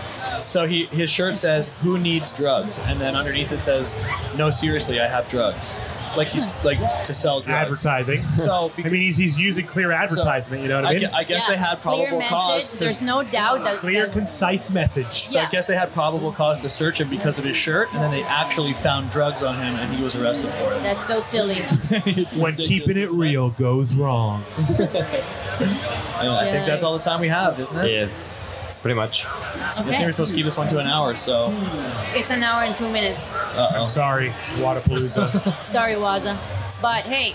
So 0.45 0.65
he 0.67 0.85
his 0.87 1.09
shirt 1.09 1.37
says 1.37 1.73
"Who 1.81 1.97
needs 1.97 2.35
drugs?" 2.35 2.79
and 2.85 2.99
then 2.99 3.15
underneath 3.15 3.51
it 3.51 3.61
says 3.61 3.97
"No 4.37 4.49
seriously, 4.49 4.99
I 4.99 5.07
have 5.07 5.27
drugs." 5.29 5.77
Like 6.15 6.27
he's 6.27 6.45
like 6.63 6.77
to 7.05 7.13
sell 7.15 7.41
drugs. 7.41 7.83
Advertising. 7.87 8.19
So 8.19 8.71
I 8.77 8.83
mean, 8.83 9.01
he's, 9.01 9.17
he's 9.17 9.39
using 9.41 9.65
clear 9.65 9.91
advertisement, 9.91 10.61
you 10.61 10.67
know 10.69 10.75
what 10.75 10.85
I 10.85 10.89
I, 10.89 10.93
mean? 10.93 11.01
gue- 11.09 11.09
I 11.11 11.23
guess 11.23 11.45
Yeah, 11.49 11.55
they 11.55 11.59
had 11.59 11.79
clear 11.79 11.95
probable 12.05 12.19
message. 12.19 12.37
cause. 12.37 12.73
To, 12.73 12.79
There's 12.83 13.01
no 13.01 13.23
doubt 13.23 13.63
that, 13.63 13.77
clear, 13.77 14.05
that 14.05 14.13
concise 14.13 14.69
message. 14.69 15.27
so 15.29 15.39
yeah. 15.39 15.47
I 15.47 15.49
guess 15.49 15.65
they 15.65 15.75
had 15.75 15.91
probable 15.91 16.31
cause 16.31 16.59
to 16.59 16.69
search 16.69 17.01
him 17.01 17.09
because 17.09 17.39
of 17.39 17.45
his 17.45 17.55
shirt, 17.57 17.91
and 17.93 17.99
then 18.03 18.11
they 18.11 18.21
actually 18.25 18.73
found 18.73 19.09
drugs 19.09 19.41
on 19.43 19.55
him, 19.55 19.73
and 19.73 19.91
he 19.95 20.03
was 20.03 20.21
arrested 20.21 20.51
for 20.51 20.71
it. 20.75 20.83
that's 20.83 21.07
so 21.07 21.19
silly. 21.19 21.55
It's 22.05 22.35
When 22.35 22.51
ridiculous. 22.51 22.67
keeping 22.69 22.97
it 23.01 23.09
real 23.09 23.49
goes 23.49 23.95
wrong. 23.95 24.43
And 25.59 26.29
I 26.29 26.51
think 26.51 26.65
that's 26.65 26.83
all 26.83 26.97
the 26.97 27.03
time 27.03 27.21
we 27.21 27.27
have, 27.27 27.59
isn't 27.59 27.85
it? 27.85 27.91
Yeah, 27.91 28.07
pretty 28.83 28.95
much. 28.95 29.25
I 29.25 29.29
think 29.71 29.87
Okay. 29.87 30.05
we're 30.05 30.11
supposed 30.11 30.31
to 30.31 30.35
keep 30.37 30.45
this 30.45 30.57
one 30.57 30.67
to 30.67 30.77
an 30.79 30.87
hour, 30.87 31.15
so. 31.15 31.51
It's 32.13 32.29
an 32.31 32.43
hour 32.43 32.63
and 32.63 32.75
two 32.77 32.91
minutes. 32.91 33.37
Uh 33.39 33.71
I'm 33.79 33.87
sorry, 33.87 34.27
Wodapalooza. 34.59 35.63
Sorry, 35.75 35.93
Waza. 35.95 36.37
But 36.81 37.05
hey. 37.05 37.33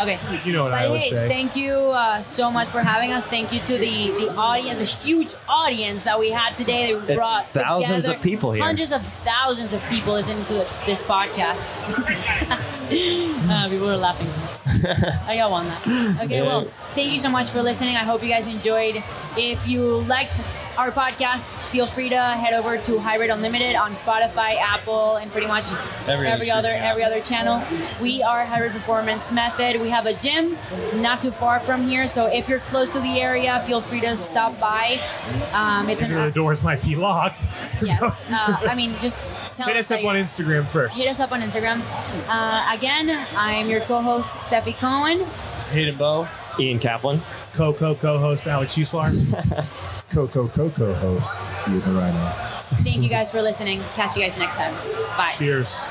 Okay. 0.00 0.16
you 0.44 0.52
know 0.52 0.64
what 0.64 0.70
But 0.70 0.78
I 0.78 0.88
would 0.88 1.00
hey, 1.00 1.10
say. 1.10 1.28
thank 1.28 1.56
you 1.56 1.72
uh, 1.72 2.22
so 2.22 2.50
much 2.50 2.68
for 2.68 2.80
having 2.80 3.12
us. 3.12 3.26
Thank 3.26 3.52
you 3.52 3.60
to 3.60 3.78
the, 3.78 4.10
the 4.18 4.34
audience, 4.36 4.78
the 4.78 5.08
huge 5.08 5.34
audience 5.48 6.02
that 6.04 6.18
we 6.18 6.30
had 6.30 6.56
today. 6.56 6.94
They 6.94 7.14
brought 7.14 7.46
thousands 7.46 8.04
together 8.06 8.16
of 8.18 8.22
people 8.22 8.52
here. 8.52 8.64
Hundreds 8.64 8.92
of 8.92 9.02
thousands 9.02 9.72
of 9.72 9.82
people 9.88 10.12
listening 10.14 10.44
to 10.46 10.54
this, 10.54 10.80
this 10.82 11.02
podcast. 11.02 11.74
uh, 13.50 13.68
people 13.68 13.86
were 13.86 13.96
laughing. 13.96 14.28
I 15.26 15.36
got 15.36 15.50
one. 15.50 15.66
That. 15.66 16.18
Okay, 16.24 16.42
well, 16.42 16.64
thank 16.94 17.12
you 17.12 17.18
so 17.18 17.30
much 17.30 17.48
for 17.50 17.62
listening. 17.62 17.96
I 17.96 18.00
hope 18.04 18.22
you 18.22 18.28
guys 18.28 18.46
enjoyed. 18.48 18.96
If 19.36 19.66
you 19.68 20.00
liked 20.02 20.40
our 20.78 20.92
podcast, 20.92 21.56
feel 21.70 21.86
free 21.86 22.08
to 22.08 22.16
head 22.16 22.54
over 22.54 22.78
to 22.78 23.00
Hybrid 23.00 23.30
Unlimited 23.30 23.74
on 23.74 23.92
Spotify, 23.92 24.54
Apple, 24.56 25.16
and 25.16 25.28
pretty 25.32 25.48
much 25.48 25.64
Every 26.06 26.28
other 26.28 26.52
other 26.52 26.68
streaming 26.68 26.82
every 26.82 27.02
other 27.02 27.20
channel. 27.20 27.60
We 28.00 28.22
are 28.22 28.44
Hybrid 28.44 28.70
Performance 28.72 29.32
Method. 29.32 29.80
We 29.80 29.88
have 29.88 30.06
a 30.06 30.14
gym 30.14 30.56
not 31.02 31.20
too 31.20 31.32
far 31.32 31.58
from 31.58 31.82
here, 31.82 32.06
so 32.06 32.26
if 32.32 32.48
you're 32.48 32.60
close 32.60 32.92
to 32.92 33.00
the 33.00 33.20
area, 33.20 33.58
feel 33.66 33.80
free 33.80 34.00
to 34.02 34.16
stop 34.16 34.58
by. 34.60 35.00
Um, 35.52 35.90
it's 35.90 36.02
an 36.02 36.14
The 36.14 36.30
doors 36.30 36.62
might 36.62 36.80
be 36.82 36.94
locked. 36.94 37.40
yes. 37.82 38.30
Uh, 38.30 38.56
I 38.68 38.76
mean, 38.76 38.92
just 39.00 39.18
tell 39.56 39.66
Hit 39.66 39.76
us 39.76 39.88
that 39.88 39.98
up 39.98 40.04
on 40.06 40.16
you- 40.16 40.22
Instagram 40.22 40.64
first. 40.66 41.00
Hit 41.00 41.10
us 41.10 41.18
up 41.18 41.32
on 41.32 41.40
Instagram. 41.40 41.80
Uh, 42.28 42.72
again, 42.76 43.26
I'm 43.36 43.68
your 43.68 43.80
co-host 43.80 44.36
Stefi 44.48 44.76
Cohen. 44.78 45.26
Hayden 45.72 45.96
Bowe. 45.96 46.28
Ian 46.60 46.78
Kaplan. 46.78 47.20
Co-co 47.54 47.96
co-host 47.96 48.46
Alex 48.46 48.76
Uslar. 48.76 49.94
Coco 50.10 50.48
Coco 50.48 50.94
host, 50.94 51.50
you 51.68 51.80
the 51.80 51.90
rhino. 51.92 52.18
Thank 52.82 53.02
you 53.02 53.08
guys 53.08 53.30
for 53.30 53.42
listening. 53.42 53.80
Catch 53.94 54.16
you 54.16 54.22
guys 54.22 54.38
next 54.38 54.56
time. 54.56 54.72
Bye. 55.16 55.34
Cheers. 55.38 55.88